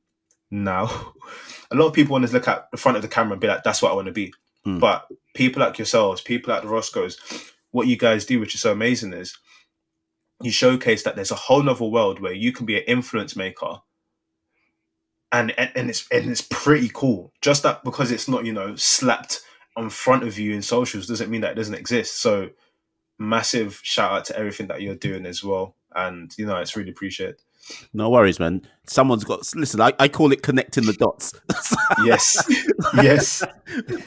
now, 0.51 1.13
a 1.71 1.75
lot 1.75 1.87
of 1.87 1.93
people 1.93 2.11
want 2.11 2.27
to 2.27 2.33
look 2.33 2.47
at 2.47 2.69
the 2.69 2.77
front 2.77 2.97
of 2.97 3.01
the 3.01 3.07
camera 3.07 3.31
and 3.31 3.41
be 3.41 3.47
like, 3.47 3.63
that's 3.63 3.81
what 3.81 3.91
I 3.91 3.95
want 3.95 4.07
to 4.07 4.13
be. 4.13 4.31
Mm. 4.65 4.79
But 4.79 5.07
people 5.33 5.61
like 5.61 5.79
yourselves, 5.79 6.21
people 6.21 6.53
like 6.53 6.61
the 6.61 6.69
Roscoe's, 6.69 7.17
what 7.71 7.87
you 7.87 7.97
guys 7.97 8.25
do, 8.25 8.39
which 8.39 8.53
is 8.53 8.61
so 8.61 8.71
amazing, 8.71 9.13
is 9.13 9.37
you 10.41 10.51
showcase 10.51 11.03
that 11.03 11.15
there's 11.15 11.31
a 11.31 11.35
whole 11.35 11.63
nother 11.63 11.85
world 11.85 12.19
where 12.19 12.33
you 12.33 12.51
can 12.51 12.65
be 12.65 12.77
an 12.77 12.83
influence 12.83 13.35
maker. 13.35 13.77
And, 15.33 15.57
and, 15.57 15.71
and 15.75 15.89
it's 15.89 16.07
and 16.11 16.29
it's 16.29 16.41
pretty 16.41 16.91
cool. 16.93 17.31
Just 17.41 17.63
that 17.63 17.83
because 17.83 18.11
it's 18.11 18.27
not, 18.27 18.45
you 18.45 18.51
know, 18.51 18.75
slapped 18.75 19.41
on 19.77 19.89
front 19.89 20.23
of 20.23 20.37
you 20.37 20.53
in 20.53 20.61
socials 20.61 21.07
doesn't 21.07 21.29
mean 21.29 21.41
that 21.41 21.53
it 21.53 21.55
doesn't 21.55 21.75
exist. 21.75 22.21
So 22.21 22.49
massive 23.17 23.79
shout 23.83 24.11
out 24.11 24.25
to 24.25 24.37
everything 24.37 24.67
that 24.67 24.81
you're 24.81 24.95
doing 24.95 25.25
as 25.25 25.43
well. 25.43 25.75
And 25.95 26.33
you 26.37 26.45
know, 26.45 26.57
it's 26.57 26.75
really 26.75 26.91
appreciated. 26.91 27.37
No 27.93 28.09
worries, 28.09 28.39
man. 28.39 28.67
Someone's 28.87 29.23
got 29.23 29.47
listen. 29.55 29.81
I, 29.81 29.93
I 29.99 30.07
call 30.07 30.31
it 30.31 30.41
connecting 30.41 30.85
the 30.85 30.93
dots. 30.93 31.33
Yes. 32.05 32.41
yes. 32.95 33.43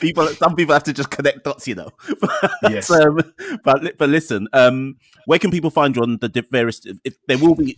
people, 0.00 0.26
some 0.28 0.56
people 0.56 0.72
have 0.72 0.84
to 0.84 0.92
just 0.92 1.10
connect 1.10 1.44
dots, 1.44 1.68
you 1.68 1.74
know. 1.74 1.90
Yes. 2.62 2.90
um, 2.90 3.20
but 3.62 3.96
but 3.98 4.08
listen, 4.08 4.48
um, 4.54 4.96
where 5.26 5.38
can 5.38 5.50
people 5.50 5.70
find 5.70 5.94
you 5.94 6.02
on 6.02 6.16
the 6.20 6.44
various? 6.50 6.80
If 7.04 7.14
there 7.28 7.36
will 7.38 7.54
be, 7.54 7.76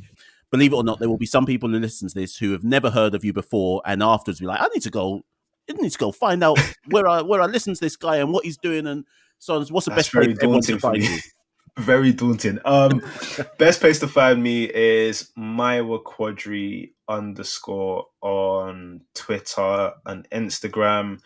believe 0.51 0.73
it 0.73 0.77
or 0.77 0.85
not, 0.85 0.99
there 0.99 1.09
will 1.09 1.19
be 1.19 1.27
some 1.27 1.47
people 1.47 1.69
who 1.69 1.79
listen 1.79 2.09
to 2.09 2.15
this 2.15 2.37
who 2.37 2.53
have 2.53 2.65
never 2.65 2.91
heard 2.91 3.15
of 3.15 3.25
you 3.25 3.33
before, 3.33 3.83
and 3.85 4.03
afterwards 4.03 4.41
be 4.41 4.47
like, 4.47 4.61
I 4.61 4.69
need 4.75 4.83
to 4.83 4.91
go, 4.91 5.23
I 5.69 5.73
need 5.75 5.93
to 5.93 5.99
go 5.99 6.13
find 6.13 6.43
out 6.45 6.59
where 6.91 7.09
I 7.09 7.23
where 7.23 7.43
I 7.43 7.47
listen 7.47 7.75
to 7.75 7.81
this 7.81 7.97
guy 7.97 8.17
and 8.17 8.33
what 8.33 8.45
he's 8.45 8.57
doing, 8.57 8.87
and 8.87 9.05
so 9.39 9.57
on. 9.57 9.67
What's 9.67 9.87
the 9.87 9.91
That's 9.91 10.09
best 10.09 10.15
way 10.15 10.21
very 10.23 10.33
everyone 10.33 10.61
to 10.63 10.73
daunting 10.73 10.79
for 10.79 10.93
find 10.93 11.03
you? 11.03 11.19
Very 11.79 12.11
daunting. 12.11 12.59
Um, 12.65 13.03
best 13.59 13.81
place 13.81 13.99
to 13.99 14.09
find 14.09 14.43
me 14.43 14.65
is 14.65 15.31
Mayowa 15.37 16.03
Quadri 16.03 16.93
underscore 17.07 18.07
on 18.23 19.03
Twitter 19.15 19.93
and 20.07 20.27
Instagram. 20.31 21.21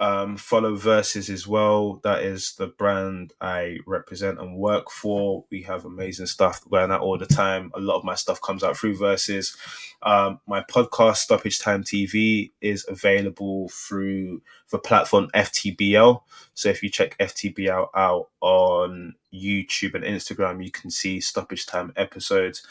Um, 0.00 0.38
follow 0.38 0.76
Versus 0.76 1.28
as 1.28 1.46
well. 1.46 2.00
That 2.04 2.22
is 2.22 2.54
the 2.54 2.68
brand 2.68 3.34
I 3.38 3.80
represent 3.86 4.40
and 4.40 4.56
work 4.56 4.90
for. 4.90 5.44
We 5.50 5.60
have 5.64 5.84
amazing 5.84 6.24
stuff 6.24 6.62
going 6.70 6.90
out 6.90 7.02
all 7.02 7.18
the 7.18 7.26
time. 7.26 7.70
A 7.74 7.80
lot 7.80 7.98
of 7.98 8.04
my 8.04 8.14
stuff 8.14 8.40
comes 8.40 8.64
out 8.64 8.78
through 8.78 8.96
Versus. 8.96 9.54
Um, 10.02 10.40
my 10.46 10.62
podcast, 10.62 11.16
Stoppage 11.18 11.58
Time 11.58 11.84
TV, 11.84 12.50
is 12.62 12.86
available 12.88 13.68
through 13.68 14.40
the 14.70 14.78
platform 14.78 15.28
FTBL. 15.34 16.22
So 16.54 16.70
if 16.70 16.82
you 16.82 16.88
check 16.88 17.18
FTBL 17.18 17.88
out 17.94 18.28
on 18.40 19.16
YouTube 19.34 19.94
and 19.94 20.04
Instagram, 20.04 20.64
you 20.64 20.70
can 20.70 20.90
see 20.90 21.20
Stoppage 21.20 21.66
Time 21.66 21.92
episodes. 21.96 22.66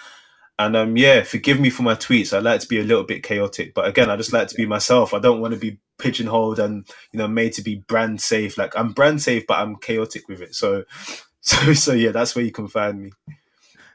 And 0.59 0.75
um, 0.75 0.97
yeah, 0.97 1.23
forgive 1.23 1.57
me 1.57 1.69
for 1.69 1.83
my 1.83 1.95
tweets. 1.95 2.35
I 2.35 2.39
like 2.39 2.59
to 2.59 2.67
be 2.67 2.79
a 2.79 2.83
little 2.83 3.05
bit 3.05 3.23
chaotic, 3.23 3.73
but 3.73 3.87
again, 3.87 4.09
I 4.09 4.17
just 4.17 4.33
like 4.33 4.49
to 4.49 4.55
be 4.55 4.65
myself. 4.65 5.13
I 5.13 5.19
don't 5.19 5.39
want 5.39 5.53
to 5.53 5.59
be 5.59 5.79
pigeonholed 5.97 6.59
and 6.59 6.85
you 7.13 7.17
know 7.17 7.29
made 7.29 7.53
to 7.53 7.61
be 7.61 7.75
brand 7.75 8.19
safe. 8.19 8.57
Like 8.57 8.77
I'm 8.77 8.91
brand 8.91 9.21
safe, 9.21 9.47
but 9.47 9.59
I'm 9.59 9.77
chaotic 9.77 10.27
with 10.27 10.41
it. 10.41 10.53
So, 10.53 10.83
so, 11.41 11.73
so 11.73 11.93
yeah, 11.93 12.11
that's 12.11 12.35
where 12.35 12.43
you 12.43 12.51
can 12.51 12.67
find 12.67 13.01
me. 13.01 13.11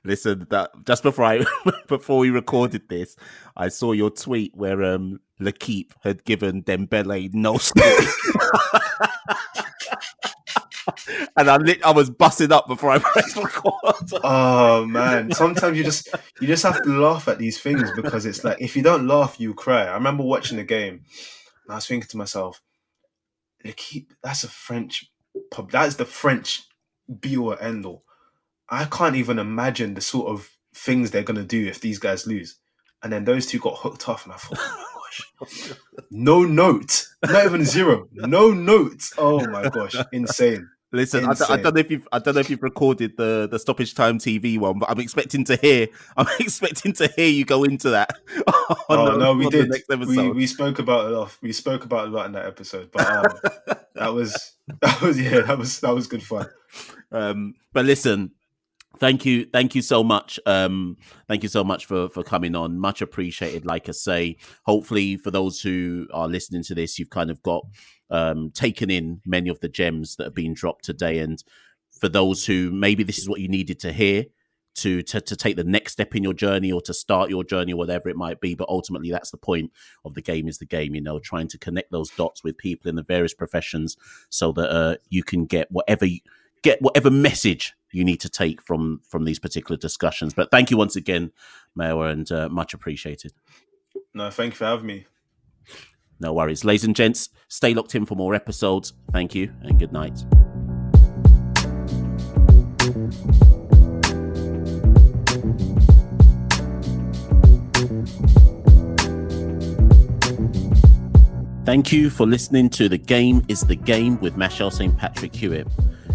Listen, 0.05 0.47
that 0.49 0.71
just 0.87 1.03
before 1.03 1.27
I 1.27 1.45
before 1.87 2.19
we 2.19 2.31
recorded 2.31 2.89
this, 2.89 3.15
I 3.55 3.69
saw 3.69 3.93
your 3.93 4.11
tweet 4.11 4.57
where 4.57 4.83
um 4.83 5.21
L'Équipe 5.41 5.91
had 6.03 6.25
given 6.25 6.63
Dembele 6.63 7.35
no 7.35 7.59
score. 7.59 7.85
and 11.37 11.51
I 11.51 11.57
lit, 11.57 11.85
I 11.85 11.91
was 11.93 12.11
busting 12.11 12.53
up 12.53 12.67
before 12.67 12.91
I 12.91 12.99
pressed 13.01 13.37
record. 13.37 13.75
oh 14.25 14.85
man, 14.87 15.33
sometimes 15.33 15.77
you 15.77 15.85
just 15.85 16.09
you 16.41 16.47
just 16.47 16.63
have 16.63 16.83
to 16.83 17.01
laugh 17.01 17.29
at 17.29 17.39
these 17.39 17.61
things 17.61 17.91
because 17.97 18.27
it's 18.27 18.45
like 18.45 18.61
if 18.61 18.77
you 18.77 18.83
don't 18.83 19.07
laugh, 19.07 19.39
you 19.39 19.55
cry. 19.55 19.85
I 19.85 19.95
remember 19.95 20.25
watching 20.25 20.57
the 20.57 20.65
game, 20.65 20.95
and 21.65 21.73
I 21.73 21.77
was 21.77 21.87
thinking 21.87 22.09
to 22.09 22.17
myself, 22.17 22.61
that's 24.23 24.45
a 24.45 24.49
French 24.49 25.11
pub. 25.51 25.71
That's 25.71 25.97
the 25.97 26.05
French 26.05 26.63
be 27.21 27.37
or 27.37 27.61
end 27.63 27.87
all. 27.87 28.05
I 28.69 28.87
can't 28.87 29.17
even 29.17 29.39
imagine 29.39 29.95
the 29.95 30.01
sort 30.01 30.29
of 30.29 30.51
things 30.75 31.11
they're 31.11 31.23
gonna 31.23 31.45
do 31.45 31.67
if 31.67 31.81
these 31.81 31.99
guys 31.99 32.27
lose. 32.27 32.57
And 33.03 33.13
then 33.13 33.25
those 33.25 33.47
two 33.47 33.59
got 33.59 33.79
hooked 33.79 34.09
off, 34.09 34.25
and 34.25 34.33
I 34.33 34.37
thought, 34.37 34.59
oh 34.61 34.87
my 34.97 35.47
gosh, 35.47 35.73
no 36.11 36.43
note, 36.45 37.07
not 37.23 37.45
even 37.45 37.65
zero, 37.65 38.09
no 38.13 38.51
notes. 38.53 39.13
Oh 39.19 39.47
my 39.49 39.69
gosh, 39.69 39.95
insane. 40.13 40.69
Listen, 40.95 41.25
I, 41.25 41.31
I, 41.31 41.57
don't 41.57 41.75
know 41.75 41.81
if 41.81 41.91
you've 41.91 42.07
I 42.13 42.21
don't 42.21 42.35
know 42.35 42.41
if 42.41 42.49
you've 42.49 42.63
recorded 42.63 43.17
the 43.17 43.49
the 43.51 43.59
stoppage 43.59 43.95
time 43.95 44.19
TV 44.19 44.59
one, 44.59 44.79
but 44.79 44.89
I'm 44.89 45.01
expecting 45.01 45.45
to 45.47 45.57
hear 45.57 45.89
I'm 46.17 46.29
expecting 46.39 46.93
to 46.95 47.09
hear 47.09 47.29
you 47.29 47.45
go 47.45 47.65
into 47.65 47.91
that. 47.91 48.17
oh 48.47 49.11
the, 49.11 49.17
no, 49.17 49.35
we 49.35 49.49
did. 49.49 49.73
We, 49.89 50.31
we 50.31 50.47
spoke 50.47 50.79
about 50.79 51.11
it 51.11 51.15
off. 51.15 51.39
We 51.43 51.53
spoke 51.53 51.85
about 51.85 52.09
a 52.09 52.11
lot 52.11 52.27
in 52.27 52.33
that 52.33 52.47
episode, 52.47 52.93
but 52.93 53.11
um, 53.11 53.77
that 53.95 54.15
was 54.15 54.53
that 54.81 55.01
was 55.01 55.21
yeah 55.21 55.41
that 55.41 55.59
was 55.59 55.81
that 55.81 55.93
was 55.93 56.07
good 56.07 56.23
fun. 56.23 56.49
Um, 57.11 57.55
but 57.73 57.85
listen, 57.85 58.31
thank 58.99 59.27
you 59.27 59.47
thank 59.47 59.75
you 59.75 59.83
so 59.83 60.05
much 60.05 60.39
um 60.47 60.97
thank 61.27 61.43
you 61.43 61.49
so 61.49 61.65
much 61.65 61.87
for 61.87 62.09
for 62.09 62.23
coming 62.23 62.55
on 62.55 62.79
much 62.79 63.03
appreciated 63.03 63.67
like 63.67 63.89
i 63.89 63.93
say 63.93 64.37
hopefully 64.65 65.17
for 65.17 65.31
those 65.31 65.61
who 65.61 66.07
are 66.13 66.29
listening 66.29 66.63
to 66.63 66.75
this 66.75 66.99
you've 66.99 67.11
kind 67.11 67.31
of 67.31 67.43
got 67.43 67.65
um 68.11 68.51
taken 68.51 68.91
in 68.91 69.21
many 69.25 69.49
of 69.49 69.61
the 69.61 69.69
gems 69.69 70.17
that 70.17 70.25
have 70.25 70.35
been 70.35 70.55
dropped 70.55 70.85
today 70.85 71.19
and 71.19 71.43
for 71.91 72.09
those 72.09 72.47
who 72.47 72.71
maybe 72.71 73.03
this 73.03 73.19
is 73.19 73.29
what 73.29 73.41
you 73.41 73.49
needed 73.49 73.79
to 73.81 73.93
hear 73.93 74.25
to, 74.75 75.03
to 75.03 75.21
to 75.21 75.37
take 75.37 75.55
the 75.55 75.63
next 75.63 75.93
step 75.93 76.17
in 76.17 76.25
your 76.25 76.33
journey 76.35 76.73
or 76.73 76.81
to 76.81 76.93
start 76.93 77.31
your 77.31 77.45
journey 77.45 77.73
whatever 77.73 78.09
it 78.09 78.17
might 78.17 78.41
be 78.41 78.55
but 78.55 78.69
ultimately 78.69 79.11
that's 79.11 79.31
the 79.31 79.37
point 79.37 79.71
of 80.05 80.15
the 80.15 80.23
game 80.23 80.49
is 80.49 80.59
the 80.59 80.67
game 80.67 80.95
you 80.95 81.01
know 81.01 81.21
trying 81.21 81.47
to 81.47 81.59
connect 81.59 81.93
those 81.93 82.11
dots 82.11 82.43
with 82.43 82.59
people 82.59 82.89
in 82.89 82.97
the 82.97 83.03
various 83.05 83.33
professions 83.33 83.97
so 84.31 84.51
that 84.51 84.71
uh, 84.71 84.97
you 85.11 85.23
can 85.23 85.45
get 85.45 85.71
whatever 85.71 86.05
you, 86.05 86.19
get 86.65 86.83
whatever 86.83 87.11
message 87.11 87.75
you 87.93 88.05
need 88.05 88.21
to 88.21 88.29
take 88.29 88.61
from 88.61 89.01
from 89.09 89.25
these 89.25 89.39
particular 89.39 89.77
discussions. 89.77 90.35
But 90.35 90.51
thank 90.51 90.71
you 90.71 90.77
once 90.77 90.97
again, 90.97 91.31
Mayor, 91.77 92.07
and 92.07 92.31
uh, 92.33 92.49
much 92.49 92.75
appreciated. 92.75 93.33
No, 94.13 94.31
thank 94.31 94.55
you 94.55 94.57
for 94.57 94.65
having 94.65 94.87
me. 94.87 95.07
No 96.21 96.33
worries, 96.33 96.65
ladies 96.65 96.85
and 96.85 96.97
gents. 96.97 97.29
Stay 97.49 97.75
locked 97.75 97.95
in 97.95 98.07
for 98.07 98.15
more 98.15 98.35
episodes. 98.35 98.93
Thank 99.13 99.35
you, 99.35 99.53
and 99.63 99.79
good 99.79 99.93
night. 99.93 100.25
Thank 111.65 111.93
you 111.93 112.11
for 112.11 112.27
listening 112.27 112.69
to 112.71 112.91
The 112.91 112.99
Game 112.99 113.43
is 113.49 113.63
the 113.63 113.75
Game 113.75 114.21
with 114.21 114.37
Machel 114.37 114.71
St. 114.71 114.95
Patrick 114.99 115.35
Hewitt. 115.35 115.67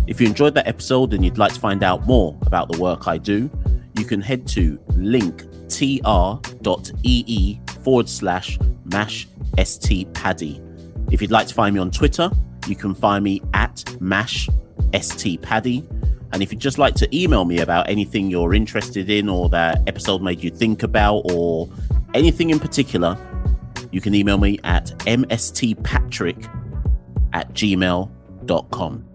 If 0.05 0.21
you 0.21 0.27
enjoyed 0.27 0.53
that 0.53 0.67
episode 0.67 1.13
and 1.13 1.25
you'd 1.25 1.39
like 1.39 1.53
to 1.53 1.59
find 1.59 1.81
out 1.81 2.05
more 2.05 2.37
about 2.43 2.71
the 2.71 2.79
work 2.79 3.07
I 3.07 3.17
do, 3.17 3.49
you 3.97 4.05
can 4.05 4.21
head 4.21 4.47
to 4.49 4.77
linktr.ee 4.89 6.39
forward 7.83 8.09
slash 8.09 8.59
mash 8.85 9.27
st 9.63 10.13
paddy. 10.13 10.61
If 11.11 11.21
you'd 11.21 11.31
like 11.31 11.47
to 11.47 11.53
find 11.53 11.73
me 11.73 11.81
on 11.81 11.91
Twitter, 11.91 12.29
you 12.67 12.75
can 12.75 12.93
find 12.93 13.23
me 13.23 13.41
at 13.53 13.83
mash 14.01 14.49
st 14.99 15.41
paddy. 15.41 15.87
And 16.31 16.43
if 16.43 16.51
you'd 16.51 16.61
just 16.61 16.77
like 16.77 16.93
to 16.95 17.15
email 17.15 17.45
me 17.45 17.59
about 17.59 17.89
anything 17.89 18.29
you're 18.29 18.53
interested 18.53 19.09
in 19.09 19.27
or 19.27 19.49
that 19.49 19.81
episode 19.87 20.21
made 20.21 20.43
you 20.43 20.51
think 20.51 20.83
about 20.83 21.21
or 21.31 21.67
anything 22.13 22.51
in 22.51 22.59
particular, 22.59 23.17
you 23.91 24.01
can 24.01 24.13
email 24.13 24.37
me 24.37 24.59
at 24.63 24.87
mstpatrick 24.99 26.47
at 27.33 27.51
gmail.com. 27.53 29.08